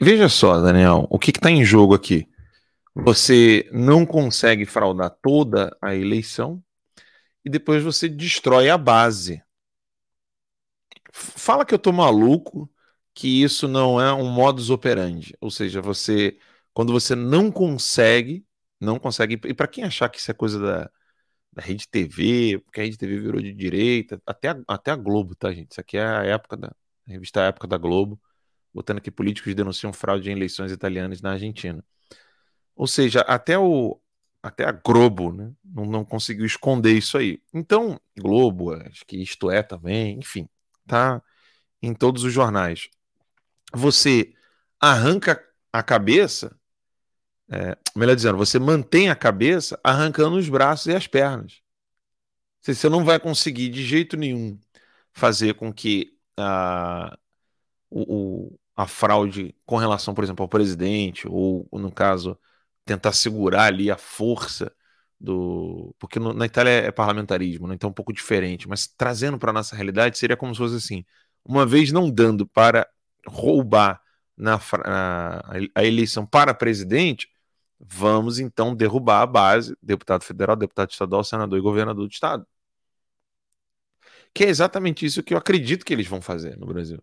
veja 0.00 0.28
só, 0.28 0.60
Daniel, 0.60 1.08
o 1.10 1.18
que 1.18 1.32
está 1.32 1.50
em 1.50 1.64
jogo 1.64 1.92
aqui? 1.92 2.28
Você 2.94 3.68
não 3.72 4.06
consegue 4.06 4.64
fraudar 4.64 5.10
toda 5.20 5.76
a 5.82 5.92
eleição 5.92 6.62
e 7.44 7.50
depois 7.50 7.82
você 7.82 8.08
destrói 8.08 8.70
a 8.70 8.78
base 8.78 9.42
fala 11.12 11.64
que 11.64 11.74
eu 11.74 11.78
tô 11.78 11.92
maluco, 11.92 12.70
que 13.14 13.42
isso 13.42 13.68
não 13.68 14.00
é 14.00 14.12
um 14.12 14.30
modus 14.30 14.70
operandi. 14.70 15.36
Ou 15.40 15.50
seja, 15.50 15.80
você, 15.82 16.38
quando 16.72 16.92
você 16.92 17.14
não 17.14 17.50
consegue, 17.52 18.46
não 18.80 18.98
consegue. 18.98 19.40
E 19.44 19.54
para 19.54 19.68
quem 19.68 19.84
achar 19.84 20.08
que 20.08 20.18
isso 20.18 20.30
é 20.30 20.34
coisa 20.34 20.58
da, 20.60 20.90
da 21.52 21.62
Rede 21.62 21.88
TV, 21.88 22.58
porque 22.64 22.80
a 22.80 22.84
Rede 22.84 22.98
TV 22.98 23.20
virou 23.20 23.40
de 23.40 23.52
direita, 23.54 24.20
até 24.26 24.50
a, 24.50 24.56
até 24.68 24.90
a 24.90 24.96
Globo, 24.96 25.34
tá, 25.36 25.52
gente? 25.52 25.72
Isso 25.72 25.80
aqui 25.80 25.98
é 25.98 26.04
a 26.04 26.24
época 26.24 26.56
da 26.56 26.74
a 27.06 27.12
revista 27.12 27.42
a 27.42 27.46
Época 27.46 27.66
da 27.66 27.76
Globo, 27.76 28.20
botando 28.72 29.00
que 29.00 29.10
políticos 29.10 29.54
denunciam 29.54 29.92
fraude 29.92 30.30
em 30.30 30.32
eleições 30.32 30.72
italianas 30.72 31.20
na 31.20 31.32
Argentina. 31.32 31.84
Ou 32.76 32.86
seja, 32.86 33.20
até 33.22 33.58
o 33.58 34.00
até 34.42 34.64
a 34.64 34.72
Globo 34.72 35.32
né, 35.32 35.52
não, 35.64 35.84
não 35.86 36.04
conseguiu 36.04 36.44
esconder 36.46 36.92
isso 36.96 37.16
aí. 37.16 37.40
Então, 37.54 38.00
Globo, 38.18 38.72
acho 38.74 39.04
que 39.06 39.16
isto 39.22 39.50
é 39.50 39.62
também, 39.62 40.18
enfim, 40.18 40.48
tá 40.86 41.22
em 41.82 41.94
todos 41.94 42.24
os 42.24 42.32
jornais. 42.32 42.88
Você 43.72 44.34
arranca 44.80 45.42
a 45.72 45.82
cabeça, 45.82 46.56
é, 47.50 47.76
melhor 47.96 48.14
dizendo, 48.16 48.38
você 48.38 48.58
mantém 48.58 49.10
a 49.10 49.16
cabeça 49.16 49.78
arrancando 49.82 50.36
os 50.36 50.48
braços 50.48 50.86
e 50.86 50.94
as 50.94 51.06
pernas. 51.06 51.60
Você 52.62 52.88
não 52.88 53.04
vai 53.04 53.18
conseguir 53.18 53.68
de 53.70 53.84
jeito 53.84 54.16
nenhum 54.16 54.58
fazer 55.12 55.54
com 55.54 55.72
que 55.72 56.16
a, 56.36 57.16
o, 57.90 58.56
a 58.76 58.86
fraude 58.86 59.54
com 59.66 59.76
relação, 59.76 60.14
por 60.14 60.24
exemplo, 60.24 60.42
ao 60.44 60.48
presidente, 60.48 61.26
ou 61.28 61.68
no 61.72 61.90
caso, 61.92 62.38
tentar 62.84 63.12
segurar 63.12 63.64
ali 63.64 63.90
a 63.90 63.98
força 63.98 64.72
do. 65.22 65.94
Porque 65.98 66.18
no, 66.18 66.32
na 66.32 66.46
Itália 66.46 66.70
é 66.70 66.90
parlamentarismo, 66.90 67.68
né? 67.68 67.74
então 67.74 67.88
é 67.88 67.90
um 67.90 67.94
pouco 67.94 68.12
diferente, 68.12 68.68
mas 68.68 68.86
trazendo 68.86 69.38
para 69.38 69.50
a 69.50 69.52
nossa 69.54 69.76
realidade 69.76 70.18
seria 70.18 70.36
como 70.36 70.54
se 70.54 70.58
fosse 70.58 70.76
assim: 70.76 71.04
uma 71.44 71.64
vez 71.64 71.92
não 71.92 72.10
dando 72.10 72.46
para 72.46 72.88
roubar 73.26 74.02
na, 74.36 74.58
na, 74.84 75.42
a 75.74 75.84
eleição 75.84 76.26
para 76.26 76.52
presidente, 76.54 77.28
vamos 77.78 78.38
então 78.40 78.74
derrubar 78.74 79.22
a 79.22 79.26
base, 79.26 79.76
deputado 79.82 80.24
federal, 80.24 80.56
deputado 80.56 80.90
estadual, 80.90 81.22
senador 81.24 81.58
e 81.58 81.62
governador 81.62 82.06
do 82.06 82.12
estado. 82.12 82.46
Que 84.34 84.44
é 84.44 84.48
exatamente 84.48 85.04
isso 85.06 85.22
que 85.22 85.34
eu 85.34 85.38
acredito 85.38 85.84
que 85.84 85.92
eles 85.92 86.06
vão 86.06 86.20
fazer 86.22 86.56
no 86.58 86.66
Brasil. 86.66 87.02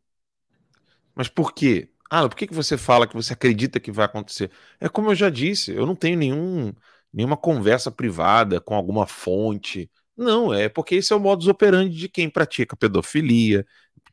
Mas 1.15 1.27
por 1.29 1.53
quê? 1.53 1.89
Ah, 2.09 2.27
por 2.27 2.35
que, 2.35 2.47
que 2.47 2.53
você 2.53 2.77
fala 2.77 3.07
que 3.07 3.13
você 3.15 3.33
acredita 3.33 3.79
que 3.79 3.91
vai 3.91 4.05
acontecer? 4.05 4.51
É 4.79 4.89
como 4.89 5.11
eu 5.11 5.15
já 5.15 5.29
disse, 5.29 5.71
eu 5.71 5.85
não 5.85 5.95
tenho 5.95 6.17
nenhum 6.17 6.73
nenhuma 7.13 7.37
conversa 7.37 7.91
privada 7.91 8.59
com 8.61 8.75
alguma 8.75 9.07
fonte. 9.07 9.89
Não, 10.15 10.53
é 10.53 10.69
porque 10.69 10.95
esse 10.95 11.13
é 11.13 11.15
o 11.15 11.19
modus 11.19 11.47
operandi 11.47 11.95
de 11.95 12.09
quem 12.09 12.29
pratica 12.29 12.75
pedofilia, 12.75 13.65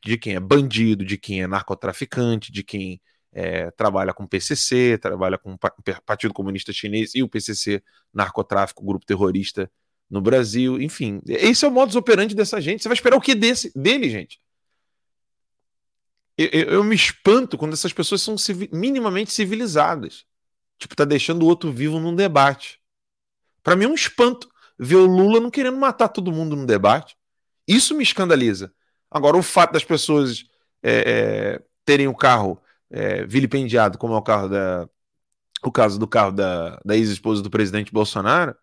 de 0.03 0.17
quem 0.17 0.35
é 0.35 0.39
bandido, 0.39 1.05
de 1.05 1.17
quem 1.17 1.41
é 1.41 1.47
narcotraficante, 1.47 2.51
de 2.51 2.63
quem 2.63 3.01
é, 3.31 3.69
trabalha 3.71 4.13
com 4.13 4.25
PCC, 4.25 4.97
trabalha 4.97 5.37
com 5.37 5.53
o 5.53 5.59
Partido 6.05 6.33
Comunista 6.33 6.73
Chinês 6.73 7.13
e 7.13 7.21
o 7.21 7.29
PCC, 7.29 7.83
narcotráfico, 8.13 8.85
grupo 8.85 9.05
terrorista 9.05 9.69
no 10.09 10.21
Brasil, 10.21 10.81
enfim. 10.81 11.21
Esse 11.27 11.65
é 11.65 11.67
o 11.67 11.71
modus 11.71 11.95
operandi 11.95 12.33
dessa 12.33 12.59
gente. 12.61 12.81
Você 12.81 12.89
vai 12.89 12.95
esperar 12.95 13.17
o 13.17 13.21
que 13.21 13.35
desse, 13.35 13.71
dele, 13.77 14.09
gente? 14.09 14.39
Eu, 16.37 16.47
eu, 16.47 16.69
eu 16.69 16.83
me 16.83 16.95
espanto 16.95 17.57
quando 17.57 17.73
essas 17.73 17.91
pessoas 17.91 18.21
são 18.21 18.35
minimamente 18.71 19.31
civilizadas. 19.31 20.25
Tipo, 20.77 20.95
tá 20.95 21.03
deixando 21.03 21.43
o 21.43 21.47
outro 21.47 21.71
vivo 21.71 21.99
num 21.99 22.15
debate. 22.15 22.76
Para 23.63 23.75
mim 23.75 23.85
é 23.85 23.87
um 23.87 23.93
espanto 23.93 24.49
ver 24.77 24.95
o 24.95 25.05
Lula 25.05 25.39
não 25.39 25.49
querendo 25.49 25.77
matar 25.77 26.09
todo 26.09 26.31
mundo 26.31 26.55
no 26.55 26.65
debate. 26.65 27.15
Isso 27.67 27.95
me 27.95 28.03
escandaliza. 28.03 28.71
Agora, 29.09 29.37
o 29.37 29.43
fato 29.43 29.73
das 29.73 29.83
pessoas 29.83 30.45
é, 30.83 31.03
é, 31.05 31.63
terem 31.83 32.07
o 32.07 32.15
carro 32.15 32.61
é, 32.89 33.25
vilipendiado, 33.25 33.97
como 33.97 34.13
é 34.13 34.17
o 34.17 34.21
carro 34.21 34.49
da. 34.49 34.87
O 35.63 35.71
caso 35.71 35.97
do 35.97 36.07
carro 36.07 36.31
da, 36.31 36.79
da 36.85 36.95
ex-esposa 36.95 37.41
do 37.41 37.49
presidente 37.49 37.91
Bolsonaro, 37.91 38.55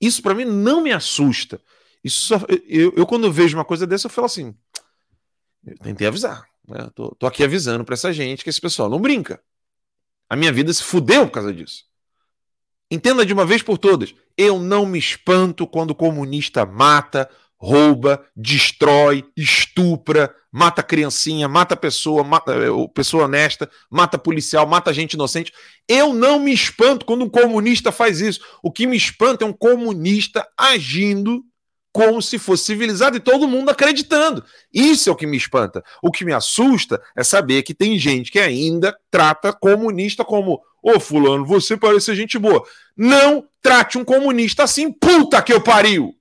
isso 0.00 0.20
para 0.20 0.34
mim 0.34 0.44
não 0.44 0.82
me 0.82 0.92
assusta. 0.92 1.60
Isso 2.02 2.20
só, 2.22 2.40
eu, 2.68 2.92
eu, 2.96 3.06
quando 3.06 3.32
vejo 3.32 3.56
uma 3.56 3.64
coisa 3.64 3.86
dessa, 3.86 4.06
eu 4.06 4.10
falo 4.10 4.26
assim: 4.26 4.54
eu 5.64 5.78
tentei 5.78 6.06
avisar. 6.06 6.44
Né? 6.66 6.90
Tô, 6.94 7.14
tô 7.14 7.26
aqui 7.26 7.44
avisando 7.44 7.84
para 7.84 7.94
essa 7.94 8.12
gente 8.12 8.42
que 8.42 8.50
esse 8.50 8.60
pessoal 8.60 8.90
não 8.90 9.00
brinca. 9.00 9.40
A 10.28 10.36
minha 10.36 10.52
vida 10.52 10.72
se 10.72 10.82
fudeu 10.82 11.26
por 11.26 11.32
causa 11.32 11.52
disso. 11.52 11.84
Entenda 12.94 13.26
de 13.26 13.32
uma 13.32 13.44
vez 13.44 13.60
por 13.60 13.76
todas: 13.76 14.14
eu 14.36 14.58
não 14.58 14.86
me 14.86 14.98
espanto 14.98 15.66
quando 15.66 15.90
o 15.90 15.94
comunista 15.94 16.64
mata, 16.64 17.28
rouba, 17.58 18.24
destrói, 18.36 19.24
estupra, 19.36 20.32
mata 20.52 20.82
criancinha, 20.82 21.48
mata 21.48 21.76
pessoa, 21.76 22.22
mata 22.22 22.52
eh, 22.52 22.88
pessoa 22.94 23.24
honesta, 23.24 23.68
mata 23.90 24.16
policial, 24.16 24.66
mata 24.66 24.92
gente 24.92 25.14
inocente. 25.14 25.52
Eu 25.88 26.14
não 26.14 26.38
me 26.38 26.52
espanto 26.52 27.04
quando 27.04 27.24
um 27.24 27.28
comunista 27.28 27.90
faz 27.90 28.20
isso. 28.20 28.40
O 28.62 28.70
que 28.70 28.86
me 28.86 28.96
espanta 28.96 29.44
é 29.44 29.48
um 29.48 29.52
comunista 29.52 30.46
agindo 30.56 31.44
como 31.94 32.20
se 32.20 32.40
fosse 32.40 32.64
civilizado 32.64 33.16
e 33.16 33.20
todo 33.20 33.46
mundo 33.46 33.70
acreditando. 33.70 34.44
Isso 34.72 35.08
é 35.08 35.12
o 35.12 35.16
que 35.16 35.28
me 35.28 35.36
espanta. 35.36 35.80
O 36.02 36.10
que 36.10 36.24
me 36.24 36.32
assusta 36.32 37.00
é 37.16 37.22
saber 37.22 37.62
que 37.62 37.72
tem 37.72 37.96
gente 37.96 38.32
que 38.32 38.40
ainda 38.40 38.98
trata 39.12 39.52
comunista 39.52 40.24
como 40.24 40.60
Ô, 40.82 41.00
fulano, 41.00 41.46
você 41.46 41.78
parece 41.78 42.14
gente 42.14 42.38
boa. 42.38 42.62
Não 42.94 43.48
trate 43.62 43.96
um 43.96 44.04
comunista 44.04 44.64
assim, 44.64 44.92
puta 44.92 45.40
que 45.40 45.50
eu 45.50 45.62
pariu! 45.62 46.14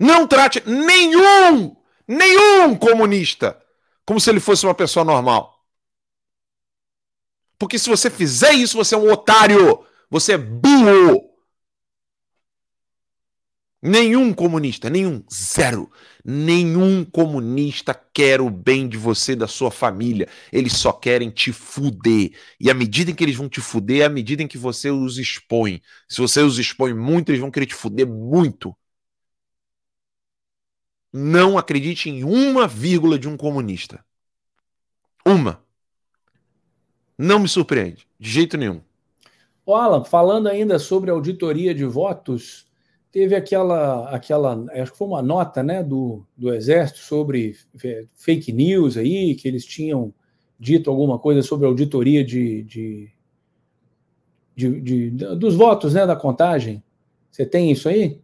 Não 0.00 0.26
trate 0.26 0.62
nenhum, 0.64 1.76
nenhum 2.06 2.74
comunista 2.76 3.60
como 4.06 4.20
se 4.20 4.30
ele 4.30 4.40
fosse 4.40 4.64
uma 4.64 4.74
pessoa 4.74 5.04
normal. 5.04 5.62
Porque 7.58 7.78
se 7.78 7.90
você 7.90 8.08
fizer 8.08 8.52
isso, 8.52 8.78
você 8.78 8.94
é 8.94 8.98
um 8.98 9.12
otário. 9.12 9.84
Você 10.08 10.34
é 10.34 10.38
burro. 10.38 11.28
Nenhum 13.80 14.34
comunista, 14.34 14.90
nenhum, 14.90 15.22
zero. 15.32 15.90
Nenhum 16.24 17.04
comunista 17.04 17.94
quer 17.94 18.40
o 18.40 18.50
bem 18.50 18.88
de 18.88 18.96
você, 18.96 19.36
da 19.36 19.46
sua 19.46 19.70
família. 19.70 20.28
Eles 20.52 20.72
só 20.72 20.92
querem 20.92 21.30
te 21.30 21.52
fuder. 21.52 22.32
E 22.58 22.70
à 22.70 22.74
medida 22.74 23.12
em 23.12 23.14
que 23.14 23.22
eles 23.22 23.36
vão 23.36 23.48
te 23.48 23.60
fuder, 23.60 24.02
é 24.02 24.04
à 24.06 24.08
medida 24.08 24.42
em 24.42 24.48
que 24.48 24.58
você 24.58 24.90
os 24.90 25.16
expõe. 25.16 25.80
Se 26.08 26.20
você 26.20 26.40
os 26.40 26.58
expõe 26.58 26.92
muito, 26.92 27.30
eles 27.30 27.40
vão 27.40 27.50
querer 27.52 27.66
te 27.66 27.74
fuder 27.74 28.06
muito. 28.06 28.76
Não 31.12 31.56
acredite 31.56 32.10
em 32.10 32.24
uma 32.24 32.66
vírgula 32.66 33.18
de 33.18 33.28
um 33.28 33.36
comunista. 33.36 34.04
Uma. 35.24 35.62
Não 37.16 37.38
me 37.38 37.48
surpreende, 37.48 38.06
de 38.18 38.30
jeito 38.30 38.56
nenhum. 38.56 38.80
O 39.64 39.74
Alan, 39.74 40.04
falando 40.04 40.48
ainda 40.48 40.78
sobre 40.78 41.10
auditoria 41.10 41.74
de 41.74 41.84
votos, 41.84 42.67
teve 43.10 43.34
aquela, 43.34 44.08
aquela, 44.10 44.64
acho 44.72 44.92
que 44.92 44.98
foi 44.98 45.06
uma 45.06 45.22
nota, 45.22 45.62
né, 45.62 45.82
do, 45.82 46.24
do 46.36 46.52
Exército 46.54 46.98
sobre 46.98 47.56
fake 48.14 48.52
news 48.52 48.96
aí, 48.96 49.34
que 49.34 49.48
eles 49.48 49.64
tinham 49.64 50.12
dito 50.58 50.90
alguma 50.90 51.18
coisa 51.18 51.42
sobre 51.42 51.66
auditoria 51.66 52.24
de, 52.24 52.62
de, 52.64 53.10
de, 54.54 54.80
de 54.80 55.10
dos 55.36 55.54
votos, 55.54 55.94
né, 55.94 56.06
da 56.06 56.16
contagem. 56.16 56.82
Você 57.30 57.46
tem 57.46 57.70
isso 57.70 57.88
aí? 57.88 58.20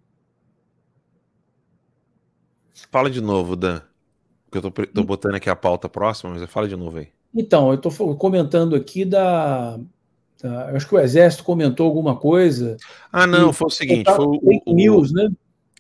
Fala 2.90 3.11
de 3.11 3.20
novo, 3.20 3.56
Dan. 3.56 3.81
eu 4.52 4.62
tô, 4.62 4.70
tô 4.70 5.05
botando 5.05 5.35
aqui 5.35 5.51
a 5.51 5.56
pauta 5.56 5.89
próxima, 5.89 6.32
mas 6.32 6.48
fala 6.51 6.69
de 6.69 6.77
novo 6.77 6.98
aí. 6.98 7.09
Então, 7.35 7.70
eu 7.70 7.74
estou 7.74 8.16
comentando 8.16 8.77
aqui 8.77 9.05
da, 9.05 9.81
Tá? 10.45 10.69
Eu 10.69 10.77
acho 10.77 10.87
que 10.87 10.95
o 10.95 11.01
Exército 11.01 11.43
comentou 11.43 11.87
alguma 11.87 12.16
coisa. 12.16 12.77
Ah, 13.11 13.27
não, 13.27 13.51
foi 13.51 13.69
o 13.69 13.71
seguinte. 13.71 14.05
Foi 14.15 14.27
o, 14.27 14.39
fake 14.39 14.62
o, 14.66 14.75
news, 14.75 15.11
né? 15.11 15.31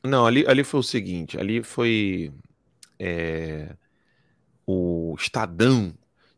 Não, 0.02 0.24
ali, 0.24 0.42
ali 0.48 0.64
foi 0.64 0.80
o 0.80 0.82
seguinte: 0.82 1.38
ali 1.38 1.62
foi. 1.62 2.32
É, 2.98 3.76
o 4.66 5.14
Estadão 5.18 5.92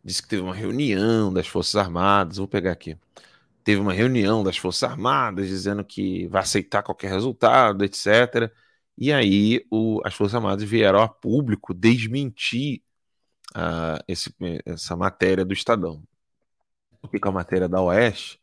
disse 0.05 0.21
que 0.21 0.29
teve 0.29 0.43
uma 0.43 0.55
reunião 0.57 1.33
das 1.33 1.47
Forças 1.47 1.77
Armadas. 1.77 2.39
Vou 2.39 2.49
pegar 2.49 2.73
aqui. 2.73 2.99
Teve 3.63 3.81
uma 3.81 3.93
reunião 3.93 4.43
das 4.43 4.57
Forças 4.57 4.91
Armadas 4.91 5.47
dizendo 5.47 5.85
que 5.85 6.27
vai 6.27 6.43
aceitar 6.43 6.83
qualquer 6.83 7.13
resultado, 7.13 7.85
etc. 7.85 8.51
E 8.99 9.13
aí 9.13 9.65
o, 9.71 10.01
as 10.05 10.15
Forças 10.15 10.35
Armadas 10.35 10.65
vieram 10.69 11.01
a 11.01 11.09
público 11.09 11.73
desmentir 11.73 12.83
uh, 13.55 14.03
esse, 14.09 14.35
essa 14.65 14.97
matéria 14.97 15.45
do 15.45 15.53
Estadão 15.53 16.03
com 17.07 17.29
a 17.29 17.33
matéria 17.33 17.69
da 17.69 17.81
Oeste. 17.81 18.39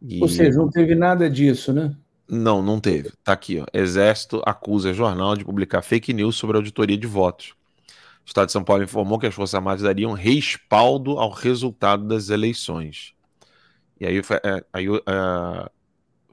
E... 0.00 0.20
Ou 0.20 0.28
seja, 0.28 0.58
não 0.58 0.68
teve 0.68 0.94
nada 0.94 1.30
disso, 1.30 1.72
né? 1.72 1.94
Não, 2.28 2.62
não 2.62 2.80
teve. 2.80 3.10
Tá 3.22 3.32
aqui, 3.32 3.60
ó. 3.60 3.66
Exército 3.72 4.42
acusa 4.44 4.92
jornal 4.92 5.36
de 5.36 5.44
publicar 5.44 5.82
fake 5.82 6.12
news 6.12 6.36
sobre 6.36 6.56
auditoria 6.56 6.96
de 6.96 7.06
votos. 7.06 7.54
O 8.24 8.26
Estado 8.26 8.46
de 8.46 8.52
São 8.52 8.64
Paulo 8.64 8.82
informou 8.82 9.18
que 9.18 9.26
as 9.26 9.34
Forças 9.34 9.54
Armadas 9.54 9.82
dariam 9.82 10.12
respaldo 10.12 11.18
ao 11.18 11.30
resultado 11.30 12.06
das 12.06 12.30
eleições. 12.30 13.14
E 14.00 14.06
aí, 14.06 14.18
é, 14.18 14.64
aí 14.72 14.88
uh, 14.88 15.00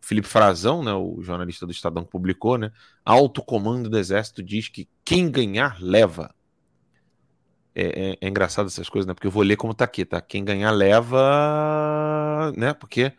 Felipe 0.02 0.28
Frazão, 0.28 0.84
né, 0.84 0.94
o 0.94 1.22
jornalista 1.22 1.66
do 1.66 1.72
Estadão 1.72 2.04
publicou, 2.04 2.58
né, 2.58 2.72
alto 3.04 3.44
comando 3.44 3.90
do 3.90 3.98
Exército 3.98 4.41
diz 4.41 4.68
que 4.68 4.88
quem 5.04 5.30
ganhar 5.30 5.78
leva 5.82 6.34
é, 7.80 8.10
é, 8.11 8.18
é, 8.19 8.27
engraçado 8.27 8.68
essas 8.68 8.89
coisas, 8.89 9.07
né? 9.07 9.14
Porque 9.14 9.27
eu 9.27 9.31
vou 9.31 9.41
ler 9.41 9.56
como 9.56 9.73
tá 9.73 9.85
aqui, 9.85 10.03
tá? 10.03 10.19
Quem 10.19 10.43
ganhar 10.43 10.72
leva, 10.72 12.51
né? 12.57 12.73
Porque 12.73 13.14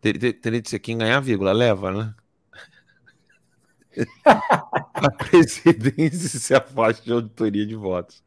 teria, 0.00 0.32
teria 0.32 0.62
de 0.62 0.70
ser 0.70 0.78
quem 0.78 0.96
ganhar, 0.96 1.20
vírgula, 1.20 1.52
leva, 1.52 1.92
né? 1.92 2.14
a 4.24 5.10
presidência 5.10 6.38
se 6.38 6.54
afasta 6.54 7.04
de 7.04 7.12
auditoria 7.12 7.66
de 7.66 7.74
votos. 7.74 8.22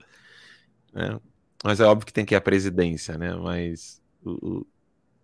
Né? 0.93 1.19
Mas 1.63 1.79
é 1.79 1.85
óbvio 1.85 2.05
que 2.05 2.13
tem 2.13 2.25
que 2.25 2.35
ir 2.35 2.37
a 2.37 2.41
presidência, 2.41 3.17
né? 3.17 3.33
Mas 3.33 3.99
o, 4.23 4.31
o, 4.31 4.67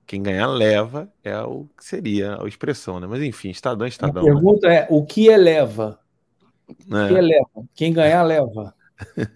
quem 0.07 0.23
ganhar 0.23 0.47
leva 0.47 1.11
é 1.23 1.39
o 1.41 1.67
que 1.77 1.85
seria 1.85 2.41
a 2.41 2.47
expressão, 2.47 2.99
né? 2.99 3.05
Mas 3.05 3.21
enfim, 3.21 3.49
Estadão, 3.49 3.85
Estadão. 3.85 4.23
A 4.23 4.25
pergunta 4.25 4.67
né? 4.67 4.75
é: 4.77 4.87
o 4.89 5.05
que 5.05 5.27
eleva? 5.27 5.99
O 6.67 6.97
é. 6.97 7.07
que 7.07 7.13
eleva? 7.13 7.69
Quem 7.75 7.93
ganhar 7.93 8.23
leva. 8.23 8.73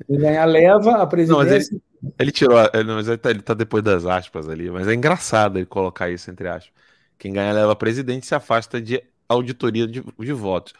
Quem 0.08 0.18
ganhar 0.18 0.46
leva 0.46 1.02
a 1.02 1.08
presidência. 1.08 1.46
Não, 1.72 2.10
ele, 2.10 2.14
ele, 2.18 2.32
tirou, 2.32 2.58
ele, 2.74 2.94
mas 2.94 3.08
ele 3.08 3.18
tá, 3.18 3.30
ele 3.30 3.42
tá, 3.42 3.54
depois 3.54 3.84
das 3.84 4.06
aspas 4.06 4.48
ali, 4.48 4.70
mas 4.70 4.88
é 4.88 4.94
engraçado 4.94 5.58
ele 5.58 5.66
colocar 5.66 6.10
isso 6.10 6.32
entre 6.32 6.48
aspas. 6.48 6.74
Quem 7.18 7.34
ganha 7.34 7.52
leva 7.52 7.74
a 7.74 7.76
presidente 7.76 8.26
se 8.26 8.34
afasta 8.34 8.82
de 8.82 9.04
auditoria 9.28 9.86
de, 9.86 10.02
de 10.02 10.34
votos. 10.34 10.74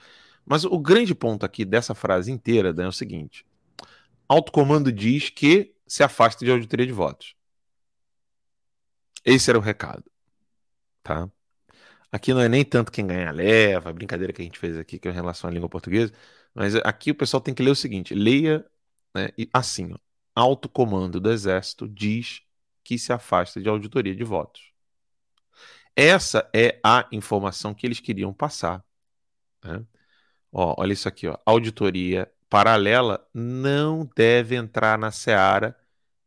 Mas 0.46 0.64
o 0.64 0.80
grande 0.80 1.14
ponto 1.14 1.46
aqui 1.46 1.66
dessa 1.66 1.94
frase 1.94 2.32
inteira 2.32 2.74
Dan, 2.74 2.86
é 2.86 2.88
o 2.88 2.92
seguinte: 2.92 3.46
alto 4.28 4.52
comando 4.52 4.92
diz 4.92 5.30
que 5.30 5.76
se 5.86 6.04
afasta 6.04 6.46
de 6.46 6.52
auditoria 6.52 6.86
de 6.86 6.94
votos. 6.94 7.36
Esse 9.26 9.50
era 9.50 9.60
o 9.60 9.62
recado. 9.62 10.04
Tá? 11.04 11.30
Aqui 12.12 12.34
não 12.34 12.42
é 12.42 12.50
nem 12.50 12.66
tanto 12.66 12.92
quem 12.92 13.06
ganha 13.06 13.32
leva, 13.32 13.90
a 13.90 13.94
brincadeira 13.94 14.34
que 14.34 14.42
a 14.42 14.46
gente 14.46 14.58
fez 14.58 14.78
aqui 14.78 14.98
que 14.98 15.08
é 15.08 15.12
em 15.12 15.14
relação 15.14 15.50
à 15.50 15.54
língua 15.54 15.70
portuguesa, 15.70 16.12
mas 16.54 16.76
aqui 16.76 17.12
o 17.12 17.16
pessoal 17.16 17.42
tem 17.42 17.54
que 17.54 17.64
ler 17.64 17.72
o 17.72 17.76
seguinte: 17.76 18.14
leia 18.14 18.66
né, 19.16 19.30
assim, 19.54 19.94
ó, 19.94 19.98
alto 20.36 20.70
comando 20.70 21.20
do 21.20 21.32
Exército 21.32 21.88
diz 21.88 22.42
que 22.84 22.98
se 22.98 23.14
afasta 23.14 23.62
de 23.62 23.70
auditoria 23.70 24.16
de 24.16 24.24
votos. 24.24 24.72
Essa 25.96 26.50
é 26.54 26.80
a 26.84 27.08
informação 27.12 27.74
que 27.74 27.86
eles 27.86 28.00
queriam 28.00 28.34
passar. 28.34 28.84
Né? 29.64 29.84
Ó, 30.52 30.76
olha 30.78 30.94
isso 30.94 31.08
aqui, 31.08 31.28
ó. 31.28 31.38
auditoria 31.46 32.32
paralela 32.50 33.28
não 33.34 34.10
deve 34.16 34.56
entrar 34.56 34.98
na 34.98 35.12
seara 35.12 35.78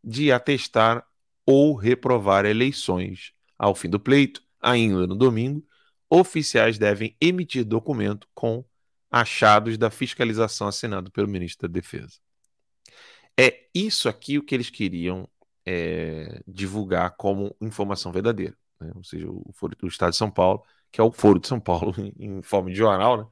de 0.04 0.30
atestar 0.30 1.06
ou 1.44 1.74
reprovar 1.74 2.44
eleições. 2.44 3.32
Ao 3.58 3.74
fim 3.74 3.88
do 3.88 3.98
pleito, 3.98 4.42
ainda 4.60 5.06
no 5.06 5.16
domingo, 5.16 5.66
oficiais 6.08 6.78
devem 6.78 7.16
emitir 7.20 7.64
documento 7.64 8.28
com 8.34 8.64
achados 9.12 9.76
da 9.76 9.90
fiscalização 9.90 10.66
assinado 10.66 11.10
pelo 11.10 11.28
ministro 11.28 11.68
da 11.68 11.72
Defesa. 11.72 12.14
É 13.38 13.66
isso 13.74 14.08
aqui 14.08 14.38
o 14.38 14.42
que 14.42 14.54
eles 14.54 14.70
queriam 14.70 15.28
é, 15.66 16.42
divulgar 16.48 17.14
como 17.16 17.54
informação 17.60 18.10
verdadeira. 18.10 18.56
Né? 18.80 18.90
Ou 18.94 19.04
seja, 19.04 19.28
o 19.30 19.52
Foro 19.52 19.76
do 19.76 19.86
Estado 19.86 20.12
de 20.12 20.16
São 20.16 20.30
Paulo, 20.30 20.64
que 20.90 21.00
é 21.00 21.04
o 21.04 21.12
Foro 21.12 21.38
de 21.38 21.46
São 21.46 21.60
Paulo 21.60 21.94
em, 22.18 22.38
em 22.38 22.42
forma 22.42 22.70
de 22.70 22.76
jornal, 22.76 23.18
né? 23.18 23.26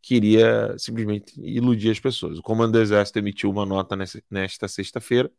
queria 0.00 0.76
simplesmente 0.78 1.40
iludir 1.40 1.90
as 1.90 1.98
pessoas. 1.98 2.38
O 2.38 2.42
Comando 2.42 2.72
do 2.72 2.80
Exército 2.80 3.18
emitiu 3.18 3.50
uma 3.50 3.66
nota 3.66 3.96
nessa, 3.96 4.22
nesta 4.30 4.68
sexta-feira, 4.68 5.30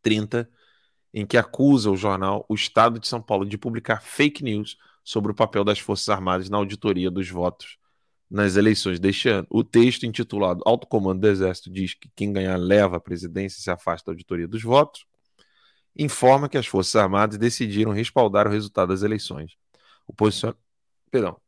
30, 0.00 0.48
em 1.12 1.26
que 1.26 1.36
acusa 1.36 1.90
o 1.90 1.96
jornal 1.96 2.46
O 2.48 2.54
Estado 2.54 2.98
de 2.98 3.06
São 3.08 3.20
Paulo 3.20 3.44
de 3.44 3.58
publicar 3.58 4.02
fake 4.02 4.42
news 4.42 4.78
sobre 5.04 5.32
o 5.32 5.34
papel 5.34 5.64
das 5.64 5.78
Forças 5.78 6.08
Armadas 6.08 6.48
na 6.48 6.56
auditoria 6.56 7.10
dos 7.10 7.28
votos 7.28 7.78
nas 8.30 8.56
eleições 8.56 9.00
deste 9.00 9.28
ano. 9.28 9.46
O 9.50 9.64
texto 9.64 10.04
intitulado 10.04 10.62
Alto 10.66 10.86
Comando 10.86 11.20
do 11.20 11.28
Exército 11.28 11.70
diz 11.70 11.94
que 11.94 12.10
quem 12.14 12.32
ganhar 12.32 12.56
leva 12.56 12.96
a 12.96 13.00
presidência 13.00 13.58
e 13.58 13.62
se 13.62 13.70
afasta 13.70 14.06
da 14.06 14.12
auditoria 14.12 14.46
dos 14.46 14.62
votos. 14.62 15.06
Informa 15.96 16.48
que 16.48 16.58
as 16.58 16.66
Forças 16.66 16.94
Armadas 16.96 17.38
decidiram 17.38 17.92
respaldar 17.92 18.46
o 18.46 18.50
resultado 18.50 18.90
das 18.90 19.02
eleições. 19.02 19.56
O 20.06 20.12
posicionamento. 20.12 20.60
Perdão. 21.10 21.40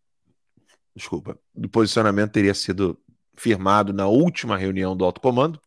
Desculpa. 0.94 1.38
O 1.54 1.68
posicionamento 1.68 2.32
teria 2.32 2.54
sido 2.54 2.98
firmado 3.36 3.92
na 3.92 4.06
última 4.06 4.56
reunião 4.56 4.96
do 4.96 5.04
Alto 5.04 5.20
Comando 5.20 5.60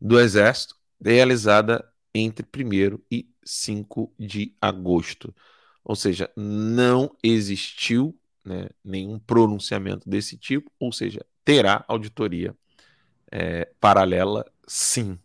do 0.00 0.20
Exército, 0.20 0.74
realizada 1.02 1.86
entre 2.14 2.44
1 2.44 2.98
e 3.10 3.28
5 3.44 4.12
de 4.18 4.54
agosto. 4.60 5.34
Ou 5.84 5.94
seja, 5.94 6.30
não 6.36 7.16
existiu 7.22 8.18
né, 8.46 8.68
nenhum 8.84 9.18
pronunciamento 9.18 10.08
desse 10.08 10.36
tipo, 10.36 10.70
ou 10.78 10.92
seja, 10.92 11.26
terá 11.44 11.84
auditoria 11.88 12.54
é, 13.30 13.68
paralela, 13.80 14.46
sim. 14.66 15.18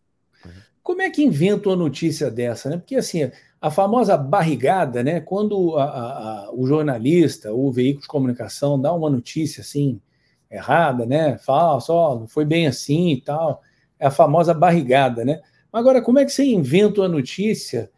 Como 0.81 1.03
é 1.03 1.09
que 1.11 1.23
inventa 1.23 1.69
uma 1.69 1.75
notícia 1.75 2.31
dessa, 2.31 2.69
né? 2.69 2.77
Porque 2.77 2.95
assim, 2.95 3.31
a 3.61 3.69
famosa 3.69 4.17
barrigada, 4.17 5.03
né? 5.03 5.21
Quando 5.21 5.77
a, 5.77 5.83
a, 5.83 6.45
a, 6.47 6.51
o 6.51 6.65
jornalista, 6.65 7.53
o 7.53 7.71
veículo 7.71 8.01
de 8.01 8.07
comunicação 8.07 8.81
dá 8.81 8.91
uma 8.91 9.09
notícia 9.09 9.61
assim 9.61 10.01
errada, 10.49 11.05
né? 11.05 11.37
Falsa, 11.37 11.93
não 11.93 12.27
foi 12.27 12.43
bem 12.43 12.65
assim 12.65 13.11
e 13.11 13.21
tal. 13.21 13.61
É 13.99 14.07
a 14.07 14.11
famosa 14.11 14.53
barrigada, 14.53 15.23
né? 15.23 15.39
Agora, 15.71 16.01
como 16.01 16.19
é 16.19 16.25
que 16.25 16.31
você 16.31 16.43
inventa 16.43 17.01
uma 17.01 17.07
notícia 17.07 17.89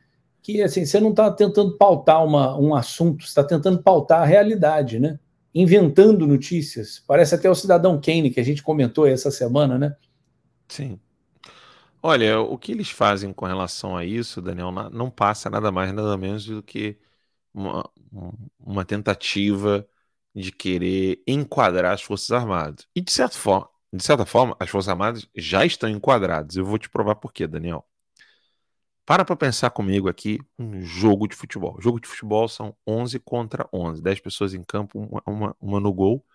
que 0.44 0.62
assim, 0.62 0.86
você 0.86 1.00
não 1.00 1.12
está 1.12 1.32
tentando 1.32 1.78
pautar 1.78 2.24
uma, 2.24 2.58
um 2.60 2.76
assunto, 2.76 3.26
está 3.26 3.44
tentando 3.44 3.82
pautar 3.82 4.22
a 4.22 4.26
realidade, 4.26 5.00
né? 5.00 5.20
Inventando 5.56 6.28
notícias. 6.28 7.04
Parece 7.08 7.36
até 7.36 7.50
o 7.50 7.56
cidadão 7.56 8.00
Kane 8.02 8.30
que 8.30 8.40
a 8.40 8.44
gente 8.44 8.62
comentou 8.62 9.08
essa 9.08 9.32
semana, 9.32 9.78
né? 9.80 9.96
Sim. 10.68 11.00
Olha, 12.02 12.40
o 12.42 12.58
que 12.58 12.74
eles 12.74 12.90
fazem 12.90 13.32
com 13.32 13.46
relação 13.46 13.96
a 13.96 14.04
isso, 14.06 14.42
Daniel, 14.42 14.72
não 14.92 15.10
passa 15.10 15.50
nada 15.50 15.72
mais, 15.72 15.94
nada 15.94 16.18
menos 16.18 16.46
do 16.46 16.62
que 16.62 17.00
uma, 17.54 17.90
uma 18.60 18.86
tentativa 18.86 19.88
de 20.36 20.52
querer 20.52 21.24
enquadrar 21.28 21.94
as 21.94 22.02
Forças 22.02 22.32
Armadas. 22.32 22.88
E 22.96 23.02
de 23.02 23.12
certa 23.12 23.38
forma, 23.38 23.70
de 23.94 24.04
certa 24.04 24.26
forma, 24.26 24.56
as 24.60 24.70
Forças 24.70 24.90
Armadas 24.90 25.28
já 25.36 25.66
estão 25.66 25.90
enquadradas. 25.90 26.58
Eu 26.58 26.66
vou 26.66 26.78
te 26.78 26.90
provar 26.90 27.16
por 27.16 27.32
quê, 27.32 27.48
Daniel. 27.48 27.88
Para 29.06 29.26
para 29.26 29.36
pensar 29.36 29.70
comigo 29.70 30.08
aqui 30.08 30.40
um 30.58 30.82
jogo 30.82 31.28
de 31.28 31.36
futebol. 31.36 31.78
Jogo 31.82 32.00
de 32.00 32.08
futebol 32.08 32.48
são 32.48 32.76
11 32.88 33.20
contra 33.20 33.68
11. 33.74 34.02
10 34.02 34.20
pessoas 34.22 34.54
em 34.54 34.64
campo, 34.64 35.00
uma, 35.00 35.22
uma, 35.26 35.58
uma 35.60 35.80
no 35.80 35.94
gol 35.94 36.26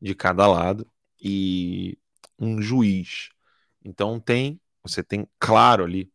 de 0.00 0.14
cada 0.14 0.46
lado 0.46 0.86
e 1.20 1.98
um 2.38 2.62
juiz. 2.62 3.30
Então 3.84 4.20
tem, 4.20 4.60
você 4.82 5.02
tem 5.02 5.28
claro 5.38 5.84
ali, 5.84 6.12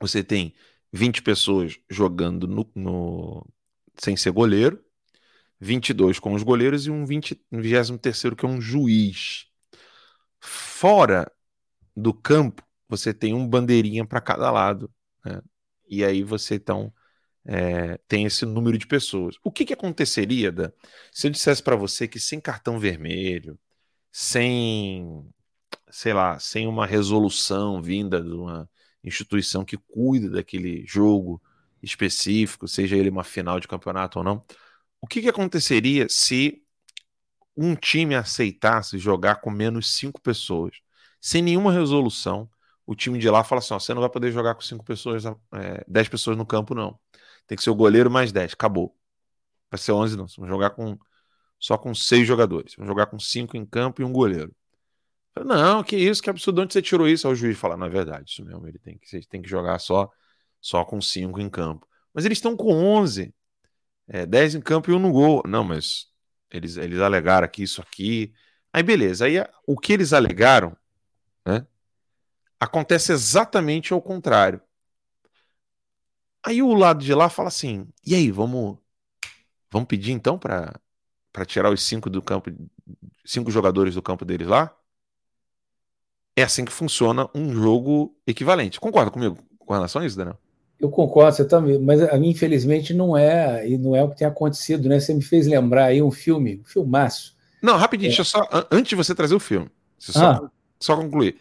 você 0.00 0.22
tem 0.22 0.54
20 0.92 1.22
pessoas 1.22 1.78
jogando 1.90 2.46
no, 2.46 2.70
no 2.74 3.46
sem 3.98 4.16
ser 4.16 4.30
goleiro, 4.32 4.82
22 5.60 6.18
com 6.18 6.34
os 6.34 6.42
goleiros 6.42 6.86
e 6.86 6.90
um 6.90 7.06
20, 7.06 7.40
23 7.50 8.34
que 8.36 8.44
é 8.44 8.48
um 8.48 8.60
juiz. 8.60 9.46
Fora 10.40 11.30
do 11.96 12.12
campo, 12.12 12.62
você 12.92 13.14
tem 13.14 13.32
um 13.32 13.48
bandeirinha 13.48 14.06
para 14.06 14.20
cada 14.20 14.50
lado. 14.50 14.90
Né? 15.24 15.40
E 15.88 16.04
aí 16.04 16.22
você 16.22 16.56
então 16.56 16.92
é, 17.44 17.98
tem 18.06 18.26
esse 18.26 18.44
número 18.44 18.76
de 18.78 18.86
pessoas. 18.86 19.36
O 19.42 19.50
que, 19.50 19.64
que 19.64 19.72
aconteceria, 19.72 20.52
Dan, 20.52 20.70
se 21.10 21.26
eu 21.26 21.30
dissesse 21.30 21.62
para 21.62 21.74
você 21.76 22.06
que 22.06 22.20
sem 22.20 22.40
cartão 22.40 22.78
vermelho, 22.78 23.58
sem, 24.12 25.26
sei 25.90 26.12
lá, 26.12 26.38
sem 26.38 26.66
uma 26.68 26.86
resolução 26.86 27.82
vinda 27.82 28.20
de 28.22 28.30
uma 28.30 28.68
instituição 29.02 29.64
que 29.64 29.78
cuida 29.78 30.30
daquele 30.30 30.84
jogo 30.86 31.42
específico, 31.82 32.68
seja 32.68 32.96
ele 32.96 33.10
uma 33.10 33.24
final 33.24 33.58
de 33.58 33.68
campeonato 33.68 34.18
ou 34.18 34.24
não, 34.24 34.44
o 35.00 35.06
que, 35.06 35.22
que 35.22 35.28
aconteceria 35.28 36.06
se 36.08 36.62
um 37.56 37.74
time 37.74 38.14
aceitasse 38.14 38.98
jogar 38.98 39.36
com 39.36 39.50
menos 39.50 39.94
cinco 39.94 40.20
pessoas, 40.20 40.76
sem 41.20 41.42
nenhuma 41.42 41.72
resolução, 41.72 42.48
o 42.86 42.94
time 42.94 43.18
de 43.18 43.28
lá 43.30 43.44
fala 43.44 43.60
assim: 43.60 43.74
ó, 43.74 43.78
você 43.78 43.94
não 43.94 44.00
vai 44.00 44.10
poder 44.10 44.32
jogar 44.32 44.54
com 44.54 44.60
cinco 44.60 44.84
pessoas, 44.84 45.24
é, 45.24 45.84
dez 45.86 46.08
pessoas 46.08 46.36
no 46.36 46.46
campo, 46.46 46.74
não. 46.74 46.98
Tem 47.46 47.56
que 47.56 47.62
ser 47.62 47.70
o 47.70 47.74
goleiro 47.74 48.10
mais 48.10 48.32
dez, 48.32 48.52
acabou. 48.52 48.96
Vai 49.70 49.78
ser 49.78 49.92
onze, 49.92 50.16
não. 50.16 50.28
Você 50.28 50.40
vai 50.40 50.48
jogar 50.50 50.70
com 50.70 50.98
só 51.58 51.78
com 51.78 51.94
seis 51.94 52.26
jogadores. 52.26 52.74
Vamos 52.76 52.88
jogar 52.88 53.06
com 53.06 53.18
cinco 53.18 53.56
em 53.56 53.64
campo 53.64 54.02
e 54.02 54.04
um 54.04 54.12
goleiro. 54.12 54.54
Não, 55.44 55.82
que 55.82 55.96
isso, 55.96 56.22
que 56.22 56.28
absurdo, 56.28 56.60
onde 56.62 56.72
você 56.72 56.82
tirou 56.82 57.08
isso? 57.08 57.26
Aí 57.26 57.32
o 57.32 57.36
juiz 57.36 57.58
fala, 57.58 57.76
na 57.76 57.86
é 57.86 57.88
verdade, 57.88 58.30
isso 58.30 58.44
mesmo, 58.44 58.66
ele 58.66 58.78
tem 58.78 58.98
que, 58.98 59.26
tem 59.28 59.40
que 59.40 59.48
jogar 59.48 59.78
só, 59.78 60.10
só 60.60 60.84
com 60.84 61.00
cinco 61.00 61.40
em 61.40 61.48
campo. 61.48 61.86
Mas 62.12 62.24
eles 62.26 62.38
estão 62.38 62.56
com 62.56 62.72
11, 62.74 63.34
é, 64.08 64.26
10 64.26 64.56
em 64.56 64.60
campo 64.60 64.90
e 64.90 64.94
um 64.94 64.98
no 64.98 65.10
gol. 65.12 65.42
Não, 65.46 65.64
mas 65.64 66.08
eles, 66.50 66.76
eles 66.76 67.00
alegaram 67.00 67.46
aqui 67.46 67.62
isso 67.62 67.80
aqui. 67.80 68.34
Aí 68.72 68.82
beleza, 68.82 69.26
aí 69.26 69.36
o 69.66 69.78
que 69.78 69.92
eles 69.92 70.12
alegaram, 70.12 70.76
né? 71.46 71.66
Acontece 72.62 73.10
exatamente 73.10 73.92
ao 73.92 74.00
contrário. 74.00 74.60
Aí 76.46 76.62
o 76.62 76.72
lado 76.74 77.04
de 77.04 77.12
lá 77.12 77.28
fala 77.28 77.48
assim: 77.48 77.88
e 78.06 78.14
aí, 78.14 78.30
vamos, 78.30 78.78
vamos 79.68 79.88
pedir 79.88 80.12
então 80.12 80.38
para 80.38 80.72
tirar 81.44 81.72
os 81.72 81.82
cinco 81.82 82.08
do 82.08 82.22
campo, 82.22 82.52
cinco 83.24 83.50
jogadores 83.50 83.96
do 83.96 84.00
campo 84.00 84.24
deles 84.24 84.46
lá? 84.46 84.72
É 86.36 86.44
assim 86.44 86.64
que 86.64 86.70
funciona 86.70 87.28
um 87.34 87.52
jogo 87.52 88.16
equivalente. 88.24 88.78
Concorda 88.78 89.10
comigo 89.10 89.36
com 89.58 89.74
relação 89.74 90.00
a 90.00 90.06
isso, 90.06 90.16
Daniel? 90.16 90.38
Eu 90.78 90.88
concordo, 90.88 91.36
você 91.36 91.44
também, 91.44 91.80
mas 91.80 92.00
a 92.00 92.16
mim, 92.16 92.28
infelizmente, 92.28 92.94
não 92.94 93.16
é, 93.16 93.68
e 93.68 93.76
não 93.76 93.96
é 93.96 94.04
o 94.04 94.08
que 94.08 94.18
tem 94.18 94.26
acontecido, 94.28 94.88
né? 94.88 95.00
Você 95.00 95.12
me 95.12 95.22
fez 95.22 95.48
lembrar 95.48 95.86
aí 95.86 96.00
um 96.00 96.12
filme, 96.12 96.60
um 96.60 96.64
filmaço. 96.64 97.36
Não, 97.60 97.76
rapidinho, 97.76 98.12
é. 98.12 98.24
só, 98.24 98.48
antes 98.70 98.90
de 98.90 98.94
você 98.94 99.16
trazer 99.16 99.34
o 99.34 99.40
filme, 99.40 99.68
só, 99.98 100.24
ah. 100.24 100.50
só 100.78 100.96
concluir. 100.96 101.40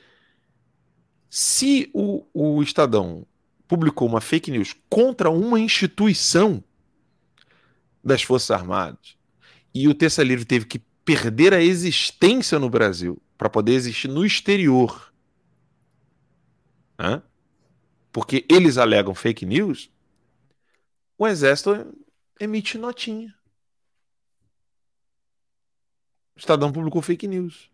Se 1.34 1.90
o, 1.94 2.26
o 2.34 2.62
Estadão 2.62 3.26
publicou 3.66 4.06
uma 4.06 4.20
fake 4.20 4.52
news 4.52 4.76
contra 4.90 5.30
uma 5.30 5.58
instituição 5.58 6.62
das 8.04 8.22
Forças 8.22 8.52
Armadas 8.52 9.16
e 9.74 9.88
o 9.88 9.94
Terça 9.94 10.22
Livre 10.22 10.44
teve 10.44 10.66
que 10.66 10.80
perder 11.06 11.54
a 11.54 11.64
existência 11.64 12.60
no 12.60 12.70
Brasil 12.70 13.18
para 13.38 13.50
poder 13.50 13.72
existir 13.72 14.10
no 14.10 14.26
exterior, 14.26 15.14
né? 17.00 17.24
porque 18.12 18.46
eles 18.50 18.78
alegam 18.78 19.16
fake 19.16 19.46
news, 19.46 19.90
o 21.18 21.26
Exército 21.26 21.96
emite 22.42 22.78
notinha. 22.78 23.34
O 26.36 26.40
Estadão 26.40 26.74
publicou 26.74 27.02
fake 27.02 27.26
news. 27.26 27.71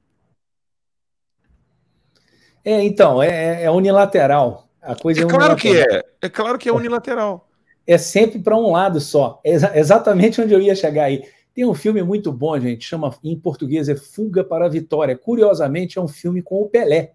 É, 2.67 2.83
então, 2.83 3.23
é, 3.23 3.29
é, 3.29 3.63
é 3.63 3.71
unilateral. 3.71 4.67
A 4.81 4.93
coisa 4.93 5.21
é, 5.21 5.23
é 5.23 5.25
claro 5.25 5.55
que 5.55 5.69
é. 5.69 6.03
É 6.21 6.27
claro 6.27 6.57
que 6.57 6.67
é 6.67 6.73
unilateral. 6.73 7.47
É 7.87 7.97
sempre 7.97 8.39
para 8.39 8.57
um 8.57 8.73
lado 8.73 8.99
só. 8.99 9.39
É 9.41 9.79
exatamente 9.79 10.41
onde 10.41 10.53
eu 10.53 10.59
ia 10.59 10.75
chegar 10.75 11.05
aí. 11.05 11.23
Tem 11.55 11.65
um 11.65 11.73
filme 11.73 12.03
muito 12.03 12.29
bom, 12.29 12.59
gente, 12.59 12.85
chama 12.85 13.15
em 13.23 13.39
português 13.39 13.87
é 13.87 13.95
Fuga 13.95 14.43
para 14.43 14.65
a 14.65 14.69
Vitória. 14.69 15.17
Curiosamente, 15.17 15.97
é 15.97 16.01
um 16.01 16.09
filme 16.09 16.41
com 16.41 16.61
o 16.61 16.67
Pelé. 16.67 17.13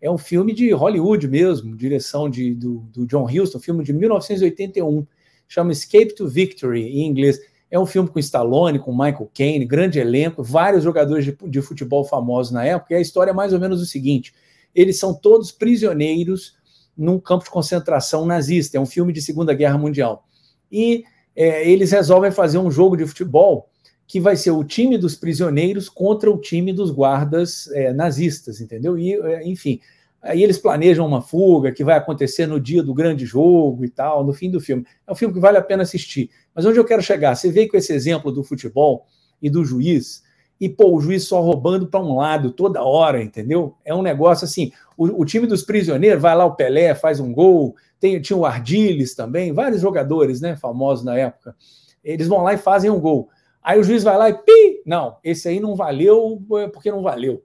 É 0.00 0.10
um 0.10 0.16
filme 0.16 0.54
de 0.54 0.72
Hollywood 0.72 1.28
mesmo, 1.28 1.76
direção 1.76 2.30
de, 2.30 2.54
do, 2.54 2.78
do 2.90 3.06
John 3.06 3.26
Huston, 3.26 3.60
filme 3.60 3.84
de 3.84 3.92
1981. 3.92 5.06
Chama 5.46 5.72
Escape 5.72 6.14
to 6.14 6.26
Victory, 6.26 6.82
em 6.82 7.06
inglês. 7.06 7.38
É 7.70 7.78
um 7.78 7.84
filme 7.84 8.08
com 8.08 8.18
Stallone, 8.18 8.78
com 8.78 8.90
Michael 8.90 9.30
Caine, 9.34 9.66
grande 9.66 9.98
elenco, 9.98 10.42
vários 10.42 10.82
jogadores 10.82 11.26
de, 11.26 11.36
de 11.46 11.60
futebol 11.60 12.06
famosos 12.06 12.52
na 12.52 12.64
época. 12.64 12.94
E 12.94 12.96
a 12.96 13.00
história 13.02 13.32
é 13.32 13.34
mais 13.34 13.52
ou 13.52 13.60
menos 13.60 13.82
o 13.82 13.86
seguinte: 13.86 14.32
eles 14.74 14.98
são 14.98 15.14
todos 15.14 15.52
prisioneiros 15.52 16.56
num 16.96 17.18
campo 17.18 17.44
de 17.44 17.50
concentração 17.50 18.24
nazista. 18.24 18.76
É 18.76 18.80
um 18.80 18.86
filme 18.86 19.12
de 19.12 19.22
Segunda 19.22 19.54
Guerra 19.54 19.78
Mundial. 19.78 20.26
E 20.70 21.04
é, 21.36 21.68
eles 21.68 21.90
resolvem 21.92 22.30
fazer 22.30 22.58
um 22.58 22.70
jogo 22.70 22.96
de 22.96 23.06
futebol 23.06 23.68
que 24.06 24.20
vai 24.20 24.36
ser 24.36 24.50
o 24.50 24.64
time 24.64 24.98
dos 24.98 25.14
prisioneiros 25.14 25.88
contra 25.88 26.30
o 26.30 26.38
time 26.38 26.72
dos 26.72 26.90
guardas 26.90 27.68
é, 27.68 27.92
nazistas, 27.92 28.60
entendeu? 28.60 28.98
E, 28.98 29.14
é, 29.14 29.46
enfim, 29.48 29.80
aí 30.20 30.42
eles 30.42 30.58
planejam 30.58 31.06
uma 31.06 31.22
fuga 31.22 31.72
que 31.72 31.82
vai 31.82 31.96
acontecer 31.96 32.46
no 32.46 32.60
dia 32.60 32.82
do 32.82 32.92
grande 32.92 33.24
jogo 33.24 33.84
e 33.84 33.88
tal, 33.88 34.24
no 34.24 34.32
fim 34.32 34.50
do 34.50 34.60
filme. 34.60 34.84
É 35.06 35.12
um 35.12 35.14
filme 35.14 35.32
que 35.32 35.40
vale 35.40 35.56
a 35.56 35.62
pena 35.62 35.82
assistir. 35.82 36.30
Mas 36.54 36.66
onde 36.66 36.78
eu 36.78 36.84
quero 36.84 37.02
chegar? 37.02 37.34
Você 37.34 37.50
vê 37.50 37.66
com 37.66 37.76
esse 37.76 37.92
exemplo 37.92 38.30
do 38.30 38.44
futebol 38.44 39.06
e 39.40 39.48
do 39.48 39.64
juiz, 39.64 40.22
e 40.60 40.68
pô, 40.68 40.94
o 40.94 41.00
juiz 41.00 41.26
só 41.26 41.40
roubando 41.40 41.86
para 41.86 42.00
um 42.00 42.16
lado 42.16 42.50
toda 42.50 42.82
hora, 42.82 43.22
entendeu? 43.22 43.74
É 43.84 43.94
um 43.94 44.02
negócio 44.02 44.44
assim. 44.44 44.72
O, 44.96 45.22
o, 45.22 45.24
time 45.24 45.46
dos 45.46 45.62
prisioneiros 45.62 46.22
vai 46.22 46.34
lá, 46.36 46.44
o 46.44 46.54
Pelé 46.54 46.94
faz 46.94 47.18
um 47.18 47.32
gol, 47.32 47.74
tem, 47.98 48.20
tinha 48.20 48.36
o 48.36 48.46
Ardiles 48.46 49.14
também, 49.14 49.52
vários 49.52 49.80
jogadores, 49.80 50.40
né, 50.40 50.56
famosos 50.56 51.04
na 51.04 51.16
época. 51.16 51.56
Eles 52.02 52.28
vão 52.28 52.42
lá 52.42 52.54
e 52.54 52.58
fazem 52.58 52.90
um 52.90 53.00
gol. 53.00 53.28
Aí 53.62 53.80
o 53.80 53.84
juiz 53.84 54.04
vai 54.04 54.16
lá 54.16 54.30
e 54.30 54.34
pi! 54.34 54.82
Não, 54.86 55.16
esse 55.24 55.48
aí 55.48 55.58
não 55.58 55.74
valeu 55.74 56.40
é 56.58 56.68
porque 56.68 56.90
não 56.90 57.02
valeu. 57.02 57.42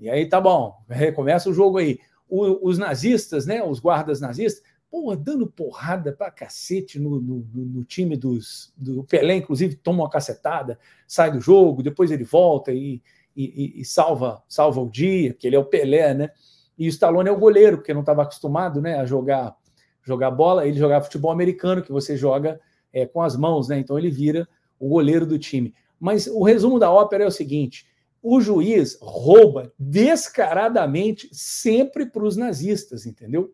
E 0.00 0.08
aí 0.08 0.28
tá 0.28 0.40
bom, 0.40 0.74
recomeça 0.88 1.48
o 1.48 1.54
jogo 1.54 1.78
aí. 1.78 1.98
O, 2.28 2.68
os 2.68 2.76
nazistas, 2.76 3.46
né, 3.46 3.62
os 3.62 3.78
guardas 3.78 4.20
nazistas, 4.20 4.62
pô, 4.90 5.14
dando 5.14 5.46
porrada 5.46 6.12
pra 6.12 6.30
cacete 6.30 6.98
no, 6.98 7.20
no, 7.20 7.46
no, 7.54 7.84
time 7.84 8.16
dos. 8.16 8.72
Do 8.76 9.04
Pelé, 9.04 9.36
inclusive, 9.36 9.76
toma 9.76 10.04
uma 10.04 10.10
cacetada, 10.10 10.78
sai 11.06 11.30
do 11.30 11.40
jogo, 11.40 11.82
depois 11.82 12.10
ele 12.10 12.24
volta 12.24 12.72
e, 12.72 13.02
e, 13.36 13.80
e 13.80 13.84
salva, 13.84 14.42
salva 14.48 14.80
o 14.80 14.90
dia, 14.90 15.34
que 15.34 15.46
ele 15.46 15.56
é 15.56 15.58
o 15.58 15.64
Pelé, 15.64 16.14
né? 16.14 16.30
E 16.78 16.86
o 16.86 16.90
Stallone 16.90 17.28
é 17.28 17.32
o 17.32 17.38
goleiro, 17.38 17.78
porque 17.78 17.92
não 17.92 18.00
estava 18.00 18.22
acostumado 18.22 18.80
né, 18.80 18.98
a 18.98 19.04
jogar, 19.04 19.56
jogar 20.02 20.30
bola, 20.30 20.66
ele 20.66 20.78
jogava 20.78 21.04
futebol 21.04 21.32
americano, 21.32 21.82
que 21.82 21.92
você 21.92 22.16
joga 22.16 22.60
é, 22.92 23.04
com 23.04 23.20
as 23.20 23.36
mãos, 23.36 23.68
né? 23.68 23.78
Então 23.78 23.98
ele 23.98 24.10
vira 24.10 24.48
o 24.78 24.88
goleiro 24.88 25.26
do 25.26 25.38
time. 25.38 25.74
Mas 26.00 26.26
o 26.26 26.42
resumo 26.44 26.78
da 26.78 26.90
ópera 26.90 27.24
é 27.24 27.26
o 27.26 27.32
seguinte: 27.32 27.86
o 28.22 28.40
juiz 28.40 28.96
rouba 29.00 29.72
descaradamente 29.78 31.28
sempre 31.32 32.06
para 32.06 32.24
os 32.24 32.36
nazistas, 32.36 33.06
entendeu? 33.06 33.52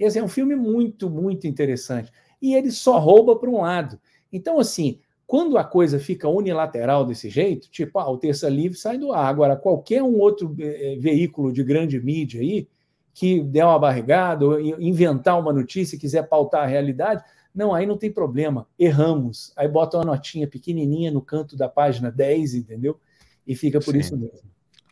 Esse 0.00 0.18
é 0.18 0.24
um 0.24 0.28
filme 0.28 0.56
muito, 0.56 1.10
muito 1.10 1.46
interessante. 1.46 2.10
E 2.40 2.54
ele 2.54 2.70
só 2.70 2.98
rouba 2.98 3.36
para 3.36 3.50
um 3.50 3.60
lado. 3.60 4.00
Então, 4.32 4.58
assim, 4.58 4.98
quando 5.26 5.58
a 5.58 5.64
coisa 5.64 5.98
fica 6.00 6.28
unilateral 6.28 7.04
desse 7.04 7.28
jeito, 7.28 7.70
tipo, 7.70 7.98
ah, 7.98 8.10
o 8.10 8.16
Terça 8.16 8.48
Livre 8.48 8.78
sai 8.78 8.96
do 8.96 9.12
ar. 9.12 9.26
Agora, 9.26 9.54
qualquer 9.54 10.02
um 10.02 10.18
outro 10.18 10.56
eh, 10.58 10.96
veículo 10.98 11.52
de 11.52 11.62
grande 11.62 12.00
mídia 12.00 12.40
aí 12.40 12.66
que 13.12 13.42
der 13.42 13.64
uma 13.64 13.78
barrigada 13.78 14.46
ou 14.46 14.58
inventar 14.58 15.38
uma 15.38 15.52
notícia 15.52 15.96
e 15.96 15.98
quiser 15.98 16.26
pautar 16.28 16.62
a 16.62 16.66
realidade, 16.66 17.22
não, 17.54 17.74
aí 17.74 17.84
não 17.84 17.98
tem 17.98 18.10
problema. 18.10 18.66
Erramos. 18.78 19.52
Aí 19.56 19.68
bota 19.68 19.98
uma 19.98 20.04
notinha 20.04 20.46
pequenininha 20.46 21.10
no 21.10 21.20
canto 21.20 21.56
da 21.56 21.68
página 21.68 22.10
10, 22.10 22.54
entendeu? 22.54 22.98
E 23.46 23.54
fica 23.54 23.78
por 23.78 23.92
Sim. 23.92 23.98
isso 23.98 24.16
mesmo. 24.16 24.48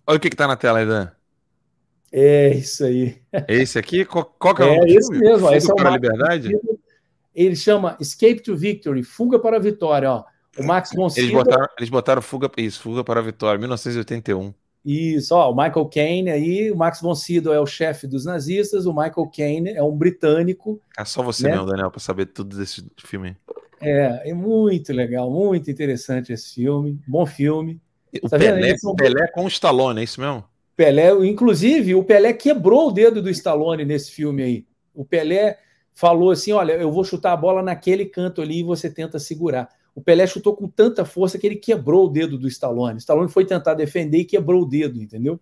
Olha 0.06 0.16
o 0.18 0.20
que 0.20 0.28
está 0.28 0.46
na 0.46 0.56
tela 0.56 0.78
aí, 0.80 0.86
Dan. 0.86 1.10
É 2.12 2.50
isso 2.54 2.84
aí. 2.84 3.16
Esse 3.46 3.78
aqui? 3.78 4.04
Qual, 4.04 4.24
qual 4.38 4.54
que 4.54 4.62
é, 4.62 4.76
é 4.76 4.80
o 4.80 4.86
esse 4.86 5.10
mesmo. 5.10 5.38
Fuga 5.38 5.56
esse 5.56 5.70
é 5.70 5.72
o 5.72 5.76
para 5.76 5.88
a 5.90 5.92
liberdade? 5.92 6.58
Ele 7.34 7.56
chama 7.56 7.96
Escape 8.00 8.42
to 8.42 8.56
Victory, 8.56 9.02
Fuga 9.02 9.38
para 9.38 9.56
a 9.56 9.60
Vitória. 9.60 10.10
Ó. 10.10 10.24
O 10.58 10.64
Max 10.64 10.90
von. 10.94 11.08
Eles 11.16 11.30
botaram, 11.30 11.68
eles 11.78 11.90
botaram 11.90 12.22
Fuga, 12.22 12.50
isso, 12.56 12.80
Fuga 12.80 13.04
para 13.04 13.20
a 13.20 13.22
Vitória, 13.22 13.58
1981. 13.58 14.52
Isso, 14.84 15.34
ó, 15.34 15.52
o 15.52 15.54
Michael 15.54 15.86
Caine 15.86 16.30
aí, 16.30 16.70
o 16.70 16.76
Max 16.76 17.00
von 17.00 17.14
Sydow 17.14 17.52
é 17.52 17.60
o 17.60 17.66
chefe 17.66 18.06
dos 18.06 18.24
nazistas, 18.24 18.86
o 18.86 18.92
Michael 18.92 19.30
Caine 19.34 19.70
é 19.70 19.82
um 19.82 19.94
britânico. 19.94 20.80
É 20.96 21.04
só 21.04 21.22
você 21.22 21.44
né? 21.44 21.50
mesmo, 21.50 21.66
Daniel, 21.66 21.90
para 21.90 22.00
saber 22.00 22.26
tudo 22.26 22.56
desse 22.56 22.84
filme. 22.96 23.36
É, 23.80 24.30
é 24.30 24.34
muito 24.34 24.92
legal, 24.92 25.30
muito 25.30 25.70
interessante 25.70 26.32
esse 26.32 26.54
filme, 26.54 26.98
bom 27.06 27.26
filme. 27.26 27.80
O 28.22 28.28
tá 28.28 28.38
Pelé, 28.38 28.74
Pelé 28.96 29.28
com 29.28 29.44
o 29.44 29.48
Stallone, 29.48 30.00
é 30.00 30.04
isso 30.04 30.20
mesmo? 30.20 30.42
Pelé, 30.78 31.10
inclusive, 31.26 31.96
o 31.96 32.04
Pelé 32.04 32.32
quebrou 32.32 32.86
o 32.86 32.92
dedo 32.92 33.20
do 33.20 33.28
Stallone 33.28 33.84
nesse 33.84 34.12
filme 34.12 34.44
aí. 34.44 34.66
O 34.94 35.04
Pelé 35.04 35.58
falou 35.92 36.30
assim: 36.30 36.52
olha, 36.52 36.74
eu 36.74 36.92
vou 36.92 37.02
chutar 37.02 37.32
a 37.32 37.36
bola 37.36 37.64
naquele 37.64 38.06
canto 38.06 38.40
ali 38.40 38.60
e 38.60 38.62
você 38.62 38.88
tenta 38.88 39.18
segurar. 39.18 39.68
O 39.92 40.00
Pelé 40.00 40.24
chutou 40.24 40.54
com 40.54 40.68
tanta 40.68 41.04
força 41.04 41.36
que 41.36 41.44
ele 41.44 41.56
quebrou 41.56 42.06
o 42.06 42.08
dedo 42.08 42.38
do 42.38 42.46
Stallone. 42.46 42.94
O 42.94 42.98
Stallone 42.98 43.28
foi 43.28 43.44
tentar 43.44 43.74
defender 43.74 44.18
e 44.18 44.24
quebrou 44.24 44.62
o 44.62 44.64
dedo, 44.64 45.02
entendeu? 45.02 45.40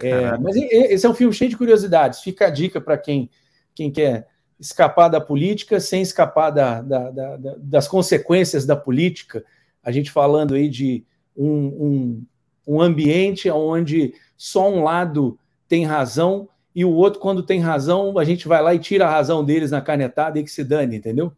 É, 0.00 0.36
mas 0.36 0.56
esse 0.56 1.06
é 1.06 1.08
um 1.08 1.14
filme 1.14 1.32
cheio 1.32 1.50
de 1.50 1.56
curiosidades. 1.56 2.18
Fica 2.18 2.48
a 2.48 2.50
dica 2.50 2.80
para 2.80 2.98
quem, 2.98 3.30
quem 3.72 3.88
quer 3.88 4.26
escapar 4.58 5.06
da 5.06 5.20
política 5.20 5.78
sem 5.78 6.02
escapar 6.02 6.50
da, 6.50 6.82
da, 6.82 7.10
da, 7.12 7.36
das 7.56 7.86
consequências 7.86 8.66
da 8.66 8.74
política. 8.74 9.44
A 9.80 9.92
gente 9.92 10.10
falando 10.10 10.54
aí 10.54 10.68
de 10.68 11.04
um, 11.36 11.46
um, 11.46 12.26
um 12.66 12.80
ambiente 12.80 13.50
onde 13.50 14.14
só 14.36 14.70
um 14.70 14.82
lado 14.82 15.38
tem 15.68 15.84
razão 15.84 16.48
e 16.74 16.84
o 16.84 16.90
outro, 16.90 17.20
quando 17.20 17.42
tem 17.42 17.60
razão, 17.60 18.16
a 18.18 18.24
gente 18.24 18.46
vai 18.46 18.62
lá 18.62 18.74
e 18.74 18.78
tira 18.78 19.06
a 19.06 19.10
razão 19.10 19.44
deles 19.44 19.70
na 19.70 19.80
canetada 19.80 20.38
e 20.38 20.44
que 20.44 20.50
se 20.50 20.62
dane, 20.62 20.96
entendeu? 20.96 21.32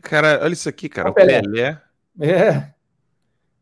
Cara, 0.00 0.40
olha 0.42 0.52
isso 0.52 0.68
aqui, 0.68 0.88
cara. 0.88 1.10
O 1.10 1.14
Pelé. 1.14 1.42
Pelé. 1.42 1.82
É. 2.20 2.70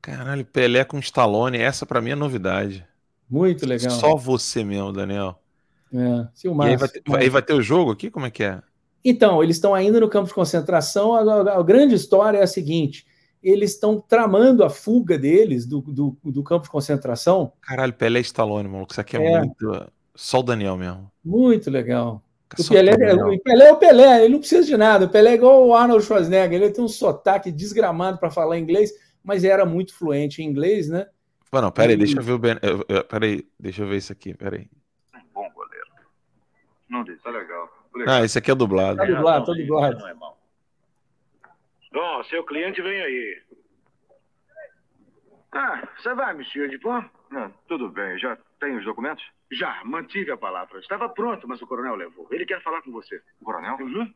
Caralho, 0.03 0.45
Pelé 0.45 0.85
com 0.85 0.99
Stallone, 0.99 1.59
essa 1.59 1.87
para 1.87 2.01
mim 2.01 2.11
é 2.11 2.15
novidade. 2.15 2.87
Muito 3.29 3.67
legal. 3.67 3.91
Só 3.91 4.17
você 4.17 4.63
mesmo, 4.63 4.93
Daniel. 4.93 5.41
É, 5.93 6.29
e 6.45 6.49
aí 6.63 6.77
vai, 6.77 6.89
ter, 6.89 7.03
aí 7.17 7.29
vai 7.29 7.43
ter 7.43 7.55
o 7.55 7.63
jogo 7.63 7.91
aqui? 7.91 8.11
Como 8.11 8.27
é 8.27 8.31
que 8.31 8.45
é? 8.45 8.63
Então, 9.05 9.43
eles 9.43 9.57
estão 9.57 9.75
ainda 9.75 9.99
no 9.99 10.09
campo 10.09 10.29
de 10.29 10.35
concentração. 10.35 11.15
A, 11.15 11.21
a, 11.21 11.59
a 11.59 11.63
grande 11.63 11.95
história 11.95 12.39
é 12.39 12.43
a 12.43 12.47
seguinte: 12.47 13.07
eles 13.43 13.73
estão 13.73 14.01
tramando 14.01 14.63
a 14.63 14.71
fuga 14.71 15.19
deles 15.19 15.67
do, 15.67 15.81
do, 15.81 16.17
do, 16.23 16.43
campo 16.43 16.65
de 16.65 16.71
concentração. 16.71 17.53
Caralho, 17.61 17.93
Pelé 17.93 18.19
e 18.19 18.23
Stallone, 18.23 18.69
maluco. 18.69 18.93
Isso 18.93 19.01
aqui 19.01 19.17
é, 19.17 19.25
é. 19.25 19.39
muito. 19.39 19.93
Só 20.15 20.41
o 20.41 20.43
Daniel 20.43 20.77
mesmo. 20.77 21.11
Muito 21.25 21.71
legal. 21.71 22.23
O 22.59 22.69
Pelé, 22.69 22.91
é, 22.91 23.15
o 23.15 23.41
Pelé 23.41 23.69
é 23.69 23.73
o 23.73 23.77
Pelé, 23.77 24.25
ele 24.25 24.33
não 24.33 24.41
precisa 24.41 24.67
de 24.67 24.77
nada. 24.77 25.05
O 25.05 25.09
Pelé 25.09 25.31
é 25.31 25.35
igual 25.35 25.65
o 25.67 25.75
Arnold 25.75 26.05
Schwarzenegger, 26.05 26.61
ele 26.61 26.73
tem 26.73 26.83
um 26.83 26.89
sotaque 26.89 27.53
desgramado 27.53 28.19
para 28.19 28.29
falar 28.29 28.59
inglês, 28.59 28.93
mas 29.23 29.45
era 29.45 29.65
muito 29.65 29.95
fluente 29.95 30.43
em 30.43 30.47
inglês, 30.47 30.89
né? 30.89 31.07
Mano, 31.53 31.71
peraí, 31.71 31.95
e... 31.95 31.99
deixa 31.99 32.19
eu 32.19 32.23
ver 32.23 32.33
o 32.33 32.39
Ben. 32.39 32.57
Peraí, 33.09 33.47
deixa 33.59 33.83
eu 33.83 33.89
ver 33.89 33.99
isso 33.99 34.13
aqui, 34.13 34.35
peraí. 34.35 34.69
Bom 35.33 35.49
goleiro. 35.55 35.87
Não 36.89 37.05
disse, 37.05 37.23
tá 37.23 37.31
legal. 37.31 37.69
legal. 37.95 38.15
Ah, 38.17 38.25
esse 38.25 38.37
aqui 38.37 38.51
é 38.51 38.55
dublado. 38.55 38.97
Tá 38.97 39.05
dublado, 39.05 39.47
tá 39.47 39.53
dublado. 39.53 39.99
Não 39.99 40.09
é 40.09 40.15
mal. 40.15 40.40
Ó, 41.95 42.23
seu 42.25 42.45
cliente 42.45 42.81
vem 42.81 43.01
aí. 43.01 43.43
Ah, 45.53 45.89
você 45.97 46.15
vai, 46.15 46.35
monsieur 46.35 46.71
Dupont? 46.71 47.09
Não, 47.31 47.53
tudo 47.69 47.89
bem. 47.89 48.19
Já 48.19 48.39
tem 48.61 48.77
os 48.77 48.85
documentos? 48.85 49.25
Já, 49.53 49.83
mantive 49.85 50.31
a 50.31 50.37
palavra. 50.37 50.79
Estava 50.79 51.09
pronto, 51.09 51.49
mas 51.49 51.61
o 51.61 51.67
coronel 51.67 51.97
levou. 51.97 52.29
Ele 52.31 52.47
quer 52.47 52.63
falar 52.63 52.83
com 52.83 52.93
você. 52.93 53.21
O 53.41 53.45
coronel? 53.45 53.77
Uhum. 53.81 54.13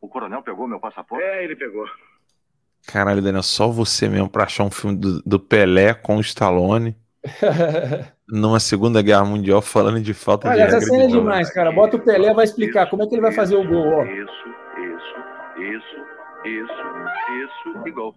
O 0.00 0.08
coronel 0.08 0.42
pegou 0.42 0.66
meu 0.66 0.80
passaporte? 0.80 1.24
É, 1.24 1.44
ele 1.44 1.54
pegou. 1.54 1.86
Caralho, 2.86 3.22
Daniel, 3.22 3.42
só 3.42 3.68
você 3.68 4.08
mesmo 4.08 4.28
pra 4.28 4.44
achar 4.44 4.64
um 4.64 4.70
filme 4.70 4.96
do, 4.96 5.22
do 5.22 5.38
Pelé 5.40 5.94
com 5.94 6.16
o 6.16 6.20
Stallone. 6.20 6.96
numa 8.28 8.58
Segunda 8.58 9.02
Guerra 9.02 9.24
Mundial 9.24 9.60
falando 9.62 10.00
de 10.00 10.14
falta 10.14 10.48
Olha, 10.48 10.66
de. 10.66 10.74
Essa 10.74 10.80
cena 10.80 11.04
é 11.04 11.06
demais, 11.06 11.52
cara. 11.52 11.72
Bota 11.72 11.96
o 11.96 12.00
Pelé, 12.00 12.32
vai 12.34 12.44
explicar 12.44 12.82
isso, 12.82 12.90
como 12.90 13.02
é 13.02 13.06
que 13.06 13.14
ele 13.14 13.22
vai 13.22 13.32
fazer 13.32 13.56
o 13.56 13.66
gol. 13.66 13.86
Ó. 13.86 14.04
Isso, 14.04 14.48
isso, 14.78 15.76
isso, 15.76 16.13
isso, 16.44 16.72
isso 17.44 17.86
e 17.86 17.90
gol. 17.90 18.14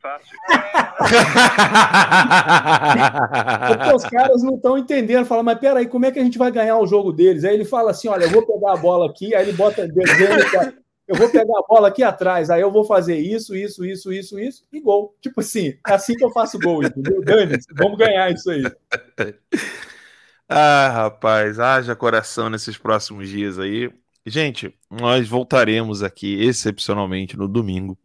Fácil. 0.00 0.36
Porque 3.68 3.92
os 3.94 4.04
caras 4.04 4.42
não 4.42 4.56
estão 4.56 4.76
entendendo. 4.76 5.24
Fala, 5.24 5.42
mas 5.42 5.58
peraí, 5.58 5.86
como 5.86 6.04
é 6.04 6.10
que 6.10 6.18
a 6.18 6.24
gente 6.24 6.36
vai 6.36 6.50
ganhar 6.50 6.78
o 6.78 6.86
jogo 6.86 7.10
deles? 7.10 7.44
Aí 7.44 7.54
ele 7.54 7.64
fala 7.64 7.92
assim: 7.92 8.08
olha, 8.08 8.24
eu 8.24 8.30
vou 8.30 8.46
pegar 8.46 8.72
a 8.72 8.76
bola 8.76 9.08
aqui, 9.08 9.34
aí 9.34 9.48
ele 9.48 9.56
bota 9.56 9.88
dizendo, 9.88 10.74
eu 11.08 11.16
vou 11.16 11.30
pegar 11.30 11.58
a 11.58 11.66
bola 11.66 11.88
aqui 11.88 12.02
atrás, 12.02 12.50
aí 12.50 12.60
eu 12.60 12.70
vou 12.70 12.84
fazer 12.84 13.16
isso, 13.16 13.54
isso, 13.54 13.84
isso, 13.84 14.12
isso, 14.12 14.38
isso, 14.38 14.64
e 14.72 14.80
gol. 14.80 15.14
Tipo 15.22 15.40
assim, 15.40 15.78
é 15.86 15.94
assim 15.94 16.14
que 16.14 16.24
eu 16.24 16.30
faço 16.30 16.58
gol, 16.58 16.82
entendeu? 16.82 17.22
Dani, 17.22 17.58
vamos 17.74 17.98
ganhar 17.98 18.30
isso 18.30 18.50
aí. 18.50 18.62
Ah, 20.46 20.90
rapaz, 20.90 21.58
haja 21.58 21.96
coração 21.96 22.50
nesses 22.50 22.76
próximos 22.76 23.30
dias 23.30 23.58
aí. 23.58 23.90
Gente, 24.26 24.74
nós 24.90 25.28
voltaremos 25.28 26.02
aqui 26.02 26.42
excepcionalmente 26.42 27.36
no 27.36 27.46
domingo 27.46 27.98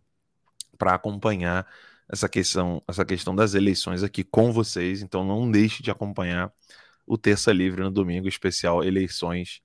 para 0.78 0.94
acompanhar 0.94 1.66
essa 2.10 2.28
questão, 2.28 2.84
essa 2.86 3.06
questão 3.06 3.34
das 3.34 3.54
eleições 3.54 4.04
aqui 4.04 4.24
com 4.24 4.52
vocês. 4.52 5.02
Então 5.02 5.24
não 5.24 5.50
deixe 5.50 5.82
de 5.82 5.90
acompanhar 5.90 6.52
o 7.08 7.18
Terça 7.18 7.54
Livre 7.54 7.82
no 7.82 7.90
domingo, 7.90 8.28
especial 8.28 8.84
eleições. 8.84 9.62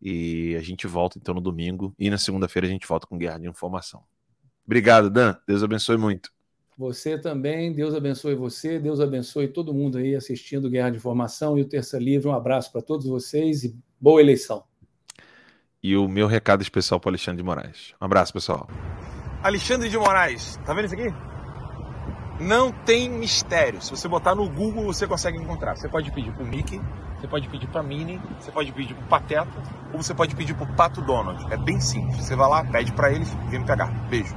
E 0.00 0.54
a 0.56 0.62
gente 0.62 0.86
volta 0.86 1.18
então 1.18 1.34
no 1.34 1.40
domingo 1.40 1.92
e 1.98 2.08
na 2.08 2.18
segunda-feira 2.18 2.68
a 2.68 2.70
gente 2.70 2.86
volta 2.86 3.04
com 3.08 3.18
Guerra 3.18 3.40
de 3.40 3.48
Informação. 3.48 4.04
Obrigado, 4.64 5.10
Dan. 5.10 5.34
Deus 5.48 5.64
abençoe 5.64 5.96
muito. 5.96 6.30
Você 6.76 7.18
também, 7.18 7.72
Deus 7.72 7.92
abençoe 7.92 8.36
você, 8.36 8.78
Deus 8.78 9.00
abençoe 9.00 9.48
todo 9.48 9.74
mundo 9.74 9.98
aí 9.98 10.14
assistindo 10.14 10.70
Guerra 10.70 10.90
de 10.90 10.98
Informação 10.98 11.58
e 11.58 11.62
o 11.62 11.68
Terça 11.68 11.98
Livre. 11.98 12.28
Um 12.28 12.34
abraço 12.34 12.70
para 12.70 12.82
todos 12.82 13.06
vocês 13.06 13.64
e 13.64 13.76
boa 14.00 14.20
eleição 14.20 14.67
e 15.82 15.96
o 15.96 16.08
meu 16.08 16.26
recado 16.26 16.62
especial 16.62 16.98
para 16.98 17.10
Alexandre 17.10 17.38
de 17.38 17.46
Moraes. 17.46 17.94
Um 18.00 18.04
abraço, 18.04 18.32
pessoal. 18.32 18.68
Alexandre 19.42 19.88
de 19.88 19.96
Moraes, 19.96 20.58
tá 20.64 20.74
vendo 20.74 20.86
isso 20.86 20.94
aqui? 20.94 21.14
Não 22.40 22.70
tem 22.70 23.08
mistério. 23.10 23.82
Se 23.82 23.90
você 23.90 24.06
botar 24.06 24.34
no 24.34 24.48
Google, 24.48 24.84
você 24.84 25.06
consegue 25.06 25.38
encontrar. 25.38 25.76
Você 25.76 25.88
pode 25.88 26.10
pedir 26.12 26.32
pro 26.32 26.46
Mickey, 26.46 26.80
você 27.18 27.26
pode 27.26 27.48
pedir 27.48 27.66
pra 27.66 27.82
Minnie, 27.82 28.20
você 28.38 28.52
pode 28.52 28.72
pedir 28.72 28.94
pro 28.94 29.06
Pateta, 29.06 29.50
ou 29.92 30.00
você 30.02 30.14
pode 30.14 30.36
pedir 30.36 30.54
pro 30.54 30.66
Pato 30.74 31.00
Donald. 31.02 31.52
É 31.52 31.56
bem 31.56 31.80
simples. 31.80 32.16
Você 32.24 32.36
vai 32.36 32.48
lá, 32.48 32.64
pede 32.64 32.92
para 32.92 33.10
eles, 33.10 33.28
vem 33.48 33.60
me 33.60 33.66
pegar. 33.66 33.88
Beijo. 34.08 34.34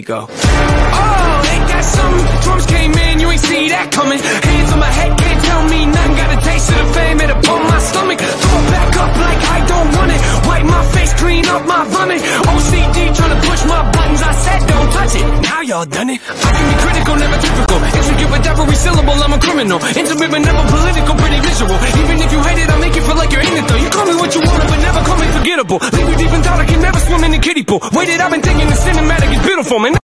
Go. 0.00 0.26
Oh, 0.26 1.38
that 1.68 1.84
something? 1.84 2.24
Drums 2.42 2.66
came 2.66 2.92
in, 2.96 3.20
you 3.20 3.28
ain't 3.28 3.44
see 3.44 3.68
that 3.68 3.92
coming. 3.92 4.18
Hands 4.18 4.72
on 4.72 4.80
my 4.80 4.88
head, 4.88 5.12
can't 5.20 5.40
tell 5.44 5.62
me 5.68 5.84
nothing. 5.84 6.16
Got 6.16 6.30
a 6.32 6.38
taste 6.40 6.68
of 6.72 6.78
the 6.80 6.86
fame, 6.96 7.20
it 7.20 7.30
upon 7.30 7.60
my 7.68 7.78
stomach. 7.78 8.18
Throw 8.18 8.60
back 8.72 8.90
up 8.96 9.12
like 9.20 9.40
I 9.52 9.58
don't 9.68 9.90
want 9.92 10.10
it. 10.16 10.20
Wipe 10.48 10.64
my 10.64 10.82
face, 10.96 11.12
clean 11.20 11.44
up 11.44 11.62
my 11.68 11.84
vomit. 11.92 12.20
OCD 12.24 12.98
trying 13.14 13.34
to 13.36 13.40
push 13.46 13.62
my 13.68 13.82
buttons, 13.92 14.22
I 14.24 14.32
said 14.32 14.60
don't 14.64 14.90
touch 14.96 15.14
it. 15.14 15.26
Now 15.44 15.60
y'all 15.60 15.84
done 15.84 16.08
it. 16.08 16.18
I 16.24 16.50
can 16.56 16.64
be 16.72 16.76
critical, 16.82 17.14
never 17.20 17.38
typical. 17.38 17.91
With 18.30 18.46
every 18.46 18.76
syllable, 18.76 19.18
I'm 19.18 19.32
a 19.32 19.38
criminal. 19.38 19.78
Intimate 19.82 20.30
but 20.30 20.42
never 20.42 20.64
political, 20.68 21.14
pretty 21.16 21.40
visual. 21.40 21.76
Even 22.02 22.16
if 22.22 22.30
you 22.32 22.40
hate 22.42 22.60
it, 22.62 22.68
I'll 22.70 22.80
make 22.80 22.94
you 22.94 23.02
feel 23.02 23.16
like 23.16 23.32
you're 23.32 23.42
in 23.42 23.54
it 23.56 23.66
though. 23.68 23.80
You 23.80 23.90
call 23.90 24.06
me 24.06 24.14
what 24.14 24.34
you 24.34 24.40
want, 24.42 24.62
but 24.68 24.80
never 24.80 25.00
call 25.04 25.18
me 25.18 25.26
forgettable. 25.32 25.78
Leave 25.78 26.08
you 26.08 26.16
deep 26.16 26.32
in 26.32 26.42
thought, 26.42 26.60
I 26.60 26.66
can 26.66 26.80
never 26.80 27.00
swim 27.00 27.24
in 27.24 27.30
the 27.32 27.38
kiddie 27.38 27.64
pool. 27.64 27.80
Waited, 27.92 28.20
I've 28.20 28.30
been 28.30 28.42
thinking 28.42 28.68
the 28.68 28.78
cinematic 28.78 29.30
is 29.32 29.42
beautiful, 29.46 29.78
man. 29.78 30.01